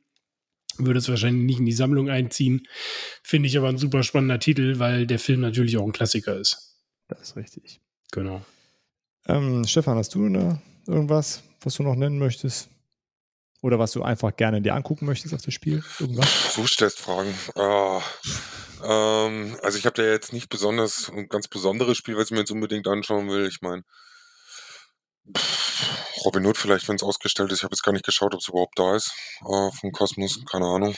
würde 0.77 0.99
es 0.99 1.09
wahrscheinlich 1.09 1.45
nicht 1.45 1.61
in 1.61 1.67
die 1.67 1.73
Sammlung 1.73 2.11
einziehen. 2.11 2.67
Finde 3.23 3.49
ich 3.49 3.57
aber 3.57 3.69
ein 3.69 3.79
super 3.79 4.03
spannender 4.03 4.41
Titel, 4.41 4.79
weil 4.79 5.07
der 5.07 5.19
Film 5.19 5.41
natürlich 5.41 5.77
auch 5.77 5.85
ein 5.85 5.93
Klassiker 5.93 6.37
ist. 6.39 6.81
Das 7.09 7.21
ist 7.21 7.37
richtig. 7.37 7.81
Genau. 8.11 8.45
Ähm, 9.27 9.65
Stefan, 9.67 9.97
hast 9.97 10.15
du 10.15 10.27
irgendwas, 10.87 11.43
was 11.61 11.77
du 11.77 11.83
noch 11.83 11.95
nennen 11.95 12.19
möchtest? 12.19 12.69
Oder 13.65 13.79
was 13.79 13.93
du 13.93 14.03
einfach 14.03 14.37
gerne 14.37 14.61
dir 14.61 14.75
angucken 14.75 15.07
möchtest 15.07 15.33
auf 15.33 15.41
das 15.41 15.55
Spiel? 15.55 15.83
Irgendwas? 15.99 16.53
Du 16.55 16.67
stellst 16.67 17.01
Fragen. 17.01 17.35
Oh, 17.55 18.03
ähm, 18.85 19.57
also 19.63 19.79
ich 19.79 19.87
habe 19.87 19.95
da 19.95 20.03
jetzt 20.03 20.35
nicht 20.35 20.51
besonders 20.51 21.09
ein 21.09 21.31
ganz 21.31 21.49
besonderes 21.49 21.97
Spiel, 21.97 22.15
was 22.15 22.27
ich 22.27 22.33
mir 22.33 22.41
jetzt 22.41 22.51
unbedingt 22.51 22.87
anschauen 22.87 23.31
will. 23.31 23.47
Ich 23.47 23.63
meine, 23.63 23.83
Robin 26.27 26.45
Hood 26.45 26.59
vielleicht, 26.59 26.87
wenn 26.91 26.97
es 26.97 27.03
ausgestellt 27.03 27.53
ist. 27.53 27.61
Ich 27.61 27.65
habe 27.65 27.73
jetzt 27.73 27.83
gar 27.83 27.93
nicht 27.93 28.05
geschaut, 28.05 28.35
ob 28.35 28.41
es 28.41 28.51
überhaupt 28.51 28.79
da 28.79 28.97
ist. 28.97 29.15
Äh, 29.41 29.71
vom 29.81 29.93
Kosmos, 29.93 30.45
keine 30.45 30.67
Ahnung. 30.67 30.95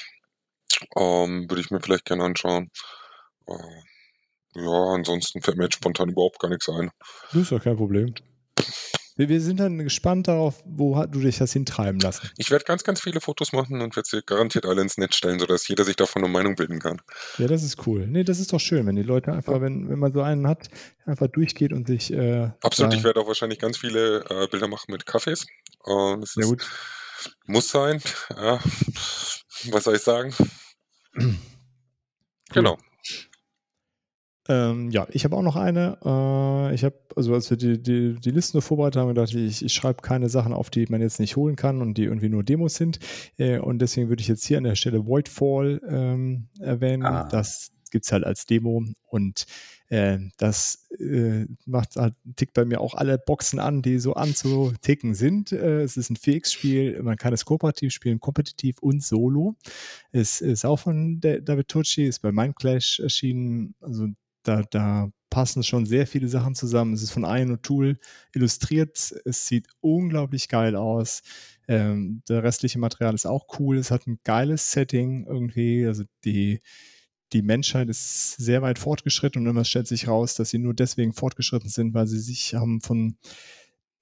Ähm, 0.96 1.48
Würde 1.48 1.60
ich 1.60 1.70
mir 1.70 1.80
vielleicht 1.80 2.06
gerne 2.06 2.24
anschauen. 2.24 2.72
Äh, 3.46 4.60
ja, 4.60 4.92
ansonsten 4.92 5.40
fällt 5.40 5.56
mir 5.56 5.66
jetzt 5.66 5.76
spontan 5.76 6.08
überhaupt 6.08 6.40
gar 6.40 6.48
nichts 6.48 6.68
ein. 6.68 6.90
Das 7.32 7.42
ist 7.42 7.52
ja 7.52 7.60
kein 7.60 7.76
Problem. 7.76 8.12
Wir, 9.16 9.30
wir 9.30 9.40
sind 9.40 9.58
dann 9.60 9.78
gespannt 9.78 10.28
darauf, 10.28 10.62
wo 10.66 11.02
du 11.06 11.20
dich 11.20 11.38
das 11.38 11.52
hintreiben 11.52 12.00
lassen. 12.00 12.30
Ich 12.36 12.50
werde 12.50 12.64
ganz, 12.64 12.84
ganz 12.84 13.00
viele 13.00 13.20
Fotos 13.20 13.52
machen 13.52 13.80
und 13.80 13.96
werde 13.96 14.08
sie 14.08 14.20
garantiert 14.22 14.66
alle 14.66 14.82
ins 14.82 14.98
Netz 14.98 15.16
stellen, 15.16 15.38
sodass 15.38 15.66
jeder 15.68 15.84
sich 15.84 15.96
davon 15.96 16.22
eine 16.22 16.32
Meinung 16.32 16.54
bilden 16.54 16.78
kann. 16.78 17.00
Ja, 17.38 17.46
das 17.46 17.62
ist 17.62 17.86
cool. 17.86 18.06
Nee, 18.06 18.24
das 18.24 18.38
ist 18.38 18.52
doch 18.52 18.60
schön, 18.60 18.86
wenn 18.86 18.96
die 18.96 19.02
Leute 19.02 19.32
einfach, 19.32 19.60
wenn, 19.60 19.88
wenn 19.88 19.98
man 19.98 20.12
so 20.12 20.20
einen 20.20 20.46
hat, 20.46 20.68
einfach 21.06 21.28
durchgeht 21.28 21.72
und 21.72 21.86
sich. 21.86 22.12
Äh, 22.12 22.50
Absolut, 22.62 22.92
ich 22.94 23.04
werde 23.04 23.20
auch 23.20 23.26
wahrscheinlich 23.26 23.58
ganz 23.58 23.78
viele 23.78 24.24
äh, 24.28 24.46
Bilder 24.48 24.68
machen 24.68 24.92
mit 24.92 25.06
Kaffees. 25.06 25.46
Äh, 25.86 26.20
das 26.20 26.36
ist, 26.36 26.46
gut. 26.46 26.68
Muss 27.46 27.70
sein. 27.70 28.02
Ja. 28.36 28.60
Was 29.70 29.84
soll 29.84 29.96
ich 29.96 30.02
sagen? 30.02 30.34
Cool. 32.54 32.62
Genau. 32.62 32.78
Ähm, 34.48 34.90
ja, 34.90 35.06
ich 35.10 35.24
habe 35.24 35.36
auch 35.36 35.42
noch 35.42 35.56
eine. 35.56 35.98
Äh, 36.04 36.74
ich 36.74 36.84
habe, 36.84 36.96
also 37.14 37.34
als 37.34 37.50
wir 37.50 37.56
die, 37.56 37.82
die, 37.82 38.14
die 38.14 38.30
Listen 38.30 38.60
vorbereitet 38.60 39.00
haben, 39.00 39.08
gedacht 39.08 39.34
ich, 39.34 39.64
ich 39.64 39.72
schreibe 39.72 40.02
keine 40.02 40.28
Sachen 40.28 40.52
auf, 40.52 40.70
die 40.70 40.86
man 40.88 41.00
jetzt 41.00 41.20
nicht 41.20 41.36
holen 41.36 41.56
kann 41.56 41.82
und 41.82 41.98
die 41.98 42.04
irgendwie 42.04 42.28
nur 42.28 42.44
Demos 42.44 42.74
sind. 42.74 42.98
Äh, 43.38 43.58
und 43.58 43.80
deswegen 43.80 44.08
würde 44.08 44.20
ich 44.20 44.28
jetzt 44.28 44.44
hier 44.44 44.58
an 44.58 44.64
der 44.64 44.76
Stelle 44.76 45.06
Voidfall 45.06 45.80
ähm, 45.88 46.48
erwähnen. 46.60 47.04
Ah. 47.04 47.28
Das 47.28 47.70
gibt 47.90 48.04
es 48.04 48.12
halt 48.12 48.24
als 48.24 48.46
Demo 48.46 48.84
und 49.06 49.46
äh, 49.88 50.18
das 50.36 50.88
äh, 50.98 51.46
macht 51.64 51.96
halt, 51.96 52.14
tickt 52.34 52.54
bei 52.54 52.64
mir 52.64 52.80
auch 52.80 52.94
alle 52.94 53.18
Boxen 53.18 53.60
an, 53.60 53.82
die 53.82 53.98
so 53.98 54.14
anzuticken 54.14 55.14
sind. 55.14 55.52
Äh, 55.52 55.82
es 55.82 55.96
ist 55.96 56.10
ein 56.10 56.16
4X-Spiel, 56.16 57.02
man 57.02 57.16
kann 57.16 57.32
es 57.32 57.44
kooperativ 57.44 57.92
spielen, 57.92 58.20
kompetitiv 58.20 58.78
und 58.80 59.02
solo. 59.02 59.54
Es 60.12 60.40
ist 60.40 60.64
auch 60.64 60.78
von 60.78 61.20
David 61.20 61.68
Tucci, 61.68 62.04
ist 62.04 62.20
bei 62.20 62.32
Mindclash 62.32 63.00
erschienen, 63.00 63.74
also 63.80 64.08
da, 64.46 64.62
da 64.70 65.10
passen 65.30 65.62
schon 65.62 65.86
sehr 65.86 66.06
viele 66.06 66.28
Sachen 66.28 66.54
zusammen. 66.54 66.94
Es 66.94 67.02
ist 67.02 67.10
von 67.10 67.24
Iron 67.24 67.60
Tool 67.62 67.98
illustriert. 68.32 69.14
Es 69.24 69.46
sieht 69.46 69.66
unglaublich 69.80 70.48
geil 70.48 70.76
aus. 70.76 71.22
Ähm, 71.68 72.22
der 72.28 72.42
restliche 72.42 72.78
Material 72.78 73.14
ist 73.14 73.26
auch 73.26 73.46
cool. 73.58 73.76
Es 73.76 73.90
hat 73.90 74.06
ein 74.06 74.18
geiles 74.24 74.70
Setting 74.70 75.26
irgendwie. 75.26 75.86
Also 75.86 76.04
die, 76.24 76.60
die 77.32 77.42
Menschheit 77.42 77.88
ist 77.88 78.36
sehr 78.36 78.62
weit 78.62 78.78
fortgeschritten 78.78 79.42
und 79.42 79.48
immer 79.48 79.64
stellt 79.64 79.88
sich 79.88 80.08
raus, 80.08 80.34
dass 80.34 80.50
sie 80.50 80.58
nur 80.58 80.74
deswegen 80.74 81.12
fortgeschritten 81.12 81.68
sind, 81.68 81.92
weil 81.92 82.06
sie 82.06 82.20
sich 82.20 82.54
haben 82.54 82.80
von 82.80 83.16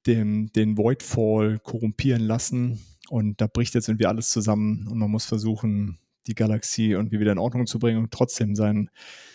dem, 0.07 0.53
den 0.53 0.77
Voidfall 0.77 1.59
korrumpieren 1.59 2.23
lassen 2.23 2.81
und 3.09 3.41
da 3.41 3.47
bricht 3.47 3.75
jetzt 3.75 3.89
irgendwie 3.89 4.07
alles 4.07 4.31
zusammen 4.31 4.87
und 4.89 4.99
man 4.99 5.11
muss 5.11 5.25
versuchen, 5.25 5.99
die 6.27 6.35
Galaxie 6.35 6.91
irgendwie 6.91 7.21
wieder 7.21 7.33
in 7.33 7.39
Ordnung 7.39 7.67
zu 7.67 7.79
bringen 7.79 7.99
und 7.99 8.13
trotzdem 8.13 8.55
seinen, 8.55 8.91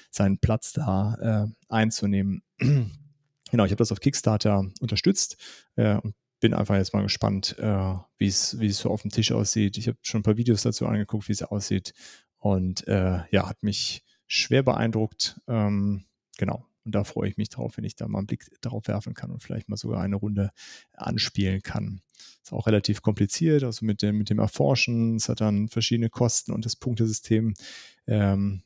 seinen 0.10 0.40
Platz 0.40 0.74
da 0.74 1.48
äh, 1.50 1.74
einzunehmen. 1.74 2.44
genau, 2.58 3.66
ich 3.66 3.72
habe 3.72 3.76
das 3.76 3.92
auf 3.92 4.00
Kickstarter 4.00 4.66
unterstützt 4.80 5.38
äh, 5.76 5.96
und 5.96 6.16
bin 6.40 6.54
einfach 6.54 6.76
jetzt 6.76 6.94
mal 6.94 7.04
gespannt, 7.04 7.58
äh, 7.60 7.96
wie 8.18 8.28
es 8.28 8.52
so 8.52 8.90
auf 8.90 9.02
dem 9.02 9.12
Tisch 9.12 9.32
aussieht. 9.32 9.78
Ich 9.78 9.88
habe 9.88 9.98
schon 10.02 10.22
ein 10.22 10.24
paar 10.24 10.38
Videos 10.38 10.62
dazu 10.62 10.88
angeguckt, 10.88 11.28
wie 11.28 11.34
es 11.34 11.44
aussieht 11.44 11.94
und 12.38 12.88
äh, 12.88 13.20
ja, 13.32 13.50
hat 13.50 13.62
mich 13.64 14.04
schwer 14.28 14.64
beeindruckt. 14.64 15.42
Ähm, 15.48 16.06
genau. 16.38 16.66
Und 16.86 16.96
da 16.96 17.04
freue 17.04 17.30
ich 17.30 17.38
mich 17.38 17.50
drauf, 17.50 17.78
wenn 17.78 17.84
ich 17.84 17.96
da 17.96 18.08
mal 18.08 18.20
einen 18.20 18.28
Blick 18.28 18.46
darauf 18.62 18.88
werfen 18.88 19.14
kann 19.14 19.32
und 19.32 19.44
vielleicht 19.44 19.70
mal 19.70 19.78
sogar 19.78 20.02
eine 20.02 20.16
Runde 20.16 20.52
anspielen 20.94 21.62
kann. 21.62 22.02
Ist 22.42 22.54
auch 22.54 22.68
relativ 22.68 23.02
kompliziert, 23.02 23.64
also 23.64 23.86
mit 23.86 24.02
dem, 24.02 24.18
mit 24.18 24.30
dem 24.30 24.40
Erforschen. 24.40 25.18
Es 25.18 25.28
hat 25.28 25.42
dann 25.42 25.68
verschiedene 25.68 26.10
Kosten 26.10 26.54
und 26.54 26.66
das 26.66 26.76
Punktesystem. 26.76 27.54
Ähm, 28.08 28.64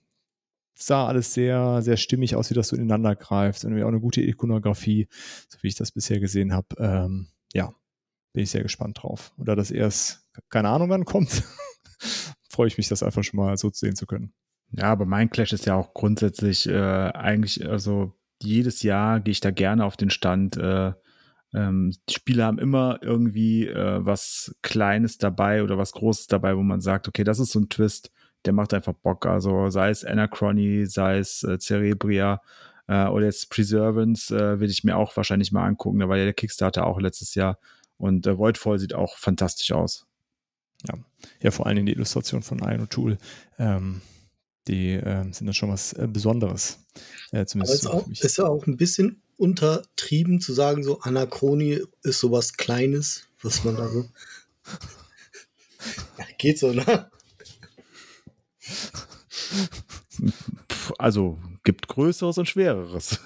sah 0.85 1.07
alles 1.07 1.33
sehr, 1.33 1.81
sehr 1.81 1.97
stimmig 1.97 2.35
aus, 2.35 2.49
wie 2.49 2.53
das 2.53 2.69
so 2.69 2.75
ineinander 2.75 3.15
greift. 3.15 3.65
Und 3.65 3.81
auch 3.81 3.87
eine 3.87 3.99
gute 3.99 4.21
Ikonografie, 4.21 5.07
so 5.49 5.57
wie 5.61 5.67
ich 5.67 5.75
das 5.75 5.91
bisher 5.91 6.19
gesehen 6.19 6.53
habe. 6.53 6.67
Ähm, 6.77 7.27
ja, 7.53 7.73
bin 8.33 8.43
ich 8.43 8.51
sehr 8.51 8.63
gespannt 8.63 8.99
drauf. 9.01 9.33
Oder 9.37 9.55
das 9.55 9.71
erst, 9.71 10.27
keine 10.49 10.69
Ahnung, 10.69 10.89
wann 10.89 11.05
kommt. 11.05 11.43
freue 12.49 12.67
ich 12.67 12.77
mich, 12.77 12.87
das 12.87 13.03
einfach 13.03 13.23
schon 13.23 13.37
mal 13.37 13.57
so 13.57 13.69
sehen 13.71 13.95
zu 13.95 14.05
können. 14.05 14.33
Ja, 14.71 14.85
aber 14.85 15.05
mein 15.05 15.29
Clash 15.29 15.53
ist 15.53 15.65
ja 15.65 15.75
auch 15.75 15.93
grundsätzlich 15.93 16.67
äh, 16.67 16.73
eigentlich, 16.73 17.67
also 17.67 18.13
jedes 18.41 18.81
Jahr 18.83 19.19
gehe 19.19 19.31
ich 19.31 19.39
da 19.39 19.51
gerne 19.51 19.85
auf 19.85 19.97
den 19.97 20.09
Stand. 20.09 20.57
Äh, 20.57 20.93
ähm, 21.53 21.93
die 22.09 22.13
Spiele 22.13 22.43
haben 22.43 22.59
immer 22.59 22.99
irgendwie 23.01 23.67
äh, 23.67 24.05
was 24.05 24.55
Kleines 24.61 25.17
dabei 25.17 25.63
oder 25.63 25.77
was 25.77 25.91
Großes 25.91 26.27
dabei, 26.27 26.57
wo 26.57 26.63
man 26.63 26.81
sagt, 26.81 27.07
okay, 27.07 27.23
das 27.23 27.39
ist 27.39 27.51
so 27.51 27.59
ein 27.59 27.69
Twist, 27.69 28.11
der 28.45 28.53
macht 28.53 28.73
einfach 28.73 28.93
Bock. 28.93 29.25
Also 29.25 29.69
sei 29.69 29.89
es 29.89 30.03
Anachrony, 30.03 30.85
sei 30.85 31.19
es 31.19 31.43
äh, 31.43 31.57
Cerebria 31.59 32.41
äh, 32.87 33.07
oder 33.07 33.25
jetzt 33.25 33.49
Preservance, 33.49 34.35
äh, 34.35 34.59
will 34.59 34.69
ich 34.69 34.83
mir 34.83 34.97
auch 34.97 35.15
wahrscheinlich 35.15 35.51
mal 35.51 35.65
angucken. 35.65 35.99
Da 35.99 36.09
war 36.09 36.17
ja 36.17 36.25
der 36.25 36.33
Kickstarter 36.33 36.85
auch 36.85 36.99
letztes 36.99 37.35
Jahr. 37.35 37.57
Und 37.97 38.27
äh, 38.27 38.37
Voidfall 38.37 38.79
sieht 38.79 38.93
auch 38.93 39.17
fantastisch 39.17 39.71
aus. 39.71 40.05
Ja, 40.87 40.95
ja 41.41 41.51
vor 41.51 41.67
allem 41.67 41.85
die 41.85 41.93
Illustration 41.93 42.43
von 42.43 42.59
Iron 42.59 42.89
Tool. 42.89 43.17
Ähm, 43.57 44.01
die 44.67 44.91
äh, 44.91 45.23
sind 45.31 45.45
dann 45.45 45.53
schon 45.53 45.69
was 45.69 45.93
äh, 45.93 46.07
Besonderes. 46.07 46.79
Äh, 47.31 47.45
zumindest 47.45 47.87
Aber 47.87 48.05
es 48.11 48.21
ist 48.21 48.37
ja 48.37 48.45
auch 48.45 48.65
ein 48.65 48.77
bisschen 48.77 49.21
untertrieben 49.37 50.39
zu 50.39 50.53
sagen, 50.53 50.83
so 50.83 50.99
Anachronie 51.01 51.81
ist 52.03 52.19
sowas 52.19 52.53
Kleines, 52.53 53.27
was 53.41 53.63
man 53.63 53.75
da 53.75 53.89
so. 53.89 54.05
ja, 56.17 56.25
geht 56.37 56.59
so, 56.59 56.71
ne? 56.71 57.09
Also 60.97 61.39
gibt 61.63 61.87
Größeres 61.87 62.37
und 62.37 62.47
Schwereres. 62.47 63.19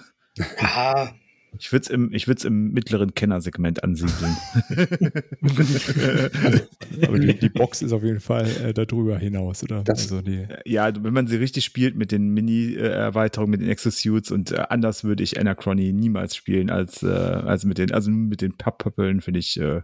Ja, 0.60 1.14
ich 1.60 1.72
würde 1.72 1.84
es 1.84 1.90
im, 1.90 2.12
im 2.46 2.72
mittleren 2.72 3.16
Kennersegment 3.16 3.84
ansiedeln. 3.84 4.36
Aber 7.08 7.20
die, 7.20 7.38
die, 7.38 7.50
Box 7.50 7.82
ist 7.82 7.94
auf 7.94 8.04
jeden 8.04 8.20
Fall 8.20 8.48
äh, 8.64 8.74
darüber 8.74 9.18
hinaus, 9.18 9.64
oder? 9.64 9.84
also 9.88 10.22
die 10.22 10.48
ja, 10.66 10.92
wenn 11.04 11.14
man 11.14 11.28
sie 11.28 11.38
richtig 11.38 11.66
spielt 11.66 11.96
mit 11.96 12.12
den 12.12 12.30
Mini-Erweiterungen, 12.30 13.52
mit 13.52 13.62
den 13.62 13.70
Exosuits 13.70 14.32
und 14.32 14.52
äh, 14.52 14.66
anders 14.70 15.04
würde 15.04 15.24
ich 15.24 15.40
Anachrony 15.40 15.94
niemals 15.94 16.36
spielen 16.36 16.70
als, 16.70 17.04
äh, 17.04 17.08
als 17.08 17.66
mit 17.66 17.78
den, 17.78 17.92
also 17.92 18.12
mit 18.12 18.42
den 18.42 18.58
Papppöppeln 18.58 19.22
finde 19.22 19.40
ich 19.40 19.60
äh, 19.60 19.82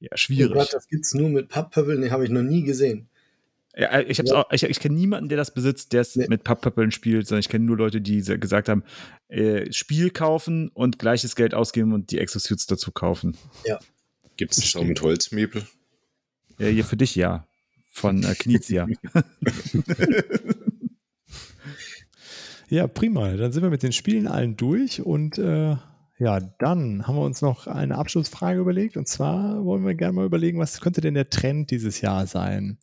ja, 0.00 0.10
schwierig. 0.14 0.52
Oh 0.52 0.54
Gott, 0.54 0.72
das 0.72 0.86
es 0.90 1.14
nur 1.14 1.28
mit 1.28 1.48
Papppöppeln, 1.48 2.00
den 2.00 2.10
habe 2.10 2.24
ich 2.24 2.30
noch 2.30 2.42
nie 2.42 2.62
gesehen. 2.62 3.08
Ja, 3.78 3.90
äh, 3.90 4.02
ich, 4.02 4.18
ja. 4.18 4.44
ich, 4.50 4.64
ich 4.64 4.80
kenne 4.80 4.96
niemanden, 4.96 5.28
der 5.28 5.38
das 5.38 5.54
besitzt, 5.54 5.92
der 5.92 6.00
es 6.00 6.16
nee. 6.16 6.26
mit 6.28 6.42
Papppöppeln 6.42 6.90
spielt, 6.90 7.28
sondern 7.28 7.40
ich 7.40 7.48
kenne 7.48 7.64
nur 7.64 7.76
Leute, 7.76 8.00
die 8.00 8.20
gesagt 8.22 8.68
haben, 8.68 8.82
äh, 9.28 9.72
Spiel 9.72 10.10
kaufen 10.10 10.68
und 10.70 10.98
gleiches 10.98 11.36
Geld 11.36 11.54
ausgeben 11.54 11.92
und 11.92 12.10
die 12.10 12.18
Exosuits 12.18 12.66
dazu 12.66 12.90
kaufen. 12.90 13.36
Ja. 13.64 13.78
Gibt 14.36 14.58
es 14.58 14.74
auch 14.74 14.82
mit 14.82 15.00
Holzmöbel? 15.00 15.64
Ja, 16.58 16.66
hier 16.66 16.84
für 16.84 16.96
dich 16.96 17.14
ja. 17.14 17.46
Von 17.92 18.24
äh, 18.24 18.34
Knizia. 18.34 18.88
ja, 22.68 22.88
prima. 22.88 23.36
Dann 23.36 23.52
sind 23.52 23.62
wir 23.62 23.70
mit 23.70 23.84
den 23.84 23.92
Spielen 23.92 24.26
allen 24.26 24.56
durch 24.56 25.02
und 25.02 25.38
äh, 25.38 25.76
ja, 26.18 26.40
dann 26.58 27.06
haben 27.06 27.14
wir 27.14 27.22
uns 27.22 27.42
noch 27.42 27.68
eine 27.68 27.96
Abschlussfrage 27.96 28.58
überlegt 28.58 28.96
und 28.96 29.06
zwar 29.06 29.64
wollen 29.64 29.86
wir 29.86 29.94
gerne 29.94 30.14
mal 30.14 30.26
überlegen, 30.26 30.58
was 30.58 30.80
könnte 30.80 31.00
denn 31.00 31.14
der 31.14 31.30
Trend 31.30 31.70
dieses 31.70 32.00
Jahr 32.00 32.26
sein? 32.26 32.78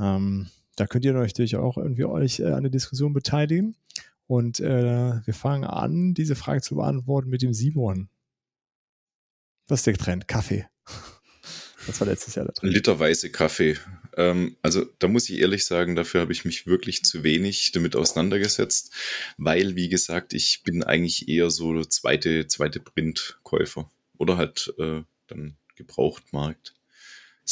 Ähm, 0.00 0.48
da 0.76 0.86
könnt 0.86 1.04
ihr 1.04 1.12
natürlich 1.12 1.56
auch 1.56 1.76
irgendwie 1.76 2.04
euch 2.04 2.40
äh, 2.40 2.46
an 2.46 2.62
der 2.62 2.70
Diskussion 2.70 3.12
beteiligen. 3.12 3.76
Und 4.26 4.60
äh, 4.60 5.26
wir 5.26 5.34
fangen 5.34 5.64
an, 5.64 6.14
diese 6.14 6.36
Frage 6.36 6.62
zu 6.62 6.76
beantworten 6.76 7.28
mit 7.28 7.42
dem 7.42 7.52
Simon. 7.52 8.08
Was 9.68 9.80
ist 9.80 9.86
der 9.86 9.94
Trend? 9.94 10.28
Kaffee. 10.28 10.66
Das 11.86 11.98
war 11.98 12.06
letztes 12.06 12.34
Jahr 12.34 12.44
der 12.44 12.54
Trend. 12.54 12.74
Literweise 12.74 13.30
Kaffee. 13.30 13.78
Ähm, 14.16 14.54
also 14.60 14.84
da 14.98 15.08
muss 15.08 15.30
ich 15.30 15.40
ehrlich 15.40 15.64
sagen, 15.64 15.96
dafür 15.96 16.20
habe 16.20 16.32
ich 16.32 16.44
mich 16.44 16.66
wirklich 16.66 17.04
zu 17.04 17.24
wenig 17.24 17.72
damit 17.72 17.96
auseinandergesetzt, 17.96 18.92
weil, 19.38 19.76
wie 19.76 19.88
gesagt, 19.88 20.34
ich 20.34 20.62
bin 20.62 20.82
eigentlich 20.82 21.28
eher 21.28 21.50
so 21.50 21.82
zweite, 21.82 22.46
zweite 22.46 22.80
Printkäufer 22.80 23.90
oder 24.18 24.36
halt 24.36 24.74
äh, 24.78 25.02
dann 25.26 25.56
Gebrauchtmarkt 25.74 26.74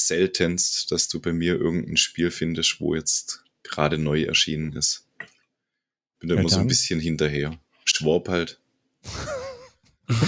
seltenst, 0.06 0.90
dass 0.92 1.08
du 1.08 1.20
bei 1.20 1.32
mir 1.32 1.54
irgendein 1.54 1.96
Spiel 1.96 2.30
findest, 2.30 2.80
wo 2.80 2.94
jetzt 2.94 3.44
gerade 3.62 3.98
neu 3.98 4.22
erschienen 4.22 4.72
ist. 4.74 5.06
Bin 6.20 6.28
da 6.28 6.34
ja, 6.34 6.40
immer 6.40 6.50
so 6.50 6.60
ein 6.60 6.66
bisschen 6.66 7.00
hinterher. 7.00 7.58
Schwab 7.84 8.28
halt. 8.28 8.60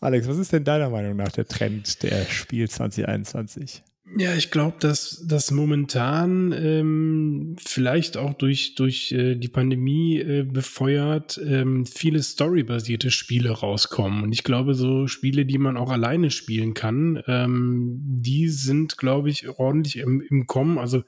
Alex, 0.00 0.28
was 0.28 0.38
ist 0.38 0.52
denn 0.52 0.64
deiner 0.64 0.90
Meinung 0.90 1.16
nach 1.16 1.32
der 1.32 1.46
Trend 1.46 2.02
der 2.02 2.26
Spiel 2.26 2.68
2021? 2.68 3.82
Ja, 4.06 4.34
ich 4.34 4.50
glaube, 4.50 4.76
dass, 4.80 5.26
dass 5.26 5.50
momentan 5.50 6.52
ähm, 6.52 7.56
vielleicht 7.58 8.18
auch 8.18 8.34
durch, 8.34 8.74
durch 8.74 9.12
äh, 9.12 9.34
die 9.34 9.48
Pandemie 9.48 10.18
äh, 10.20 10.42
befeuert 10.42 11.40
ähm, 11.42 11.86
viele 11.86 12.22
storybasierte 12.22 13.10
Spiele 13.10 13.50
rauskommen. 13.50 14.22
Und 14.22 14.32
ich 14.32 14.44
glaube, 14.44 14.74
so 14.74 15.06
Spiele, 15.06 15.46
die 15.46 15.56
man 15.56 15.78
auch 15.78 15.90
alleine 15.90 16.30
spielen 16.30 16.74
kann, 16.74 17.22
ähm, 17.26 17.98
die 18.04 18.48
sind, 18.50 18.98
glaube 18.98 19.30
ich, 19.30 19.48
ordentlich 19.48 19.96
im, 19.96 20.20
im 20.20 20.46
Kommen. 20.46 20.78
Also, 20.78 21.02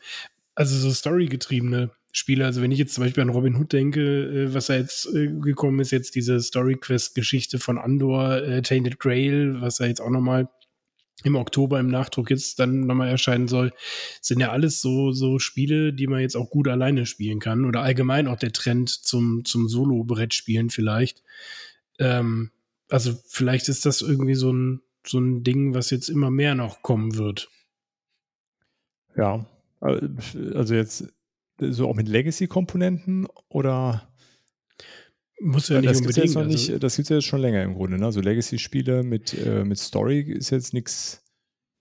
also 0.55 0.77
so 0.79 0.91
storygetriebene 0.91 1.91
Spiele. 2.13 2.47
Also 2.47 2.63
wenn 2.63 2.73
ich 2.73 2.79
jetzt 2.79 2.95
zum 2.95 3.05
Beispiel 3.05 3.23
an 3.23 3.29
Robin 3.29 3.57
Hood 3.57 3.75
denke, 3.75 4.01
äh, 4.01 4.55
was 4.55 4.67
da 4.67 4.75
jetzt 4.75 5.15
äh, 5.15 5.27
gekommen 5.27 5.81
ist, 5.81 5.91
jetzt 5.91 6.15
diese 6.15 6.41
Story 6.41 6.77
Quest 6.77 7.15
Geschichte 7.15 7.59
von 7.59 7.77
Andor, 7.77 8.39
äh, 8.39 8.63
Tainted 8.63 8.99
Grail, 8.99 9.61
was 9.61 9.77
da 9.77 9.85
jetzt 9.85 10.01
auch 10.01 10.11
nochmal 10.11 10.49
im 11.27 11.37
Oktober 11.37 11.81
im 11.81 11.89
Nachdruck 11.89 12.31
jetzt 12.31 12.59
dann 12.59 12.81
nochmal 12.81 13.09
erscheinen 13.09 13.49
soll, 13.49 13.73
sind 14.21 14.41
ja 14.41 14.51
alles 14.51 14.81
so, 14.81 15.13
so 15.13 15.39
Spiele, 15.39 15.93
die 15.93 16.07
man 16.07 16.21
jetzt 16.21 16.37
auch 16.37 16.51
gut 16.51 16.69
alleine 16.69 17.07
spielen 17.07 17.41
kann 17.41 17.65
oder 17.65 17.83
allgemein 17.83 18.29
auch 18.29 18.39
der 18.39 18.53
Trend 18.53 18.91
zum, 18.91 19.45
zum 19.45 19.69
Solo-Brettspielen 19.69 20.71
vielleicht. 20.71 21.23
Ähm, 21.99 22.51
also 22.89 23.13
vielleicht 23.27 23.69
ist 23.69 23.87
das 23.87 24.03
irgendwie 24.03 24.35
so 24.35 24.53
ein, 24.53 24.83
so 25.07 25.19
ein 25.19 25.43
Ding, 25.43 25.75
was 25.75 25.91
jetzt 25.91 26.09
immer 26.09 26.31
mehr 26.31 26.55
noch 26.55 26.83
kommen 26.83 27.17
wird. 27.17 27.49
Ja, 29.17 29.47
also 29.81 30.75
jetzt 30.75 31.13
so 31.59 31.89
auch 31.89 31.95
mit 31.95 32.09
Legacy-Komponenten 32.09 33.27
oder 33.49 34.09
muss 35.41 35.69
ja 35.69 35.81
nicht 35.81 35.91
das 35.91 35.99
unbedingt. 35.99 36.27
Jetzt 36.27 36.37
also 36.37 36.51
nicht, 36.51 36.83
das 36.83 36.97
gibt 36.97 37.07
es 37.07 37.09
ja 37.11 37.17
jetzt 37.17 37.27
schon 37.27 37.41
länger 37.41 37.63
im 37.63 37.75
Grunde. 37.75 37.99
Ne? 37.99 38.11
So 38.13 38.21
Legacy-Spiele 38.21 39.03
mit, 39.03 39.35
äh, 39.35 39.65
mit 39.65 39.79
Story 39.79 40.21
ist 40.21 40.51
jetzt 40.51 40.73
nichts. 40.73 41.23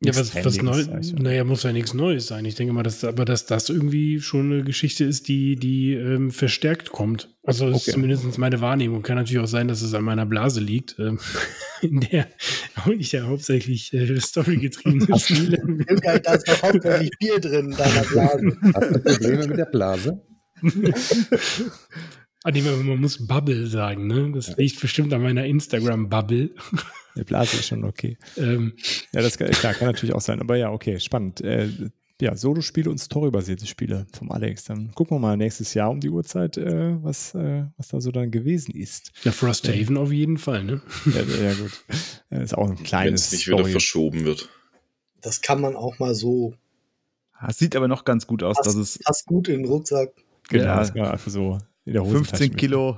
Ja, 0.03 0.14
was, 0.14 0.36
was 0.36 0.61
neu, 0.61 0.84
naja, 1.18 1.45
muss 1.45 1.64
ja 1.64 1.72
nichts 1.72 1.94
Neues 1.94 2.27
sein. 2.27 2.44
Ich 2.44 2.56
denke 2.56 2.73
mal, 2.73 2.84
dass, 2.84 3.06
aber 3.06 3.23
dass 3.23 3.45
das 3.45 3.69
irgendwie 3.69 4.19
schon 4.19 4.52
eine 4.52 4.64
Geschichte 4.64 5.06
ist, 5.06 5.30
die, 5.30 5.56
die 5.56 5.94
ähm, 5.94 6.32
verstärkt 6.32 6.91
kommt. 6.91 7.34
Also 7.44 7.68
das 7.68 7.76
okay. 7.76 7.90
ist 7.91 7.94
zumindest 7.94 8.38
meine 8.38 8.60
Wahrnehmung. 8.60 9.03
Kann 9.03 9.15
natürlich 9.15 9.41
auch 9.41 9.48
sein, 9.48 9.69
dass 9.69 9.82
es 9.82 9.94
an 9.94 10.03
meiner 10.03 10.26
Blase 10.26 10.60
liegt, 10.60 10.99
ähm, 10.99 11.18
in 11.82 12.02
der 12.02 12.27
ich 12.99 13.14
ja 13.14 13.23
hauptsächlich 13.23 13.94
äh, 13.94 14.19
Story-getriebene 14.19 15.18
spiele. 15.19 15.60
da 16.23 16.34
ist 16.34 16.48
doch 16.49 16.61
hauptsächlich 16.61 17.11
Bier 17.18 17.40
drin 17.40 17.72
in 17.72 17.77
deiner 17.77 18.03
Blase. 18.03 18.57
Hast 18.73 18.95
du 18.95 18.99
Probleme 18.99 19.48
mit 19.48 19.57
der 19.57 19.65
Blase? 19.65 20.22
Ah, 22.48 22.52
nee, 22.52 22.62
man 22.62 23.02
muss 23.02 23.26
Bubble 23.26 23.66
sagen, 23.66 24.06
ne? 24.06 24.32
Das 24.32 24.56
liegt 24.56 24.80
bestimmt 24.80 25.12
an 25.14 25.24
meiner 25.24 25.46
Instagram-Bubble. 25.46 26.52
Die 27.16 27.24
Blase 27.24 27.58
ist 27.58 27.68
schon 27.70 27.84
okay. 27.84 28.20
ähm, 28.38 28.74
ja, 29.14 29.24
das 29.24 29.40
kann, 29.40 29.50
klar, 29.50 29.74
kann 29.74 29.88
natürlich 29.88 30.14
auch 30.14 30.22
sein. 30.22 30.40
Aber 30.42 30.56
ja, 30.56 30.70
okay, 30.72 31.00
spannend. 31.00 31.42
Äh, 31.42 31.70
ja, 32.22 32.36
Solo-Spiele 32.36 32.90
und 32.92 33.00
storybasierte 33.00 33.66
Spiele 33.66 34.06
vom 34.16 34.32
Alex. 34.32 34.66
Dann 34.66 34.92
gucken 34.92 35.18
wir 35.18 35.20
mal 35.20 35.36
nächstes 35.38 35.74
Jahr 35.74 35.90
um 35.90 36.00
die 36.00 36.10
Uhrzeit, 36.12 36.56
äh, 36.58 37.04
was, 37.04 37.34
äh, 37.34 37.64
was 37.78 37.88
da 37.88 38.00
so 38.00 38.12
dann 38.12 38.30
gewesen 38.30 38.76
ist. 38.76 39.12
Ja, 39.24 39.32
Frosthaven 39.32 39.98
auf 39.98 40.12
jeden 40.12 40.38
Fall, 40.38 40.64
ne? 40.66 40.82
Ja, 41.08 41.22
ja 41.46 41.54
gut. 41.56 41.84
Das 42.30 42.44
ist 42.44 42.54
auch 42.58 42.70
ein 42.70 42.78
Wenn 42.78 42.84
kleines 42.86 43.26
es 43.26 43.32
nicht 43.32 43.48
wieder 43.48 43.58
Story. 43.58 43.72
verschoben 43.72 44.24
wird. 44.24 44.50
Das 45.22 45.42
kann 45.42 45.60
man 45.62 45.76
auch 45.76 45.98
mal 45.98 46.14
so. 46.14 46.54
Es 47.48 47.58
sieht 47.58 47.76
aber 47.76 47.88
noch 47.88 48.06
ganz 48.06 48.28
gut 48.28 48.44
aus, 48.44 48.58
dass 48.64 48.76
es 48.76 49.00
Passt 49.00 49.26
gut 49.26 49.48
in 49.48 49.64
den 49.64 49.66
Rucksack. 49.66 50.12
Genau, 50.50 50.64
Ja. 50.66 50.78
das 50.78 50.94
war 50.94 51.12
einfach 51.12 51.32
so 51.32 51.58
15 51.86 52.49
mit. 52.49 52.57
Kilo. 52.57 52.98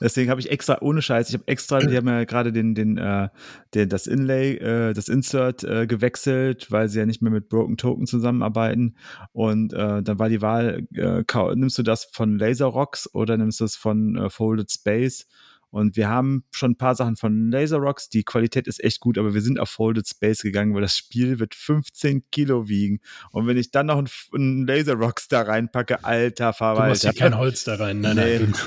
Deswegen 0.00 0.30
habe 0.30 0.40
ich 0.40 0.50
extra, 0.50 0.78
ohne 0.80 1.02
Scheiß, 1.02 1.28
ich 1.28 1.34
habe 1.34 1.46
extra, 1.46 1.78
die 1.78 1.96
haben 1.96 2.08
ja 2.08 2.24
gerade 2.24 2.52
den, 2.52 2.74
den, 2.74 2.96
äh, 2.96 3.28
den, 3.74 3.88
das 3.88 4.06
Inlay, 4.06 4.56
äh, 4.56 4.94
das 4.94 5.08
Insert 5.08 5.62
äh, 5.64 5.86
gewechselt, 5.86 6.70
weil 6.70 6.88
sie 6.88 6.98
ja 6.98 7.06
nicht 7.06 7.22
mehr 7.22 7.30
mit 7.30 7.48
Broken 7.48 7.76
Token 7.76 8.06
zusammenarbeiten. 8.06 8.96
Und 9.32 9.72
äh, 9.72 10.02
dann 10.02 10.18
war 10.18 10.28
die 10.28 10.42
Wahl, 10.42 10.86
äh, 10.94 11.22
nimmst 11.54 11.78
du 11.78 11.82
das 11.82 12.08
von 12.12 12.38
Laser 12.38 12.66
Rocks 12.66 13.12
oder 13.14 13.36
nimmst 13.36 13.60
du 13.60 13.64
es 13.64 13.76
von 13.76 14.16
äh, 14.16 14.30
Folded 14.30 14.70
Space? 14.70 15.26
Und 15.70 15.96
wir 15.96 16.08
haben 16.08 16.44
schon 16.50 16.72
ein 16.72 16.76
paar 16.76 16.94
Sachen 16.94 17.16
von 17.16 17.50
Laser 17.50 17.78
Rocks. 17.78 18.08
Die 18.08 18.24
Qualität 18.24 18.66
ist 18.66 18.82
echt 18.82 19.00
gut, 19.00 19.18
aber 19.18 19.34
wir 19.34 19.40
sind 19.40 19.58
auf 19.60 19.70
Folded 19.70 20.08
Space 20.08 20.42
gegangen, 20.42 20.74
weil 20.74 20.82
das 20.82 20.96
Spiel 20.96 21.38
wird 21.38 21.54
15 21.54 22.24
Kilo 22.30 22.68
wiegen. 22.68 23.00
Und 23.30 23.46
wenn 23.46 23.56
ich 23.56 23.70
dann 23.70 23.86
noch 23.86 23.98
ein, 23.98 24.08
ein 24.34 24.66
Laser 24.66 24.94
Rocks 24.94 25.28
da 25.28 25.42
reinpacke, 25.42 26.04
alter 26.04 26.44
Du 26.44 26.46
machst 26.48 26.58
Verwalter. 26.58 27.10
hier 27.10 27.12
kein 27.12 27.38
Holz 27.38 27.64
da 27.64 27.76
rein. 27.76 28.00
Nein, 28.00 28.16
Nee. 28.16 28.38
nein. 28.40 28.54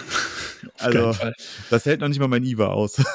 Also, 0.77 1.13
das 1.69 1.85
hält 1.85 1.99
noch 1.99 2.07
nicht 2.07 2.19
mal 2.19 2.29
mein 2.29 2.43
IVA 2.43 2.67
aus. 2.67 3.01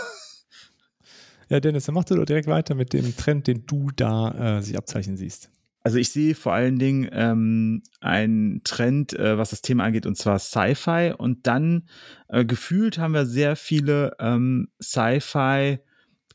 Ja, 1.50 1.60
Dennis, 1.60 1.86
dann 1.86 1.94
mach 1.94 2.04
du 2.04 2.14
doch 2.14 2.26
direkt 2.26 2.46
weiter 2.46 2.74
mit 2.74 2.92
dem 2.92 3.16
Trend, 3.16 3.46
den 3.46 3.64
du 3.66 3.90
da 3.96 4.58
äh, 4.58 4.62
sich 4.62 4.76
abzeichnen 4.76 5.16
siehst. 5.16 5.48
Also 5.88 5.96
ich 5.96 6.10
sehe 6.10 6.34
vor 6.34 6.52
allen 6.52 6.78
Dingen 6.78 7.08
ähm, 7.12 7.82
einen 8.02 8.62
Trend, 8.62 9.14
äh, 9.14 9.38
was 9.38 9.48
das 9.48 9.62
Thema 9.62 9.84
angeht, 9.84 10.04
und 10.04 10.18
zwar 10.18 10.38
Sci-Fi. 10.38 11.14
Und 11.16 11.46
dann 11.46 11.88
äh, 12.28 12.44
gefühlt 12.44 12.98
haben 12.98 13.14
wir 13.14 13.24
sehr 13.24 13.56
viele 13.56 14.14
ähm, 14.20 14.68
Sci-Fi 14.82 15.78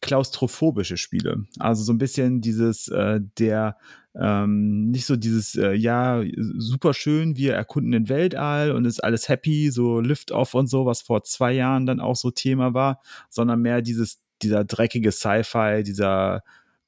klaustrophobische 0.01 0.97
Spiele. 0.97 1.45
Also 1.59 1.83
so 1.83 1.93
ein 1.93 1.99
bisschen 1.99 2.41
dieses, 2.41 2.87
äh, 2.87 3.19
der 3.37 3.77
ähm, 4.19 4.89
nicht 4.89 5.05
so 5.05 5.15
dieses, 5.17 5.53
äh, 5.53 5.73
ja, 5.73 6.23
super 6.57 6.95
schön, 6.95 7.37
wir 7.37 7.53
erkunden 7.53 7.91
den 7.91 8.09
Weltall 8.09 8.71
und 8.71 8.85
ist 8.85 9.03
alles 9.03 9.29
happy, 9.29 9.69
so 9.69 9.99
Lift-Off 9.99 10.55
und 10.55 10.65
so, 10.65 10.87
was 10.87 11.03
vor 11.03 11.21
zwei 11.25 11.51
Jahren 11.51 11.85
dann 11.85 11.99
auch 11.99 12.15
so 12.15 12.31
Thema 12.31 12.73
war, 12.73 13.01
sondern 13.29 13.61
mehr 13.61 13.83
dieses, 13.83 14.19
dieser 14.41 14.63
dreckige 14.63 15.11
Sci-Fi, 15.11 15.83
dieser 15.83 16.41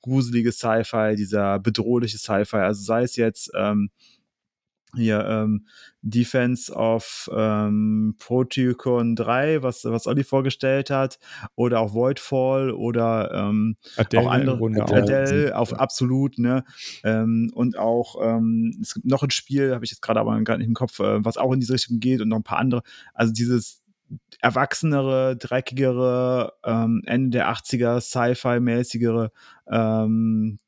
gruselige 0.05 0.51
Sci-Fi, 0.51 1.15
dieser 1.17 1.59
bedrohliche 1.59 2.17
Sci-Fi. 2.17 2.57
Also 2.57 2.83
sei 2.83 3.01
es 3.03 3.15
jetzt 3.15 3.51
ähm, 3.55 3.89
hier 4.95 5.25
ähm, 5.25 5.65
Defense 6.01 6.71
of 6.71 7.29
ähm, 7.35 8.15
Protocon 8.19 9.15
3, 9.15 9.63
was, 9.63 9.83
was 9.83 10.07
Olli 10.07 10.23
vorgestellt 10.23 10.89
hat, 10.89 11.19
oder 11.55 11.79
auch 11.79 11.93
Voidfall 11.93 12.71
oder 12.71 13.31
ähm, 13.33 13.77
Adele 13.97 14.21
auch 14.23 14.31
andere 14.31 14.57
Grunde 14.57 14.85
auch. 14.85 14.91
Adele 14.91 15.57
auf 15.57 15.73
absolut, 15.73 16.37
ne? 16.37 16.63
Ähm, 17.03 17.51
und 17.53 17.77
auch 17.77 18.15
ähm, 18.21 18.77
es 18.81 18.93
gibt 18.93 19.07
noch 19.07 19.23
ein 19.23 19.31
Spiel, 19.31 19.73
habe 19.73 19.83
ich 19.83 19.91
jetzt 19.91 20.01
gerade 20.01 20.19
aber 20.19 20.39
gar 20.43 20.57
nicht 20.57 20.67
im 20.67 20.75
Kopf, 20.75 20.99
äh, 20.99 21.25
was 21.25 21.37
auch 21.37 21.51
in 21.51 21.59
diese 21.59 21.73
Richtung 21.73 21.99
geht 21.99 22.21
und 22.21 22.29
noch 22.29 22.37
ein 22.37 22.43
paar 22.43 22.59
andere. 22.59 22.83
Also 23.13 23.33
dieses 23.33 23.81
erwachsenere, 24.41 25.35
dreckigere, 25.37 26.53
ähm, 26.63 27.01
Ende 27.05 27.37
der 27.37 27.49
80er, 27.49 27.99
Sci-Fi-mäßigere, 28.01 29.31
ähm, 29.69 30.59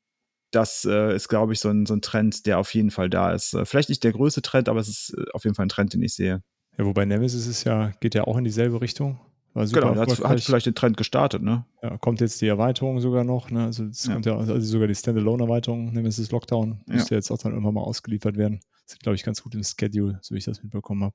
das 0.50 0.84
äh, 0.86 1.14
ist, 1.14 1.28
glaube 1.28 1.52
ich, 1.52 1.60
so 1.60 1.68
ein, 1.68 1.84
so 1.86 1.94
ein 1.94 2.00
Trend, 2.00 2.46
der 2.46 2.58
auf 2.58 2.74
jeden 2.74 2.90
Fall 2.90 3.10
da 3.10 3.32
ist. 3.32 3.52
Äh, 3.54 3.64
Vielleicht 3.66 3.90
nicht 3.90 4.02
der 4.02 4.12
größte 4.12 4.40
Trend, 4.42 4.68
aber 4.68 4.80
es 4.80 4.88
ist 4.88 5.14
äh, 5.16 5.24
auf 5.32 5.44
jeden 5.44 5.54
Fall 5.54 5.66
ein 5.66 5.70
Trend, 5.70 5.92
den 5.92 6.02
ich 6.02 6.14
sehe. 6.14 6.42
Ja, 6.78 6.84
wobei 6.84 7.04
Nemesis 7.04 7.46
ist 7.46 7.64
ja, 7.64 7.90
geht 8.00 8.14
ja 8.14 8.24
auch 8.24 8.36
in 8.36 8.44
dieselbe 8.44 8.80
Richtung. 8.80 9.20
Genau, 9.54 9.96
hat, 9.96 10.08
hat 10.24 10.40
vielleicht 10.40 10.66
den 10.66 10.74
Trend 10.74 10.96
gestartet, 10.96 11.42
ne? 11.42 11.64
ja, 11.82 11.98
kommt 11.98 12.20
jetzt 12.20 12.40
die 12.40 12.46
Erweiterung 12.46 13.00
sogar 13.00 13.24
noch. 13.24 13.50
Ne? 13.50 13.64
Also, 13.64 13.84
es 13.84 14.06
Ja. 14.06 14.12
kommt 14.12 14.26
ja 14.26 14.36
also 14.36 14.58
sogar 14.60 14.86
die 14.86 14.94
Standalone-Erweiterung, 14.94 15.92
Nemesis 15.92 16.30
Lockdown, 16.30 16.82
Ja. 16.86 16.94
müsste 16.94 17.14
jetzt 17.16 17.30
auch 17.30 17.38
dann 17.38 17.52
irgendwann 17.52 17.74
mal 17.74 17.82
ausgeliefert 17.82 18.36
werden. 18.36 18.60
Das 18.84 18.94
ist, 18.94 19.00
glaube 19.00 19.16
ich, 19.16 19.24
ganz 19.24 19.42
gut 19.42 19.54
im 19.54 19.64
Schedule, 19.64 20.18
so 20.22 20.34
wie 20.34 20.38
ich 20.38 20.44
das 20.44 20.62
mitbekommen 20.62 21.02
habe. 21.04 21.14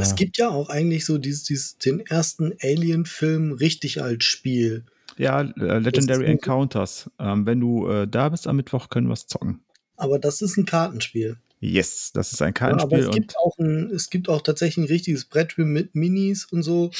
Es 0.00 0.14
gibt 0.14 0.38
ja 0.38 0.48
auch 0.48 0.68
eigentlich 0.68 1.04
so 1.04 1.18
dieses, 1.18 1.44
dieses, 1.44 1.78
den 1.78 2.00
ersten 2.00 2.52
Alien-Film 2.62 3.52
richtig 3.52 4.02
als 4.02 4.24
Spiel. 4.24 4.84
Ja, 5.16 5.42
äh, 5.42 5.78
Legendary 5.78 6.26
Encounters. 6.26 7.10
Ähm, 7.18 7.46
wenn 7.46 7.60
du 7.60 7.88
äh, 7.88 8.08
da 8.08 8.28
bist 8.28 8.46
am 8.46 8.56
Mittwoch, 8.56 8.88
können 8.88 9.08
wir 9.08 9.14
es 9.14 9.26
zocken. 9.26 9.60
Aber 9.96 10.18
das 10.18 10.42
ist 10.42 10.56
ein 10.56 10.64
Kartenspiel. 10.64 11.36
Yes, 11.60 12.10
das 12.12 12.32
ist 12.32 12.42
ein 12.42 12.54
Ja, 12.58 12.66
aber 12.70 12.78
Kartenspiel. 12.78 13.04
es 13.04 13.10
gibt, 13.10 13.36
auch 13.38 13.58
ein, 13.58 13.90
es 13.94 14.10
gibt 14.10 14.28
auch 14.28 14.42
tatsächlich 14.42 14.84
ein 14.84 14.88
richtiges 14.88 15.26
Brettspiel 15.26 15.64
mit 15.64 15.94
Minis 15.94 16.44
und 16.46 16.64
so, 16.64 16.90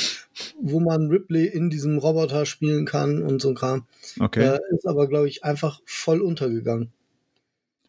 wo 0.60 0.78
man 0.78 1.08
Ripley 1.08 1.46
in 1.46 1.68
diesem 1.68 1.98
Roboter 1.98 2.46
spielen 2.46 2.86
kann 2.86 3.22
und 3.22 3.42
so 3.42 3.48
ein 3.48 3.54
Kram. 3.56 3.86
okay. 4.20 4.54
Äh, 4.54 4.60
ist 4.72 4.86
aber, 4.86 5.08
glaube 5.08 5.28
ich, 5.28 5.42
einfach 5.42 5.80
voll 5.84 6.20
untergegangen. 6.20 6.92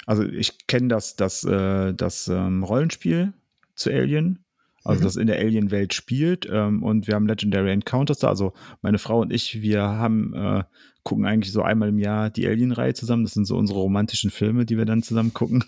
Also 0.06 0.24
ich 0.24 0.66
kenne 0.68 0.88
das, 0.88 1.16
das, 1.16 1.44
äh, 1.44 1.94
das 1.94 2.28
ähm, 2.28 2.64
Rollenspiel 2.64 3.34
zu 3.76 3.92
Alien, 3.92 4.40
also 4.84 5.00
Mhm. 5.02 5.04
das 5.06 5.16
in 5.16 5.28
der 5.28 5.38
Alien-Welt 5.40 5.94
spielt. 5.94 6.48
Ähm, 6.52 6.84
und 6.84 7.08
wir 7.08 7.16
haben 7.16 7.28
Legendary 7.28 7.72
Encounters 7.72 8.20
da. 8.20 8.28
Also 8.30 8.54
meine 8.82 8.98
Frau 9.00 9.22
und 9.22 9.32
ich, 9.34 9.62
wir 9.62 9.82
haben, 9.84 10.34
äh, 10.34 10.64
gucken 11.04 11.26
eigentlich 11.26 11.52
so 11.52 11.62
einmal 11.62 11.90
im 11.90 12.00
Jahr 12.00 12.30
die 12.30 12.48
Alien-Reihe 12.48 12.94
zusammen. 12.94 13.24
Das 13.24 13.34
sind 13.34 13.46
so 13.46 13.58
unsere 13.58 13.80
romantischen 13.80 14.30
Filme, 14.32 14.66
die 14.66 14.78
wir 14.78 14.86
dann 14.86 15.04
zusammen 15.04 15.34
gucken. 15.34 15.64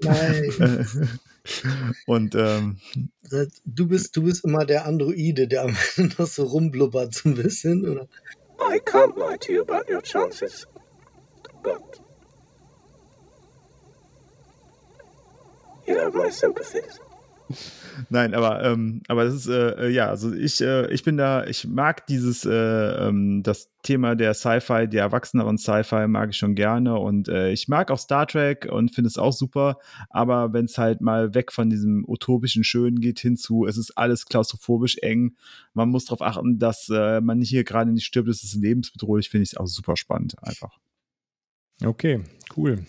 Nein. 0.00 0.86
Und 2.06 2.34
ähm, 2.36 2.78
Du 3.66 3.86
bist, 3.88 4.16
du 4.16 4.22
bist 4.22 4.44
immer 4.44 4.64
der 4.64 4.86
Androide, 4.86 5.46
der 5.46 5.64
am 5.64 5.76
Ende 5.96 6.14
noch 6.18 6.26
so 6.26 6.44
rumblubbert 6.44 7.12
so 7.14 7.28
ein 7.28 7.34
bisschen, 7.34 7.86
oder? 7.88 8.08
I 8.60 8.78
can't 8.80 9.16
lie 9.18 9.36
to 9.38 9.52
you 9.52 9.62
about 9.62 9.92
your 9.92 10.00
chances. 10.02 10.66
But. 11.62 11.82
You 15.86 15.98
have 15.98 16.14
my 16.16 16.30
sympathies. 16.30 16.98
Nein, 18.08 18.34
aber 18.34 18.64
ähm, 18.64 19.02
aber 19.08 19.24
das 19.24 19.34
ist 19.34 19.48
äh, 19.48 19.86
äh, 19.86 19.90
ja, 19.90 20.08
also 20.08 20.32
ich 20.32 20.60
äh, 20.60 20.90
ich 20.92 21.02
bin 21.02 21.16
da, 21.16 21.44
ich 21.46 21.66
mag 21.66 22.06
dieses 22.06 22.44
äh, 22.44 22.52
ähm, 22.52 23.42
das 23.42 23.70
Thema 23.82 24.14
der 24.16 24.34
Sci-Fi, 24.34 24.88
der 24.88 25.02
erwachseneren 25.02 25.58
Sci-Fi 25.58 26.08
mag 26.08 26.30
ich 26.30 26.36
schon 26.36 26.54
gerne 26.54 26.98
und 26.98 27.28
äh, 27.28 27.52
ich 27.52 27.68
mag 27.68 27.90
auch 27.90 27.98
Star 27.98 28.26
Trek 28.26 28.66
und 28.70 28.94
finde 28.94 29.08
es 29.08 29.18
auch 29.18 29.32
super, 29.32 29.78
aber 30.10 30.52
wenn 30.52 30.64
es 30.64 30.78
halt 30.78 31.00
mal 31.00 31.34
weg 31.34 31.52
von 31.52 31.68
diesem 31.68 32.04
utopischen 32.08 32.64
Schönen 32.64 33.00
geht 33.00 33.20
hinzu, 33.20 33.66
es 33.66 33.76
ist 33.76 33.96
alles 33.98 34.26
klaustrophobisch 34.26 34.98
eng, 34.98 35.36
man 35.74 35.90
muss 35.90 36.06
darauf 36.06 36.22
achten, 36.22 36.58
dass 36.58 36.88
äh, 36.88 37.20
man 37.20 37.40
hier 37.42 37.64
gerade 37.64 37.92
nicht 37.92 38.06
stirbt, 38.06 38.28
es 38.28 38.42
ist 38.42 38.54
lebensbedrohlich, 38.54 39.28
finde 39.28 39.42
ich 39.42 39.52
es 39.52 39.56
auch 39.56 39.66
super 39.66 39.96
spannend 39.96 40.36
einfach. 40.42 40.78
Okay, 41.84 42.22
cool. 42.56 42.84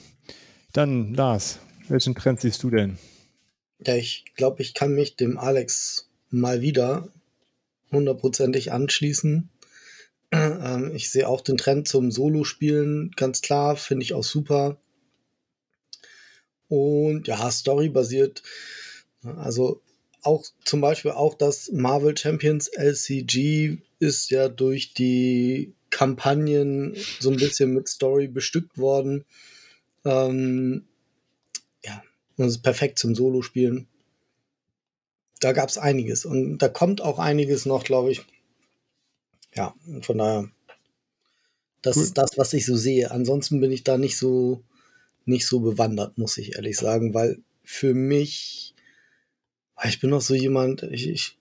Dann, 0.71 1.13
Lars, 1.13 1.59
welchen 1.89 2.15
Trend 2.15 2.41
siehst 2.41 2.63
du 2.63 2.69
denn? 2.69 2.97
Ja, 3.79 3.95
ich 3.95 4.25
glaube, 4.35 4.61
ich 4.61 4.73
kann 4.73 4.93
mich 4.93 5.15
dem 5.15 5.37
Alex 5.37 6.09
mal 6.29 6.61
wieder 6.61 7.09
hundertprozentig 7.91 8.71
anschließen. 8.71 9.49
Ähm, 10.31 10.91
ich 10.95 11.11
sehe 11.11 11.29
auch 11.29 11.39
den 11.39 11.55
Trend 11.55 11.87
zum 11.87 12.11
Solo-Spielen 12.11 13.11
ganz 13.15 13.41
klar, 13.41 13.77
finde 13.77 14.03
ich 14.03 14.13
auch 14.13 14.23
super. 14.23 14.77
Und 16.67 17.27
ja, 17.27 17.49
Story-basiert. 17.49 18.41
Also 19.23 19.81
auch 20.23 20.43
zum 20.65 20.81
Beispiel 20.81 21.11
auch 21.11 21.35
das 21.35 21.71
Marvel 21.71 22.17
Champions 22.17 22.67
LCG 22.67 23.77
ist 23.99 24.31
ja 24.31 24.49
durch 24.49 24.93
die 24.93 25.73
Kampagnen 25.91 26.97
so 27.19 27.29
ein 27.29 27.37
bisschen 27.37 27.73
mit 27.73 27.87
Story 27.87 28.27
bestückt 28.27 28.77
worden. 28.77 29.25
Ähm, 30.03 30.85
das 32.37 32.47
ist 32.47 32.63
perfekt 32.63 32.99
zum 32.99 33.15
Solo-Spielen. 33.15 33.87
Da 35.39 35.51
gab 35.51 35.69
es 35.69 35.77
einiges 35.77 36.25
und 36.25 36.57
da 36.59 36.69
kommt 36.69 37.01
auch 37.01 37.19
einiges 37.19 37.65
noch, 37.65 37.83
glaube 37.83 38.11
ich. 38.11 38.21
Ja, 39.53 39.73
und 39.87 40.05
von 40.05 40.17
daher, 40.17 40.49
das 41.81 41.97
Cool. 41.97 42.03
ist 42.03 42.17
das, 42.17 42.37
was 42.37 42.53
ich 42.53 42.65
so 42.65 42.75
sehe. 42.75 43.11
Ansonsten 43.11 43.59
bin 43.61 43.71
ich 43.71 43.83
da 43.83 43.97
nicht 43.97 44.17
so, 44.17 44.63
nicht 45.25 45.45
so 45.45 45.59
bewandert, 45.59 46.17
muss 46.17 46.37
ich 46.37 46.55
ehrlich 46.55 46.77
sagen, 46.77 47.13
weil 47.13 47.39
für 47.63 47.93
mich, 47.93 48.73
ich 49.83 49.99
bin 49.99 50.09
noch 50.09 50.21
so 50.21 50.35
jemand, 50.35 50.83
ich, 50.83 51.09
ich 51.09 51.37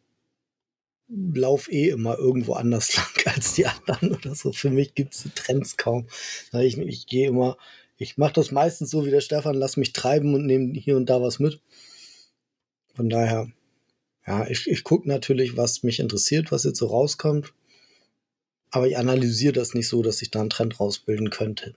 laufe 1.08 1.70
eh 1.70 1.90
immer 1.90 2.18
irgendwo 2.18 2.54
anders 2.54 2.94
lang 2.96 3.34
als 3.34 3.54
die 3.54 3.66
anderen 3.66 4.14
oder 4.14 4.34
so. 4.34 4.52
Für 4.52 4.70
mich 4.70 4.94
gibt 4.94 5.14
es 5.14 5.28
Trends 5.34 5.76
kaum. 5.76 6.06
Ich, 6.52 6.78
ich 6.78 7.06
gehe 7.06 7.28
immer, 7.28 7.56
ich 7.96 8.16
mache 8.18 8.32
das 8.34 8.50
meistens 8.50 8.90
so 8.90 9.04
wie 9.06 9.10
der 9.10 9.20
Stefan, 9.20 9.54
lass 9.54 9.76
mich 9.76 9.92
treiben 9.92 10.34
und 10.34 10.46
nehme 10.46 10.72
hier 10.74 10.96
und 10.96 11.08
da 11.08 11.22
was 11.22 11.38
mit. 11.38 11.60
Von 12.94 13.08
daher, 13.08 13.50
ja, 14.26 14.46
ich, 14.48 14.66
ich 14.68 14.84
gucke 14.84 15.08
natürlich, 15.08 15.56
was 15.56 15.82
mich 15.82 16.00
interessiert, 16.00 16.50
was 16.52 16.64
jetzt 16.64 16.78
so 16.78 16.86
rauskommt. 16.86 17.52
Aber 18.70 18.88
ich 18.88 18.96
analysiere 18.98 19.52
das 19.52 19.74
nicht 19.74 19.88
so, 19.88 20.02
dass 20.02 20.20
ich 20.22 20.30
da 20.30 20.40
einen 20.40 20.50
Trend 20.50 20.80
rausbilden 20.80 21.30
könnte. 21.30 21.76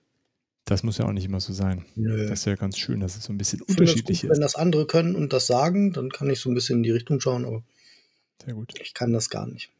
Das 0.65 0.83
muss 0.83 0.97
ja 0.97 1.05
auch 1.05 1.13
nicht 1.13 1.25
immer 1.25 1.39
so 1.39 1.53
sein. 1.53 1.85
Nö. 1.95 2.27
Das 2.27 2.39
ist 2.39 2.45
ja 2.45 2.55
ganz 2.55 2.77
schön, 2.77 2.99
dass 2.99 3.15
es 3.15 3.23
so 3.23 3.31
ein 3.31 3.37
bisschen 3.37 3.61
Ich 3.67 3.69
unterschiedlich 3.69 4.21
gut, 4.21 4.29
ist. 4.31 4.35
wenn 4.35 4.41
das 4.41 4.55
andere 4.55 4.85
können 4.87 5.15
und 5.15 5.31
das 5.31 5.47
sagen, 5.47 5.93
dann 5.93 6.09
kann 6.09 6.29
ich 6.29 6.39
so 6.39 6.49
ein 6.49 6.55
bisschen 6.55 6.77
in 6.77 6.83
die 6.83 6.91
Richtung 6.91 7.19
schauen, 7.21 7.45
aber 7.45 7.63
Sehr 8.43 8.53
gut. 8.53 8.73
ich 8.81 8.93
kann 8.93 9.13
das 9.13 9.29
gar 9.29 9.47
nicht. 9.47 9.71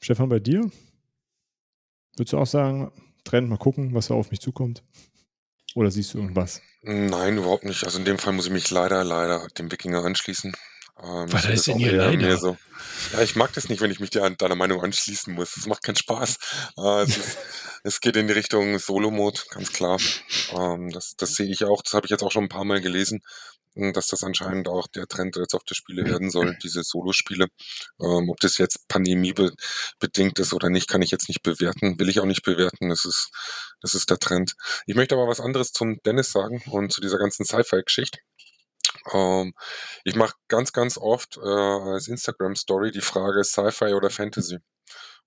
Stefan, 0.00 0.28
bei 0.28 0.40
dir? 0.40 0.70
Würdest 2.16 2.32
du 2.32 2.38
auch 2.38 2.46
sagen, 2.46 2.92
Trend, 3.24 3.48
mal 3.48 3.56
gucken, 3.56 3.94
was 3.94 4.08
da 4.08 4.14
auf 4.14 4.30
mich 4.30 4.40
zukommt? 4.40 4.82
Oder 5.74 5.90
siehst 5.90 6.14
du 6.14 6.18
irgendwas? 6.18 6.60
Nein, 6.82 7.38
überhaupt 7.38 7.64
nicht. 7.64 7.84
Also 7.84 7.98
in 7.98 8.04
dem 8.04 8.18
Fall 8.18 8.32
muss 8.32 8.46
ich 8.46 8.52
mich 8.52 8.70
leider, 8.70 9.04
leider 9.04 9.46
dem 9.58 9.70
Wikinger 9.70 10.04
anschließen. 10.04 10.52
Ähm, 11.02 11.32
Was 11.32 11.44
ich 11.44 11.50
heißt 11.50 11.66
denn 11.68 11.78
hier 11.78 11.92
leider? 11.92 12.36
So, 12.38 12.56
ja, 13.12 13.22
ich 13.22 13.36
mag 13.36 13.52
das 13.54 13.68
nicht, 13.68 13.80
wenn 13.80 13.90
ich 13.90 14.00
mich 14.00 14.10
dir 14.10 14.24
an 14.24 14.36
deiner 14.36 14.54
Meinung 14.54 14.82
anschließen 14.82 15.32
muss. 15.32 15.54
Das 15.54 15.66
macht 15.66 15.82
keinen 15.82 15.96
Spaß. 15.96 16.38
Äh, 16.78 17.02
es, 17.02 17.16
ist, 17.16 17.38
es 17.84 18.00
geht 18.00 18.16
in 18.16 18.26
die 18.26 18.32
Richtung 18.34 18.78
Solo-Mode, 18.78 19.40
ganz 19.50 19.72
klar. 19.72 19.98
Ähm, 20.52 20.90
das, 20.90 21.14
das 21.16 21.34
sehe 21.34 21.50
ich 21.50 21.64
auch. 21.64 21.82
Das 21.82 21.94
habe 21.94 22.06
ich 22.06 22.10
jetzt 22.10 22.22
auch 22.22 22.30
schon 22.30 22.44
ein 22.44 22.50
paar 22.50 22.64
Mal 22.64 22.80
gelesen, 22.80 23.20
dass 23.74 24.08
das 24.08 24.22
anscheinend 24.22 24.68
auch 24.68 24.86
der 24.88 25.06
Trend 25.06 25.36
jetzt 25.36 25.54
auf 25.54 25.64
der 25.64 25.74
Spiele 25.74 26.04
werden 26.04 26.30
soll, 26.30 26.56
diese 26.62 26.82
Solo-Spiele. 26.82 27.46
Ähm, 28.00 28.30
ob 28.30 28.40
das 28.40 28.58
jetzt 28.58 28.88
pandemiebedingt 28.88 30.38
ist 30.38 30.52
oder 30.52 30.70
nicht, 30.70 30.88
kann 30.88 31.02
ich 31.02 31.10
jetzt 31.10 31.28
nicht 31.28 31.42
bewerten. 31.42 31.98
Will 31.98 32.08
ich 32.08 32.20
auch 32.20 32.26
nicht 32.26 32.42
bewerten. 32.42 32.88
Das 32.88 33.04
ist, 33.04 33.30
das 33.80 33.94
ist 33.94 34.10
der 34.10 34.18
Trend. 34.18 34.54
Ich 34.86 34.94
möchte 34.94 35.14
aber 35.14 35.28
was 35.28 35.40
anderes 35.40 35.72
zum 35.72 35.98
Dennis 36.04 36.32
sagen 36.32 36.62
und 36.70 36.92
zu 36.92 37.00
dieser 37.00 37.18
ganzen 37.18 37.44
Sci-Fi-Geschichte. 37.44 38.18
Ähm, 39.12 39.54
ich 40.04 40.16
mache 40.16 40.34
ganz, 40.48 40.72
ganz 40.72 40.98
oft 40.98 41.38
äh, 41.38 41.40
als 41.40 42.08
Instagram-Story 42.08 42.92
die 42.92 43.00
Frage 43.00 43.44
Sci-Fi 43.44 43.94
oder 43.94 44.10
Fantasy. 44.10 44.58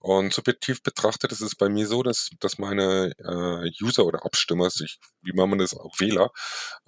Und 0.06 0.36
subjektiv 0.36 0.84
betrachtet 0.84 1.32
ist 1.32 1.42
es 1.42 1.56
bei 1.56 1.68
mir 1.68 1.88
so, 1.88 2.04
dass, 2.04 2.30
dass 2.40 2.60
meine 2.60 3.12
äh, 3.18 3.72
User 3.84 4.06
oder 4.06 4.24
Abstimmer, 4.24 4.70
sich, 4.70 5.00
wie 5.24 5.34
man 5.34 5.58
das 5.58 5.76
auch 5.76 6.00
Wähler, 6.00 6.30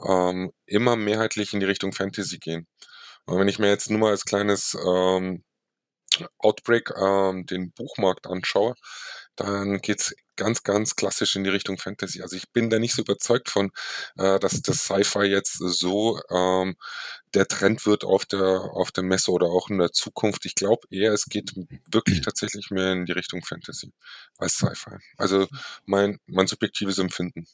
ähm, 0.07 0.51
immer 0.67 0.95
mehrheitlich 0.95 1.51
in 1.51 1.59
die 1.59 1.65
Richtung 1.65 1.93
Fantasy 1.93 2.37
gehen. 2.37 2.67
Und 3.25 3.39
wenn 3.39 3.47
ich 3.47 3.57
mir 3.57 3.69
jetzt 3.69 3.89
nur 3.89 3.99
mal 3.99 4.11
als 4.11 4.23
kleines 4.23 4.77
ähm, 4.85 5.43
Outbreak 6.37 6.91
ähm, 6.95 7.47
den 7.47 7.71
Buchmarkt 7.71 8.27
anschaue, 8.27 8.75
dann 9.37 9.79
geht's 9.79 10.13
ganz, 10.35 10.63
ganz 10.63 10.95
klassisch 10.95 11.35
in 11.35 11.43
die 11.43 11.49
Richtung 11.49 11.77
Fantasy. 11.77 12.21
Also 12.21 12.35
ich 12.35 12.51
bin 12.51 12.69
da 12.69 12.79
nicht 12.79 12.93
so 12.93 13.01
überzeugt 13.01 13.49
von, 13.49 13.71
äh, 14.17 14.39
dass 14.39 14.61
das 14.61 14.79
Sci-Fi 14.79 15.23
jetzt 15.23 15.57
so 15.57 16.19
ähm, 16.29 16.75
der 17.33 17.47
Trend 17.47 17.85
wird 17.85 18.03
auf 18.03 18.25
der, 18.25 18.61
auf 18.73 18.91
der 18.91 19.03
Messe 19.03 19.31
oder 19.31 19.47
auch 19.47 19.69
in 19.69 19.77
der 19.77 19.91
Zukunft. 19.91 20.45
Ich 20.45 20.55
glaube 20.55 20.87
eher, 20.89 21.13
es 21.13 21.25
geht 21.25 21.53
wirklich 21.91 22.21
tatsächlich 22.21 22.69
mehr 22.71 22.93
in 22.93 23.05
die 23.05 23.11
Richtung 23.11 23.43
Fantasy 23.43 23.91
als 24.37 24.53
Sci-Fi. 24.57 24.97
Also 25.17 25.47
mein, 25.85 26.19
mein 26.25 26.47
subjektives 26.47 26.97
Empfinden. 26.99 27.45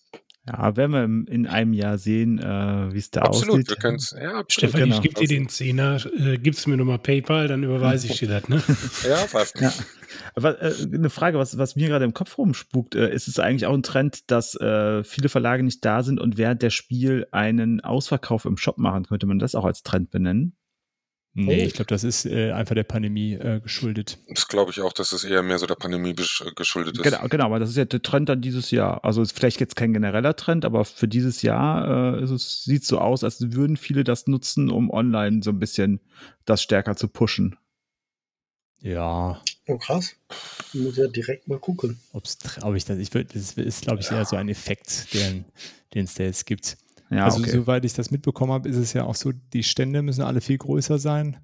Ja, 0.46 0.76
werden 0.76 0.92
wir 0.92 1.34
in 1.34 1.48
einem 1.48 1.72
Jahr 1.72 1.98
sehen, 1.98 2.38
äh, 2.38 2.94
wie 2.94 2.98
es 2.98 3.12
da 3.12 3.22
Absolut, 3.22 3.54
aussieht. 3.54 3.70
wir 3.70 3.76
können's, 3.78 4.12
ja, 4.12 4.40
absolut. 4.40 4.52
Stefan, 4.52 4.82
genau. 4.82 4.96
ich 4.96 5.02
gebe 5.02 5.16
dir 5.16 5.28
den 5.28 5.48
Zehner, 5.48 6.06
äh, 6.18 6.38
gibst 6.38 6.68
mir 6.68 6.76
nochmal 6.76 7.00
PayPal, 7.00 7.48
dann 7.48 7.64
überweise 7.64 8.08
ich 8.08 8.20
dir 8.20 8.28
das, 8.28 8.50
ne? 8.50 8.62
Ja, 9.08 9.26
passt. 9.32 9.60
Ja. 9.62 9.72
Aber 10.36 10.62
äh, 10.62 10.74
eine 10.94 11.10
Frage, 11.10 11.38
was, 11.38 11.58
was 11.58 11.78
mir 11.78 11.88
gerade 11.88 12.04
im 12.04 12.14
Kopf 12.14 12.38
rumspukt, 12.38 12.94
äh, 12.96 13.14
ist 13.14 13.30
es 13.30 13.40
eigentlich 13.40 13.66
auch 13.68 13.74
ein 13.74 13.84
Trend, 13.84 14.30
dass 14.32 14.56
äh, 14.56 15.06
viele 15.06 15.30
Verlage 15.30 15.64
nicht 15.64 15.86
da 15.86 16.04
sind 16.04 16.20
und 16.20 16.38
während 16.38 16.62
der 16.62 16.72
Spiel 16.72 17.26
einen 17.32 17.80
Ausverkauf 17.80 18.44
im 18.44 18.58
Shop 18.58 18.78
machen? 18.78 19.06
Könnte 19.06 19.28
man 19.28 19.40
das 19.40 19.56
auch 19.56 19.66
als 19.66 19.82
Trend 19.84 20.12
benennen? 20.12 20.58
Nee, 21.36 21.64
Oh. 21.64 21.66
ich 21.66 21.74
glaube, 21.74 21.88
das 21.88 22.04
ist 22.04 22.26
äh, 22.28 22.52
einfach 22.52 22.76
der 22.76 22.84
Pandemie 22.84 23.34
äh, 23.34 23.60
geschuldet. 23.60 24.20
Das 24.30 24.48
glaube 24.48 24.70
ich 24.72 24.82
auch, 24.82 24.94
dass 24.94 25.12
es 25.14 25.24
eher 25.24 25.42
mehr 25.42 25.58
so 25.58 25.66
der 25.66 25.74
Pandemie 25.76 26.12
äh, 26.12 26.52
geschuldet 26.56 26.96
ist. 26.98 27.04
Genau, 27.04 27.28
genau, 27.28 27.46
aber 27.46 27.58
das 27.60 27.72
ist 27.72 27.76
ja 27.78 27.86
der 27.86 28.04
Trend 28.04 28.30
dann 28.30 28.42
dieses 28.42 28.70
Jahr. 28.70 29.04
Also 29.04 29.22
ist 29.24 29.32
vielleicht 29.36 29.60
jetzt 29.60 29.76
kein 29.76 29.94
genereller 29.94 30.36
Trend, 30.36 30.64
aber 30.64 30.86
für 30.86 31.08
dieses 31.08 31.42
Jahr 31.42 32.18
äh, 32.20 32.24
ist 32.24 32.30
es, 32.30 32.64
sieht 32.66 32.86
so 32.86 33.00
aus, 33.00 33.24
als 33.24 33.52
würden 33.54 33.78
viele 33.78 34.04
das 34.04 34.28
nutzen, 34.28 34.70
um 34.70 34.92
online 34.92 35.42
so 35.44 35.50
ein 35.50 35.58
bisschen 35.60 36.02
das 36.46 36.62
stärker 36.62 36.96
zu 36.96 37.08
pushen. 37.08 37.58
Ja, 38.82 39.42
Oh, 39.66 39.78
krass. 39.78 40.14
Ich 40.74 40.82
muss 40.82 40.98
ja 40.98 41.08
direkt 41.08 41.48
mal 41.48 41.58
gucken. 41.58 42.02
ob's, 42.12 42.38
ob 42.64 42.76
ich 42.76 42.84
das, 42.84 42.98
ich 42.98 43.14
würd, 43.14 43.34
das 43.34 43.54
ist, 43.54 43.84
glaube 43.86 44.02
ich, 44.02 44.12
eher 44.12 44.26
so 44.26 44.36
ein 44.36 44.50
Effekt, 44.50 45.14
den 45.14 45.46
den 45.94 46.04
es 46.06 46.16
da 46.16 46.24
jetzt 46.24 46.46
gibt. 46.46 46.76
Ja, 47.18 47.26
also 47.26 47.40
okay. 47.40 47.52
soweit 47.52 47.86
ich 47.86 47.94
das 47.94 48.12
mitbekommen 48.12 48.52
habe, 48.52 48.70
ist 48.70 48.78
es 48.78 48.94
ja 48.94 49.04
auch 49.06 49.16
so, 49.16 49.32
die 49.32 49.64
Stände 49.64 50.02
müssen 50.02 50.22
alle 50.24 50.42
viel 50.42 50.58
größer 50.58 51.00
sein. 51.00 51.38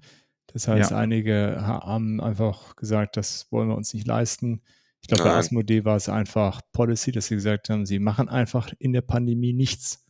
Das 0.52 0.66
heißt, 0.68 0.90
Ja. 0.90 0.96
einige 0.98 1.58
ha- 1.60 1.84
haben 1.86 2.20
einfach 2.20 2.76
gesagt, 2.76 3.16
das 3.16 3.46
wollen 3.50 3.68
wir 3.68 3.76
uns 3.76 3.94
nicht 3.94 4.06
leisten. 4.06 4.62
Ich 5.02 5.08
glaube, 5.08 5.24
bei. 5.24 5.34
Asmodee 5.36 5.84
war 5.84 5.96
es 5.96 6.08
einfach 6.08 6.60
Policy, 6.72 7.12
dass 7.12 7.26
sie 7.26 7.36
gesagt 7.36 7.70
haben, 7.70 7.86
sie 7.86 7.98
machen 7.98 8.28
einfach 8.28 8.72
in 8.78 8.92
der 8.92 9.00
Pandemie 9.02 9.52
nichts. 9.52 10.04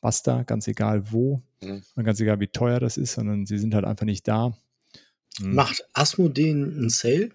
Basta, 0.00 0.42
ganz 0.42 0.66
egal 0.66 1.12
wo 1.12 1.42
Mhm. 1.62 1.82
und 1.94 2.04
ganz 2.04 2.18
egal 2.20 2.40
wie 2.40 2.48
teuer 2.48 2.80
das 2.80 2.96
ist, 2.96 3.12
sondern 3.12 3.46
sie 3.46 3.58
sind 3.58 3.74
halt 3.74 3.84
einfach 3.84 4.06
nicht 4.06 4.26
da. 4.26 4.48
Mhm. 5.40 5.54
Macht 5.54 5.84
Asmodee 5.92 6.50
einen 6.50 6.88
Sale? 6.90 7.30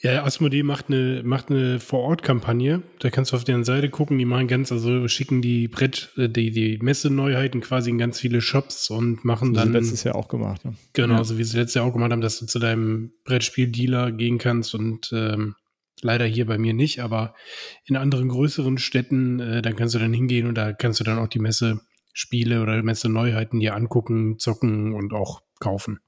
Ja, 0.00 0.24
Asmodee 0.24 0.64
macht 0.64 0.88
eine, 0.88 1.22
macht 1.24 1.48
eine 1.50 1.78
Vor-Ort-Kampagne. 1.78 2.82
Da 2.98 3.10
kannst 3.10 3.30
du 3.30 3.36
auf 3.36 3.44
deren 3.44 3.62
Seite 3.62 3.88
gucken. 3.88 4.18
Die 4.18 4.24
machen 4.24 4.48
ganz, 4.48 4.72
also 4.72 5.06
schicken 5.06 5.42
die 5.42 5.68
Brett, 5.68 6.12
äh, 6.16 6.28
die, 6.28 6.50
die 6.50 6.78
Messeneuheiten 6.82 7.60
quasi 7.60 7.90
in 7.90 7.98
ganz 7.98 8.18
viele 8.18 8.40
Shops 8.40 8.90
und 8.90 9.24
machen 9.24 9.54
Das 9.54 9.62
dann. 9.62 9.72
sie 9.72 9.78
letztes 9.78 10.02
Jahr 10.04 10.16
auch 10.16 10.26
gemacht. 10.26 10.64
Ne? 10.64 10.74
Genau, 10.92 11.18
Ja. 11.18 11.24
so 11.24 11.38
wie 11.38 11.44
sie 11.44 11.56
letztes 11.56 11.74
Jahr 11.74 11.84
auch 11.84 11.92
gemacht 11.92 12.10
haben, 12.10 12.20
dass 12.20 12.40
du 12.40 12.46
zu 12.46 12.58
deinem 12.58 13.12
Brettspieldealer 13.24 14.10
gehen 14.10 14.38
kannst 14.38 14.74
und 14.74 15.10
ähm, 15.14 15.54
leider 16.00 16.24
hier 16.26 16.46
bei 16.46 16.58
mir 16.58 16.74
nicht, 16.74 16.98
aber 16.98 17.36
in 17.84 17.94
anderen 17.94 18.28
größeren 18.28 18.78
Städten, 18.78 19.38
äh, 19.38 19.62
dann 19.62 19.76
kannst 19.76 19.94
du 19.94 20.00
dann 20.00 20.12
hingehen 20.12 20.48
und 20.48 20.56
da 20.56 20.72
kannst 20.72 20.98
du 20.98 21.04
dann 21.04 21.18
auch 21.18 21.28
die 21.28 21.38
Messe-Spiele 21.38 22.60
oder 22.60 22.82
Messe-Neuheiten 22.82 23.60
dir 23.60 23.76
angucken, 23.76 24.36
zocken 24.40 24.94
und 24.94 25.12
auch 25.12 25.42
kaufen. 25.60 26.00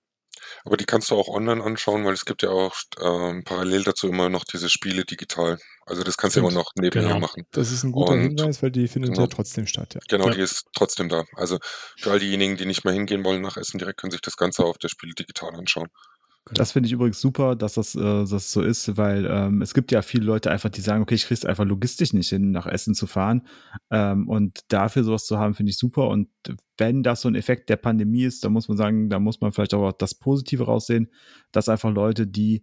Aber 0.65 0.77
die 0.77 0.85
kannst 0.85 1.11
du 1.11 1.17
auch 1.17 1.29
online 1.29 1.63
anschauen, 1.63 2.05
weil 2.05 2.15
es 2.15 2.25
gibt 2.25 2.43
ja 2.43 2.51
auch 2.51 2.75
ähm, 3.01 3.43
parallel 3.45 3.85
dazu 3.85 4.09
immer 4.09 4.29
noch 4.29 4.45
diese 4.45 4.69
Spiele 4.71 5.05
digital. 5.05 5.59
Also 5.87 6.03
das 6.03 6.17
kannst 6.17 6.37
du 6.37 6.41
immer 6.41 6.51
noch 6.51 6.71
nebenher 6.77 7.09
Genau. 7.09 7.21
machen. 7.21 7.45
Das 7.53 7.71
ist 7.71 7.83
ein 7.85 7.93
guter 7.93 8.13
Und- 8.13 8.21
Hinweis, 8.23 8.63
weil 8.63 8.71
die 8.71 8.89
findet 8.89 9.13
genau. 9.13 9.23
ja 9.25 9.27
trotzdem 9.29 9.67
statt. 9.67 9.95
Ja. 9.95 10.01
Genau, 10.09 10.29
Ja. 10.29 10.35
die 10.35 10.41
ist 10.41 10.65
trotzdem 10.75 11.09
da. 11.09 11.25
Also 11.35 11.59
für 11.99 12.11
all 12.13 12.19
diejenigen, 12.19 12.57
die 12.57 12.65
nicht 12.67 12.85
mehr 12.85 12.95
hingehen 12.95 13.25
wollen 13.25 13.43
nach 13.43 13.57
Essen 13.57 13.79
direkt, 13.79 14.01
können 14.01 14.11
sich 14.13 14.23
das 14.23 14.37
Ganze 14.37 14.65
auf 14.65 14.79
der 14.79 14.89
Spiele 14.89 15.13
digital 15.15 15.55
anschauen. 15.55 15.89
Das 16.53 16.73
finde 16.73 16.89
ich 16.89 16.93
übrigens 16.93 17.21
super, 17.21 17.57
dass 17.57 17.75
das, 17.75 17.95
äh, 17.95 18.01
das 18.01 18.53
so 18.53 18.61
ist, 18.61 18.99
weil 18.99 19.25
ähm, 19.25 19.63
es 19.63 19.73
gibt 19.73 19.91
ja 19.93 20.03
viele 20.03 20.27
Leute 20.27 20.51
einfach, 20.51 20.69
die 20.69 20.83
sagen, 20.83 21.03
okay, 21.03 21.15
ich 21.15 21.25
krieg's 21.25 21.47
einfach 21.47 21.65
logistisch 21.65 22.13
nicht 22.13 22.29
hin, 22.29 22.51
nach 22.51 22.67
Essen 22.67 22.95
zu 22.95 23.07
fahren. 23.07 23.47
Ähm, 23.91 24.29
und 24.29 24.61
dafür 24.69 25.05
sowas 25.05 25.25
zu 25.25 25.39
haben, 25.39 25.55
finde 25.55 25.71
ich 25.71 25.79
super. 25.79 26.09
Und 26.09 26.29
wenn 26.77 27.03
das 27.03 27.23
so 27.23 27.29
ein 27.29 27.35
Effekt 27.35 27.71
der 27.71 27.77
Pandemie 27.77 28.25
ist, 28.25 28.45
dann 28.45 28.53
muss 28.53 28.69
man 28.69 28.77
sagen, 28.77 29.09
da 29.09 29.19
muss 29.19 29.41
man 29.41 29.53
vielleicht 29.53 29.73
auch 29.73 29.93
das 29.93 30.15
Positive 30.15 30.65
raussehen, 30.65 31.11
dass 31.51 31.71
einfach 31.71 31.91
Leute, 31.91 32.27
die 32.27 32.63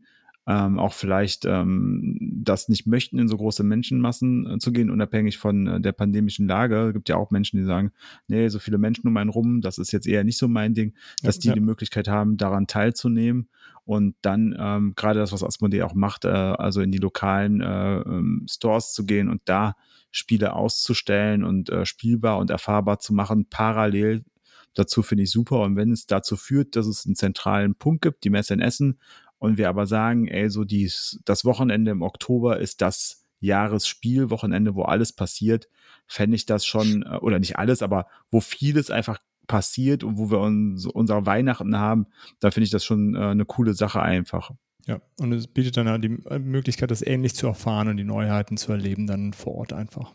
ähm, 0.51 0.79
auch 0.79 0.91
vielleicht 0.91 1.45
ähm, 1.45 2.17
das 2.19 2.67
nicht 2.67 2.85
möchten, 2.85 3.17
in 3.19 3.29
so 3.29 3.37
große 3.37 3.63
Menschenmassen 3.63 4.55
äh, 4.55 4.57
zu 4.59 4.73
gehen, 4.73 4.89
unabhängig 4.89 5.37
von 5.37 5.65
äh, 5.65 5.79
der 5.79 5.93
pandemischen 5.93 6.45
Lage. 6.45 6.87
Es 6.87 6.93
gibt 6.93 7.07
ja 7.07 7.15
auch 7.15 7.31
Menschen, 7.31 7.57
die 7.57 7.63
sagen, 7.63 7.91
nee, 8.27 8.49
so 8.49 8.59
viele 8.59 8.77
Menschen 8.77 9.07
um 9.07 9.15
einen 9.15 9.29
rum, 9.29 9.61
das 9.61 9.77
ist 9.77 9.93
jetzt 9.93 10.07
eher 10.07 10.25
nicht 10.25 10.37
so 10.37 10.49
mein 10.49 10.73
Ding, 10.73 10.93
dass 11.23 11.39
die 11.39 11.47
ja. 11.47 11.53
die 11.53 11.61
Möglichkeit 11.61 12.09
haben, 12.09 12.35
daran 12.35 12.67
teilzunehmen 12.67 13.47
und 13.85 14.15
dann 14.21 14.53
ähm, 14.59 14.93
gerade 14.95 15.19
das, 15.19 15.31
was 15.31 15.43
Asmodee 15.43 15.83
auch 15.83 15.93
macht, 15.93 16.25
äh, 16.25 16.29
also 16.29 16.81
in 16.81 16.91
die 16.91 16.97
lokalen 16.97 17.61
äh, 17.61 17.99
ähm, 18.01 18.45
Stores 18.49 18.91
zu 18.91 19.05
gehen 19.05 19.29
und 19.29 19.41
da 19.45 19.75
Spiele 20.11 20.53
auszustellen 20.53 21.45
und 21.45 21.69
äh, 21.69 21.85
spielbar 21.85 22.39
und 22.39 22.49
erfahrbar 22.49 22.99
zu 22.99 23.13
machen, 23.13 23.47
parallel 23.49 24.25
dazu 24.73 25.03
finde 25.03 25.23
ich 25.23 25.31
super. 25.31 25.61
Und 25.61 25.75
wenn 25.75 25.91
es 25.91 26.05
dazu 26.05 26.35
führt, 26.35 26.75
dass 26.75 26.87
es 26.87 27.05
einen 27.05 27.15
zentralen 27.15 27.75
Punkt 27.75 28.01
gibt, 28.01 28.23
die 28.23 28.29
Messe 28.29 28.53
in 28.53 28.61
Essen, 28.61 28.99
und 29.41 29.57
wir 29.57 29.69
aber 29.69 29.87
sagen, 29.87 30.27
ey, 30.27 30.51
so 30.51 30.63
dies, 30.63 31.19
das 31.25 31.45
Wochenende 31.45 31.89
im 31.89 32.03
Oktober 32.03 32.59
ist 32.59 32.79
das 32.79 33.25
Jahresspielwochenende, 33.39 34.75
wo 34.75 34.83
alles 34.83 35.13
passiert, 35.13 35.67
fände 36.05 36.35
ich 36.35 36.45
das 36.45 36.63
schon, 36.63 37.01
äh, 37.01 37.17
oder 37.17 37.39
nicht 37.39 37.57
alles, 37.57 37.81
aber 37.81 38.05
wo 38.29 38.39
vieles 38.39 38.91
einfach 38.91 39.17
passiert 39.47 40.03
und 40.03 40.19
wo 40.19 40.29
wir 40.29 40.37
uns, 40.37 40.85
unsere 40.85 41.25
Weihnachten 41.25 41.75
haben, 41.75 42.05
da 42.39 42.51
finde 42.51 42.65
ich 42.65 42.69
das 42.69 42.85
schon 42.85 43.15
äh, 43.15 43.29
eine 43.29 43.45
coole 43.45 43.73
Sache 43.73 43.99
einfach. 43.99 44.51
Ja, 44.85 45.01
und 45.19 45.33
es 45.33 45.47
bietet 45.47 45.75
dann 45.75 45.89
halt 45.89 46.03
die 46.03 46.23
äh, 46.29 46.37
Möglichkeit, 46.37 46.91
das 46.91 47.01
ähnlich 47.01 47.33
zu 47.33 47.47
erfahren 47.47 47.87
und 47.87 47.97
die 47.97 48.03
Neuheiten 48.03 48.57
zu 48.57 48.71
erleben, 48.71 49.07
dann 49.07 49.33
vor 49.33 49.55
Ort 49.55 49.73
einfach. 49.73 50.13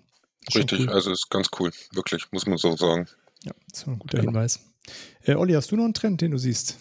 Richtig, 0.54 0.82
cool. 0.82 0.90
also 0.90 1.10
ist 1.10 1.30
ganz 1.30 1.48
cool, 1.58 1.72
wirklich, 1.94 2.30
muss 2.30 2.46
man 2.46 2.58
so 2.58 2.76
sagen. 2.76 3.08
Ja, 3.42 3.52
das 3.70 3.80
ist 3.80 3.88
ein 3.88 3.98
guter 3.98 4.20
Hinweis. 4.20 4.60
Äh, 5.24 5.34
Olli, 5.34 5.54
hast 5.54 5.72
du 5.72 5.76
noch 5.76 5.84
einen 5.84 5.94
Trend, 5.94 6.20
den 6.20 6.30
du 6.30 6.38
siehst? 6.38 6.78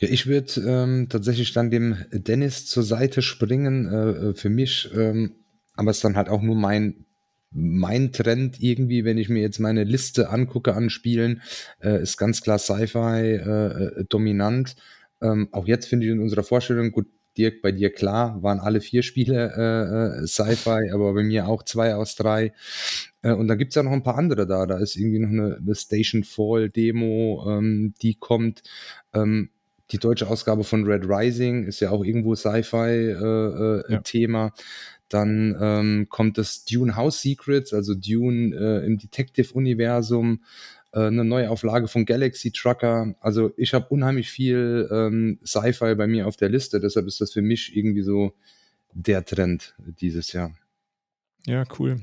Ja, 0.00 0.08
ich 0.08 0.26
würde 0.26 0.60
ähm, 0.60 1.08
tatsächlich 1.08 1.52
dann 1.52 1.70
dem 1.70 1.96
Dennis 2.12 2.66
zur 2.66 2.82
Seite 2.82 3.22
springen. 3.22 3.86
Äh, 3.86 4.34
für 4.34 4.48
mich, 4.50 4.90
ähm, 4.94 5.36
aber 5.74 5.90
es 5.90 5.98
ist 5.98 6.04
dann 6.04 6.16
halt 6.16 6.28
auch 6.28 6.42
nur 6.42 6.56
mein 6.56 7.06
mein 7.56 8.10
Trend 8.10 8.60
irgendwie, 8.60 9.04
wenn 9.04 9.16
ich 9.16 9.28
mir 9.28 9.40
jetzt 9.40 9.60
meine 9.60 9.84
Liste 9.84 10.28
angucke 10.30 10.74
an 10.74 10.90
Spielen, 10.90 11.40
äh, 11.80 12.02
ist 12.02 12.16
ganz 12.16 12.42
klar 12.42 12.58
Sci-Fi 12.58 12.98
äh, 12.98 14.00
äh, 14.00 14.04
dominant. 14.08 14.74
Ähm, 15.22 15.48
auch 15.52 15.64
jetzt 15.68 15.86
finde 15.86 16.06
ich 16.06 16.12
in 16.12 16.18
unserer 16.20 16.42
Vorstellung, 16.42 16.90
gut, 16.90 17.06
Dirk, 17.38 17.62
bei 17.62 17.70
dir 17.72 17.92
klar, 17.92 18.42
waren 18.42 18.58
alle 18.60 18.80
vier 18.80 19.02
Spiele 19.04 19.52
äh, 19.56 20.22
äh, 20.24 20.26
Sci-Fi, 20.26 20.90
aber 20.92 21.14
bei 21.14 21.22
mir 21.22 21.46
auch 21.48 21.62
zwei 21.62 21.94
aus 21.94 22.16
drei. 22.16 22.52
Äh, 23.22 23.32
und 23.32 23.48
da 23.48 23.54
gibt's 23.54 23.74
ja 23.76 23.82
noch 23.84 23.92
ein 23.92 24.02
paar 24.02 24.18
andere 24.18 24.46
da. 24.46 24.66
Da 24.66 24.78
ist 24.78 24.96
irgendwie 24.96 25.18
noch 25.20 25.30
eine, 25.30 25.56
eine 25.56 25.74
Station 25.74 26.24
Fall 26.24 26.70
Demo, 26.70 27.44
ähm, 27.48 27.94
die 28.02 28.14
kommt. 28.14 28.62
Ähm, 29.12 29.50
die 29.94 30.00
deutsche 30.00 30.26
Ausgabe 30.26 30.64
von 30.64 30.84
Red 30.84 31.08
Rising 31.08 31.64
ist 31.64 31.78
ja 31.78 31.90
auch 31.90 32.04
irgendwo 32.04 32.34
Sci-Fi-Thema. 32.34 33.14
Äh, 33.16 33.94
äh, 33.94 34.32
ja. 34.32 34.52
Dann 35.08 35.56
ähm, 35.60 36.06
kommt 36.08 36.36
das 36.36 36.64
Dune 36.64 36.96
House 36.96 37.22
Secrets, 37.22 37.72
also 37.72 37.94
Dune 37.94 38.56
äh, 38.56 38.84
im 38.84 38.98
Detective-Universum, 38.98 40.42
äh, 40.92 41.02
eine 41.02 41.24
Neuauflage 41.24 41.86
von 41.86 42.06
Galaxy 42.06 42.50
Trucker. 42.50 43.14
Also 43.20 43.52
ich 43.56 43.72
habe 43.72 43.86
unheimlich 43.90 44.30
viel 44.30 44.88
ähm, 44.90 45.38
Sci-Fi 45.46 45.94
bei 45.94 46.08
mir 46.08 46.26
auf 46.26 46.36
der 46.36 46.48
Liste, 46.48 46.80
deshalb 46.80 47.06
ist 47.06 47.20
das 47.20 47.32
für 47.32 47.42
mich 47.42 47.76
irgendwie 47.76 48.02
so 48.02 48.34
der 48.92 49.24
Trend 49.24 49.76
dieses 49.78 50.32
Jahr. 50.32 50.56
Ja, 51.46 51.62
cool. 51.78 52.00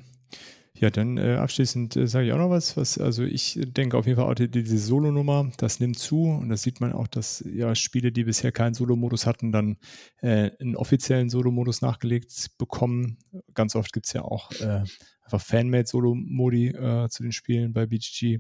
Ja, 0.82 0.90
dann 0.90 1.18
äh, 1.18 1.36
abschließend 1.36 1.96
äh, 1.96 2.08
sage 2.08 2.26
ich 2.26 2.34
auch 2.34 2.40
noch 2.40 2.50
was, 2.50 2.76
was, 2.76 2.98
also 2.98 3.22
ich 3.22 3.60
denke 3.62 3.96
auf 3.96 4.08
jeden 4.08 4.18
Fall 4.18 4.28
auch 4.28 4.34
die, 4.34 4.50
diese 4.50 4.80
Solo-Nummer, 4.80 5.52
das 5.58 5.80
nimmt 5.80 6.00
zu 6.00 6.24
und 6.24 6.50
das 6.50 6.64
sieht 6.64 6.82
man 6.82 6.92
auch, 6.92 7.06
dass 7.06 7.46
ja 7.48 7.76
Spiele, 7.76 8.12
die 8.12 8.24
bisher 8.24 8.52
keinen 8.52 8.74
Solo-Modus 8.74 9.28
hatten, 9.28 9.52
dann 9.52 9.78
äh, 10.22 10.50
einen 10.60 10.76
offiziellen 10.76 11.30
Solo-Modus 11.30 11.84
nachgelegt 11.84 12.58
bekommen. 12.58 13.20
Ganz 13.54 13.76
oft 13.76 13.94
gibt 13.94 14.08
es 14.08 14.14
ja 14.14 14.24
auch 14.24 14.50
äh, 14.54 14.84
einfach 15.22 15.42
Fanmade-Solo-Modi 15.42 16.70
äh, 16.70 17.10
zu 17.10 17.22
den 17.22 17.32
Spielen 17.32 17.74
bei 17.74 17.86
BGG. 17.86 18.40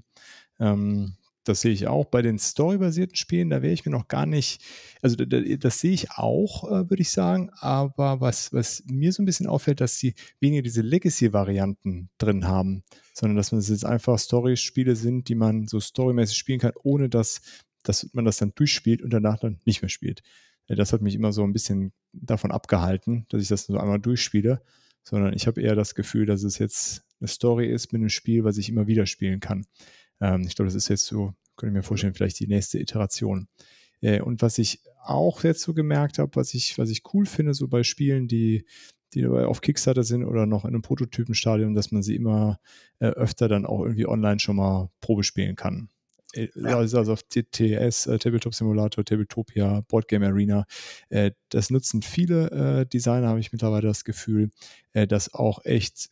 Ähm, 0.59 1.13
das 1.43 1.61
sehe 1.61 1.72
ich 1.72 1.88
auch 1.88 2.05
bei 2.05 2.22
den 2.22 2.38
storybasierten 2.38 3.15
Spielen. 3.15 3.49
Da 3.49 3.61
wäre 3.61 3.73
ich 3.73 3.85
mir 3.85 3.91
noch 3.91 4.07
gar 4.07 4.26
nicht, 4.26 4.61
also 5.01 5.15
das 5.15 5.80
sehe 5.80 5.91
ich 5.91 6.11
auch, 6.11 6.65
äh, 6.65 6.89
würde 6.89 7.01
ich 7.01 7.11
sagen. 7.11 7.49
Aber 7.59 8.22
was, 8.22 8.53
was 8.53 8.84
mir 8.85 9.11
so 9.11 9.23
ein 9.23 9.26
bisschen 9.26 9.47
auffällt, 9.47 9.81
dass 9.81 9.97
sie 9.97 10.13
weniger 10.39 10.61
diese 10.61 10.81
Legacy-Varianten 10.81 12.09
drin 12.18 12.47
haben, 12.47 12.84
sondern 13.13 13.38
dass 13.38 13.51
es 13.51 13.69
jetzt 13.69 13.85
einfach 13.85 14.19
Story-Spiele 14.19 14.95
sind, 14.95 15.30
die 15.30 15.35
man 15.35 15.68
so 15.68 15.80
storymäßig 15.80 16.38
spielen 16.38 16.59
kann, 16.59 16.73
ohne 16.84 17.09
dass, 17.09 17.41
dass 17.84 18.09
man 18.13 18.26
das 18.26 18.38
dann 18.38 18.53
durchspielt 18.53 19.01
und 19.01 19.11
danach 19.11 19.39
dann 19.39 19.59
nicht 19.65 19.81
mehr 19.81 19.89
spielt. 19.89 20.22
Das 20.68 20.93
hat 20.93 21.01
mich 21.01 21.15
immer 21.15 21.34
so 21.34 21.43
ein 21.43 21.53
bisschen 21.53 21.91
davon 22.13 22.51
abgehalten, 22.51 23.26
dass 23.30 23.41
ich 23.41 23.47
das 23.47 23.65
so 23.65 23.77
einmal 23.77 23.99
durchspiele, 23.99 24.61
sondern 25.03 25.34
ich 25.34 25.47
habe 25.47 25.61
eher 25.61 25.76
das 25.76 25.95
Gefühl, 25.95 26.26
dass 26.26 26.43
es 26.43 26.59
jetzt 26.59 27.03
eine 27.19 27.27
Story 27.27 27.68
ist 27.68 27.91
mit 27.91 27.99
einem 27.99 28.09
Spiel, 28.09 28.43
was 28.43 28.57
ich 28.57 28.69
immer 28.69 28.88
wieder 28.88 29.05
spielen 29.05 29.39
kann. 29.39 29.65
Ähm, 30.22 30.45
ich 30.48 30.56
glaube, 30.56 30.68
das 30.68 30.76
ist 30.76 30.88
jetzt 30.88 31.06
so, 31.06 31.34
könnte 31.57 31.72
ich 31.72 31.77
mir 31.77 31.84
vorstellen, 31.84 32.14
vielleicht 32.14 32.39
die 32.39 32.48
nächste 32.48 32.80
Iteration. 32.80 33.48
Äh, 34.02 34.22
und 34.22 34.41
was 34.41 34.57
ich 34.57 34.81
auch 35.03 35.43
jetzt 35.43 35.61
so 35.61 35.73
gemerkt 35.73 36.19
habe, 36.19 36.31
was 36.35 36.53
ich, 36.53 36.77
was 36.77 36.89
ich 36.89 37.02
cool 37.14 37.26
finde, 37.26 37.53
so 37.53 37.68
bei 37.68 37.84
Spielen, 37.84 38.27
die, 38.27 38.65
die 39.14 39.26
auf 39.26 39.61
Kickstarter 39.61 40.03
sind 40.03 40.23
oder 40.23 40.45
noch 40.45 40.64
in 40.64 40.69
einem 40.69 40.81
Prototypenstadium, 40.81 41.76
dass 41.76 41.91
man 41.91 42.03
sie 42.03 42.15
immer 42.15 42.60
äh, 42.99 43.07
öfter 43.07 43.48
dann 43.48 43.65
auch 43.65 43.81
irgendwie 43.81 44.07
online 44.07 44.39
schon 44.39 44.56
mal 44.56 44.89
Probe 45.02 45.23
spielen 45.23 45.56
kann. 45.56 45.89
Äh, 46.34 46.49
ja. 46.56 46.77
Also, 46.77 46.98
also 46.98 47.14
auf 47.14 47.23
TTS, 47.23 48.07
äh, 48.07 48.19
Tabletop 48.19 48.53
Simulator, 48.53 49.03
Tabletopia, 49.03 49.81
Boardgame 49.88 50.27
Arena. 50.27 50.65
Äh, 51.10 51.31
das 51.49 51.69
nutzen 51.69 52.02
viele 52.02 52.52
äh, 52.52 52.85
Designer, 52.85 53.27
habe 53.27 53.39
ich 53.39 53.52
mittlerweile 53.52 53.88
das 53.88 54.03
Gefühl, 54.03 54.52
äh, 54.93 55.07
dass 55.07 55.34
auch 55.34 55.65
echt 55.65 56.10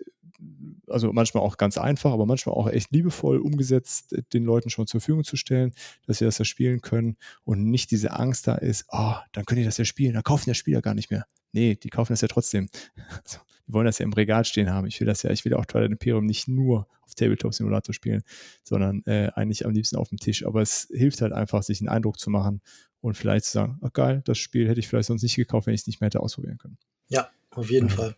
also 0.88 1.12
manchmal 1.14 1.44
auch 1.44 1.58
ganz 1.58 1.78
einfach, 1.78 2.12
aber 2.12 2.26
manchmal 2.26 2.56
auch 2.56 2.68
echt 2.68 2.92
liebevoll 2.92 3.40
umgesetzt, 3.40 4.16
den 4.34 4.44
Leuten 4.44 4.70
schon 4.70 4.88
zur 4.88 5.02
Verfügung 5.02 5.24
zu 5.24 5.36
stellen, 5.36 5.72
dass 6.08 6.20
sie 6.20 6.26
das 6.26 6.38
ja 6.38 6.46
spielen 6.46 6.82
können 6.82 7.18
und 7.44 7.64
nicht 7.66 7.92
diese 7.92 8.12
Angst 8.12 8.48
da 8.48 8.56
ist, 8.56 8.86
oh, 8.90 9.16
dann 9.34 9.46
können 9.46 9.60
die 9.60 9.66
das 9.66 9.78
ja 9.78 9.86
spielen, 9.86 10.14
dann 10.14 10.24
kaufen 10.24 10.50
ja 10.50 10.54
Spieler 10.54 10.82
gar 10.82 10.94
nicht 10.94 11.12
mehr. 11.12 11.26
Nee, 11.52 11.76
die 11.76 11.90
kaufen 11.90 12.14
das 12.14 12.22
ja 12.22 12.28
trotzdem. 12.28 12.70
Also, 13.24 13.40
die 13.68 13.74
wollen 13.74 13.86
das 13.86 14.00
ja 14.00 14.04
im 14.04 14.14
Regal 14.14 14.46
stehen 14.46 14.72
haben. 14.72 14.88
Ich 14.88 15.00
will 15.00 15.06
das 15.06 15.22
ja, 15.22 15.30
ich 15.30 15.46
will 15.46 15.54
auch 15.54 15.66
Twilight 15.66 15.92
Imperium 15.92 16.26
nicht 16.26 16.48
nur 16.48 16.88
auf 17.02 17.14
Tabletop 17.14 17.54
Simulator 17.54 17.94
spielen, 17.94 18.24
sondern 18.64 19.04
äh, 19.06 19.30
eigentlich 19.36 19.66
am 19.66 19.72
liebsten 19.72 19.96
auf 19.96 20.10
dem 20.10 20.18
Tisch. 20.18 20.46
Aber 20.46 20.62
es 20.62 20.88
hilft 20.92 21.22
halt 21.22 21.34
einfach, 21.34 21.62
sich 21.62 21.80
einen 21.80 21.90
Eindruck 21.90 22.20
zu 22.20 22.32
machen 22.32 22.62
und 23.02 23.16
vielleicht 23.16 23.46
zu 23.46 23.52
sagen, 23.52 23.78
ach 23.82 23.94
geil, 23.94 24.22
das 24.26 24.40
Spiel 24.40 24.68
hätte 24.68 24.80
ich 24.80 24.88
vielleicht 24.88 25.08
sonst 25.08 25.22
nicht 25.22 25.36
gekauft, 25.36 25.68
wenn 25.68 25.76
ich 25.76 25.82
es 25.82 25.88
nicht 25.88 26.02
mehr 26.02 26.08
hätte 26.08 26.20
ausprobieren 26.20 26.58
können. 26.58 26.78
Ja, 27.10 27.30
auf 27.52 27.70
jeden 27.70 27.88
mhm. 27.88 27.92
Fall 27.92 28.16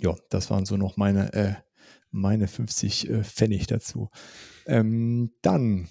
ja, 0.00 0.14
das 0.30 0.50
waren 0.50 0.66
so 0.66 0.76
noch 0.76 0.96
meine, 0.96 1.32
äh, 1.32 1.54
meine 2.10 2.48
50 2.48 3.08
äh, 3.08 3.24
Pfennig 3.24 3.66
dazu. 3.66 4.10
Ähm, 4.66 5.32
dann 5.42 5.88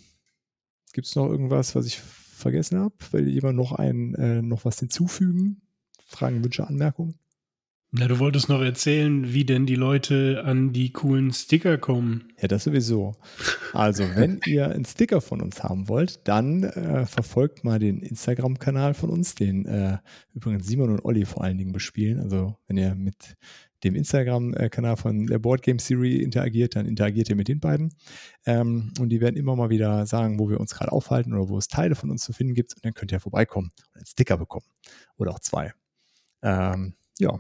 gibt 0.94 1.08
es 1.08 1.16
noch 1.16 1.28
irgendwas, 1.28 1.76
was 1.76 1.86
ich 1.86 2.00
vergessen 2.00 2.80
habe? 2.80 2.96
Will 3.12 3.28
jemand 3.28 3.58
noch 3.58 3.74
ein, 3.74 4.16
äh, 4.16 4.42
noch 4.42 4.66
was 4.66 4.80
hinzufügen? 4.80 5.62
Fragen, 6.06 6.44
Wünsche, 6.44 6.68
Anmerkungen? 6.68 7.16
Na, 7.92 8.08
du 8.08 8.20
wolltest 8.20 8.50
noch 8.50 8.62
erzählen, 8.62 9.34
wie 9.34 9.46
denn 9.46 9.66
die 9.66 9.76
Leute 9.76 10.44
an 10.46 10.74
die 10.74 10.94
coolen 10.94 11.34
Sticker 11.34 11.80
kommen. 11.80 12.32
Ja, 12.40 12.48
das 12.48 12.66
sowieso. 12.66 13.16
Also, 13.74 14.04
wenn 14.14 14.42
ihr 14.46 14.70
einen 14.70 14.86
Sticker 14.86 15.22
von 15.22 15.42
uns 15.42 15.64
haben 15.64 15.88
wollt, 15.88 16.28
dann 16.28 16.64
äh, 16.64 17.08
verfolgt 17.08 17.64
mal 17.64 17.80
den 17.80 18.02
Instagram-Kanal 18.02 18.94
von 18.94 19.10
uns, 19.10 19.34
den 19.34 19.66
äh, 19.66 19.98
übrigens 20.36 20.68
Simon 20.68 20.92
und 20.92 21.04
Olli 21.04 21.26
vor 21.26 21.44
allen 21.44 21.58
Dingen 21.58 21.72
bespielen. 21.72 22.20
Also, 22.20 22.58
wenn 22.68 22.78
ihr 22.78 22.94
mit 22.94 23.36
dem 23.84 23.96
Instagram-Kanal 23.96 24.98
von 24.98 25.28
der 25.28 25.40
Board 25.40 25.62
Game 25.62 25.80
Series 25.80 26.22
interagiert, 26.22 26.76
dann 26.76 26.86
interagiert 26.86 27.30
ihr 27.30 27.36
mit 27.36 27.48
den 27.48 27.60
beiden. 27.60 27.94
Ähm, 28.46 28.94
und 29.00 29.10
die 29.10 29.22
werden 29.22 29.36
immer 29.36 29.56
mal 29.56 29.70
wieder 29.70 30.06
sagen, 30.06 30.40
wo 30.40 30.50
wir 30.50 30.60
uns 30.60 30.74
gerade 30.74 30.92
aufhalten 30.92 31.34
oder 31.34 31.50
wo 31.50 31.58
es 31.58 31.68
Teile 31.68 31.96
von 31.96 32.12
uns 32.12 32.24
zu 32.24 32.34
finden 32.34 32.54
gibt. 32.54 32.76
Und 32.76 32.86
dann 32.86 32.94
könnt 32.94 33.12
ihr 33.12 33.20
vorbeikommen 33.20 33.72
und 33.90 33.98
einen 33.98 34.06
Sticker 34.06 34.38
bekommen. 34.38 34.66
Oder 35.18 35.32
auch 35.32 35.40
zwei. 35.40 35.74
Ähm, 36.42 36.94
ja. 37.20 37.40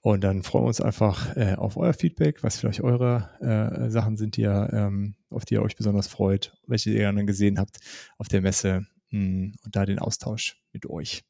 Und 0.00 0.22
dann 0.22 0.42
freuen 0.42 0.64
wir 0.64 0.68
uns 0.68 0.82
einfach 0.82 1.34
äh, 1.34 1.54
auf 1.54 1.78
euer 1.78 1.94
Feedback, 1.94 2.42
was 2.42 2.58
vielleicht 2.58 2.82
eure 2.82 3.30
äh, 3.40 3.90
Sachen 3.90 4.18
sind, 4.18 4.36
die 4.36 4.42
ihr, 4.42 4.68
ähm, 4.72 5.14
auf 5.30 5.46
die 5.46 5.54
ihr 5.54 5.62
euch 5.62 5.76
besonders 5.76 6.08
freut, 6.08 6.54
welche 6.66 6.90
ihr 6.90 7.10
dann 7.10 7.26
gesehen 7.26 7.58
habt 7.58 7.78
auf 8.18 8.28
der 8.28 8.42
Messe 8.42 8.86
mh, 9.10 9.18
hm, 9.18 9.54
und 9.64 9.76
da 9.76 9.86
den 9.86 9.98
Austausch 9.98 10.62
mit 10.72 10.84
euch. 10.84 11.24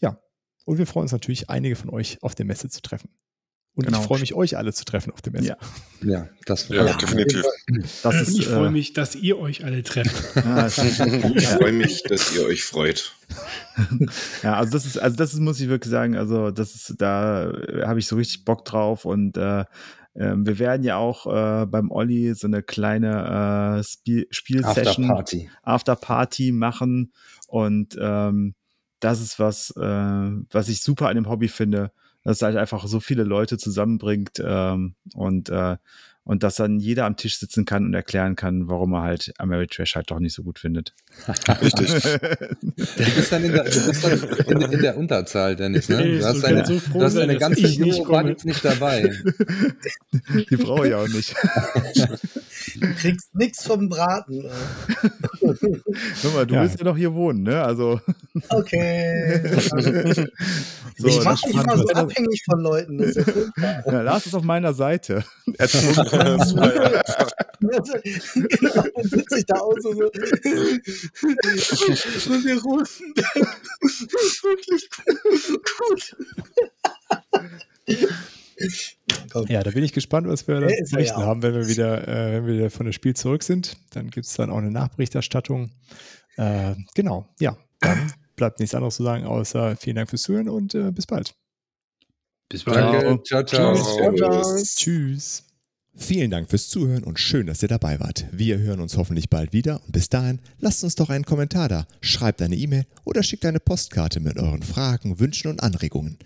Ja, 0.00 0.20
und 0.64 0.78
wir 0.78 0.86
freuen 0.86 1.02
uns 1.02 1.12
natürlich, 1.12 1.50
einige 1.50 1.74
von 1.74 1.90
euch 1.90 2.22
auf 2.22 2.36
der 2.36 2.46
Messe 2.46 2.68
zu 2.68 2.80
treffen. 2.80 3.10
Und 3.76 3.84
genau. 3.84 4.00
ich 4.00 4.06
freue 4.06 4.20
mich, 4.20 4.32
euch 4.32 4.56
alle 4.56 4.72
zu 4.72 4.86
treffen 4.86 5.12
auf 5.12 5.20
dem 5.20 5.34
Messe. 5.34 5.48
Ja, 5.48 5.56
ja 6.00 6.28
das 6.46 6.68
ja, 6.68 6.86
ja, 6.86 6.96
definitiv. 6.96 7.44
Das 8.02 8.22
ist, 8.22 8.38
ich 8.38 8.46
freue 8.46 8.68
äh, 8.68 8.70
mich, 8.70 8.94
dass 8.94 9.14
ihr 9.14 9.38
euch 9.38 9.66
alle 9.66 9.82
trefft. 9.82 10.14
ich 11.34 11.46
freue 11.46 11.72
mich, 11.72 12.02
dass 12.04 12.34
ihr 12.34 12.46
euch 12.46 12.64
freut. 12.64 13.14
ja, 14.42 14.54
also 14.54 14.72
das 14.72 14.86
ist, 14.86 14.98
also 14.98 15.14
das 15.14 15.34
ist, 15.34 15.40
muss 15.40 15.60
ich 15.60 15.68
wirklich 15.68 15.90
sagen, 15.90 16.16
also 16.16 16.50
das 16.50 16.74
ist, 16.74 16.94
da 16.96 17.52
habe 17.82 17.98
ich 17.98 18.06
so 18.06 18.16
richtig 18.16 18.46
Bock 18.46 18.64
drauf 18.64 19.04
und 19.04 19.36
äh, 19.36 19.66
ähm, 20.14 20.46
wir 20.46 20.58
werden 20.58 20.82
ja 20.82 20.96
auch 20.96 21.26
äh, 21.26 21.66
beim 21.66 21.90
Olli 21.90 22.34
so 22.34 22.46
eine 22.46 22.62
kleine 22.62 23.78
äh, 23.78 23.84
Spiel 23.84 24.26
Spielsession 24.30 25.10
Afterparty 25.10 26.48
After 26.48 26.52
machen 26.54 27.12
und 27.46 27.94
ähm, 28.00 28.54
das 29.00 29.20
ist 29.20 29.38
was, 29.38 29.70
äh, 29.76 29.82
was 30.50 30.68
ich 30.70 30.80
super 30.80 31.08
an 31.08 31.16
dem 31.16 31.28
Hobby 31.28 31.48
finde 31.48 31.92
dass 32.26 32.38
es 32.38 32.42
halt 32.42 32.56
einfach 32.56 32.86
so 32.86 33.00
viele 33.00 33.22
Leute 33.24 33.56
zusammenbringt 33.56 34.42
ähm, 34.44 34.94
und, 35.14 35.48
äh, 35.48 35.76
und 36.26 36.42
dass 36.42 36.56
dann 36.56 36.80
jeder 36.80 37.06
am 37.06 37.16
Tisch 37.16 37.38
sitzen 37.38 37.64
kann 37.64 37.84
und 37.84 37.94
erklären 37.94 38.34
kann, 38.34 38.66
warum 38.68 38.94
er 38.94 39.02
halt 39.02 39.32
Ameritrash 39.38 39.94
halt 39.94 40.10
doch 40.10 40.18
nicht 40.18 40.34
so 40.34 40.42
gut 40.42 40.58
findet. 40.58 40.92
Richtig. 41.62 42.02
du 42.02 42.70
bist 42.72 43.30
dann 43.30 43.44
in 43.44 43.52
der, 43.52 43.62
du 43.62 43.86
bist 43.86 44.04
dann 44.04 44.18
in, 44.48 44.72
in 44.72 44.82
der 44.82 44.96
Unterzahl, 44.96 45.54
Dennis. 45.54 45.88
Ne? 45.88 46.18
Du 46.18 46.24
hast 46.24 46.44
eine, 46.44 46.66
so 46.66 46.80
froh, 46.80 46.98
du 46.98 47.04
hast 47.04 47.16
eine 47.16 47.38
ganze 47.38 47.68
Junge 47.68 48.36
nicht 48.42 48.64
dabei. 48.64 49.08
Die 50.50 50.56
brauche 50.56 50.88
ich 50.88 50.94
auch 50.94 51.06
nicht. 51.06 51.34
Du 52.80 52.94
kriegst 52.94 53.34
nichts 53.34 53.64
vom 53.64 53.88
Braten. 53.88 54.50
Hör 56.22 56.30
mal, 56.32 56.46
du 56.46 56.56
ja. 56.56 56.62
willst 56.62 56.78
ja 56.80 56.84
noch 56.84 56.96
hier 56.96 57.14
wohnen, 57.14 57.44
ne? 57.44 57.62
Also. 57.62 58.00
Okay. 58.48 59.42
so, 60.96 61.06
ich 61.06 61.24
mache 61.24 61.46
mich 61.46 61.54
immer 61.54 61.78
so 61.78 61.88
abhängig 61.88 62.42
von 62.44 62.60
Leuten. 62.60 62.98
Das 62.98 63.16
ist 63.16 63.28
ja, 63.56 63.82
ja, 63.86 64.02
Lars 64.02 64.26
ist 64.26 64.34
auf 64.34 64.42
meiner 64.42 64.74
Seite. 64.74 65.24
genau, 67.58 68.84
dann 68.94 69.04
sitze 69.04 69.38
ich 69.38 69.46
da 69.46 69.56
auch 69.56 69.76
so. 69.80 69.92
so. 69.92 70.04
Und 72.32 72.44
wir 72.44 72.62
rufen 72.62 73.14
wirklich 74.42 74.88
gut. 75.78 76.16
Ja, 79.48 79.62
da 79.62 79.70
bin 79.70 79.84
ich 79.84 79.92
gespannt, 79.92 80.26
was 80.28 80.48
wir 80.48 80.60
dann 80.60 80.68
berichten 80.90 81.20
ja 81.20 81.26
haben, 81.26 81.42
wenn 81.42 81.54
wir 81.54 81.68
wieder, 81.68 82.08
äh, 82.08 82.32
wenn 82.36 82.46
wir 82.46 82.54
wieder 82.54 82.70
von 82.70 82.86
dem 82.86 82.92
Spiel 82.92 83.14
zurück 83.14 83.42
sind. 83.42 83.76
Dann 83.90 84.10
gibt 84.10 84.26
es 84.26 84.34
dann 84.34 84.50
auch 84.50 84.58
eine 84.58 84.70
Nachberichterstattung. 84.70 85.70
Äh, 86.36 86.74
genau, 86.94 87.28
ja. 87.40 87.56
Dann 87.80 88.12
bleibt 88.36 88.60
nichts 88.60 88.74
anderes 88.74 88.96
zu 88.96 89.02
sagen, 89.02 89.24
außer 89.24 89.76
vielen 89.76 89.96
Dank 89.96 90.10
fürs 90.10 90.22
Zuhören 90.22 90.48
und 90.48 90.74
äh, 90.74 90.90
bis 90.90 91.06
bald. 91.06 91.34
Bis 92.48 92.64
bald. 92.64 92.76
Danke. 92.76 93.22
Ciao, 93.24 93.42
ciao. 93.42 93.74
Tschüss. 93.74 93.96
ciao, 93.96 94.14
ciao. 94.14 94.56
Tschüss. 94.62 95.45
Vielen 95.98 96.30
Dank 96.30 96.50
fürs 96.50 96.68
Zuhören 96.68 97.04
und 97.04 97.18
schön, 97.18 97.46
dass 97.46 97.62
ihr 97.62 97.68
dabei 97.68 97.98
wart. 97.98 98.26
Wir 98.30 98.58
hören 98.58 98.80
uns 98.80 98.98
hoffentlich 98.98 99.30
bald 99.30 99.54
wieder 99.54 99.82
und 99.84 99.92
bis 99.92 100.10
dahin 100.10 100.40
lasst 100.58 100.84
uns 100.84 100.94
doch 100.94 101.08
einen 101.08 101.24
Kommentar 101.24 101.68
da, 101.68 101.86
schreibt 102.02 102.42
eine 102.42 102.54
E-Mail 102.54 102.84
oder 103.04 103.22
schickt 103.22 103.46
eine 103.46 103.60
Postkarte 103.60 104.20
mit 104.20 104.36
euren 104.36 104.62
Fragen, 104.62 105.18
Wünschen 105.18 105.48
und 105.48 105.62
Anregungen. 105.62 106.18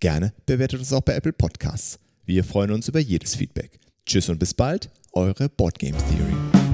Gerne 0.00 0.32
bewertet 0.46 0.80
uns 0.80 0.92
auch 0.92 1.02
bei 1.02 1.14
Apple 1.14 1.34
Podcasts. 1.34 1.98
Wir 2.24 2.42
freuen 2.42 2.70
uns 2.70 2.88
über 2.88 3.00
jedes 3.00 3.34
Feedback. 3.34 3.78
Tschüss 4.06 4.30
und 4.30 4.38
bis 4.38 4.54
bald, 4.54 4.90
eure 5.12 5.50
Boardgame 5.50 5.98
Theory. 5.98 6.67